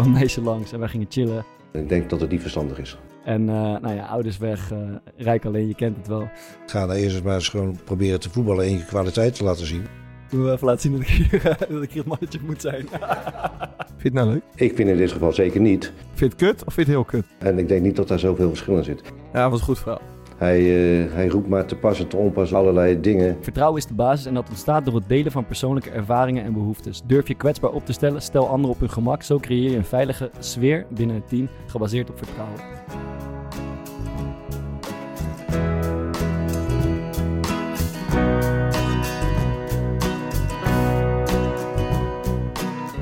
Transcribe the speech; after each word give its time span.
Kwam 0.00 0.12
een 0.14 0.18
meisje 0.20 0.42
langs 0.42 0.72
en 0.72 0.78
wij 0.78 0.88
gingen 0.88 1.06
chillen. 1.08 1.44
Ik 1.72 1.88
denk 1.88 2.10
dat 2.10 2.20
het 2.20 2.30
niet 2.30 2.40
verstandig 2.40 2.78
is. 2.78 2.98
En 3.24 3.40
uh, 3.42 3.48
nou 3.52 3.94
ja, 3.94 4.06
ouders 4.06 4.38
weg, 4.38 4.72
uh, 4.72 4.78
rijk 5.16 5.44
alleen, 5.44 5.66
je 5.66 5.74
kent 5.74 5.96
het 5.96 6.06
wel. 6.06 6.28
Ga 6.66 6.86
dan 6.86 6.96
eerst 6.96 7.22
maar 7.22 7.34
eens 7.34 7.48
gewoon 7.48 7.78
proberen 7.84 8.20
te 8.20 8.30
voetballen 8.30 8.64
en 8.64 8.70
je 8.70 8.84
kwaliteit 8.84 9.34
te 9.34 9.44
laten 9.44 9.66
zien. 9.66 9.86
Toen 10.28 10.44
we 10.44 10.52
even 10.52 10.66
laten 10.66 10.80
zien 10.80 10.92
dat 10.92 11.00
ik 11.00 11.06
hier, 11.08 11.42
dat 11.70 11.82
ik 11.82 11.90
hier 11.90 12.02
het 12.02 12.06
mannetje 12.06 12.38
moet 12.46 12.60
zijn. 12.60 12.88
vind 13.98 14.02
je 14.02 14.02
het 14.02 14.12
nou 14.12 14.28
leuk? 14.28 14.42
Ik 14.54 14.76
vind 14.76 14.88
in 14.88 14.96
dit 14.96 15.12
geval 15.12 15.32
zeker 15.32 15.60
niet. 15.60 15.92
Vind 16.14 16.18
je 16.18 16.24
het 16.24 16.34
kut 16.34 16.64
of 16.64 16.74
vind 16.74 16.86
je 16.86 16.92
het 16.92 17.02
heel 17.02 17.20
kut? 17.20 17.24
En 17.38 17.58
ik 17.58 17.68
denk 17.68 17.82
niet 17.82 17.96
dat 17.96 18.08
daar 18.08 18.18
zoveel 18.18 18.48
verschil 18.48 18.76
in 18.76 18.84
zit. 18.84 19.02
Ja, 19.32 19.50
was 19.50 19.58
een 19.58 19.64
goed 19.64 19.78
verhaal. 19.78 20.09
Hij, 20.40 20.60
uh, 20.60 21.12
hij 21.12 21.28
roept 21.28 21.48
maar 21.48 21.66
te 21.66 21.76
pas 21.76 22.00
en 22.00 22.08
te 22.08 22.16
onpas 22.16 22.54
allerlei 22.54 23.00
dingen. 23.00 23.36
Vertrouwen 23.40 23.78
is 23.78 23.86
de 23.86 23.94
basis 23.94 24.26
en 24.26 24.34
dat 24.34 24.48
ontstaat 24.48 24.84
door 24.84 24.94
het 24.94 25.08
delen 25.08 25.32
van 25.32 25.46
persoonlijke 25.46 25.90
ervaringen 25.90 26.44
en 26.44 26.52
behoeftes. 26.52 27.02
Durf 27.04 27.28
je 27.28 27.34
kwetsbaar 27.34 27.70
op 27.70 27.86
te 27.86 27.92
stellen, 27.92 28.22
stel 28.22 28.48
anderen 28.48 28.74
op 28.74 28.80
hun 28.80 28.90
gemak. 28.90 29.22
Zo 29.22 29.38
creëer 29.38 29.70
je 29.70 29.76
een 29.76 29.84
veilige 29.84 30.30
sfeer 30.38 30.86
binnen 30.88 31.16
het 31.16 31.28
team, 31.28 31.48
gebaseerd 31.66 32.10
op 32.10 32.18
vertrouwen. 32.18 32.60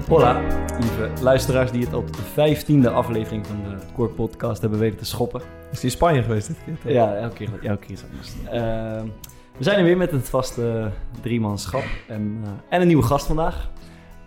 Hola, 0.08 0.40
lieve 0.80 1.22
luisteraars 1.22 1.70
die 1.70 1.84
het 1.84 1.94
op 1.94 2.16
de 2.16 2.22
vijftiende 2.22 2.90
aflevering 2.90 3.46
van 3.46 3.56
de 3.62 3.67
Core 3.98 4.10
Podcast 4.10 4.60
hebben 4.60 4.78
weten 4.78 4.98
te 4.98 5.04
schoppen. 5.04 5.40
Is 5.70 5.80
die 5.80 5.90
in 5.90 5.96
Spanje 5.96 6.22
geweest 6.22 6.46
dit 6.46 6.56
keer? 6.64 6.78
Toch? 6.82 6.92
Ja, 6.92 7.14
elke 7.14 7.34
keer, 7.34 7.48
elke 7.62 7.86
keer 7.86 7.94
is 7.94 8.02
anders. 8.10 8.34
Uh, 8.44 9.12
we 9.56 9.64
zijn 9.64 9.78
er 9.78 9.84
weer 9.84 9.96
met 9.96 10.10
het 10.10 10.28
vaste 10.28 10.90
driemanschap 11.20 11.84
en, 12.08 12.38
uh, 12.42 12.48
en 12.68 12.80
een 12.80 12.86
nieuwe 12.86 13.02
gast 13.02 13.26
vandaag. 13.26 13.70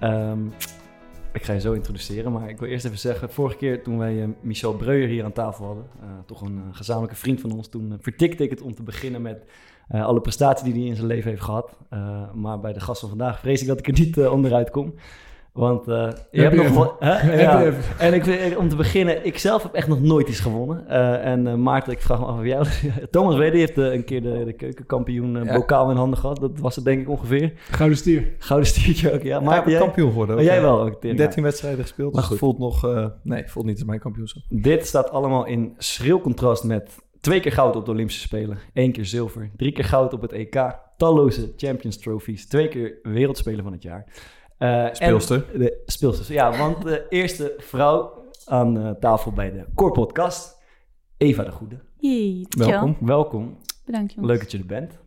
Um, 0.03 0.53
ik 1.33 1.43
ga 1.43 1.53
je 1.53 1.59
zo 1.59 1.73
introduceren, 1.73 2.31
maar 2.31 2.49
ik 2.49 2.59
wil 2.59 2.69
eerst 2.69 2.85
even 2.85 2.97
zeggen... 2.97 3.29
vorige 3.29 3.57
keer 3.57 3.83
toen 3.83 3.97
wij 3.97 4.13
uh, 4.13 4.27
Michel 4.41 4.73
Breuer 4.73 5.07
hier 5.07 5.23
aan 5.23 5.33
tafel 5.33 5.65
hadden... 5.65 5.85
toch 6.25 6.41
een 6.41 6.61
gezamenlijke 6.71 7.15
vriend 7.15 7.41
van 7.41 7.51
ons... 7.51 7.67
toen 7.67 7.97
vertikte 8.01 8.43
ik 8.43 8.49
het 8.49 8.61
om 8.61 8.75
te 8.75 8.83
beginnen 8.83 9.21
met 9.21 9.45
alle 9.89 10.21
prestaties 10.21 10.63
die 10.63 10.73
hij 10.73 10.89
in 10.89 10.95
zijn 10.95 11.07
leven 11.07 11.29
heeft 11.29 11.43
gehad. 11.43 11.77
maar 12.33 12.59
bij 12.59 12.73
de 12.73 12.79
gast 12.79 12.99
van 12.99 13.09
vandaag 13.09 13.39
vrees 13.39 13.61
ik 13.61 13.67
dat 13.67 13.79
ik 13.79 13.87
er 13.87 13.99
niet 13.99 14.17
onderuit 14.17 14.69
kom... 14.69 14.93
Want 15.53 15.87
uh, 15.87 16.09
je 16.31 16.41
hebt 16.41 16.55
nog. 16.55 16.95
Ja. 16.99 17.73
En 17.97 18.13
ik 18.13 18.57
om 18.57 18.69
te 18.69 18.75
beginnen, 18.75 19.25
ik 19.25 19.37
zelf 19.37 19.63
heb 19.63 19.73
echt 19.73 19.87
nog 19.87 20.01
nooit 20.01 20.27
iets 20.27 20.39
gewonnen. 20.39 20.85
Uh, 20.89 21.25
en 21.25 21.45
uh, 21.45 21.53
Maarten, 21.53 21.91
ik 21.91 22.01
vraag 22.01 22.19
me 22.19 22.25
af 22.25 22.37
of 22.37 22.45
jou. 22.45 22.65
Thomas 23.11 23.35
Wede 23.35 23.57
heeft 23.57 23.77
een 23.77 24.03
keer 24.03 24.21
de, 24.21 24.43
de 24.45 24.53
keukenkampioen 24.53 25.43
ja. 25.43 25.53
bokaal 25.53 25.89
in 25.89 25.95
handen 25.95 26.19
gehad. 26.19 26.39
Dat 26.39 26.59
was 26.59 26.75
het 26.75 26.85
denk 26.85 27.01
ik 27.01 27.09
ongeveer. 27.09 27.53
Gouden 27.69 27.97
stier. 27.97 28.33
Gouden 28.37 28.67
stiertje 28.67 29.13
ook, 29.13 29.21
ja. 29.21 29.39
Maar 29.39 29.69
jij 29.69 29.79
kampioen 29.79 30.09
geworden. 30.09 30.37
Oh, 30.37 30.43
jij 30.43 30.61
wel 30.61 30.81
ook. 30.81 31.01
13 31.01 31.43
wedstrijden 31.43 31.81
gespeeld. 31.81 32.13
Maar 32.13 32.29
dus 32.29 32.37
voelt 32.37 32.59
nog. 32.59 32.87
nee, 33.23 33.43
voelt 33.47 33.65
niet 33.65 33.75
als 33.75 33.85
mijn 33.85 33.99
kampioenschap. 33.99 34.43
Dit 34.49 34.87
staat 34.87 35.09
allemaal 35.09 35.45
in 35.45 35.73
schril 35.77 36.21
contrast 36.21 36.63
met 36.63 36.97
twee 37.21 37.39
keer 37.39 37.51
goud 37.51 37.75
op 37.75 37.85
de 37.85 37.91
Olympische 37.91 38.21
Spelen. 38.21 38.57
één 38.73 38.91
keer 38.91 39.05
zilver. 39.05 39.51
Drie 39.55 39.71
keer 39.71 39.83
goud 39.83 40.13
op 40.13 40.21
het 40.21 40.31
EK. 40.31 40.75
Talloze 40.97 41.53
Champions 41.57 41.97
Trophies. 41.97 42.47
Twee 42.47 42.67
keer 42.67 42.99
Wereldspeler 43.03 43.63
van 43.63 43.71
het 43.71 43.83
jaar. 43.83 44.05
Uh, 44.61 44.87
speelster. 44.91 45.45
De 45.57 45.81
speelster, 45.85 46.33
ja. 46.33 46.57
Want 46.57 46.81
de 46.81 47.07
eerste 47.09 47.53
vrouw 47.57 48.25
aan 48.45 48.77
uh, 48.77 48.91
tafel 48.91 49.31
bij 49.31 49.51
de 49.51 49.65
Core 49.75 49.91
Podcast, 49.91 50.61
Eva 51.17 51.43
de 51.43 51.51
Goede. 51.51 51.79
Jee, 51.97 52.45
welkom. 52.49 52.97
Welkom. 52.99 53.57
Bedankt 53.85 54.13
jongens. 54.13 54.31
Leuk 54.31 54.41
dat 54.41 54.51
je 54.51 54.57
er 54.57 54.65
bent. 54.65 54.99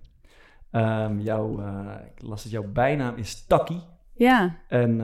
Um, 0.73 1.21
jouw, 1.21 1.61
uh, 1.61 1.91
ik 2.15 2.23
las 2.23 2.43
dat 2.43 2.53
jouw 2.53 2.67
bijnaam 2.73 3.17
is 3.17 3.47
Taki. 3.47 3.81
Ja. 4.13 4.57
En 4.69 5.01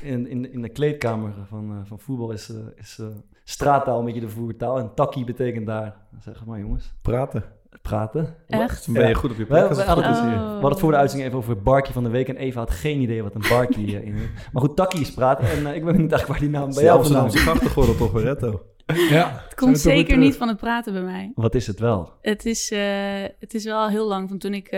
in, 0.00 0.26
in, 0.26 0.52
in 0.52 0.62
de 0.62 0.68
kleedkamer 0.68 1.32
van, 1.48 1.82
van 1.86 1.98
voetbal 1.98 2.30
is, 2.30 2.52
is 2.76 3.00
straattaal 3.44 3.98
een 3.98 4.04
beetje 4.04 4.20
de 4.20 4.28
voertaal. 4.28 4.78
En 4.78 4.94
Taki 4.94 5.24
betekent 5.24 5.66
daar, 5.66 5.96
zeg 6.20 6.44
maar 6.46 6.58
jongens. 6.58 6.92
Praten 7.02 7.44
praten. 7.82 8.36
Echt? 8.46 8.84
Dan 8.84 8.94
ben 8.94 9.08
je 9.08 9.14
goed 9.14 9.30
op 9.30 9.36
je 9.36 9.46
plek. 9.46 9.68
We, 9.68 9.74
we, 9.74 9.82
hadden, 9.82 10.04
oh. 10.04 10.22
we 10.22 10.28
hadden 10.28 10.70
het 10.70 10.80
voor 10.80 10.90
de 10.90 10.96
uitzending 10.96 11.28
even 11.28 11.42
over 11.42 11.62
Barkie 11.62 11.92
van 11.92 12.02
de 12.02 12.08
week. 12.08 12.28
En 12.28 12.36
Eva 12.36 12.58
had 12.58 12.70
geen 12.70 13.00
idee 13.00 13.22
wat 13.22 13.34
een 13.34 13.44
Barkie 13.48 13.86
uh, 13.86 14.06
in 14.06 14.14
Maar 14.52 14.62
goed, 14.62 14.76
Takkie 14.76 15.00
is 15.00 15.12
praten. 15.12 15.50
En 15.50 15.62
uh, 15.62 15.74
ik 15.74 15.84
ben 15.84 15.96
niet 15.96 16.12
echt 16.12 16.28
waar 16.28 16.38
die 16.38 16.48
naam 16.48 16.74
bij 16.74 16.82
jou 16.82 17.02
vandaan 17.02 17.26
is. 17.26 17.42
krachtig 17.42 17.72
geworden 17.72 17.96
toch, 17.96 18.12
Beretto? 18.12 18.62
Ja. 18.86 19.42
Het 19.44 19.54
komt 19.54 19.78
zeker 19.78 20.16
niet 20.16 20.36
van 20.36 20.48
het 20.48 20.56
praten 20.56 20.92
bij 20.92 21.02
mij. 21.02 21.32
Wat 21.34 21.54
is 21.54 21.66
het 21.66 21.78
wel? 21.78 22.12
Het 22.20 22.46
is, 22.46 22.70
uh, 22.70 22.78
het 23.38 23.54
is 23.54 23.64
wel 23.64 23.88
heel 23.88 24.06
lang. 24.06 24.28
Van 24.28 24.38
toen 24.38 24.54
ik 24.54 24.68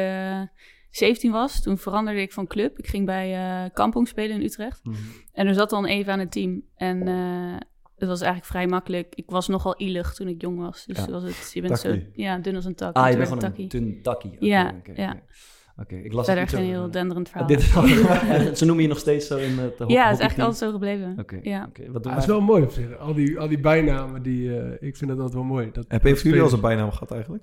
17 0.90 1.32
was, 1.32 1.62
toen 1.62 1.78
veranderde 1.78 2.20
ik 2.20 2.32
van 2.32 2.46
club. 2.46 2.78
Ik 2.78 2.86
ging 2.86 3.06
bij 3.06 3.70
Kampong 3.72 4.08
spelen 4.08 4.36
in 4.36 4.42
Utrecht. 4.42 4.80
Mm 4.82 4.92
-hmm. 4.92 5.02
En 5.32 5.46
er 5.46 5.54
zat 5.54 5.70
dan 5.70 5.86
Eva 5.86 6.12
aan 6.12 6.18
het 6.18 6.32
team. 6.32 6.62
En 6.76 7.08
het 8.00 8.08
was 8.08 8.20
eigenlijk 8.20 8.52
vrij 8.52 8.66
makkelijk. 8.66 9.14
Ik 9.14 9.30
was 9.30 9.48
nogal 9.48 9.74
ielig 9.76 10.14
toen 10.14 10.28
ik 10.28 10.40
jong 10.40 10.58
was. 10.58 10.84
Dus 10.86 10.96
ja. 10.96 11.10
was 11.10 11.22
het, 11.22 11.50
je 11.54 11.60
bent 11.60 11.80
takkie. 11.80 12.00
zo 12.00 12.22
ja, 12.22 12.38
dun 12.38 12.56
als 12.56 12.64
een 12.64 12.74
tak. 12.74 12.96
Ah, 12.96 13.10
je 13.10 13.16
bent 13.16 13.28
gewoon 13.28 13.52
een 13.56 13.68
dun 13.68 14.02
takkie. 14.02 14.32
Okay, 14.32 14.48
ja, 14.48 14.74
okay, 14.78 14.94
ja. 14.96 15.10
Okay. 15.10 15.22
Oké, 15.80 15.96
ik 15.96 16.12
las 16.12 16.24
Verder 16.24 16.44
het 16.44 16.54
geen 16.54 16.64
heel 16.64 16.90
denderend 16.90 17.28
verhaal. 17.30 17.46
Dit, 17.46 17.62
ze 18.58 18.64
noemen 18.64 18.82
je 18.82 18.88
nog 18.88 18.98
steeds 18.98 19.26
zo 19.26 19.36
in 19.36 19.58
het 19.58 19.74
Ja, 19.78 19.84
het 19.84 19.88
is 19.88 20.20
eigenlijk 20.20 20.38
altijd 20.38 20.56
zo 20.56 20.70
gebleven. 20.70 21.14
Oké. 21.18 21.38
Ja. 21.42 21.66
Okay. 21.68 21.90
Wat 21.90 22.06
ah, 22.06 22.12
het 22.12 22.20
is 22.20 22.28
wel 22.28 22.40
mooi 22.40 22.62
op 22.62 22.70
zich. 22.70 22.98
Al 22.98 23.14
die, 23.14 23.38
al 23.38 23.48
die 23.48 23.60
bijnamen, 23.60 24.22
die, 24.22 24.42
uh, 24.42 24.72
ik 24.72 24.96
vind 24.96 25.10
dat 25.10 25.18
altijd 25.18 25.34
wel 25.34 25.42
mooi. 25.42 25.70
Dat, 25.72 25.84
Heb 25.88 26.04
je 26.04 26.14
jullie 26.22 26.42
al 26.42 26.48
zijn 26.48 26.60
bijnaam 26.60 26.90
gehad 26.90 27.10
eigenlijk? 27.10 27.42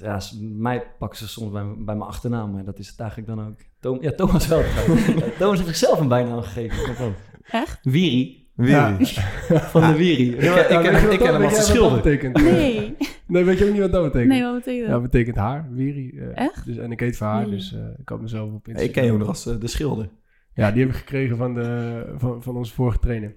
Ja, 0.00 0.20
mij 0.40 0.86
pakken 0.98 1.18
ze 1.18 1.28
soms 1.28 1.52
bij, 1.52 1.62
bij 1.64 1.96
mijn 1.96 2.00
achternaam, 2.00 2.52
maar 2.52 2.64
dat 2.64 2.78
is 2.78 2.88
het 2.88 3.00
eigenlijk 3.00 3.30
dan 3.30 3.46
ook. 3.46 3.58
Tom, 3.80 4.02
ja, 4.02 4.10
Thomas 4.10 4.46
wel. 4.46 4.62
Thomas 5.38 5.56
heeft 5.56 5.66
zichzelf 5.66 6.00
een 6.00 6.08
bijnaam 6.08 6.42
gegeven. 6.42 7.14
Echt? 7.42 7.78
Wiri. 7.82 8.41
Wiri. 8.54 8.72
Ja. 8.72 8.96
Van 9.72 9.92
de 9.92 9.96
Wiri. 9.96 10.40
Ja, 10.40 10.66
ik, 10.66 10.86
ik, 10.86 11.02
ik, 11.02 11.12
ik 11.12 11.18
ken 11.18 11.32
hem 11.32 11.42
als 11.42 11.56
de 11.56 11.62
schilder. 11.62 11.96
Betekent? 11.96 12.42
Nee. 12.42 12.96
nee, 13.26 13.44
weet 13.44 13.58
je 13.58 13.64
ook 13.64 13.72
niet 13.72 13.80
wat 13.80 13.92
dat 13.92 14.02
betekent? 14.02 14.30
Nee, 14.30 14.42
wat 14.42 14.54
betekent 14.54 14.80
dat? 14.80 14.86
Ja, 14.86 15.00
dat 15.00 15.10
betekent 15.10 15.36
haar, 15.36 15.68
Wiri. 15.70 16.10
Uh, 16.14 16.38
Echt? 16.38 16.66
Dus, 16.66 16.76
en 16.76 16.92
ik 16.92 17.00
heet 17.00 17.16
van 17.16 17.28
haar, 17.28 17.50
dus 17.50 17.72
uh, 17.72 17.80
ik 17.98 18.08
had 18.08 18.20
mezelf 18.20 18.52
op 18.52 18.68
Instagram. 18.68 18.84
Ik 18.84 18.92
ken 18.92 19.04
je 19.04 19.12
ook 19.12 19.18
nog 19.18 19.28
als 19.28 19.46
uh, 19.46 19.54
de 19.60 19.66
schilder. 19.66 20.08
Ja, 20.54 20.70
die 20.70 20.80
heb 20.80 20.90
ik 20.90 20.96
gekregen 20.96 21.36
van, 21.36 21.54
de, 21.54 22.04
van, 22.16 22.42
van 22.42 22.56
onze 22.56 22.74
vorige 22.74 22.98
trainer. 22.98 23.36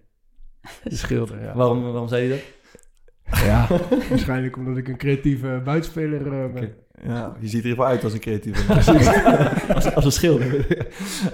De 0.83 0.95
schilder, 0.95 1.41
ja. 1.41 1.55
Waarom, 1.55 1.83
waarom 1.83 2.07
zei 2.07 2.23
je 2.23 2.29
dat? 2.29 2.43
Ja, 3.43 3.67
waarschijnlijk 4.09 4.57
omdat 4.57 4.77
ik 4.77 4.87
een 4.87 4.97
creatieve 4.97 5.61
buitenspeler 5.63 6.23
ben. 6.23 6.45
Okay. 6.45 6.75
Ja, 7.07 7.33
je 7.39 7.47
ziet 7.47 7.63
er 7.63 7.69
even 7.69 7.85
uit 7.85 8.03
als 8.03 8.13
een 8.13 8.19
creatieve. 8.19 8.73
als, 9.75 9.95
als 9.95 10.05
een 10.05 10.11
schilder. 10.11 10.65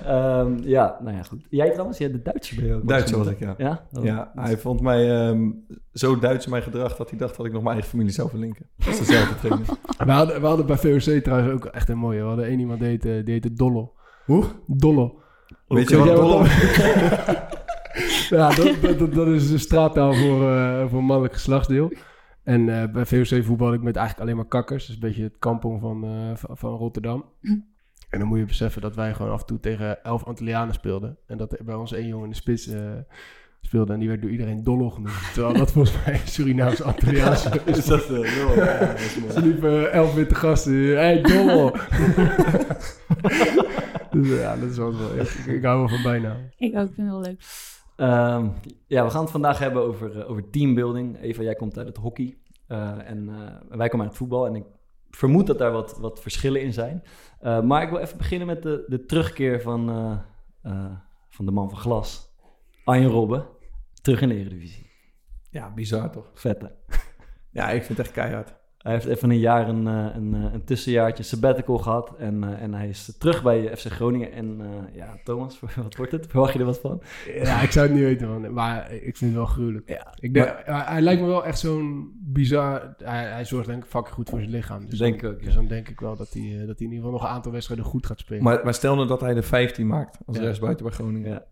um, 0.08 0.60
ja, 0.64 1.00
nou 1.04 1.16
ja, 1.16 1.24
goed. 1.24 1.46
Jij 1.50 1.70
trouwens, 1.70 1.98
jij 1.98 2.12
de 2.12 2.22
Duitser 2.22 2.56
ben 2.56 2.66
je 2.66 2.74
ook. 2.74 3.16
Was 3.16 3.28
ik, 3.28 3.40
ja. 3.40 3.56
Ja, 3.58 3.88
oh, 3.92 4.04
ja 4.04 4.32
hij 4.36 4.58
vond 4.58 4.82
mij 4.82 5.28
um, 5.28 5.66
zo 5.94 6.20
Duits 6.20 6.46
in 6.46 6.52
mijn 6.52 6.64
gedrag 6.64 6.96
dat 6.96 7.10
hij 7.10 7.20
dacht 7.20 7.38
dat 7.38 7.46
ik 7.46 7.52
nog 7.52 7.62
mijn 7.62 7.74
eigen 7.74 7.92
familie 7.92 8.14
zou 8.14 8.30
verlinken. 8.30 8.66
Dat 8.76 8.88
is 8.88 9.00
dezelfde 9.00 9.36
trainer. 9.36 9.68
we, 9.98 10.12
hadden, 10.12 10.42
we 10.42 10.48
hadden 10.48 10.66
bij 10.66 10.78
VOC 10.78 11.24
trouwens 11.24 11.52
ook 11.52 11.66
echt 11.66 11.90
een 11.90 11.98
mooie. 11.98 12.22
We 12.22 12.28
hadden 12.28 12.46
één 12.46 12.60
iemand 12.60 12.80
die 12.80 12.88
heette, 12.88 13.22
die 13.24 13.34
heette 13.34 13.54
Dollo. 13.54 13.94
Hoe? 14.26 14.46
Dollo. 14.68 15.20
Weet 15.68 15.90
je 15.90 15.98
wat 15.98 16.16
Dollo 16.16 16.44
Ja, 18.30 18.50
dat, 18.56 19.00
dat, 19.00 19.14
dat, 19.14 19.28
is 19.28 19.50
de 19.50 19.58
straattaal 19.58 20.14
voor, 20.14 20.42
uh, 20.42 20.86
voor 20.90 21.04
mannelijk 21.04 21.34
geslachtsdeel. 21.34 21.92
En 22.52 22.68
uh, 22.68 22.86
bij 22.86 23.06
VOC 23.06 23.44
voetbal 23.44 23.74
ik 23.74 23.82
met 23.82 23.96
eigenlijk 23.96 24.26
alleen 24.26 24.36
maar 24.36 24.50
kakkers. 24.50 24.86
Dus 24.86 24.96
een 24.96 25.02
beetje 25.02 25.24
het 25.24 25.40
kampong 25.40 25.80
van, 25.80 26.06
uh, 26.06 26.32
van, 26.36 26.76
Rotterdam. 26.76 27.26
Mm. 27.42 27.66
En 28.10 28.20
dan 28.20 28.28
moet 28.28 28.38
je 28.38 28.46
beseffen 28.46 28.82
dat 28.82 28.96
wij 28.96 29.14
gewoon 29.14 29.32
af 29.32 29.40
en 29.40 29.46
toe 29.46 29.60
tegen 29.60 30.04
elf 30.04 30.24
Antillianen 30.24 30.74
speelden. 30.74 31.18
En 31.28 31.38
dat 31.38 31.52
er 31.52 31.66
bij 31.66 31.76
ons 31.76 31.94
één 31.94 32.08
jongen 32.08 32.24
in 32.24 32.30
de 32.30 32.36
spits 32.36 32.68
uh, 32.68 32.92
speelde. 33.62 33.94
En 33.94 34.00
die 34.00 34.08
werd 34.08 34.22
door 34.22 34.32
iedereen 34.32 34.64
Dollo 34.64 34.90
genoemd. 34.90 35.34
Terwijl 35.34 35.54
dat 35.54 35.72
volgens 35.72 36.06
mij 36.06 36.22
Surinaams 36.26 36.82
Antilliaans 36.82 37.46
is. 37.66 37.78
is 37.78 37.86
dat 37.86 38.10
uh, 38.10 38.56
ja, 38.56 38.98
Ze 39.32 39.42
liepen 39.42 39.92
elf 39.92 40.14
witte 40.14 40.36
gasten. 40.36 40.74
Hé, 40.74 40.94
hey, 40.94 41.22
Dollo! 41.22 41.72
dus 44.12 44.40
ja, 44.40 44.56
dat 44.56 44.70
is 44.70 44.78
wel 44.78 44.98
wel. 44.98 45.16
Ik, 45.16 45.30
ik 45.30 45.64
hou 45.64 45.80
wel 45.80 45.90
van 45.90 46.04
bijna. 46.04 46.38
Ik 46.58 46.76
ook, 46.76 46.94
vind 46.94 46.98
het 46.98 47.08
wel 47.08 47.22
leuk. 47.22 47.44
Um, 48.02 48.54
ja, 48.88 49.04
we 49.04 49.10
gaan 49.10 49.22
het 49.22 49.32
vandaag 49.32 49.60
hebben 49.60 49.84
over, 49.84 50.18
uh, 50.18 50.30
over 50.30 50.50
teambuilding. 50.50 51.22
Eva, 51.22 51.44
jij 51.44 51.56
komt 51.56 51.78
uit 51.78 51.88
het 51.88 51.98
hockey. 51.98 52.38
Eh, 52.72 53.10
en 53.10 53.30
eh, 53.30 53.78
wij 53.78 53.88
komen 53.88 54.06
uit 54.06 54.10
het 54.10 54.18
voetbal 54.18 54.48
en 54.48 54.56
ik 54.56 54.64
vermoed 55.10 55.48
dat 55.48 55.58
daar 55.58 55.72
wat, 55.72 55.98
wat 55.98 56.22
verschillen 56.22 56.62
in 56.62 56.74
zijn. 56.74 57.04
Eh, 57.40 57.62
maar 57.62 57.84
ik 57.84 57.90
wil 57.90 58.00
even 58.00 58.18
beginnen 58.18 58.48
met 58.48 58.62
de, 58.64 58.86
de 58.88 59.06
terugkeer 59.06 59.62
van, 59.62 59.86
van 61.30 61.46
de 61.46 61.52
man 61.52 61.70
van 61.70 61.78
glas. 61.78 62.36
Arjen 62.84 63.10
Robben, 63.10 63.48
terug 64.02 64.22
in 64.22 64.30
de 64.30 64.36
Eredivisie. 64.36 64.90
Ja, 65.50 65.74
bizar 65.74 66.12
toch? 66.12 66.32
Vette. 66.34 66.76
Ja, 67.54 67.70
ik 67.70 67.84
vind 67.84 67.98
het 67.98 68.08
echt 68.08 68.16
keihard. 68.16 68.54
Hij 68.82 68.94
heeft 68.94 69.06
even 69.06 69.30
een 69.30 69.40
jaar 69.40 69.70
een, 69.70 69.88
eh, 69.88 70.16
een, 70.16 70.34
eh, 70.34 70.54
een 70.54 70.64
tussenjaartje 70.64 71.24
sabbatical 71.24 71.78
gehad. 71.78 72.16
En, 72.18 72.44
eh, 72.44 72.62
en 72.62 72.74
hij 72.74 72.88
is 72.90 73.16
terug 73.18 73.44
bij 73.44 73.78
FC 73.78 73.86
Groningen. 73.86 74.32
En 74.32 74.58
eh, 74.62 74.96
ja, 74.96 75.18
Thomas, 75.24 75.60
wat 75.84 75.96
wordt 75.96 76.12
het? 76.12 76.28
Verwacht 76.28 76.54
je 76.54 76.60
er 76.60 76.66
wat 76.66 76.80
van? 76.80 77.02
Ja, 77.44 77.62
ik 77.62 77.72
zou 77.72 77.86
het 77.88 77.96
niet 77.96 78.04
weten, 78.04 78.28
man. 78.30 78.54
Maar 78.54 78.92
ik 78.94 79.18
vind 79.18 79.20
het 79.32 79.34
wel 79.34 79.46
gruwelijk. 79.46 79.90
Ja, 79.90 80.14
Ik 80.20 80.34
denk, 80.34 80.48
hij, 80.66 80.84
hij 80.86 81.02
lijkt 81.02 81.22
me 81.22 81.28
wel 81.28 81.46
echt 81.46 81.60
zo'n 81.60 82.12
bizar... 82.24 82.96
Hij, 83.04 83.24
hij 83.26 83.46
zorgt 83.46 83.68
denk 83.68 83.84
ik 83.84 83.90
fucking 83.90 84.16
goed 84.16 84.30
voor 84.30 84.40
zijn 84.40 84.52
lichaam. 84.52 84.90
Dus 84.90 85.00
Denk 85.00 85.22
dan, 85.22 85.30
ik 85.30 85.36
ook, 85.36 85.40
ja. 85.42 85.46
Dus 85.46 85.56
dan 85.56 85.68
denk 85.68 85.90
ik 85.90 86.00
wel 86.00 86.16
dat 86.16 86.34
hij, 86.34 86.42
eh, 86.42 86.68
dat 86.68 86.78
hij 86.80 86.88
in 86.88 86.94
ieder 86.94 86.96
geval 86.98 87.12
nog 87.12 87.22
een 87.24 87.28
aantal 87.28 87.52
wedstrijden 87.52 87.86
goed 87.86 88.06
gaat 88.06 88.20
spelen. 88.20 88.44
Maar, 88.44 88.62
maar 88.64 88.74
stel 88.74 88.96
nou 88.96 89.08
dat 89.08 89.22
hij 89.22 89.34
de 89.34 89.44
15 89.44 89.88
maakt 89.88 90.18
als 90.26 90.38
Ja. 90.38 90.44
rechtsbuiten 90.44 90.86
bij 90.86 90.94
Groningen. 90.94 91.30
Ja. 91.30 91.46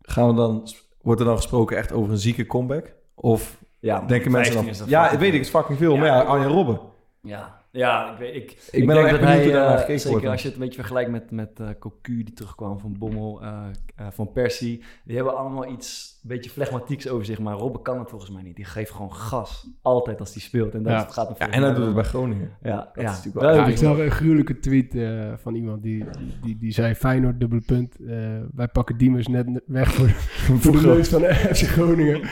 Gaan 0.00 0.28
we 0.28 0.34
dan, 0.34 0.68
wordt 1.00 1.20
er 1.20 1.26
dan 1.26 1.36
gesproken 1.36 1.76
echt 1.76 1.92
over 1.92 2.10
een 2.12 2.18
zieke 2.18 2.46
comeback? 2.46 2.94
Of 3.14 3.64
ja 3.80 4.00
denken 4.00 4.30
mensen 4.30 4.52
15 4.54 4.54
dan... 4.62 4.70
is 4.72 4.78
dat 4.78 4.88
Ja, 4.88 5.18
weet 5.18 5.28
ik, 5.28 5.32
het 5.38 5.42
is 5.46 5.48
fucking 5.50 5.78
veel. 5.78 5.92
Ja. 5.94 5.98
maar 5.98 6.08
ja, 6.08 6.20
Arjen 6.20 6.48
Robben. 6.48 6.80
Ja, 7.22 7.58
ja 7.70 8.12
ik, 8.12 8.18
weet, 8.18 8.34
ik, 8.34 8.50
ik, 8.70 8.86
ben 8.86 8.94
denk 8.94 9.06
echt 9.08 9.10
dat 9.20 9.28
benieuwd 9.28 9.52
hij, 9.52 9.62
eh, 9.64 9.70
gekeken 9.70 10.00
zeker 10.00 10.10
wordt. 10.10 10.26
als 10.26 10.42
je 10.42 10.48
het 10.48 10.56
een 10.56 10.62
beetje 10.62 10.78
vergelijkt 10.80 11.10
met, 11.10 11.30
met 11.30 11.60
eh 11.60 11.68
Cocu 11.78 12.22
die 12.24 12.34
terugkwam 12.34 12.78
van 12.78 12.96
Bommel, 12.98 13.42
eh, 13.42 13.62
van 14.10 14.32
Persie, 14.32 14.82
die 15.04 15.16
hebben 15.16 15.36
allemaal 15.36 15.68
iets, 15.70 16.18
een 16.22 16.28
beetje 16.28 16.50
flegmatieks 16.50 17.08
over 17.08 17.24
zich, 17.24 17.38
maar 17.38 17.54
Robben 17.54 17.82
kan 17.82 17.98
het 17.98 18.08
volgens 18.10 18.30
mij 18.30 18.42
niet. 18.42 18.56
Die 18.56 18.64
geeft 18.64 18.90
gewoon 18.90 19.12
gas, 19.14 19.66
altijd 19.82 20.20
als 20.20 20.32
hij 20.32 20.42
speelt. 20.42 20.74
En 20.74 20.82
dat 20.82 20.92
Ja. 20.92 20.98
het 20.98 21.12
gaat 21.12 21.38
Ja, 21.38 21.50
en 21.50 21.62
hij 21.62 21.74
doet 21.74 21.84
het 21.84 21.94
bij 21.94 22.04
Groningen. 22.04 22.50
Ja, 22.62 22.76
Dat 22.76 22.88
ja. 22.94 23.10
is 23.10 23.16
natuurlijk 23.16 23.44
wel- 23.44 23.54
Ja, 23.54 23.66
ik 23.66 23.76
zag 23.76 23.98
een 23.98 24.10
gruwelijke 24.10 24.58
tweet 24.58 24.94
eh, 24.94 25.32
van 25.36 25.54
iemand 25.54 25.82
die, 25.82 26.04
die, 26.18 26.38
die, 26.42 26.56
die 26.56 26.72
zei 26.72 26.94
Feyenoord, 26.94 27.40
dubbele 27.40 27.62
punt. 27.66 27.96
eh, 28.00 28.16
wij 28.54 28.68
pakken 28.68 28.96
Diemers 28.96 29.26
net 29.26 29.60
weg 29.66 29.92
voor, 29.92 30.08
voor 30.60 30.72
de 30.72 30.86
neus 30.86 31.08
van 31.08 31.22
FC 31.54 31.62
Groningen. 31.66 32.28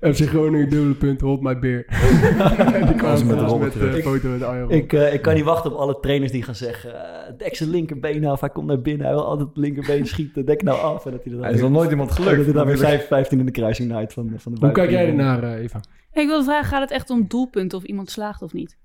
FC 0.00 0.20
Groningen, 0.26 0.68
dubbele 0.68 0.94
punt, 0.94 1.20
hold 1.20 1.40
my 1.42 1.58
beer. 1.58 1.84
Die 2.86 2.94
kwam 2.94 3.16
ze 3.16 3.24
met 3.24 3.38
de 3.38 3.56
met, 3.58 3.72
terug. 3.72 3.96
een 3.96 4.02
foto 4.02 4.28
met. 4.28 4.70
Ik, 4.70 4.92
eh, 4.92 5.14
ik 5.14 5.22
kan 5.22 5.34
niet 5.34 5.44
wachten 5.44 5.72
op 5.72 5.78
alle 5.78 6.00
trainers 6.00 6.32
die 6.32 6.42
gaan 6.42 6.54
zeggen, 6.54 6.90
uh, 6.94 7.38
dek 7.38 7.56
zijn 7.56 7.70
linkerbeen 7.70 8.24
af, 8.24 8.40
hij 8.40 8.50
komt 8.50 8.66
naar 8.66 8.80
binnen, 8.80 9.06
hij 9.06 9.14
wil 9.14 9.24
altijd 9.24 9.48
het 9.48 9.56
linkerbeen 9.56 10.06
schieten, 10.12 10.46
dek 10.46 10.62
nou 10.62 10.80
af. 10.80 11.04
En 11.06 11.10
dat 11.12 11.24
hij 11.24 11.32
dat 11.32 11.42
Hij 11.42 11.52
is 11.52 11.60
nog 11.60 11.70
nooit 11.70 11.90
iemand 11.90 12.12
gelukt. 12.12 12.36
Dat 12.36 12.44
hij 12.44 12.54
dan 12.54 12.66
weer 12.66 12.74
Dan 12.76 12.84
wil 12.84 12.92
ik- 12.92 12.98
5, 12.98 13.08
15 13.08 13.38
in 13.38 13.46
de 13.46 13.52
kruising 13.52 13.88
naait 13.88 14.12
van, 14.12 14.32
van 14.36 14.54
de 14.54 14.60
Hoe 14.60 14.72
kijk 14.74 14.90
jij 14.90 15.06
ernaar, 15.06 15.42
eh, 15.42 15.62
Eva? 15.62 15.80
Ik 16.12 16.26
wilde 16.26 16.44
vragen, 16.44 16.68
gaat 16.68 16.80
het 16.80 16.90
echt 16.90 17.10
om 17.10 17.24
doelpunten 17.28 17.78
of 17.78 17.84
iemand 17.84 18.10
slaagt 18.10 18.42
of 18.42 18.52
niet? 18.52 18.76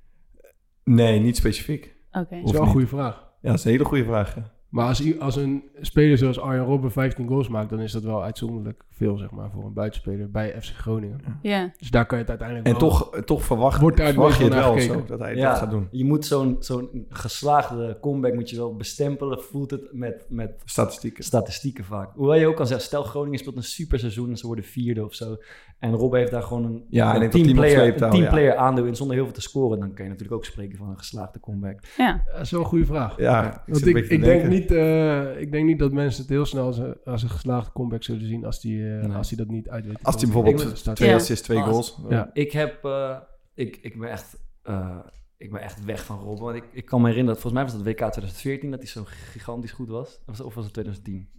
Nee, 0.84 1.20
niet 1.20 1.38
specifiek. 1.38 1.96
Oké. 2.12 2.36
Dat 2.36 2.46
is 2.46 2.52
wel 2.52 2.62
een 2.62 2.68
goede 2.68 2.88
vraag. 2.88 3.16
Ja, 3.42 3.50
dat 3.50 3.58
is 3.60 3.66
een 3.66 3.72
hele 3.72 3.86
goede 3.86 4.04
vraag. 4.04 4.36
ja. 4.36 4.52
Maar 4.74 4.88
als, 4.88 5.20
als 5.20 5.36
een 5.36 5.64
speler 5.82 6.18
zoals 6.18 6.40
Arjen 6.40 6.66
Robben 6.66 6.92
15 6.92 7.28
goals 7.28 7.48
maakt, 7.48 7.70
dan 7.70 7.80
is 7.80 7.92
dat 7.92 8.04
wel 8.04 8.24
uitzonderlijk 8.24 8.84
veel, 8.92 9.18
zeg 9.18 9.32
maar, 9.32 9.50
voor 9.52 9.66
een 9.66 9.74
buitenspeler 9.74 10.32
bij 10.32 10.62
FC 10.62 10.74
Groningen. 10.76 11.22
Ja. 11.42 11.72
Dus 11.78 11.90
daar 11.90 12.06
kan 12.06 12.18
je 12.18 12.24
het 12.24 12.40
uiteindelijk 12.40 12.68
En 12.68 12.80
wel... 12.80 12.90
toch, 12.90 13.22
toch 13.26 13.44
verwacht, 13.44 13.82
Wordt 13.82 13.98
daar 13.98 14.14
verwacht 14.14 14.38
je 14.38 14.44
het 14.44 14.54
wel 14.54 14.80
zo, 14.80 14.92
gekeken. 14.92 15.08
dat 15.08 15.20
hij 15.20 15.36
Ja, 15.36 15.50
dat 15.50 15.60
gaat 15.60 15.70
doen. 15.70 15.88
Je 15.92 16.06
moet 16.06 16.26
zo'n 16.26 16.56
zo'n 16.60 17.06
geslaagde 17.10 17.98
comeback 18.02 18.34
moet 18.34 18.50
je 18.50 18.56
wel 18.56 18.76
bestempelen, 18.76 19.42
voelt 19.42 19.72
het 19.72 19.88
met, 19.92 20.26
met 20.30 20.62
Statistieken. 20.66 21.24
statistieken 21.24 21.84
vaak. 21.84 22.10
Hoewel 22.16 22.36
je 22.36 22.48
ook 22.48 22.56
kan 22.56 22.68
zeggen, 22.68 22.86
stel 22.86 23.04
Groningen 23.04 23.40
speelt 23.40 23.56
een 23.56 23.64
super 23.64 24.00
seizoen 24.00 24.30
en 24.30 24.38
ze 24.38 24.48
worden 24.48 24.66
vierde 24.66 25.06
of 25.06 25.14
zo. 25.14 25.38
En 25.80 25.94
Rob 25.94 26.14
heeft 26.14 26.32
daar 26.32 26.44
gewoon 26.44 26.66
een, 26.66 26.86
Ja, 26.90 27.16
en 27.16 27.22
een 27.22 27.30
teamplayer 27.30 28.42
ja. 28.42 28.56
aandeel 28.56 28.86
in 28.86 28.96
zonder 28.96 29.16
heel 29.16 29.26
veel 29.26 29.34
te 29.34 29.42
scoren. 29.42 29.80
Dan 29.80 29.94
kan 29.94 30.04
je 30.04 30.12
natuurlijk 30.12 30.38
ook 30.38 30.46
spreken 30.46 30.78
van 30.78 30.90
een 30.90 30.98
geslaagde 30.98 31.40
comeback. 31.40 31.80
ja. 31.98 32.24
Dat 32.32 32.42
is 32.42 32.52
wel 32.52 32.60
een 32.60 32.66
goede 32.66 32.86
vraag. 32.86 33.18
Ja, 33.18 33.64
ik 33.66 33.74
Want 33.74 33.86
ik, 33.86 33.98
ik, 33.98 34.10
denk 34.10 34.24
denken. 34.24 34.50
Niet, 34.70 34.72
eh, 34.72 35.40
ik 35.42 35.52
denk 35.52 35.66
niet 35.66 35.80
dat 35.80 35.92
mensen 35.92 36.22
het 36.22 36.30
heel 36.30 36.46
snel 36.46 36.66
als 36.66 36.78
een, 36.78 36.96
als 37.06 37.24
een 37.24 37.30
geslaagde 37.30 37.72
comeback 37.72 38.04
zullen 38.04 38.28
zien 38.28 38.46
als 38.46 38.62
die, 38.62 38.96
eh, 38.98 39.06
Nee. 39.06 39.18
als 39.18 39.28
die 39.30 39.38
dat 39.38 39.48
niet 39.48 39.70
uit 39.70 39.86
weet. 39.86 40.04
Als 40.04 40.16
hij 40.16 40.24
Ik 40.24 40.32
bijvoorbeeld 40.34 40.96
twee 40.96 41.10
Ja. 41.10 41.16
assists, 41.16 41.44
twee 41.46 41.58
Als- 41.60 41.68
goals. 41.70 42.00
Ja. 42.10 42.30
Ik 42.34 42.52
heb, 42.52 42.86
eh, 42.86 43.18
ik, 43.54 43.78
ik 43.82 44.00
ben 44.00 44.10
echt, 44.10 44.38
eh, 44.64 45.00
ik 45.38 45.52
ben 45.52 45.62
echt 45.62 45.86
weg 45.86 46.06
van 46.06 46.20
Rob. 46.20 46.40
Want 46.40 46.56
ik, 46.56 46.64
ik 46.72 46.86
kan 46.86 47.02
me 47.02 47.08
herinneren, 47.08 47.34
dat 47.40 47.42
volgens 47.44 47.64
mij 47.64 47.72
was 47.74 47.84
dat 47.84 47.94
WK 47.94 48.12
2014 48.12 48.72
dat 48.72 48.80
hij 48.80 48.90
zo 48.90 49.04
gigantisch 49.06 49.72
goed 49.72 49.90
was. 49.90 50.20
Of, 50.28 50.40
of 50.40 50.54
was 50.56 50.64
het 50.64 50.74
2010? 50.74 51.30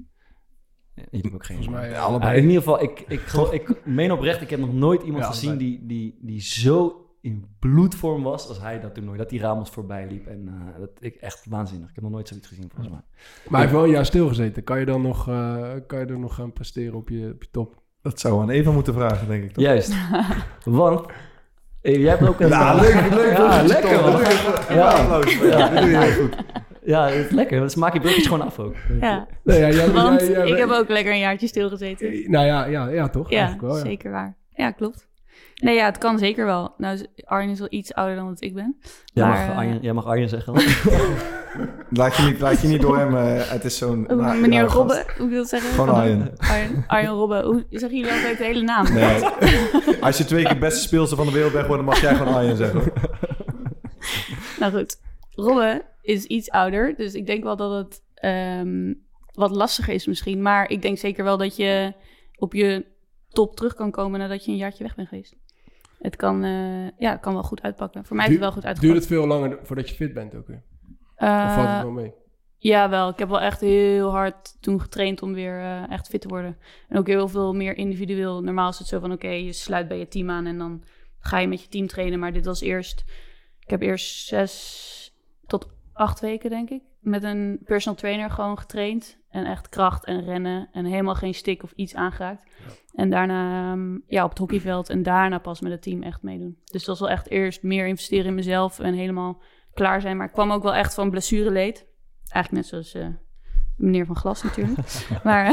Ja, 0.95 1.03
je 1.11 1.19
hebt 1.19 1.35
ook 1.35 1.45
geen 1.47 1.57
Volgens 1.57 1.77
mij 1.77 1.87
idee. 1.87 1.99
Ja, 1.99 2.05
allebei. 2.05 2.37
in 2.37 2.43
ieder 2.43 2.57
geval, 2.63 2.83
ik, 2.83 3.01
ik, 3.09 3.21
ik 3.61 3.87
meen 3.87 4.13
oprecht, 4.13 4.41
ik 4.41 4.51
heb 4.51 4.61
nog 4.61 4.73
nooit 4.75 5.03
iemand 5.03 5.25
Ja, 5.25 5.31
gezien 5.31 5.57
die, 5.57 5.87
die, 5.87 6.19
die 6.21 6.41
zo 6.41 7.04
in 7.25 7.45
bloedvorm 7.59 8.23
was 8.23 8.49
als 8.49 8.61
hij 8.61 8.81
dat 8.81 8.95
toernooi. 8.95 9.19
Dat 9.19 9.29
die 9.29 9.41
Ramos 9.41 9.71
voorbij 9.71 10.07
liep. 10.11 10.27
En 10.27 10.49
eh, 10.49 10.81
dat 10.81 10.91
ik 11.01 11.15
echt 11.15 11.47
waanzinnig. 11.49 11.89
Ik 11.89 11.95
heb 11.95 12.05
nog 12.05 12.13
nooit 12.13 12.29
zoiets 12.29 12.49
gezien 12.49 12.69
volgens 12.75 12.89
mij. 12.89 13.01
Maar 13.43 13.51
hij 13.51 13.61
heeft 13.61 13.73
wel 13.73 13.85
een 13.85 13.91
jaar 13.91 14.07
stilgezeten. 14.07 14.65
Kan 14.65 14.79
je 14.79 14.85
dan 14.87 15.03
nog, 15.03 15.29
eh, 15.29 15.63
kan 15.87 15.99
je 15.99 16.07
er 16.07 16.19
nog 16.19 16.35
gaan 16.35 16.53
presteren 16.53 16.95
op 16.95 17.09
je, 17.09 17.31
op 17.35 17.43
je 17.43 17.49
top? 17.51 17.83
Dat 18.03 18.21
zou 18.21 18.43
aan 18.43 18.51
Eva 18.51 18.71
moeten 18.71 18.95
vragen, 18.95 19.29
denk 19.29 19.45
ik. 19.45 19.53
Toch? 19.53 19.65
Juist. 19.65 19.95
Want 20.65 21.07
eh, 21.81 21.97
jij 22.01 22.11
hebt 22.11 22.29
ook 22.29 22.41
een... 22.41 22.49
Ja, 22.49 22.75
leuk, 22.75 22.95
leuk. 23.11 23.37
Ja, 23.37 23.63
leuk. 23.63 23.69
lekker. 23.69 24.75
Ja, 24.75 24.89
applaus. 24.91 25.35
Ja, 25.39 25.81
doe 25.81 25.91
je 25.91 25.99
heel 25.99 26.23
goed. 26.23 26.37
Ja, 26.85 27.07
het 27.07 27.25
is 27.25 27.31
lekker. 27.31 27.61
Dus 27.61 27.75
maak 27.75 27.93
je 27.93 28.01
brugjes 28.01 28.25
gewoon 28.27 28.43
af 28.47 28.59
ook. 28.59 28.75
ja. 29.01 29.27
Nee, 29.45 29.59
ja, 29.61 29.71
jij- 29.71 29.91
Want 29.91 30.21
jij- 30.21 30.31
jij- 30.31 30.49
ik 30.49 30.57
heb 30.59 30.69
ook 30.71 30.89
lekker 30.89 31.13
een 31.13 31.19
jaartje 31.19 31.47
stilgezeten. 31.47 32.31
Nou 32.31 32.47
ja, 32.47 32.65
ja, 32.65 32.89
ja 32.89 33.09
toch? 33.09 33.31
Ja, 33.31 33.57
wel, 33.61 33.77
ja. 33.77 33.83
zeker 33.83 34.11
waar. 34.11 34.37
Ja, 34.55 34.71
klopt. 34.71 35.09
Nee, 35.55 35.75
ja, 35.75 35.85
het 35.85 35.99
kan 35.99 36.19
zeker 36.19 36.45
wel. 36.47 36.75
Nou, 36.79 37.07
Arjen 37.25 37.51
is 37.51 37.59
wel 37.59 37.69
iets 37.71 37.95
ouder 37.95 38.17
dan 38.17 38.27
dat 38.29 38.41
ik 38.43 38.55
ben. 38.55 38.77
Jij, 39.05 39.25
Maar, 39.27 39.39
mag, 39.39 39.49
eh, 39.49 39.57
Arjen, 39.57 39.79
jij 39.81 39.93
mag 39.93 40.07
Arjen 40.07 40.29
zeggen. 40.29 40.53
Laat 41.91 42.17
je 42.17 42.23
niet, 42.23 42.41
laat 42.41 42.61
je 42.61 42.69
niet 42.69 42.81
door 42.81 42.99
hem. 42.99 43.17
eh, 43.17 43.51
het 43.51 43.65
is 43.65 43.77
zo'n. 43.79 44.11
Oh, 44.11 44.17
nou, 44.17 44.41
meneer 44.41 44.59
ja, 44.63 44.69
gast. 44.69 44.75
Robben, 44.77 45.05
hoe 45.19 45.27
wil 45.27 45.29
je 45.29 45.37
het 45.39 45.49
zeggen? 45.49 45.71
Gewoon 45.71 45.87
Van- 45.89 45.97
Arjen. 45.97 46.33
Arjen, 46.37 46.85
Arjen 46.87 47.11
Robben. 47.11 47.45
Hoe 47.45 47.65
zeggen 47.71 47.99
jullie 47.99 48.13
altijd 48.13 48.39
de 48.39 48.45
hele 48.45 48.63
naam? 48.63 48.93
Nee. 48.93 49.25
Als 50.01 50.19
je 50.19 50.25
twee 50.25 50.45
keer 50.45 50.59
beste 50.59 50.81
speelster 50.81 51.17
van 51.17 51.27
de 51.27 51.33
wereld 51.33 51.51
bent 51.53 51.63
geworden, 51.63 51.87
mag 51.87 52.01
jij 52.01 52.15
gewoon 52.15 52.35
Arjen 52.35 52.57
zeggen. 52.57 52.83
Nou 54.59 54.73
goed, 54.73 54.97
Robben 55.31 55.83
is 56.03 56.25
iets 56.25 56.51
ouder, 56.51 56.95
dus 56.97 57.15
ik 57.15 57.27
denk 57.27 57.43
wel 57.45 57.57
dat 57.57 57.73
het 57.85 58.03
ehm, 58.15 58.93
wat 59.33 59.51
lastiger 59.51 59.95
is 59.95 60.07
misschien. 60.07 60.43
Maar 60.43 60.71
ik 60.71 60.83
denk 60.83 60.99
zeker 60.99 61.25
wel 61.25 61.37
dat 61.37 61.57
je 61.57 61.93
op 62.37 62.53
je 62.53 62.85
top 63.29 63.57
terug 63.57 63.75
kan 63.75 63.91
komen 63.91 64.21
nadat 64.21 64.45
je 64.45 64.51
een 64.51 64.57
jaartje 64.57 64.85
weg 64.85 64.95
bent 64.95 65.09
geweest. 65.09 65.35
Het 66.05 66.17
kan, 66.17 66.45
eh, 66.45 66.89
ja, 66.99 67.11
het 67.11 67.21
kan 67.21 67.33
wel 67.33 67.43
goed 67.43 67.63
uitpakken. 67.63 68.05
Voor 68.05 68.17
mij 68.17 68.25
heeft 68.27 68.41
het 68.41 68.45
wel 68.45 68.55
goed 68.55 68.63
Duurt 68.63 68.75
uitgepakt. 68.77 69.01
het 69.01 69.13
veel 69.13 69.27
langer 69.27 69.59
voordat 69.63 69.89
je 69.89 69.95
fit 69.95 70.15
bent 70.15 70.35
ook 70.35 70.47
weer? 70.47 70.63
Eh, 71.17 71.45
Of 71.47 71.55
valt 71.55 71.69
het 71.69 71.83
wel 71.83 71.91
mee? 71.91 72.13
Ja, 72.59 72.91
wel. 72.91 73.09
Ik 73.09 73.19
heb 73.19 73.29
wel 73.29 73.41
echt 73.41 73.61
heel 73.61 74.11
hard 74.11 74.57
toen 74.63 74.81
getraind 74.81 75.23
om 75.23 75.35
weer 75.35 75.59
eh, 75.59 75.91
echt 75.91 76.09
fit 76.09 76.21
te 76.21 76.29
worden. 76.29 76.59
En 76.89 76.99
ook 76.99 77.07
heel 77.07 77.29
veel 77.29 77.55
meer 77.55 77.77
individueel. 77.77 78.43
Normaal 78.43 78.69
is 78.69 78.79
het 78.79 78.87
zo 78.89 79.01
van, 79.01 79.13
oké, 79.13 79.29
je 79.29 79.53
sluit 79.53 79.89
bij 79.89 79.99
je 79.99 80.09
team 80.09 80.31
aan 80.31 80.47
en 80.47 80.59
dan 80.59 80.83
ga 81.19 81.39
je 81.39 81.49
met 81.49 81.63
je 81.63 81.69
team 81.69 81.87
trainen. 81.87 82.19
Maar 82.19 82.33
dit 82.33 82.45
was 82.45 82.61
eerst, 82.61 83.05
ik 83.61 83.71
heb 83.71 83.81
eerst 83.83 84.27
zes 84.27 85.15
tot 85.47 85.69
acht 85.95 86.21
weken, 86.21 86.51
denk 86.51 86.71
ik, 86.71 86.83
met 87.01 87.23
een 87.23 87.61
personal 87.65 87.99
trainer 87.99 88.31
gewoon 88.31 88.59
getraind. 88.59 89.23
En 89.31 89.45
echt 89.45 89.69
kracht 89.69 90.05
en 90.05 90.25
rennen 90.25 90.69
en 90.73 90.85
helemaal 90.85 91.15
geen 91.15 91.35
stick 91.35 91.63
of 91.63 91.73
iets 91.73 91.95
aangeraakt. 91.95 92.43
En 92.93 93.11
daarna 93.11 93.73
ehm, 93.73 93.99
ja, 94.07 94.25
op 94.25 94.31
het 94.31 94.39
hockeyveld 94.39 94.89
en 94.89 95.03
daarna 95.03 95.39
pas 95.39 95.61
met 95.61 95.73
het 95.73 95.83
team 95.83 96.03
echt 96.03 96.23
meedoen. 96.23 96.59
Dus 96.65 96.85
dat 96.85 96.99
was 96.99 97.01
wel 97.01 97.09
echt 97.09 97.31
eerst 97.31 97.63
meer 97.63 97.87
investeren 97.87 98.27
in 98.27 98.35
mezelf 98.35 98.79
en 98.79 98.95
helemaal 98.95 99.43
klaar 99.75 100.01
zijn. 100.01 100.17
Maar 100.17 100.27
ik 100.27 100.33
kwam 100.33 100.51
ook 100.51 100.63
wel 100.63 100.75
echt 100.75 100.95
van 100.95 101.11
blessureleed. 101.11 101.87
Eigenlijk 102.29 102.65
net 102.65 102.67
zoals 102.67 102.95
eh, 102.95 103.15
meneer 103.77 104.07
van 104.07 104.17
Glas 104.17 104.43
natuurlijk. 104.43 104.79
maar 105.25 105.45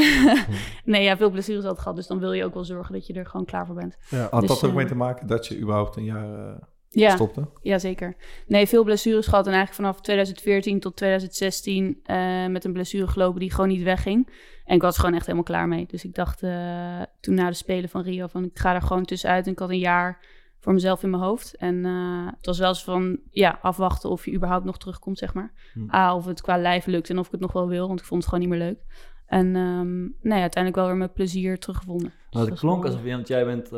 nee, 0.86 1.04
ja, 1.04 1.18
veel 1.18 1.30
blessures 1.30 1.66
had 1.66 1.80
gehad. 1.80 1.96
Dus 1.96 2.08
dan 2.08 2.20
wil 2.20 2.34
je 2.34 2.46
ook 2.46 2.54
wel 2.54 2.66
zorgen 2.66 2.94
dat 2.94 3.08
je 3.08 3.14
er 3.14 3.26
gewoon 3.26 3.46
klaar 3.46 3.66
voor 3.66 3.76
bent. 3.76 3.98
Ja. 4.10 4.28
Had 4.32 4.40
Dus, 4.40 4.50
dat 4.50 4.64
ook 4.64 4.70
eh, 4.70 4.76
mee 4.76 4.86
te 4.86 4.96
maken 4.96 5.28
dat 5.28 5.48
je 5.48 5.60
überhaupt 5.60 5.96
een 5.96 6.04
jaar 6.04 6.48
eh, 6.48 6.62
Ja, 6.94 7.16
stopte? 7.16 7.48
ja, 7.62 7.80
zeker. 7.80 8.16
Nee, 8.48 8.68
veel 8.68 8.84
blessures 8.84 9.28
gehad. 9.28 9.48
En 9.48 9.54
eigenlijk 9.54 9.82
vanaf 9.82 10.02
2014 10.02 10.80
tot 10.80 10.96
2016 10.96 12.00
eh, 12.04 12.48
met 12.48 12.66
een 12.66 12.74
blessure 12.74 13.08
gelopen 13.08 13.40
die 13.40 13.52
gewoon 13.52 13.68
niet 13.68 13.84
wegging. 13.84 14.30
En 14.66 14.76
ik 14.76 14.82
was 14.82 14.98
gewoon 14.98 15.14
echt 15.14 15.26
helemaal 15.26 15.44
klaar 15.44 15.68
mee. 15.68 15.86
Dus 15.88 16.04
ik 16.04 16.16
dacht 16.16 16.44
eh, 16.44 17.02
toen 17.20 17.36
na 17.36 17.48
de 17.48 17.56
Spelen 17.56 17.90
van 17.90 18.02
Rio 18.02 18.28
van 18.28 18.44
ik 18.44 18.60
ga 18.60 18.74
er 18.74 18.82
gewoon 18.82 19.06
tussenuit. 19.06 19.46
En 19.46 19.52
ik 19.52 19.60
had 19.60 19.70
een 19.70 19.78
jaar 19.78 20.20
voor 20.60 20.74
mezelf 20.74 21.04
in 21.04 21.10
mijn 21.10 21.24
hoofd. 21.24 21.56
En 21.56 21.86
eh, 21.86 22.26
het 22.36 22.46
was 22.46 22.60
wel 22.60 22.70
eens 22.70 22.84
van 22.84 23.20
ja, 23.30 23.60
afwachten 23.62 24.10
of 24.10 24.26
je 24.26 24.34
überhaupt 24.34 24.66
nog 24.66 24.78
terugkomt, 24.78 25.18
zeg 25.18 25.34
maar. 25.34 25.54
Hm. 25.74 25.96
A, 25.96 26.16
of 26.16 26.26
het 26.26 26.42
qua 26.42 26.58
lijf 26.58 26.86
lukt 26.86 27.10
en 27.10 27.20
of 27.20 27.26
ik 27.26 27.32
het 27.32 27.42
nog 27.42 27.54
wel 27.54 27.68
wil. 27.68 27.88
Want 27.88 28.00
ik 28.00 28.06
vond 28.06 28.24
het 28.24 28.34
gewoon 28.34 28.50
niet 28.50 28.58
meer 28.58 28.68
leuk. 28.68 28.80
En 29.26 29.56
ehm, 29.56 30.02
nee, 30.02 30.42
uiteindelijk 30.42 30.76
wel 30.76 30.86
weer 30.86 30.96
met 30.96 31.14
plezier 31.14 31.60
teruggevonden. 31.60 32.08
Dus 32.08 32.32
Nou, 32.32 32.46
het 32.46 32.54
is 32.54 32.60
klonk 32.60 32.86
alsof 32.86 33.04
je, 33.04 33.12
want 33.12 33.28
jij 33.28 33.46
bent 33.46 33.70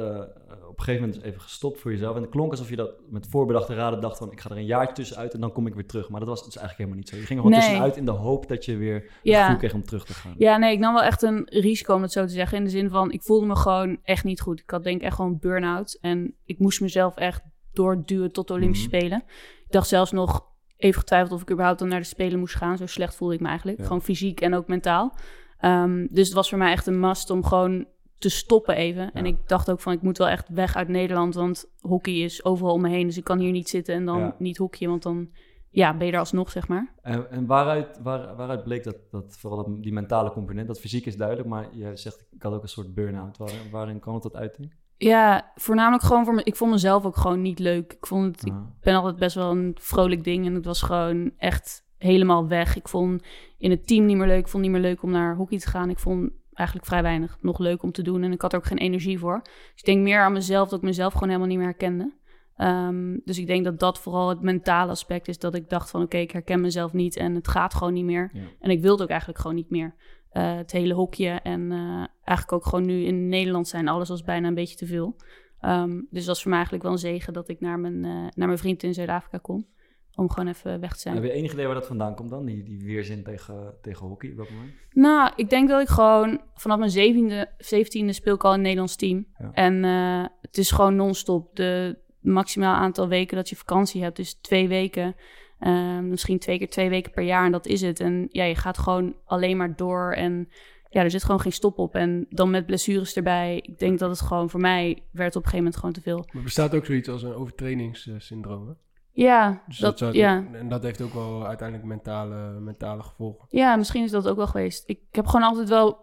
gegeven 0.83 1.05
moment 1.05 1.23
dus 1.23 1.31
even 1.31 1.41
gestopt 1.43 1.79
voor 1.79 1.91
jezelf. 1.91 2.15
En 2.15 2.21
het 2.21 2.31
klonk 2.31 2.51
alsof 2.51 2.69
je 2.69 2.75
dat 2.75 2.91
met 3.09 3.27
voorbedachte 3.29 3.73
raden 3.73 4.01
dacht 4.01 4.17
van, 4.17 4.31
ik 4.31 4.39
ga 4.41 4.49
er 4.49 4.57
een 4.57 4.65
jaar 4.65 4.93
tussenuit 4.93 5.33
en 5.33 5.39
dan 5.39 5.51
kom 5.51 5.67
ik 5.67 5.73
weer 5.73 5.85
terug. 5.85 6.09
Maar 6.09 6.19
dat 6.19 6.29
was 6.29 6.43
dus 6.45 6.57
eigenlijk 6.57 6.77
helemaal 6.77 6.97
niet 6.99 7.09
zo. 7.09 7.15
Je 7.15 7.21
ging 7.25 7.39
er 7.39 7.45
gewoon 7.45 7.59
Nee. 7.59 7.69
tussenuit 7.69 7.97
in 7.97 8.05
de 8.05 8.11
hoop 8.11 8.47
dat 8.47 8.65
je 8.65 8.77
weer 8.77 8.93
het 8.95 9.09
Ja. 9.23 9.41
gevoel 9.43 9.57
kreeg 9.57 9.73
om 9.73 9.83
terug 9.83 10.05
te 10.05 10.13
gaan. 10.13 10.33
Ja, 10.37 10.57
nee, 10.57 10.73
ik 10.73 10.79
nam 10.79 10.93
wel 10.93 11.03
echt 11.03 11.21
een 11.21 11.47
risico 11.49 11.95
om 11.95 12.01
het 12.01 12.11
zo 12.11 12.25
te 12.25 12.31
zeggen. 12.31 12.57
In 12.57 12.63
de 12.63 12.69
zin 12.69 12.89
van, 12.89 13.11
ik 13.11 13.21
voelde 13.21 13.45
me 13.45 13.55
gewoon 13.55 13.97
echt 14.03 14.23
niet 14.23 14.41
goed. 14.41 14.59
Ik 14.59 14.69
had 14.69 14.83
denk 14.83 14.97
ik 14.99 15.03
echt 15.05 15.15
gewoon 15.15 15.37
burn-out. 15.39 15.97
En 16.01 16.35
ik 16.45 16.59
moest 16.59 16.81
mezelf 16.81 17.15
echt 17.15 17.41
doorduwen 17.73 18.31
tot 18.31 18.47
de 18.47 18.53
Olympische 18.53 18.87
Mhm. 18.87 18.95
Spelen. 18.97 19.23
Ik 19.65 19.71
dacht 19.71 19.87
zelfs 19.87 20.11
nog 20.11 20.45
even 20.77 20.99
getwijfeld 20.99 21.31
of 21.33 21.41
ik 21.41 21.51
überhaupt 21.51 21.79
dan 21.79 21.87
naar 21.87 21.99
de 21.99 22.05
Spelen 22.05 22.39
moest 22.39 22.55
gaan. 22.55 22.77
Zo 22.77 22.85
slecht 22.85 23.15
voelde 23.15 23.33
ik 23.33 23.39
me 23.39 23.47
eigenlijk. 23.47 23.77
Ja. 23.77 23.83
Gewoon 23.83 24.01
fysiek 24.01 24.41
en 24.41 24.53
ook 24.55 24.67
mentaal. 24.67 25.15
Ehm, 25.57 26.07
dus 26.09 26.25
het 26.25 26.35
was 26.35 26.49
voor 26.49 26.57
mij 26.57 26.71
echt 26.71 26.87
een 26.87 26.99
must 26.99 27.29
om 27.29 27.43
gewoon 27.45 27.85
te 28.17 28.29
stoppen 28.29 28.75
even. 28.75 29.11
En 29.13 29.25
ik 29.25 29.47
dacht 29.47 29.71
ook 29.71 29.79
van, 29.79 29.93
ik 29.93 30.01
moet 30.01 30.17
wel 30.17 30.27
echt 30.27 30.49
weg 30.49 30.75
uit 30.75 30.87
Nederland, 30.87 31.35
want 31.35 31.71
hockey 31.79 32.13
is 32.13 32.45
overal 32.45 32.73
om 32.73 32.81
me 32.81 32.89
heen. 32.89 33.07
Dus 33.07 33.17
ik 33.17 33.23
kan 33.23 33.39
hier 33.39 33.51
niet 33.51 33.69
zitten 33.69 33.95
en 33.95 34.05
dan 34.05 34.19
Ja. 34.19 34.35
niet 34.39 34.57
hockeyen, 34.57 34.89
want 34.89 35.03
dan 35.03 35.29
ja, 35.69 35.97
ben 35.97 36.07
je 36.07 36.13
er 36.13 36.19
alsnog, 36.19 36.51
zeg 36.51 36.67
maar. 36.67 36.93
En, 37.01 37.31
en 37.31 37.45
waaruit, 37.45 37.99
waar, 38.03 38.35
waaruit 38.35 38.63
bleek 38.63 38.83
dat, 38.83 38.95
dat 39.11 39.37
vooral 39.39 39.63
dat- 39.65 39.83
die 39.83 39.93
mentale 39.93 40.31
component, 40.31 40.67
dat 40.67 40.79
fysiek 40.79 41.05
is 41.05 41.17
duidelijk, 41.17 41.47
maar 41.49 41.67
je 41.71 41.91
zegt, 41.95 42.25
ik 42.31 42.41
had 42.43 42.53
ook 42.53 42.61
een 42.61 42.67
soort 42.69 42.93
burn-out. 42.93 43.37
Waar, 43.37 43.51
waarin 43.71 43.99
kwam 43.99 44.13
het 44.13 44.23
tot 44.23 44.35
uiting? 44.35 44.73
Ja, 44.97 45.51
voornamelijk 45.55 46.03
gewoon 46.03 46.25
voor 46.25 46.33
me. 46.33 46.43
Ik 46.43 46.55
vond 46.55 46.71
mezelf 46.71 47.05
ook 47.05 47.15
gewoon 47.17 47.41
niet 47.41 47.59
leuk. 47.59 47.93
Ik 47.93 48.05
vond 48.05 48.25
het, 48.35 48.45
ik 48.45 48.53
ben 48.81 48.95
altijd 48.95 49.15
best 49.15 49.35
wel 49.35 49.51
een 49.51 49.75
vrolijk 49.79 50.23
ding 50.23 50.45
en 50.45 50.53
het 50.53 50.65
was 50.65 50.81
gewoon 50.81 51.31
echt 51.37 51.85
helemaal 51.97 52.47
weg. 52.47 52.75
Ik 52.75 52.87
vond 52.87 53.23
in 53.57 53.69
het 53.71 53.87
team 53.87 54.05
niet 54.05 54.17
meer 54.17 54.27
leuk. 54.27 54.39
Ik 54.39 54.47
vond 54.47 54.63
het 54.63 54.71
niet 54.73 54.81
meer 54.81 54.89
leuk 54.91 55.03
om 55.03 55.11
naar 55.11 55.35
hockey 55.35 55.57
te 55.59 55.67
gaan. 55.67 55.89
Ik 55.89 55.99
vond 55.99 56.31
eigenlijk 56.53 56.87
vrij 56.87 57.01
weinig 57.01 57.37
nog 57.41 57.59
leuk 57.59 57.83
om 57.83 57.91
te 57.91 58.01
doen 58.01 58.23
en 58.23 58.31
ik 58.31 58.41
had 58.41 58.51
er 58.51 58.57
ook 58.57 58.65
geen 58.65 58.77
energie 58.77 59.19
voor. 59.19 59.41
Dus 59.43 59.73
ik 59.75 59.85
denk 59.85 60.01
meer 60.01 60.19
aan 60.19 60.33
mezelf 60.33 60.69
dat 60.69 60.79
ik 60.79 60.85
mezelf 60.85 61.13
gewoon 61.13 61.27
helemaal 61.27 61.47
niet 61.47 61.57
meer 61.57 61.67
herkende. 61.67 62.13
Ehm, 62.55 63.17
dus 63.25 63.37
ik 63.37 63.47
denk 63.47 63.63
dat 63.63 63.79
dat 63.79 63.99
vooral 63.99 64.29
het 64.29 64.41
mentale 64.41 64.91
aspect 64.91 65.27
is. 65.27 65.39
Dat 65.39 65.55
ik 65.55 65.69
dacht 65.69 65.89
van 65.89 66.01
oké, 66.01 66.17
ik 66.17 66.31
herken 66.31 66.61
mezelf 66.61 66.93
niet 66.93 67.15
en 67.15 67.35
het 67.35 67.47
gaat 67.47 67.73
gewoon 67.73 67.93
niet 67.93 68.05
meer. 68.05 68.29
Ja. 68.33 68.41
En 68.59 68.69
ik 68.69 68.81
wilde 68.81 69.03
ook 69.03 69.09
eigenlijk 69.09 69.39
gewoon 69.39 69.55
niet 69.55 69.69
meer. 69.69 69.95
Eh, 70.29 70.55
het 70.55 70.71
hele 70.71 70.93
hokje 70.93 71.29
en 71.29 71.71
eh, 71.71 72.05
eigenlijk 72.23 72.51
ook 72.51 72.65
gewoon 72.65 72.85
nu 72.85 73.03
in 73.03 73.29
Nederland 73.29 73.67
zijn. 73.67 73.87
Alles 73.87 74.09
was 74.09 74.23
bijna 74.23 74.47
een 74.47 74.53
beetje 74.53 74.75
te 74.75 74.85
veel. 74.85 75.15
Ehm, 75.59 76.01
dus 76.09 76.19
dat 76.19 76.25
was 76.25 76.41
voor 76.41 76.49
mij 76.49 76.59
eigenlijk 76.59 76.83
wel 76.83 76.93
een 76.93 76.99
zegen 76.99 77.33
dat 77.33 77.49
ik 77.49 77.59
naar 77.59 77.79
mijn, 77.79 78.05
eh, 78.05 78.27
naar 78.35 78.47
mijn 78.47 78.57
vriend 78.57 78.83
in 78.83 78.93
Zuid-Afrika 78.93 79.37
kon. 79.37 79.67
Om 80.15 80.29
gewoon 80.29 80.47
even 80.49 80.79
weg 80.79 80.93
te 80.93 80.99
zijn. 80.99 81.15
Heb 81.15 81.23
je 81.23 81.31
enig 81.31 81.53
idee 81.53 81.65
waar 81.65 81.75
dat 81.75 81.87
vandaan 81.87 82.15
komt 82.15 82.29
dan, 82.29 82.45
die, 82.45 82.63
die 82.63 82.83
weerzin 82.83 83.23
tegen, 83.23 83.73
tegen 83.81 84.07
hockey 84.07 84.31
op 84.31 84.37
dat 84.37 84.49
moment? 84.49 84.71
Nou, 84.91 85.31
ik 85.35 85.49
denk 85.49 85.69
dat 85.69 85.81
ik 85.81 85.87
gewoon 85.87 86.41
vanaf 86.53 86.77
mijn 86.77 86.89
zeventiende, 86.91 87.49
zeventiende 87.57 88.13
speel 88.13 88.35
ik 88.35 88.43
al 88.43 88.49
in 88.49 88.55
het 88.55 88.63
Nederlands 88.63 88.95
team. 88.95 89.25
Ja. 89.37 89.51
En 89.53 89.83
eh, 89.83 90.25
het 90.41 90.57
is 90.57 90.71
gewoon 90.71 90.95
non-stop. 90.95 91.55
De 91.55 91.97
maximaal 92.19 92.75
aantal 92.75 93.07
weken 93.07 93.35
dat 93.35 93.49
je 93.49 93.55
vakantie 93.55 94.03
hebt 94.03 94.19
is 94.19 94.33
twee 94.33 94.67
weken. 94.67 95.15
Eh, 95.59 95.99
misschien 95.99 96.39
twee 96.39 96.57
keer 96.57 96.69
twee 96.69 96.89
weken 96.89 97.11
per 97.11 97.23
jaar 97.23 97.45
en 97.45 97.51
dat 97.51 97.65
is 97.65 97.81
het. 97.81 97.99
En 97.99 98.27
ja, 98.31 98.43
je 98.43 98.55
gaat 98.55 98.77
gewoon 98.77 99.15
alleen 99.25 99.57
maar 99.57 99.75
door 99.75 100.11
en 100.11 100.49
ja, 100.89 101.03
er 101.03 101.11
zit 101.11 101.23
gewoon 101.23 101.39
geen 101.39 101.51
stop 101.51 101.77
op. 101.77 101.95
En 101.95 102.25
dan 102.29 102.49
met 102.49 102.65
blessures 102.65 103.15
erbij. 103.15 103.57
Ik 103.57 103.79
denk 103.79 103.99
dat 103.99 104.09
het 104.09 104.21
gewoon 104.21 104.49
voor 104.49 104.59
mij 104.59 105.03
werd 105.11 105.35
op 105.35 105.43
een 105.43 105.49
gegeven 105.49 105.57
moment 105.57 105.75
gewoon 105.75 105.93
te 105.93 106.01
veel. 106.01 106.25
Maar 106.31 106.43
bestaat 106.43 106.75
ook 106.75 106.85
zoiets 106.85 107.09
als 107.09 107.23
een 107.23 107.33
overtrainingssyndroom. 107.33 108.67
hè? 108.67 108.73
Ja, 109.15 109.61
Dus 109.67 109.77
dat, 109.77 109.99
ja. 110.11 110.43
En 110.53 110.69
dat 110.69 110.83
heeft 110.83 111.01
ook 111.01 111.13
wel 111.13 111.45
uiteindelijk 111.47 111.87
mentale, 111.87 112.59
mentale 112.59 113.03
gevolgen. 113.03 113.45
Ja, 113.49 113.75
misschien 113.75 114.03
is 114.03 114.11
dat 114.11 114.27
ook 114.27 114.35
wel 114.37 114.47
geweest. 114.47 114.83
Ik 114.89 114.99
heb 115.11 115.25
gewoon 115.27 115.47
altijd 115.47 115.69
wel 115.69 116.01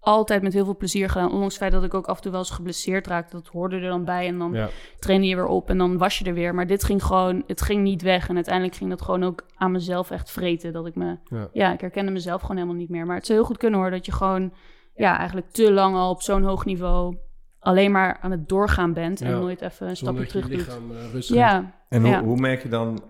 altijd 0.00 0.42
met 0.42 0.52
heel 0.52 0.64
veel 0.64 0.76
plezier 0.76 1.08
gedaan. 1.08 1.30
Ondanks 1.32 1.54
het 1.54 1.62
feit 1.62 1.72
dat 1.72 1.84
ik 1.84 1.94
ook 1.94 2.06
af 2.06 2.16
en 2.16 2.22
toe 2.22 2.30
wel 2.30 2.40
eens 2.40 2.50
geblesseerd 2.50 3.06
raakte. 3.06 3.36
Dat 3.36 3.46
hoorde 3.46 3.76
er 3.76 3.88
dan 3.88 4.04
bij 4.04 4.26
en 4.26 4.38
dan 4.38 4.52
Ja. 4.52 4.68
trainde 4.98 5.26
je 5.26 5.34
weer 5.34 5.46
op 5.46 5.70
en 5.70 5.78
dan 5.78 5.98
was 5.98 6.18
je 6.18 6.24
er 6.24 6.34
weer. 6.34 6.54
Maar 6.54 6.66
dit 6.66 6.84
ging 6.84 7.04
gewoon, 7.04 7.42
het 7.46 7.62
ging 7.62 7.82
niet 7.82 8.02
weg. 8.02 8.28
En 8.28 8.34
uiteindelijk 8.34 8.74
ging 8.76 8.90
dat 8.90 9.02
gewoon 9.02 9.22
ook 9.24 9.44
aan 9.56 9.72
mezelf 9.72 10.10
echt 10.10 10.30
vreten. 10.30 10.72
Dat 10.72 10.86
ik 10.86 10.94
me, 10.94 11.16
Ja. 11.24 11.48
ja, 11.52 11.72
ik 11.72 11.80
herkende 11.80 12.10
mezelf 12.12 12.40
gewoon 12.40 12.56
helemaal 12.56 12.76
niet 12.78 12.88
meer. 12.90 13.06
Maar 13.06 13.16
het 13.16 13.26
zou 13.26 13.38
heel 13.38 13.46
goed 13.46 13.58
kunnen 13.58 13.80
hoor, 13.80 13.90
dat 13.90 14.06
je 14.06 14.12
gewoon, 14.12 14.52
ja, 14.94 15.16
eigenlijk 15.18 15.50
te 15.50 15.72
lang 15.72 15.96
al 15.96 16.10
op 16.10 16.22
zo'n 16.22 16.42
hoog 16.42 16.64
niveau 16.64 17.16
alleen 17.58 17.92
maar 17.92 18.18
aan 18.20 18.30
het 18.30 18.48
doorgaan 18.48 18.92
bent. 18.92 19.20
En 19.20 19.30
Ja. 19.30 19.38
nooit 19.38 19.60
even 19.60 19.88
een 19.88 19.96
Zonder 19.96 20.26
stapje 20.26 20.40
terug 20.40 20.48
doet. 20.58 20.66
lichaam 20.66 20.90
eh, 20.90 20.96
rust 21.12 21.28
geeft. 21.28 21.40
Ja, 21.40 21.81
En 21.92 22.24
hoe, 22.24 22.36
merk 22.36 22.62
je 22.62 22.68
dan, 22.68 23.02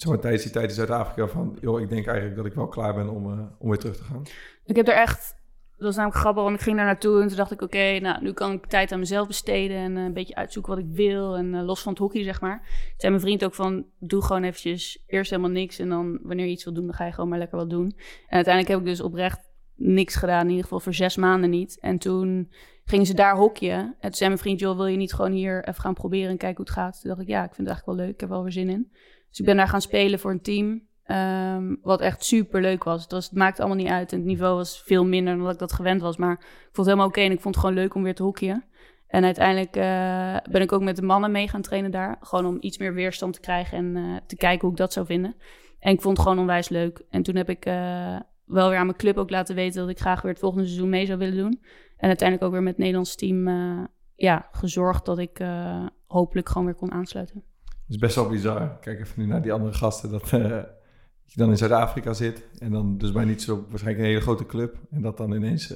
zeg 0.00 0.10
maar, 0.10 0.20
tijdens 0.20 0.42
die 0.42 0.52
tijd 0.52 0.68
in 0.68 0.74
Zuid-Afrika 0.74 1.28
van... 1.28 1.58
joh, 1.60 1.80
ik 1.80 1.88
denk 1.88 2.06
eigenlijk 2.06 2.36
dat 2.36 2.46
ik 2.46 2.52
wel 2.52 2.68
klaar 2.68 2.94
ben 2.94 3.08
om, 3.08 3.32
eh, 3.32 3.44
om 3.58 3.68
weer 3.68 3.78
terug 3.78 3.96
te 3.96 4.02
gaan? 4.02 4.22
Ik 4.64 4.76
heb 4.76 4.88
er 4.88 4.94
echt... 4.94 5.38
Dat 5.76 5.88
was 5.88 5.96
namelijk 5.96 6.20
grappig, 6.20 6.42
want 6.42 6.56
ik 6.56 6.62
ging 6.62 6.76
daar 6.76 6.84
naartoe 6.84 7.22
en 7.22 7.28
toen 7.28 7.36
dacht 7.36 7.50
ik... 7.50 7.62
oké, 7.62 7.98
nou, 7.98 8.22
nu 8.22 8.32
kan 8.32 8.52
ik 8.52 8.66
tijd 8.66 8.92
aan 8.92 8.98
mezelf 8.98 9.26
besteden... 9.26 9.76
en 9.76 9.96
eh, 9.96 10.04
een 10.04 10.12
beetje 10.12 10.34
uitzoeken 10.34 10.74
wat 10.74 10.84
ik 10.84 10.90
wil. 10.90 11.36
En 11.36 11.54
eh, 11.54 11.64
los 11.64 11.82
van 11.82 11.92
het 11.92 12.00
hockey, 12.00 12.22
zeg 12.22 12.40
maar. 12.40 12.58
Toen 12.58 12.94
zei 12.96 13.12
mijn 13.12 13.24
vriend 13.24 13.44
ook 13.44 13.54
van... 13.54 13.86
doe 13.98 14.22
gewoon 14.22 14.42
eventjes 14.42 15.04
eerst 15.06 15.30
helemaal 15.30 15.50
niks... 15.50 15.78
en 15.78 15.88
dan 15.88 16.18
wanneer 16.22 16.46
je 16.46 16.52
iets 16.52 16.64
wil 16.64 16.74
doen, 16.74 16.86
dan 16.86 16.94
ga 16.94 17.04
je 17.04 17.12
gewoon 17.12 17.30
maar 17.30 17.38
lekker 17.38 17.58
wat 17.58 17.70
doen. 17.70 17.86
En 18.26 18.34
uiteindelijk 18.36 18.68
heb 18.68 18.78
ik 18.78 18.84
dus 18.84 19.00
oprecht 19.00 19.50
niks 19.74 20.14
gedaan. 20.14 20.42
In 20.42 20.48
ieder 20.48 20.62
geval 20.62 20.80
voor 20.80 20.94
zes 20.94 21.16
maanden 21.16 21.50
niet. 21.50 21.78
En 21.80 21.98
toen 21.98 22.52
gingen 22.90 23.06
ze 23.06 23.14
daar 23.14 23.36
hockeyen. 23.36 23.94
En 24.00 24.14
zei 24.14 24.28
mijn 24.28 24.42
vriend... 24.42 24.60
joh, 24.60 24.76
wil 24.76 24.86
je 24.86 24.96
niet 24.96 25.12
gewoon 25.12 25.32
hier 25.32 25.68
even 25.68 25.80
gaan 25.80 25.94
proberen... 25.94 26.30
en 26.30 26.36
kijken 26.36 26.56
hoe 26.56 26.66
het 26.66 26.74
gaat? 26.74 27.00
Toen 27.00 27.10
dacht 27.10 27.22
ik, 27.22 27.28
ja, 27.28 27.44
ik 27.44 27.54
vind 27.54 27.56
het 27.56 27.66
eigenlijk 27.66 27.98
wel 27.98 28.06
leuk. 28.06 28.14
Ik 28.14 28.20
heb 28.20 28.28
wel 28.28 28.42
weer 28.42 28.52
zin 28.52 28.68
in. 28.68 28.88
Dus 29.28 29.38
ik 29.38 29.44
ben 29.44 29.56
daar 29.56 29.68
gaan 29.68 29.80
spelen 29.80 30.18
voor 30.18 30.30
een 30.30 30.42
team... 30.42 30.88
Ehm, 31.04 31.74
wat 31.82 32.00
echt 32.00 32.24
super 32.24 32.60
leuk 32.60 32.84
was. 32.84 33.02
Het, 33.02 33.12
was. 33.12 33.24
het 33.24 33.34
maakte 33.34 33.62
allemaal 33.62 33.82
niet 33.82 33.92
uit. 33.92 34.12
En 34.12 34.18
het 34.18 34.26
niveau 34.26 34.56
was 34.56 34.82
veel 34.82 35.04
minder 35.04 35.34
dan 35.34 35.44
dat 35.44 35.52
ik 35.52 35.58
dat 35.58 35.72
gewend 35.72 36.00
was. 36.00 36.16
Maar 36.16 36.32
ik 36.32 36.38
vond 36.62 36.76
het 36.76 36.86
helemaal 36.86 37.06
oké. 37.06 37.20
en 37.20 37.32
ik 37.32 37.40
vond 37.40 37.54
het 37.54 37.64
gewoon 37.64 37.80
leuk 37.80 37.94
om 37.94 38.02
weer 38.02 38.14
te 38.14 38.22
hockeyen. 38.22 38.64
En 39.06 39.24
uiteindelijk 39.24 39.76
eh, 39.76 40.52
ben 40.52 40.60
ik 40.60 40.72
ook 40.72 40.82
met 40.82 40.96
de 40.96 41.02
mannen 41.02 41.30
mee 41.30 41.48
gaan 41.48 41.62
trainen 41.62 41.90
daar. 41.90 42.16
Gewoon 42.20 42.46
om 42.46 42.56
iets 42.60 42.78
meer 42.78 42.94
weerstand 42.94 43.34
te 43.34 43.40
krijgen 43.40 43.78
en 43.78 43.96
eh, 43.96 44.16
te 44.26 44.36
kijken 44.36 44.60
hoe 44.60 44.70
ik 44.70 44.76
dat 44.76 44.92
zou 44.92 45.06
vinden. 45.06 45.34
En 45.78 45.92
ik 45.92 46.00
vond 46.00 46.16
het 46.16 46.26
gewoon 46.26 46.42
onwijs 46.42 46.68
leuk. 46.68 47.02
En 47.10 47.22
toen 47.22 47.36
heb 47.36 47.48
ik 47.48 47.66
eh, 47.66 48.16
wel 48.44 48.68
weer 48.68 48.78
aan 48.78 48.86
mijn 48.86 48.98
club 48.98 49.16
ook 49.16 49.30
laten 49.30 49.54
weten 49.54 49.80
dat 49.80 49.90
ik 49.90 49.98
graag 49.98 50.22
weer 50.22 50.30
het 50.30 50.40
volgende 50.40 50.66
seizoen 50.66 50.88
mee 50.88 51.06
zou 51.06 51.18
willen 51.18 51.36
doen. 51.36 51.60
En 52.00 52.08
uiteindelijk 52.08 52.46
ook 52.46 52.52
weer 52.52 52.62
met 52.62 52.72
het 52.72 52.80
Nederlands 52.80 53.14
team 53.14 53.48
eh, 53.48 53.84
ja, 54.14 54.48
gezorgd 54.52 55.04
dat 55.04 55.18
ik 55.18 55.38
eh, 55.38 55.86
hopelijk 56.06 56.48
gewoon 56.48 56.64
weer 56.64 56.74
kon 56.74 56.92
aansluiten. 56.92 57.44
Het 57.64 57.88
is 57.88 57.96
best 57.96 58.14
wel 58.14 58.28
bizar. 58.28 58.78
Kijk 58.80 59.00
even 59.00 59.14
nu 59.16 59.26
naar 59.26 59.42
die 59.42 59.52
andere 59.52 59.72
gasten. 59.72 60.10
Dat, 60.10 60.22
eh, 60.22 60.48
dat 60.48 61.32
je 61.32 61.36
dan 61.36 61.50
in 61.50 61.56
Zuid-Afrika 61.56 62.12
zit. 62.12 62.48
En 62.58 62.72
dan 62.72 62.98
dus 62.98 63.12
bij 63.12 63.24
niet 63.24 63.42
zo 63.42 63.66
waarschijnlijk 63.68 64.04
een 64.04 64.10
hele 64.10 64.20
grote 64.20 64.46
club. 64.46 64.76
En 64.90 65.02
dat 65.02 65.16
dan 65.16 65.32
ineens 65.32 65.74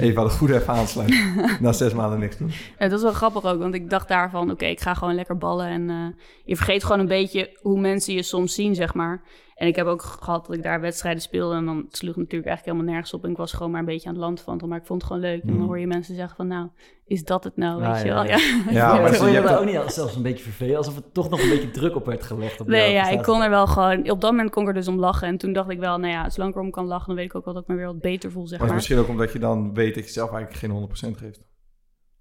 Eva 0.00 0.22
de 0.22 0.30
Goede 0.30 0.54
even 0.54 0.74
aansluit. 0.74 1.24
na 1.60 1.72
zes 1.72 1.92
maanden 1.92 2.18
niks 2.18 2.36
doen. 2.36 2.50
Ja, 2.78 2.88
dat 2.88 2.98
is 2.98 3.02
wel 3.02 3.12
grappig 3.12 3.44
ook, 3.44 3.58
want 3.58 3.74
ik 3.74 3.90
dacht 3.90 4.08
daarvan, 4.08 4.50
oké, 4.50 4.64
ik 4.64 4.80
ga 4.80 4.94
gewoon 4.94 5.14
lekker 5.14 5.38
ballen. 5.38 5.66
En 5.66 6.14
je 6.44 6.56
vergeet 6.56 6.84
gewoon 6.84 7.00
een 7.00 7.06
beetje 7.06 7.58
hoe 7.60 7.80
mensen 7.80 8.14
je 8.14 8.22
soms 8.22 8.54
zien, 8.54 8.74
zeg 8.74 8.94
maar. 8.94 9.22
En 9.62 9.68
ik 9.68 9.76
heb 9.76 9.86
ook 9.86 10.02
gehad 10.02 10.46
dat 10.46 10.56
ik 10.56 10.62
daar 10.62 10.80
wedstrijden 10.80 11.22
speelde 11.22 11.54
en 11.56 11.64
dan 11.64 11.76
het 11.76 11.96
sloeg 11.96 12.16
natuurlijk 12.16 12.46
eigenlijk 12.46 12.64
helemaal 12.64 12.92
nergens 12.94 13.14
op. 13.14 13.24
En 13.24 13.30
ik 13.30 13.36
was 13.36 13.52
gewoon 13.52 13.70
maar 13.70 13.80
een 13.80 13.86
beetje 13.86 14.08
aan 14.08 14.14
het 14.14 14.24
land 14.24 14.40
van, 14.40 14.60
maar 14.68 14.78
ik 14.78 14.86
vond 14.86 15.02
het 15.02 15.10
gewoon 15.12 15.26
leuk. 15.26 15.40
En 15.42 15.46
dan 15.48 15.56
Mhm. 15.56 15.64
hoor 15.66 15.78
je 15.78 15.86
mensen 15.86 16.14
zeggen 16.14 16.36
van, 16.36 16.46
nou, 16.46 16.68
is 17.06 17.24
dat 17.24 17.44
het 17.44 17.56
nou, 17.56 17.82
Ah, 17.82 17.92
weet 17.92 18.00
je 18.02 18.06
ja, 18.08 18.14
wel? 18.14 18.24
ja. 18.24 18.36
Ja. 18.36 18.70
Ja, 18.70 18.94
maar 19.00 19.10
je 19.10 19.16
vond 19.16 19.28
je 19.30 19.34
hebt 19.36 19.48
dat 19.48 19.58
ook- 19.58 19.64
niet 19.64 19.92
zelfs 19.92 20.16
een 20.16 20.22
beetje 20.22 20.44
vervelend? 20.44 20.76
Alsof 20.76 20.96
er 20.96 21.12
toch 21.12 21.30
nog 21.30 21.42
een 21.42 21.48
beetje 21.48 21.70
druk 21.70 21.94
op 21.96 22.06
werd 22.06 22.22
gelegd? 22.22 22.60
Op 22.60 22.66
Nee, 22.66 22.92
ja, 22.92 23.08
ik 23.08 23.22
kon 23.22 23.42
er 23.42 23.50
wel 23.50 23.66
gewoon... 23.66 24.10
Op 24.10 24.20
dat 24.20 24.30
moment 24.30 24.50
kon 24.50 24.62
ik 24.62 24.68
er 24.68 24.74
dus 24.74 24.88
om 24.88 24.98
lachen. 24.98 25.28
En 25.28 25.36
toen 25.38 25.52
dacht 25.52 25.70
ik 25.70 25.78
wel, 25.78 25.98
nou 25.98 26.12
ja, 26.12 26.30
zolang 26.30 26.50
ik 26.52 26.56
erom 26.58 26.70
kan 26.70 26.86
lachen... 26.86 27.06
dan 27.06 27.16
weet 27.16 27.24
ik 27.24 27.34
ook 27.34 27.44
wel 27.44 27.54
dat 27.54 27.62
ik 27.62 27.68
me 27.68 27.74
weer 27.76 27.86
wat 27.86 28.00
beter 28.00 28.30
voel, 28.30 28.46
zeg 28.46 28.58
Maar 28.58 28.68
het 28.68 28.76
maar. 28.76 28.84
is 28.84 28.88
misschien 28.88 28.98
ook 29.10 29.16
omdat 29.18 29.32
je 29.32 29.38
dan 29.38 29.74
weet 29.74 29.94
dat 29.94 30.04
je 30.04 30.10
zelf 30.10 30.32
eigenlijk 30.32 30.58
geen 30.58 30.70
100% 30.70 31.16
geeft. 31.18 31.40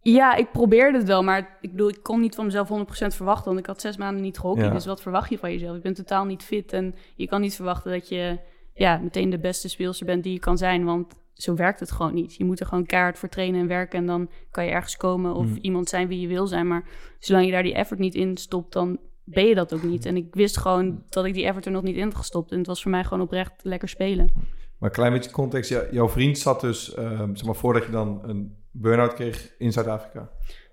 Ja, 0.04 0.36
ik 0.36 0.52
probeerde 0.52 0.98
het 0.98 1.08
wel, 1.08 1.24
maar 1.24 1.58
ik 1.62 1.72
bedoel, 1.72 1.90
ik 1.90 2.04
kon 2.04 2.20
niet 2.22 2.36
van 2.36 2.46
mezelf 2.46 2.70
100% 2.70 2.72
verwachten, 3.16 3.46
want 3.46 3.60
ik 3.60 3.66
had 3.66 3.82
zes 3.82 3.98
maanden 3.98 4.22
niet 4.22 4.38
gehockeyd. 4.40 4.68
Ja. 4.68 4.74
Dus 4.74 4.86
wat 4.86 5.02
verwacht 5.02 5.30
je 5.30 5.38
van 5.38 5.52
jezelf? 5.52 5.76
Je 5.76 5.82
bent 5.82 5.96
totaal 5.96 6.26
niet 6.26 6.44
fit 6.44 6.74
en 6.74 6.96
je 7.16 7.28
kan 7.28 7.42
niet 7.42 7.56
verwachten 7.56 7.92
dat 7.92 8.10
je 8.10 8.40
ja, 8.74 8.98
meteen 9.04 9.30
de 9.30 9.40
beste 9.40 9.70
speelster 9.70 10.06
bent 10.06 10.24
die 10.24 10.34
je 10.34 10.40
kan 10.40 10.58
zijn, 10.58 10.86
want 10.86 11.14
zo 11.34 11.56
werkt 11.56 11.80
het 11.80 11.92
gewoon 11.92 12.14
niet. 12.14 12.36
Je 12.36 12.46
moet 12.46 12.60
er 12.60 12.66
gewoon 12.66 12.86
keihard 12.86 13.18
voor 13.20 13.30
trainen 13.30 13.60
en 13.62 13.68
werken 13.68 14.00
en 14.00 14.06
dan 14.06 14.30
kan 14.52 14.66
je 14.66 14.72
ergens 14.72 14.98
komen 14.98 15.34
of 15.36 15.46
Mm. 15.46 15.58
iemand 15.62 15.90
zijn 15.90 16.08
wie 16.08 16.20
je 16.20 16.28
wil 16.28 16.48
zijn. 16.48 16.68
Maar 16.68 16.84
zolang 17.20 17.46
je 17.46 17.52
daar 17.52 17.64
die 17.64 17.74
effort 17.74 18.00
niet 18.00 18.16
in 18.16 18.38
stopt, 18.38 18.74
dan 18.74 19.00
ben 19.24 19.46
je 19.46 19.56
dat 19.56 19.74
ook 19.74 19.84
niet. 19.84 20.06
En 20.06 20.16
ik 20.16 20.36
wist 20.36 20.58
gewoon 20.58 21.04
dat 21.10 21.26
ik 21.26 21.34
die 21.34 21.46
effort 21.46 21.66
er 21.66 21.72
nog 21.72 21.84
niet 21.84 21.96
in 21.96 22.04
had 22.04 22.16
gestopt 22.16 22.52
en 22.52 22.58
het 22.58 22.68
was 22.68 22.82
voor 22.82 22.92
mij 22.92 23.04
gewoon 23.04 23.22
oprecht 23.24 23.54
lekker 23.64 23.90
spelen. 23.90 24.30
Maar 24.78 24.90
een 24.90 24.96
klein 24.96 25.14
beetje 25.14 25.32
context. 25.32 25.70
Jouw 25.92 26.10
vriend 26.10 26.38
zat 26.38 26.62
dus, 26.62 26.94
ehm, 26.94 27.36
zeg 27.36 27.46
maar, 27.46 27.56
voordat 27.56 27.86
je 27.86 27.92
dan 27.92 28.20
een 28.24 28.56
burn-out 28.72 29.14
kreeg 29.14 29.54
in 29.58 29.72
Zuid-Afrika. 29.72 30.30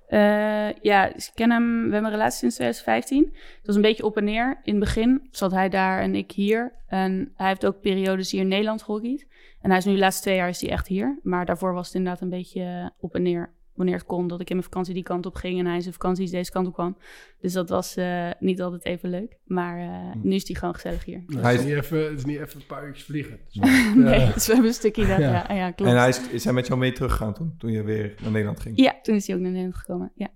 Eh, 0.06 0.72
ja, 0.82 1.14
ik 1.14 1.30
ken 1.34 1.50
hem. 1.50 1.76
We 1.86 1.92
hebben 1.92 2.04
een 2.04 2.16
relatie 2.16 2.38
sinds 2.38 2.54
2015. 2.54 3.24
Het 3.56 3.66
was 3.66 3.76
een 3.76 3.82
beetje 3.82 4.04
op 4.04 4.16
en 4.16 4.24
neer. 4.24 4.60
In 4.62 4.74
het 4.74 4.84
begin 4.84 5.28
zat 5.30 5.52
hij 5.52 5.68
daar 5.68 6.00
en 6.00 6.14
ik 6.14 6.30
hier. 6.30 6.72
En 6.86 7.32
hij 7.34 7.48
heeft 7.48 7.66
ook 7.66 7.80
periodes 7.80 8.30
hier 8.30 8.40
in 8.40 8.48
Nederland 8.48 8.82
gehockeyd. 8.82 9.26
En 9.60 9.70
hij 9.70 9.78
is 9.78 9.84
nu 9.84 9.92
de 9.92 9.98
laatste 9.98 10.22
twee 10.22 10.36
jaar 10.36 10.48
is 10.48 10.60
hij 10.60 10.70
echt 10.70 10.86
hier. 10.86 11.18
Maar 11.22 11.46
daarvoor 11.46 11.72
was 11.72 11.86
het 11.86 11.96
inderdaad 11.96 12.22
een 12.22 12.28
beetje 12.28 12.92
op 13.00 13.14
en 13.14 13.22
neer. 13.22 13.52
Wanneer 13.78 13.96
het 13.96 14.06
kon, 14.06 14.28
dat 14.28 14.40
ik 14.40 14.48
in 14.50 14.56
mijn 14.56 14.68
vakantie 14.68 14.94
die 14.94 15.02
kant 15.02 15.26
op 15.26 15.34
ging 15.34 15.58
en 15.58 15.66
hij 15.66 15.74
in 15.74 15.80
zijn 15.82 15.94
vakanties 15.94 16.30
deze 16.30 16.50
kant 16.50 16.66
op 16.66 16.72
kwam. 16.72 16.96
Dus 17.40 17.52
dat 17.52 17.68
was 17.68 17.96
eh, 17.96 18.30
niet 18.38 18.60
altijd 18.62 18.84
even 18.84 19.10
leuk. 19.10 19.36
Maar 19.44 19.78
eh, 19.78 20.14
nu 20.22 20.34
is 20.34 20.46
hij 20.46 20.56
gewoon 20.56 20.74
gezellig 20.74 21.04
hier. 21.04 21.22
Hij 21.36 21.54
is 21.54 21.64
niet 21.64 21.74
even, 21.74 22.04
het 22.04 22.18
is 22.18 22.24
niet 22.24 22.38
even 22.40 22.60
een 22.60 22.66
paar 22.66 22.86
uurtjes 22.86 23.04
vliegen. 23.04 23.32
Het 23.38 23.48
is 23.54 23.94
nee, 23.94 24.20
Ja. 24.20 24.32
dus 24.32 24.46
we 24.46 24.52
hebben 24.52 24.70
een 24.70 24.76
stukje 24.76 25.06
daar. 25.06 25.20
Ja. 25.20 25.44
Ja, 25.48 25.54
ja, 25.54 25.70
klopt. 25.70 25.92
En 25.92 25.98
hij 25.98 26.08
is, 26.08 26.28
is 26.30 26.44
hij 26.44 26.52
met 26.52 26.66
jou 26.66 26.78
mee 26.78 26.92
teruggegaan 26.92 27.34
toen, 27.34 27.54
toen 27.58 27.70
je 27.72 27.82
weer 27.82 28.14
naar 28.22 28.30
Nederland 28.30 28.60
ging? 28.60 28.80
Ja, 28.80 28.94
toen 29.02 29.14
is 29.14 29.26
hij 29.26 29.36
ook 29.36 29.42
naar 29.42 29.50
Nederland 29.50 29.76
gekomen. 29.78 30.12
Ja. 30.14 30.28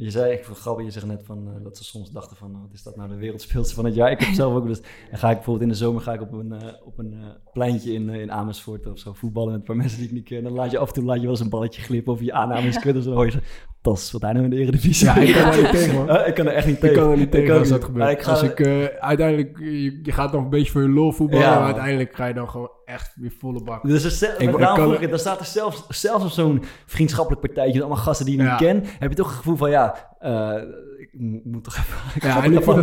Je 0.00 0.10
zei, 0.10 0.32
ik 0.32 0.44
grappig, 0.44 0.84
je 0.84 0.90
zegt 0.90 1.06
net 1.06 1.22
van, 1.24 1.48
eh, 1.48 1.64
dat 1.64 1.76
ze 1.76 1.84
soms 1.84 2.10
dachten 2.10 2.36
van, 2.36 2.54
oh, 2.54 2.62
wat 2.62 2.72
is 2.72 2.82
dat 2.82 2.96
nou 2.96 3.08
de 3.08 3.16
wereldspeelster 3.16 3.74
van 3.74 3.84
het 3.84 3.94
jaar? 3.94 4.10
Ik 4.10 4.20
heb 4.20 4.34
zelf 4.34 4.54
ook 4.54 4.66
dus, 4.66 4.80
dan 4.80 5.18
ga 5.18 5.28
ik 5.28 5.34
bijvoorbeeld 5.34 5.64
in 5.64 5.68
de 5.68 5.84
zomer 5.84 6.02
ga 6.02 6.12
ik 6.12 6.20
op 6.20 6.32
een, 6.32 6.52
eh, 6.52 6.72
op 6.84 6.98
een 6.98 7.12
eh, 7.12 7.26
pleintje 7.52 7.92
in, 7.92 8.08
in 8.08 8.32
Amersfoort 8.32 8.86
of 8.86 8.98
zo 8.98 9.12
voetballen 9.12 9.50
met 9.50 9.60
een 9.60 9.66
paar 9.66 9.76
mensen 9.76 9.98
die 9.98 10.06
ik 10.06 10.14
niet 10.14 10.24
ken. 10.24 10.42
Dan 10.42 10.52
laat 10.52 10.70
je 10.70 10.78
af 10.78 10.88
en 10.88 10.94
toe 10.94 11.04
laat 11.04 11.16
je 11.16 11.22
wel 11.22 11.30
eens 11.30 11.40
een 11.40 11.48
balletje 11.48 11.82
glippen 11.82 12.12
of 12.12 12.20
je 12.20 12.32
aanname 12.32 12.68
is 12.68 12.78
kut 12.78 12.96
of 12.96 13.04
hoor 13.04 13.26
je 13.26 13.42
fantastisch. 13.88 14.06
Speelt 14.08 14.22
hij 14.22 14.32
nou 14.32 14.44
in 14.44 14.50
de 14.50 14.56
Eredivisie? 14.56 15.06
Ja, 15.06 15.16
ik 15.16 15.34
kan 15.34 15.52
er 15.52 15.62
niet 15.62 15.70
tegen, 15.70 15.94
man. 15.94 16.08
Eh, 16.16 16.28
ik 16.28 16.34
kan 16.34 16.46
er 16.46 16.52
echt 16.52 16.66
niet 16.66 16.74
Ik 16.74 16.80
tegen. 16.80 16.96
kan 16.96 17.10
er 17.10 17.16
niet 17.16 17.30
tegen 17.30 17.58
als 17.58 17.68
dat 17.68 17.84
gebeurt. 17.84 18.04
Maar 18.04 18.12
ik 18.12 18.22
ga- 18.22 18.30
Als 18.30 18.42
ik 18.42 18.60
eh, 18.60 18.84
uiteindelijk, 19.00 19.58
je, 19.58 20.00
je 20.02 20.12
gaat 20.12 20.32
nog 20.32 20.42
een 20.42 20.50
beetje 20.50 20.72
voor 20.72 20.82
je 20.82 20.88
lol 20.88 21.12
voetballen, 21.12 21.46
Ja. 21.46 21.54
maar 21.54 21.64
uiteindelijk 21.64 22.14
ga 22.14 22.26
je 22.26 22.34
dan 22.34 22.48
gewoon 22.48 22.70
echt 22.84 23.12
weer 23.16 23.32
volle 23.38 23.62
bak. 23.62 23.82
Dus 23.86 24.22
er, 24.22 24.28
Ik- 24.28 24.38
maar 24.44 24.48
ik 24.54 24.58
daarom 24.58 24.76
kan- 24.78 24.88
vroeg 24.88 25.00
ik, 25.02 25.10
dan 25.10 25.18
staat 25.18 25.40
er 25.40 25.46
zelfs, 25.46 25.84
zelfs 25.88 26.24
op 26.24 26.30
zo'n 26.30 26.62
vriendschappelijk 26.86 27.40
partijtje 27.46 27.72
met 27.74 27.82
allemaal 27.82 28.02
gasten 28.04 28.26
die 28.26 28.36
je 28.36 28.42
Ja. 28.42 28.48
niet 28.50 28.58
ken, 28.60 28.84
heb 28.98 29.10
je 29.10 29.16
toch 29.16 29.26
het 29.28 29.36
gevoel 29.36 29.56
van 29.56 29.70
ja, 29.70 29.94
eh, 30.18 30.54
ik 30.98 31.08
mo- 31.12 31.40
moet 31.44 31.64
toch 31.64 31.76
even. 31.76 31.96
Ik 32.16 32.22
Ja, 32.22 32.36
ik 32.44 32.62
vind 32.62 32.74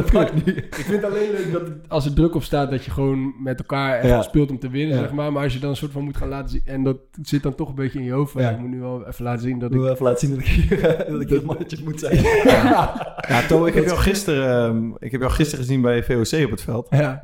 het. 0.46 0.58
Ik 0.58 0.76
vind 0.76 1.04
alleen 1.04 1.32
leuk 1.32 1.52
dat 1.52 1.62
het- 1.62 1.90
als 1.90 2.06
er 2.06 2.14
druk 2.14 2.36
op 2.36 2.44
staat, 2.44 2.72
dat 2.72 2.86
je 2.86 2.92
gewoon 2.92 3.34
met 3.44 3.60
elkaar 3.60 3.96
echt 4.00 4.08
Ja. 4.08 4.22
speelt 4.22 4.50
om 4.50 4.60
te 4.60 4.70
winnen, 4.70 4.96
Ja. 4.96 5.02
zeg 5.02 5.12
maar. 5.12 5.32
Maar 5.32 5.44
als 5.44 5.54
je 5.54 5.60
dan 5.60 5.70
een 5.70 5.76
soort 5.76 5.92
van 5.92 6.04
moet 6.04 6.18
gaan 6.18 6.28
laten 6.30 6.50
zien, 6.50 6.62
en 6.66 6.84
dat 6.84 6.98
zit 7.22 7.44
dan 7.44 7.56
toch 7.56 7.70
een 7.70 7.76
beetje 7.76 8.00
in 8.00 8.06
je 8.06 8.12
hoofd, 8.12 8.34
Ja. 8.34 8.40
ja, 8.42 8.50
ik 8.50 8.58
moet 8.60 8.70
nu 8.70 8.80
wel 8.80 9.08
even 9.08 9.24
laten 9.24 9.42
zien 9.44 9.60
dat 9.60 9.70
Ik 9.70 9.76
ik... 9.76 9.82
wil 9.82 9.92
even 9.92 10.06
laten 10.06 10.28
zien 10.28 10.30
dat 10.36 10.40
ik 10.40 10.46
hier, 10.46 10.82
dat 11.12 11.22
ik 11.22 11.28
dit 11.28 11.44
mannetje 11.44 11.78
moet 11.84 12.00
zijn. 12.00 12.16
Ja, 12.44 13.42
To, 13.48 13.66
ik 13.66 13.74
heb 13.74 13.86
jou 13.86 13.98
gisteren, 13.98 14.66
ehm, 14.68 14.92
ik 15.00 15.12
heb 15.12 15.22
jou 15.22 15.34
gisteren 15.34 15.66
gezien 15.66 15.82
bij 15.82 16.04
VOC 16.04 16.44
op 16.46 16.52
het 16.52 16.62
veld. 16.62 16.88
Ja. 16.90 17.22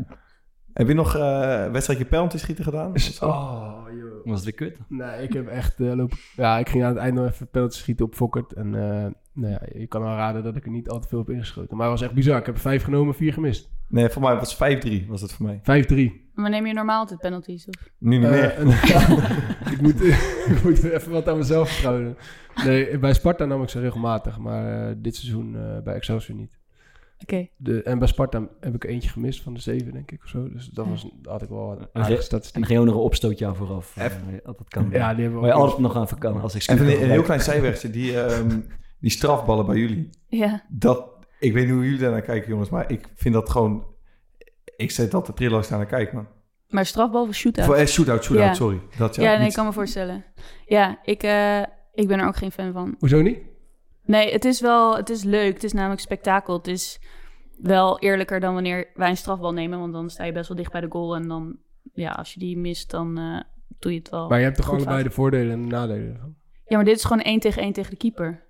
Heb 0.74 0.88
je 0.88 0.94
nog 0.94 1.15
eh 1.15 1.62
een 1.65 1.72
wedstrijdje 1.72 2.06
penalty 2.06 2.38
schieten 2.38 2.63
gedaan? 2.63 2.94
Oh, 3.20 3.77
joh. 4.00 4.11
Was 4.25 4.46
het 4.46 4.58
weer 4.58 4.70
kut? 4.70 4.80
Nee, 4.88 5.24
ik 5.24 5.34
heb 5.34 5.48
echt 5.48 5.80
eh, 5.80 5.94
lopen... 5.94 6.18
Ja, 6.36 6.58
ik 6.58 6.70
ging 6.70 6.84
aan 6.84 6.90
het 6.90 6.98
eind 7.00 7.16
nog 7.16 7.28
even 7.30 7.48
penalty 7.50 7.78
schieten 7.78 8.06
op 8.06 8.16
Fokkert. 8.16 8.54
En 8.54 8.66
eh, 8.75 9.06
nou 9.34 9.51
ja, 9.51 9.62
je 9.80 9.88
kan 9.88 10.01
al 10.04 10.16
raden 10.16 10.44
dat 10.44 10.56
ik 10.56 10.66
er 10.66 10.72
niet 10.72 10.90
al 10.90 11.00
te 11.00 11.08
veel 11.08 11.20
op 11.20 11.30
ingeschoten. 11.30 11.78
Maar 11.78 11.90
het 11.90 12.00
was 12.00 12.08
echt 12.08 12.16
bizar. 12.18 12.40
Ik 12.40 12.46
heb 12.46 12.58
vijf 12.58 12.84
genomen, 12.84 13.16
vier 13.16 13.34
gemist. 13.34 13.70
Nee, 13.88 14.10
voor 14.10 14.22
mij 14.22 14.36
was 14.36 14.58
het 14.58 14.86
5-3 15.04 15.08
was 15.08 15.22
het 15.22 15.32
voor 15.34 15.46
mij. 15.46 15.84
5-3. 16.20 16.30
Maar 16.34 16.50
neem 16.50 16.66
je 16.66 16.74
normaal 16.74 17.00
altijd 17.00 17.20
penalties? 17.20 17.68
Of? 17.68 17.90
Nu 17.98 18.18
niet 18.18 18.28
Eh, 18.28 18.32
meer. 18.32 18.60
ik, 19.74 19.82
moet, 19.82 20.01
ik 20.56 20.60
moet 20.63 20.84
even 20.84 21.12
wat 21.12 21.28
aan 21.30 21.38
mezelf 21.38 21.70
vertrouwen. 21.70 22.18
Nee, 22.66 22.98
bij 23.00 23.13
Sparta 23.13 23.46
nam 23.46 23.63
ik 23.63 23.70
ze 23.70 23.80
regelmatig. 23.80 24.38
Maar 24.38 24.90
eh, 24.90 24.96
dit 24.98 25.16
seizoen 25.16 25.56
eh, 25.56 25.82
bij 25.84 25.94
Excelsior 25.96 26.38
niet. 26.38 26.60
Oké. 27.22 27.48
De, 27.58 27.84
en 27.84 28.00
bij 28.00 28.08
Sparta 28.08 28.48
heb 28.60 28.75
ik 28.75 28.84
er 28.84 28.90
eentje 28.90 29.10
gemist 29.10 29.42
van 29.42 29.54
de 29.54 29.60
zeven, 29.60 29.92
denk 29.94 30.12
ik, 30.12 30.24
of 30.24 30.30
zo. 30.30 30.50
Dus 30.50 30.66
dat 30.68 30.88
was, 30.88 31.01
daar 31.22 31.32
had 31.34 31.42
ik 31.42 31.50
wel 31.50 31.72
een 31.72 31.80
En 31.80 31.90
aardige 31.94 32.18
En 32.18 32.24
statistiek. 32.24 32.66
geen 32.66 32.86
nog 32.86 32.96
een 32.96 33.01
opstootje 33.01 33.46
aan 33.46 33.56
vooraf. 33.56 33.98
Eh, 33.98 34.06
dat 34.44 34.63
kan. 34.68 34.90
Ja, 34.92 35.13
die 35.13 35.24
hebben 35.24 35.42
Maar 35.42 35.50
we 35.50 35.56
altijd 35.56 35.80
nog 35.82 35.96
aan 35.96 36.08
kan 36.18 36.42
als 36.42 36.56
ik 36.56 36.62
Even 36.68 36.88
een, 36.88 37.04
een 37.04 37.10
heel 37.10 37.22
klein 37.22 37.42
zijwegje. 37.42 37.90
Die, 37.90 38.22
ehm, 38.22 38.60
die 39.00 39.12
strafballen 39.12 39.66
bij 39.66 39.78
jullie. 39.78 40.10
Ja. 40.28 40.63
Dat, 40.70 41.10
ik 41.40 41.54
weet 41.54 41.66
niet 41.66 41.74
hoe 41.74 41.84
jullie 41.84 42.00
daar 42.00 42.12
naar 42.12 42.22
kijken, 42.22 42.50
jongens. 42.50 42.70
Maar 42.70 42.92
ik 42.92 43.08
vind 43.16 43.34
dat 43.34 43.50
gewoon... 43.50 43.86
Ik 44.75 44.92
zet 44.92 45.12
dat 45.12 45.25
de 45.25 45.34
daar 45.70 45.78
naar 45.78 45.86
kijk, 45.86 46.13
man. 46.13 46.28
Maar 46.68 46.86
strafbal 46.86 47.28
of 47.28 47.36
shootout? 47.36 47.66
Voor, 47.66 47.75
eh, 47.75 47.86
shootout, 47.86 48.24
shootout, 48.24 48.48
Ja. 48.48 48.54
sorry. 48.54 48.80
Dat, 48.98 49.16
ja, 49.16 49.24
ja, 49.24 49.30
nee, 49.30 49.40
niet- 49.40 49.48
ik 49.50 49.54
kan 49.56 49.66
me 49.66 49.74
voorstellen. 49.74 50.25
Ja, 50.66 51.00
ik, 51.04 51.24
eh, 51.24 51.60
ik 51.94 52.08
ben 52.08 52.20
er 52.20 52.28
ook 52.28 52.36
geen 52.36 52.51
fan 52.51 52.72
van. 52.74 52.96
Hoezo 53.00 53.22
niet? 53.22 53.38
Nee, 54.12 54.32
het 54.32 54.46
is 54.46 54.62
wel, 54.62 54.96
het 54.98 55.10
is 55.10 55.24
leuk. 55.24 55.53
Het 55.53 55.63
is 55.63 55.74
namelijk 55.74 56.01
spektakel. 56.01 56.58
Het 56.58 56.68
is 56.68 57.00
wel 57.58 58.00
eerlijker 58.00 58.39
dan 58.39 58.53
wanneer 58.53 58.88
wij 58.94 59.10
een 59.10 59.18
strafbal 59.18 59.53
nemen, 59.53 59.80
want 59.80 59.94
dan 59.94 60.10
sta 60.10 60.24
je 60.24 60.32
best 60.32 60.48
wel 60.48 60.58
dicht 60.58 60.72
bij 60.72 60.82
de 60.82 60.88
goal 60.89 61.15
en 61.15 61.27
dan, 61.27 61.56
ja, 61.94 62.12
als 62.12 62.34
je 62.34 62.39
die 62.39 62.58
mist, 62.58 62.89
dan 62.91 63.18
eh, 63.18 63.39
doe 63.80 63.91
je 63.91 63.98
het 63.98 64.10
wel. 64.10 64.27
Maar 64.30 64.38
je 64.38 64.44
hebt 64.44 64.58
toch 64.58 64.70
allebei 64.70 64.89
fout. 64.89 65.03
de 65.03 65.12
voordelen 65.12 65.51
en 65.51 65.62
de 65.62 65.68
nadelen 65.68 66.13
ervan? 66.13 66.36
Ja, 66.65 66.75
maar 66.75 66.86
dit 66.86 66.96
is 66.96 67.03
gewoon 67.03 67.22
één 67.24 67.39
tegen 67.39 67.62
één 67.62 67.74
tegen 67.74 67.89
de 67.91 67.98
keeper. 67.98 68.44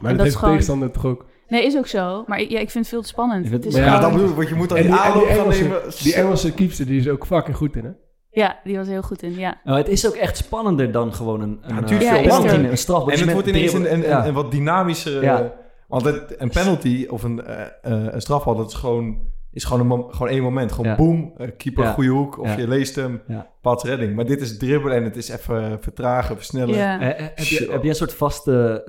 Maar 0.00 0.12
dat 0.12 0.20
heeft 0.22 0.34
gewoon- 0.34 0.50
tegenstander 0.50 0.90
toch 0.90 1.04
ook? 1.06 1.26
Nee, 1.48 1.64
is 1.64 1.76
ook 1.76 1.86
zo. 1.86 2.24
Maar 2.26 2.38
ik, 2.40 2.50
ja, 2.50 2.58
ik 2.58 2.70
vind 2.70 2.84
het 2.84 2.88
veel 2.94 3.02
te 3.02 3.08
spannend. 3.08 3.44
Ik 3.44 3.50
vind- 3.50 3.64
Het 3.64 3.72
is 3.72 3.78
Maar 3.78 3.88
ja, 3.88 3.96
gewoon- 3.96 4.02
dat 4.10 4.12
bedoel 4.20 4.30
ik, 4.30 4.36
want 4.36 4.48
je 4.48 4.54
moet 4.54 4.68
dan 4.68 4.78
die 4.78 4.86
Engelse, 5.28 5.62
nemen. 5.62 5.82
die 6.02 6.14
Engelse 6.14 6.54
keepster, 6.54 6.86
die 6.86 6.98
is 7.00 7.08
ook 7.08 7.26
fucking 7.26 7.56
goed 7.56 7.76
in, 7.76 7.84
hè? 7.84 7.90
Ja, 8.36 8.58
die 8.64 8.76
was 8.76 8.86
heel 8.86 9.02
goed 9.02 9.22
in, 9.22 9.34
ja. 9.34 9.60
Nou, 9.64 9.78
het 9.78 9.88
is 9.88 10.06
ook 10.06 10.14
echt 10.14 10.36
spannender 10.36 10.92
dan 10.92 11.14
gewoon 11.14 11.40
een, 11.40 11.58
een, 11.62 11.74
natuurlijk 11.74 12.10
eh. 12.10 12.24
Ja, 12.24 12.38
penalty, 12.38 12.68
een 12.68 12.78
strafbal. 12.78 13.12
En 13.12 13.20
het 13.20 13.32
wordt 13.32 13.48
ineens 13.48 13.72
een, 13.72 13.92
een, 13.92 14.02
ja. 14.02 14.32
wat 14.32 14.50
dynamischer... 14.50 15.22
Ja. 15.22 15.52
want 15.88 16.04
het, 16.04 16.34
een 16.38 16.50
penalty 16.50 17.06
of 17.08 17.22
een, 17.22 17.44
eh, 17.44 17.60
eh, 17.62 18.12
een 18.12 18.20
strafbal, 18.20 18.56
dat 18.56 18.68
is 18.68 18.74
gewoon, 18.74 19.18
is 19.52 19.64
gewoon, 19.64 19.90
een 19.90 20.14
gewoon 20.14 20.28
één 20.28 20.42
moment. 20.42 20.72
Gewoon 20.72 20.90
Ja. 20.90 20.96
boom, 20.96 21.32
eh, 21.36 21.48
keeper, 21.56 21.84
Ja. 21.84 21.92
goede 21.92 22.08
hoek. 22.10 22.38
Of 22.38 22.46
Ja. 22.46 22.56
je 22.56 22.68
leest 22.68 22.94
hem, 22.94 23.20
Ja. 23.26 23.50
redding. 23.62 24.14
Maar 24.14 24.26
dit 24.26 24.40
is 24.40 24.58
dribbelen 24.58 24.96
en 24.96 25.04
het 25.04 25.16
is 25.16 25.28
even 25.28 25.78
vertragen, 25.80 26.36
versnellen. 26.36 26.74
ja. 26.74 26.98
Heb, 27.00 27.38
je, 27.38 27.68
heb 27.70 27.82
je 27.82 27.88
een 27.88 27.94
soort 27.94 28.14
vaste 28.14 28.86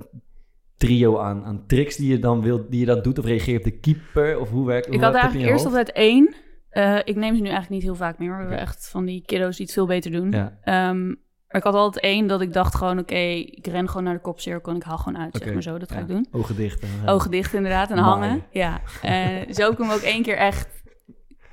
trio 0.77 1.17
aan, 1.17 1.43
aan 1.45 1.63
tricks 1.67 1.95
die 1.95 2.09
je 2.09 2.19
dan 2.19 2.41
wilt, 2.41 2.71
die 2.71 2.79
je 2.79 2.85
dan 2.85 3.01
doet? 3.01 3.19
Of 3.19 3.25
reageer 3.25 3.53
je 3.53 3.57
op 3.59 3.65
de 3.65 3.79
keeper? 3.79 4.39
Of 4.39 4.49
hoe 4.49 4.65
werkt 4.65 4.87
Ik 4.87 4.93
hoe 4.93 5.03
had 5.03 5.13
eigenlijk 5.13 5.49
eerst 5.49 5.65
altijd 5.65 5.91
één. 5.91 6.35
Eh, 6.77 6.97
ik 7.03 7.15
neem 7.15 7.35
ze 7.35 7.41
nu 7.41 7.49
eigenlijk 7.49 7.69
niet 7.69 7.83
heel 7.83 7.95
vaak 7.95 8.17
meer. 8.17 8.29
Maar 8.29 8.37
we 8.37 8.43
hebben 8.43 8.61
echt 8.61 8.89
van 8.89 9.05
die 9.05 9.23
kiddo's 9.25 9.55
die 9.55 9.65
het 9.65 9.73
veel 9.73 9.85
beter 9.85 10.11
doen. 10.11 10.31
Ja. 10.31 10.57
Ehm, 10.63 11.07
maar 11.07 11.57
ik 11.57 11.63
had 11.63 11.73
altijd 11.73 12.03
één 12.03 12.27
dat 12.27 12.41
ik 12.41 12.53
dacht 12.53 12.75
gewoon... 12.75 12.99
oké, 12.99 13.15
ik 13.15 13.67
ren 13.67 13.87
gewoon 13.87 14.03
naar 14.03 14.13
de 14.13 14.19
kopcirkel 14.19 14.71
en 14.71 14.77
ik 14.77 14.83
haal 14.83 14.97
gewoon 14.97 15.19
uit, 15.19 15.37
zeg 15.37 15.53
maar 15.53 15.61
zo. 15.61 15.77
Dat 15.77 15.91
ga 15.91 15.95
ja. 15.95 16.01
ik 16.01 16.07
doen. 16.07 16.27
Ogen 16.31 16.55
dicht. 16.55 16.81
en, 16.81 17.07
Ogen 17.07 17.31
dicht 17.31 17.53
inderdaad 17.53 17.91
en 17.91 17.97
hangen. 17.97 18.43
Ja, 18.51 18.81
Eh, 19.01 19.53
zo 19.53 19.63
heb 19.63 19.71
ik 19.71 19.77
hem 19.77 19.89
ook 19.89 20.01
één 20.01 20.21
keer 20.21 20.37
echt 20.37 20.83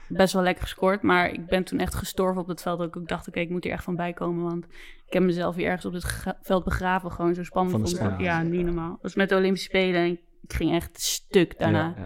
best 0.08 0.32
wel 0.32 0.42
lekker 0.42 0.62
gescoord. 0.62 1.02
Maar 1.02 1.30
ik 1.30 1.46
ben 1.46 1.64
toen 1.64 1.78
echt 1.78 1.94
gestorven 1.94 2.42
op 2.42 2.48
het 2.48 2.62
veld. 2.62 2.78
Dat 2.78 2.88
ik 2.88 2.96
ook 2.96 3.08
dacht, 3.08 3.28
oké, 3.28 3.40
ik 3.40 3.50
moet 3.50 3.64
hier 3.64 3.72
echt 3.72 3.84
van 3.84 3.96
bij 3.96 4.12
komen. 4.12 4.44
Want 4.44 4.64
ik 5.06 5.12
heb 5.12 5.22
mezelf 5.22 5.54
hier 5.56 5.66
ergens 5.66 5.84
op 5.84 5.92
het 5.92 6.36
veld 6.42 6.64
begraven. 6.64 7.12
Gewoon 7.12 7.34
zo 7.34 7.42
spannend 7.44 7.72
Van 7.72 7.84
de 7.84 7.96
vond 7.96 8.12
ik. 8.12 8.20
Ja, 8.20 8.42
niet 8.42 8.64
normaal. 8.64 8.90
Dat 8.90 9.02
was 9.02 9.14
met 9.14 9.28
de 9.28 9.36
Olympische 9.36 9.68
Spelen 9.68 10.00
en 10.00 10.10
ik 10.10 10.52
ging 10.52 10.74
echt 10.74 11.00
stuk 11.00 11.58
daarna. 11.58 11.94
Ja. 11.96 12.04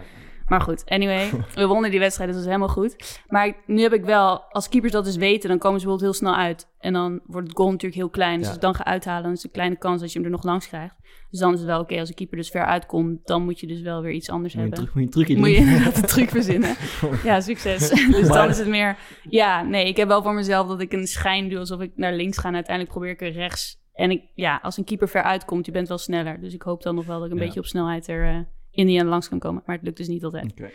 Maar 0.49 0.61
goed, 0.61 0.83
anyway, 0.89 1.29
we 1.55 1.65
wonnen 1.67 1.91
die 1.91 1.99
wedstrijd, 1.99 2.29
dus 2.29 2.37
dat 2.39 2.47
is 2.47 2.53
helemaal 2.53 2.75
goed. 2.75 3.21
Maar 3.27 3.45
ik- 3.47 3.57
nu 3.65 3.81
heb 3.81 3.93
ik 3.93 4.03
wel, 4.05 4.41
als 4.43 4.69
keepers 4.69 4.91
dat 4.93 5.05
dus 5.05 5.15
weten, 5.15 5.49
dan 5.49 5.57
komen 5.57 5.79
ze 5.79 5.85
bijvoorbeeld 5.85 6.19
heel 6.19 6.27
snel 6.29 6.39
uit. 6.43 6.67
En 6.79 6.93
dan 6.93 7.19
wordt 7.25 7.47
het 7.47 7.57
goal 7.57 7.69
natuurlijk 7.69 8.01
heel 8.01 8.09
klein. 8.09 8.35
Dus 8.37 8.43
als 8.45 8.53
het 8.53 8.61
dan 8.61 8.75
gaat 8.75 8.85
uithalen, 8.87 9.23
dan 9.23 9.31
is 9.31 9.37
het 9.37 9.45
een 9.45 9.51
kleine 9.51 9.75
kans 9.77 10.01
dat 10.01 10.11
je 10.11 10.17
hem 10.17 10.27
er 10.27 10.33
nog 10.33 10.43
langs 10.43 10.67
krijgt. 10.67 10.95
Dus 11.29 11.39
dan 11.39 11.53
is 11.53 11.59
het 11.59 11.67
wel 11.67 11.79
oké, 11.79 11.99
als 11.99 12.09
een 12.09 12.15
keeper 12.15 12.37
dus 12.37 12.49
ver 12.49 12.65
uitkomt, 12.65 13.27
dan 13.27 13.43
moet 13.43 13.59
je 13.59 13.67
dus 13.67 13.81
wel 13.81 14.01
weer 14.01 14.11
iets 14.11 14.29
anders 14.29 14.53
Moet 14.53 14.61
hebben. 14.63 14.79
truc- 14.79 14.93
moet 14.95 15.03
je 15.03 15.07
een 15.07 15.13
trucje 15.25 15.35
Moet 15.37 15.45
doen? 15.45 15.53
je 15.53 15.59
inderdaad 15.71 15.97
een 15.97 16.07
truc 16.07 16.29
verzinnen. 16.29 16.75
Ja, 17.23 17.39
succes. 17.41 17.89
dus 18.11 18.27
Maar- 18.27 18.37
dan 18.37 18.49
is 18.49 18.57
het 18.57 18.67
meer... 18.67 18.97
Ja, 19.29 19.61
nee, 19.63 19.85
ik 19.87 19.97
heb 19.97 20.07
wel 20.07 20.23
voor 20.23 20.33
mezelf 20.33 20.67
dat 20.67 20.81
ik 20.81 20.93
een 20.93 21.07
schijn 21.07 21.49
doe 21.49 21.59
alsof 21.59 21.81
ik 21.81 21.91
naar 21.95 22.13
links 22.13 22.37
ga. 22.37 22.47
En 22.47 22.53
uiteindelijk 22.55 22.95
probeer 22.95 23.13
ik 23.13 23.21
er 23.21 23.31
rechts. 23.31 23.77
En 23.93 24.11
ik, 24.11 24.23
ja, 24.35 24.59
als 24.63 24.77
een 24.77 24.83
keeper 24.83 25.07
ver 25.09 25.23
uitkomt, 25.23 25.65
je 25.65 25.71
bent 25.71 25.87
wel 25.87 25.97
sneller. 25.97 26.39
Dus 26.41 26.53
ik 26.53 26.61
hoop 26.61 26.81
dan 26.83 26.95
nog 26.95 27.05
wel 27.05 27.17
dat 27.17 27.25
ik 27.25 27.31
een 27.31 27.37
Ja. 27.39 27.43
beetje 27.45 27.59
op 27.59 27.65
snelheid 27.65 28.07
er 28.07 28.27
eh, 28.29 28.39
in 28.71 28.85
die 28.87 28.99
aan 28.99 29.07
langs 29.07 29.29
kan 29.29 29.39
komen. 29.39 29.63
Maar 29.65 29.75
het 29.75 29.85
lukt 29.85 29.97
dus 29.97 30.07
niet 30.07 30.23
altijd. 30.23 30.51
Oké. 30.51 30.69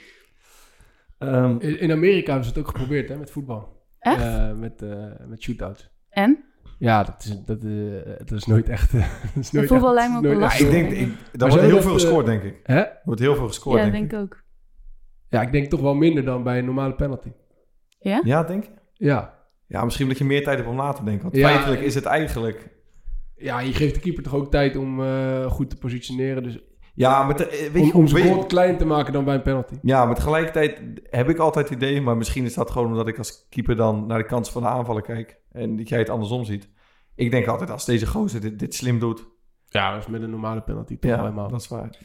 Ehm, 1.18 1.56
In, 1.58 1.80
in 1.80 1.90
Amerika 1.92 2.26
hebben 2.32 2.44
ze 2.44 2.50
het 2.50 2.58
ook 2.58 2.68
geprobeerd, 2.68 3.08
hè, 3.08 3.16
met 3.16 3.30
voetbal. 3.30 3.82
Echt? 3.98 4.20
Eh, 4.22 4.52
met, 4.52 4.82
eh 4.82 5.04
met 5.26 5.42
shootouts. 5.42 5.90
En? 6.08 6.44
Ja, 6.78 7.02
dat 7.02 7.24
is, 7.24 7.44
dat, 7.44 7.64
eh, 7.64 8.16
dat 8.18 8.32
is 8.32 8.44
nooit 8.46 8.68
echt... 8.68 8.94
eh, 8.94 9.00
dat 9.34 9.42
is 9.44 9.50
nooit 9.50 9.68
voetbal 9.68 9.94
lijkt 9.94 10.12
me 10.22 10.34
ook 10.34 10.40
Ja, 10.40 10.54
ik 10.58 10.70
denk, 10.70 10.90
ik, 10.90 11.08
daar 11.32 11.48
wordt 11.48 11.64
heel 11.64 11.82
veel 11.82 11.92
gescoord, 11.92 12.26
denk 12.26 12.42
ik. 12.42 12.60
Hè? 12.62 12.78
Er 12.80 13.00
wordt 13.04 13.20
heel 13.20 13.34
veel 13.34 13.46
gescoord, 13.46 13.76
ja, 13.78 13.90
denk, 13.90 14.10
denk 14.10 14.12
ik. 14.12 14.18
ook. 14.18 14.42
Ja, 15.28 15.42
ik 15.42 15.52
denk 15.52 15.70
toch 15.70 15.80
wel 15.80 15.94
minder 15.94 16.24
dan 16.24 16.42
bij 16.42 16.58
een 16.58 16.64
normale 16.64 16.94
penalty. 16.94 17.32
Ja? 17.98 18.20
Ja, 18.24 18.42
denk 18.42 18.64
je? 18.64 18.70
Ja. 18.92 19.42
Ja, 19.66 19.84
misschien 19.84 20.08
dat 20.08 20.18
je 20.18 20.24
meer 20.24 20.44
tijd 20.44 20.56
hebt 20.56 20.68
om 20.68 20.76
na 20.76 20.92
te 20.92 21.04
denken. 21.04 21.22
Want 21.22 21.36
Ja. 21.36 21.48
feitelijk 21.48 21.80
is 21.82 21.94
het 21.94 22.04
eigenlijk... 22.04 22.68
Ja, 23.36 23.60
je 23.60 23.72
geeft 23.72 23.94
de 23.94 24.00
keeper 24.00 24.22
toch 24.22 24.34
ook 24.34 24.50
tijd 24.50 24.76
om 24.76 25.02
eh, 25.02 25.46
goed 25.50 25.70
te 25.70 25.76
positioneren. 25.76 26.42
Dus 26.42 26.58
Ja, 26.94 27.22
maar 27.22 27.36
te- 27.36 27.46
eh, 27.48 27.70
weet 27.72 27.82
om, 27.82 27.86
je, 27.88 27.94
om 27.94 28.06
zijn 28.08 28.28
goal 28.28 28.46
klein 28.46 28.78
te 28.78 28.86
maken 28.86 29.12
dan 29.12 29.24
bij 29.24 29.34
een 29.34 29.42
penalty. 29.42 29.74
Ja, 29.82 30.04
maar 30.04 30.14
tegelijkertijd 30.14 30.80
heb 31.10 31.28
ik 31.28 31.38
altijd 31.38 31.68
het 31.68 31.76
idee, 31.82 32.00
maar 32.00 32.16
misschien 32.16 32.44
is 32.44 32.54
dat 32.54 32.70
gewoon 32.70 32.88
omdat 32.90 33.08
ik 33.08 33.18
als 33.18 33.46
keeper 33.50 33.76
dan 33.76 34.06
naar 34.06 34.18
de 34.18 34.24
kansen 34.26 34.52
van 34.52 34.62
de 34.62 34.68
aanvallen 34.68 35.02
kijk 35.02 35.38
en 35.52 35.76
dat 35.76 35.88
jij 35.88 35.98
het 35.98 36.10
andersom 36.10 36.44
ziet. 36.44 36.68
Ik 37.14 37.30
denk 37.30 37.46
altijd, 37.46 37.70
als 37.70 37.84
deze 37.84 38.06
gozer 38.06 38.40
dit, 38.40 38.58
dit 38.58 38.74
slim 38.74 38.98
doet, 38.98 39.26
Ja, 39.68 39.90
dat 39.92 40.00
is 40.00 40.06
met 40.06 40.22
een 40.22 40.30
normale 40.30 40.60
penalty 40.60 40.98
toch 40.98 41.10
ja, 41.10 41.18
helemaal. 41.18 41.48
dat 41.48 41.60
is 41.60 41.68
waar. 41.68 41.98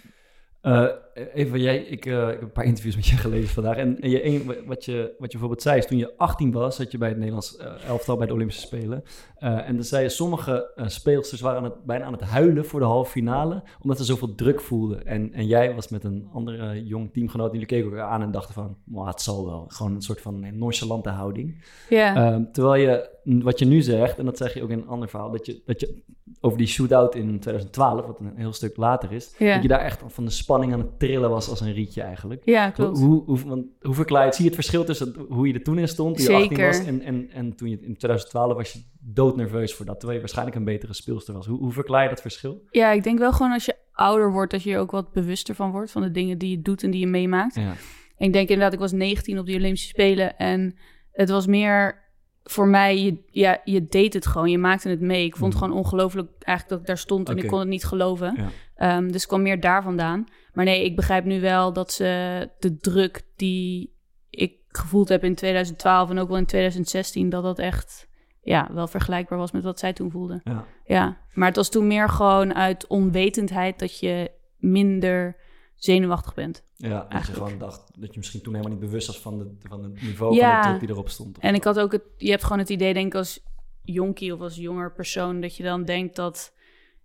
Eh, 0.62 0.86
even, 1.34 1.62
jij, 1.62 1.78
ik, 1.78 2.06
eh, 2.06 2.28
ik 2.28 2.34
heb 2.34 2.42
een 2.42 2.52
paar 2.52 2.66
interviews 2.66 2.96
met 2.96 3.06
je 3.06 3.18
gelezen 3.18 3.50
vandaag. 3.50 3.78
En, 3.78 4.00
en 4.00 4.10
je, 4.10 4.26
een, 4.26 4.54
wat, 4.66 4.86
je, 4.86 5.02
wat 5.18 5.32
je 5.32 5.38
bijvoorbeeld 5.38 5.62
zei, 5.62 5.78
is 5.78 5.86
toen 5.86 5.98
je 5.98 6.18
18 6.18 6.52
was, 6.52 6.76
zat 6.76 6.92
je 6.92 6.98
bij 6.98 7.08
het 7.08 7.18
Nederlands 7.18 7.58
eh, 7.58 7.88
elftal 7.88 8.18
bij 8.18 8.28
de 8.28 8.34
Olympische 8.34 8.62
Spelen. 8.62 9.04
Eh, 9.36 9.68
en 9.68 9.76
dan 9.76 9.84
zei 9.84 10.04
je, 10.04 10.10
sommige 10.10 10.72
speelsters 10.86 11.42
waren 11.42 11.58
aan 11.58 11.64
het, 11.64 11.84
bijna 11.86 12.06
aan 12.06 12.14
het 12.14 12.22
huilen 12.22 12.66
voor 12.66 12.80
de 12.80 12.86
halve 12.86 13.12
finale, 13.12 13.64
omdat 13.82 13.98
ze 13.98 14.04
zoveel 14.04 14.36
druk 14.36 14.62
voelden. 14.62 15.06
En, 15.06 15.34
en 15.34 15.48
jij 15.48 15.76
was 15.76 15.88
met 15.88 16.04
een 16.04 16.28
andere 16.34 16.84
jong 16.84 17.14
teamgenoot, 17.14 17.52
die 17.52 17.60
jullie 17.60 17.76
keken 17.76 17.98
elkaar 17.98 18.14
aan 18.14 18.22
en 18.22 18.32
dachten 18.32 18.54
van, 18.54 18.78
"Mwah, 18.84 19.08
het 19.08 19.22
zal 19.22 19.46
wel. 19.46 19.66
Gewoon 19.68 19.96
een 19.96 20.02
soort 20.02 20.22
van 20.22 20.58
nonchalante 20.58 21.10
houding. 21.10 21.64
Ja. 21.90 22.34
Um, 22.34 22.52
terwijl 22.52 22.82
je, 22.82 23.10
wat 23.24 23.60
je 23.60 23.66
nu 23.66 23.82
zegt, 23.82 24.20
en 24.20 24.26
dat 24.26 24.38
zeg 24.38 24.54
je 24.54 24.64
ook 24.64 24.70
in 24.70 24.80
een 24.80 24.88
ander 24.88 25.10
verhaal, 25.10 25.32
dat 25.32 25.46
je, 25.46 25.62
dat 25.66 25.80
je 25.80 26.04
over 26.42 26.58
die 26.58 26.68
shootout 26.68 27.16
in 27.16 27.40
2012, 27.40 28.06
wat 28.06 28.20
een 28.20 28.32
heel 28.36 28.54
stuk 28.54 28.78
later 28.78 29.12
is, 29.12 29.32
dat 29.38 29.62
je 29.62 29.68
daar 29.68 29.80
echt 29.80 30.04
van 30.08 30.26
de 30.26 30.32
spanning 30.32 30.74
aan 30.74 30.80
het 30.80 30.98
trillen 31.10 31.30
was 31.30 31.50
als 31.50 31.60
een 31.62 31.74
rietje 31.74 32.02
eigenlijk. 32.02 32.42
ja, 32.46 32.70
klopt. 32.70 33.00
Hoe, 33.00 33.24
hoe, 33.26 33.40
want, 33.40 33.66
hoe 33.82 33.94
verklaar 33.94 34.22
je 34.22 34.26
het? 34.28 34.36
Zie 34.36 34.44
je 34.44 34.52
het 34.52 34.60
verschil 34.60 34.84
tussen 34.86 35.16
hoe 35.30 35.48
je 35.48 35.54
er 35.54 35.64
toen 35.64 35.78
in 35.78 35.88
stond, 35.88 36.16
toen 36.18 36.26
je 36.26 36.32
18 36.42 36.50
Zeker. 36.58 36.68
was, 36.68 36.86
en, 36.86 37.02
en, 37.02 37.30
en 37.32 37.56
toen 37.56 37.70
je 37.70 37.76
in 37.76 37.98
2012 37.98 38.54
was 38.54 38.74
je 38.74 38.80
doodnerveus 39.00 39.74
voor 39.74 39.86
dat, 39.86 39.94
terwijl 39.96 40.14
je 40.14 40.20
waarschijnlijk 40.20 40.58
een 40.58 40.64
betere 40.64 40.94
speelster 40.94 41.34
was. 41.34 41.46
Hoe, 41.46 41.58
hoe 41.60 41.72
verklaar 41.72 42.04
je 42.04 42.10
dat 42.10 42.22
verschil? 42.22 42.62
Ja, 42.70 42.92
ik 42.92 43.04
denk 43.04 43.20
wel 43.20 43.32
gewoon 43.34 43.52
als 43.52 43.66
je 43.66 43.76
ouder 43.94 44.32
wordt, 44.32 44.52
dat 44.52 44.64
je 44.64 44.72
er 44.74 44.80
ook 44.80 44.92
wat 44.92 45.12
bewuster 45.12 45.56
van 45.56 45.72
wordt. 45.72 45.92
Van 45.92 46.02
de 46.02 46.12
dingen 46.12 46.38
die 46.38 46.50
je 46.50 46.62
doet 46.62 46.84
en 46.84 46.92
die 46.92 47.00
je 47.00 47.08
meemaakt. 47.08 47.56
Ja. 47.56 47.74
En 48.18 48.26
ik 48.28 48.34
denk 48.34 48.50
inderdaad, 48.50 48.74
ik 48.74 48.80
was 48.80 48.92
19 48.92 49.40
op 49.40 49.46
die 49.46 49.56
Olympische 49.58 49.88
Spelen. 49.88 50.38
En 50.38 50.76
het 51.12 51.30
was 51.30 51.46
meer, 51.48 52.08
voor 52.44 52.68
mij, 52.68 53.04
je, 53.04 53.18
ja, 53.30 53.62
je 53.64 53.86
deed 53.86 54.14
het 54.14 54.26
gewoon. 54.28 54.50
Je 54.50 54.58
maakte 54.58 54.90
het 54.90 55.02
mee. 55.02 55.26
Ik 55.26 55.36
vond 55.36 55.54
het 55.54 55.62
Mhm. 55.62 55.72
gewoon 55.72 55.84
ongelooflijk 55.86 56.28
eigenlijk 56.40 56.70
dat 56.70 56.80
ik 56.80 56.86
daar 56.86 56.98
stond 56.98 57.30
en 57.30 57.38
ik 57.38 57.48
kon 57.48 57.60
het 57.60 57.68
niet 57.68 57.86
geloven. 57.86 58.34
Ja. 58.38 58.50
Ehm, 58.76 59.06
dus 59.06 59.14
het 59.16 59.26
kwam 59.26 59.42
meer 59.42 59.60
daar 59.60 59.84
vandaan. 59.84 60.26
Maar 60.54 60.66
nee, 60.66 60.84
ik 60.86 60.96
begrijp 60.96 61.26
nu 61.26 61.42
wel 61.42 61.74
dat 61.74 61.92
ze 61.92 62.50
de 62.60 62.78
druk 62.78 63.22
die 63.36 63.94
ik 64.30 64.54
gevoeld 64.68 65.10
heb 65.10 65.24
in 65.24 65.36
2012 65.36 66.10
en 66.10 66.20
ook 66.20 66.28
wel 66.28 66.38
in 66.38 66.46
2016, 66.46 67.30
dat 67.30 67.44
dat 67.44 67.60
echt 67.60 68.08
ja, 68.42 68.70
wel 68.74 68.88
vergelijkbaar 68.88 69.38
was 69.38 69.52
met 69.52 69.64
wat 69.64 69.80
zij 69.80 69.94
toen 69.94 70.12
voelde. 70.12 70.42
Ja. 70.44 70.66
Ja, 70.86 71.18
maar 71.34 71.48
het 71.48 71.56
was 71.56 71.70
toen 71.70 71.88
meer 71.88 72.10
gewoon 72.10 72.54
uit 72.56 72.88
onwetendheid 72.88 73.80
dat 73.80 74.00
je 74.00 74.32
minder 74.58 75.36
zenuwachtig 75.76 76.34
bent. 76.34 76.64
Ja, 76.76 77.06
dat 77.10 77.28
je 77.28 77.34
gewoon 77.34 77.58
dacht 77.58 78.02
dat 78.02 78.12
je 78.14 78.18
misschien 78.20 78.42
toen 78.42 78.54
helemaal 78.56 78.78
niet 78.78 78.86
bewust 78.86 79.08
was 79.08 79.20
van, 79.20 79.38
de, 79.38 79.56
van 79.60 79.84
het 79.84 80.02
niveau 80.02 80.36
Ja. 80.36 80.52
van 80.52 80.62
de 80.62 80.68
druk 80.68 80.88
die 80.88 80.90
erop 80.98 81.10
stond. 81.10 81.38
En 81.38 81.56
ik 81.56 81.64
had 81.64 81.80
ook 81.80 81.92
het, 81.92 82.04
je 82.18 82.30
hebt 82.30 82.44
gewoon 82.44 82.60
het 82.60 82.70
idee, 82.70 82.94
denk 82.94 83.06
ik, 83.06 83.16
als 83.16 83.44
jonkie 83.82 84.34
of 84.34 84.40
als 84.40 84.56
jonger 84.56 84.94
persoon, 84.94 85.42
dat 85.42 85.56
je 85.56 85.64
dan 85.64 85.84
denkt 85.84 86.16
dat. 86.16 86.54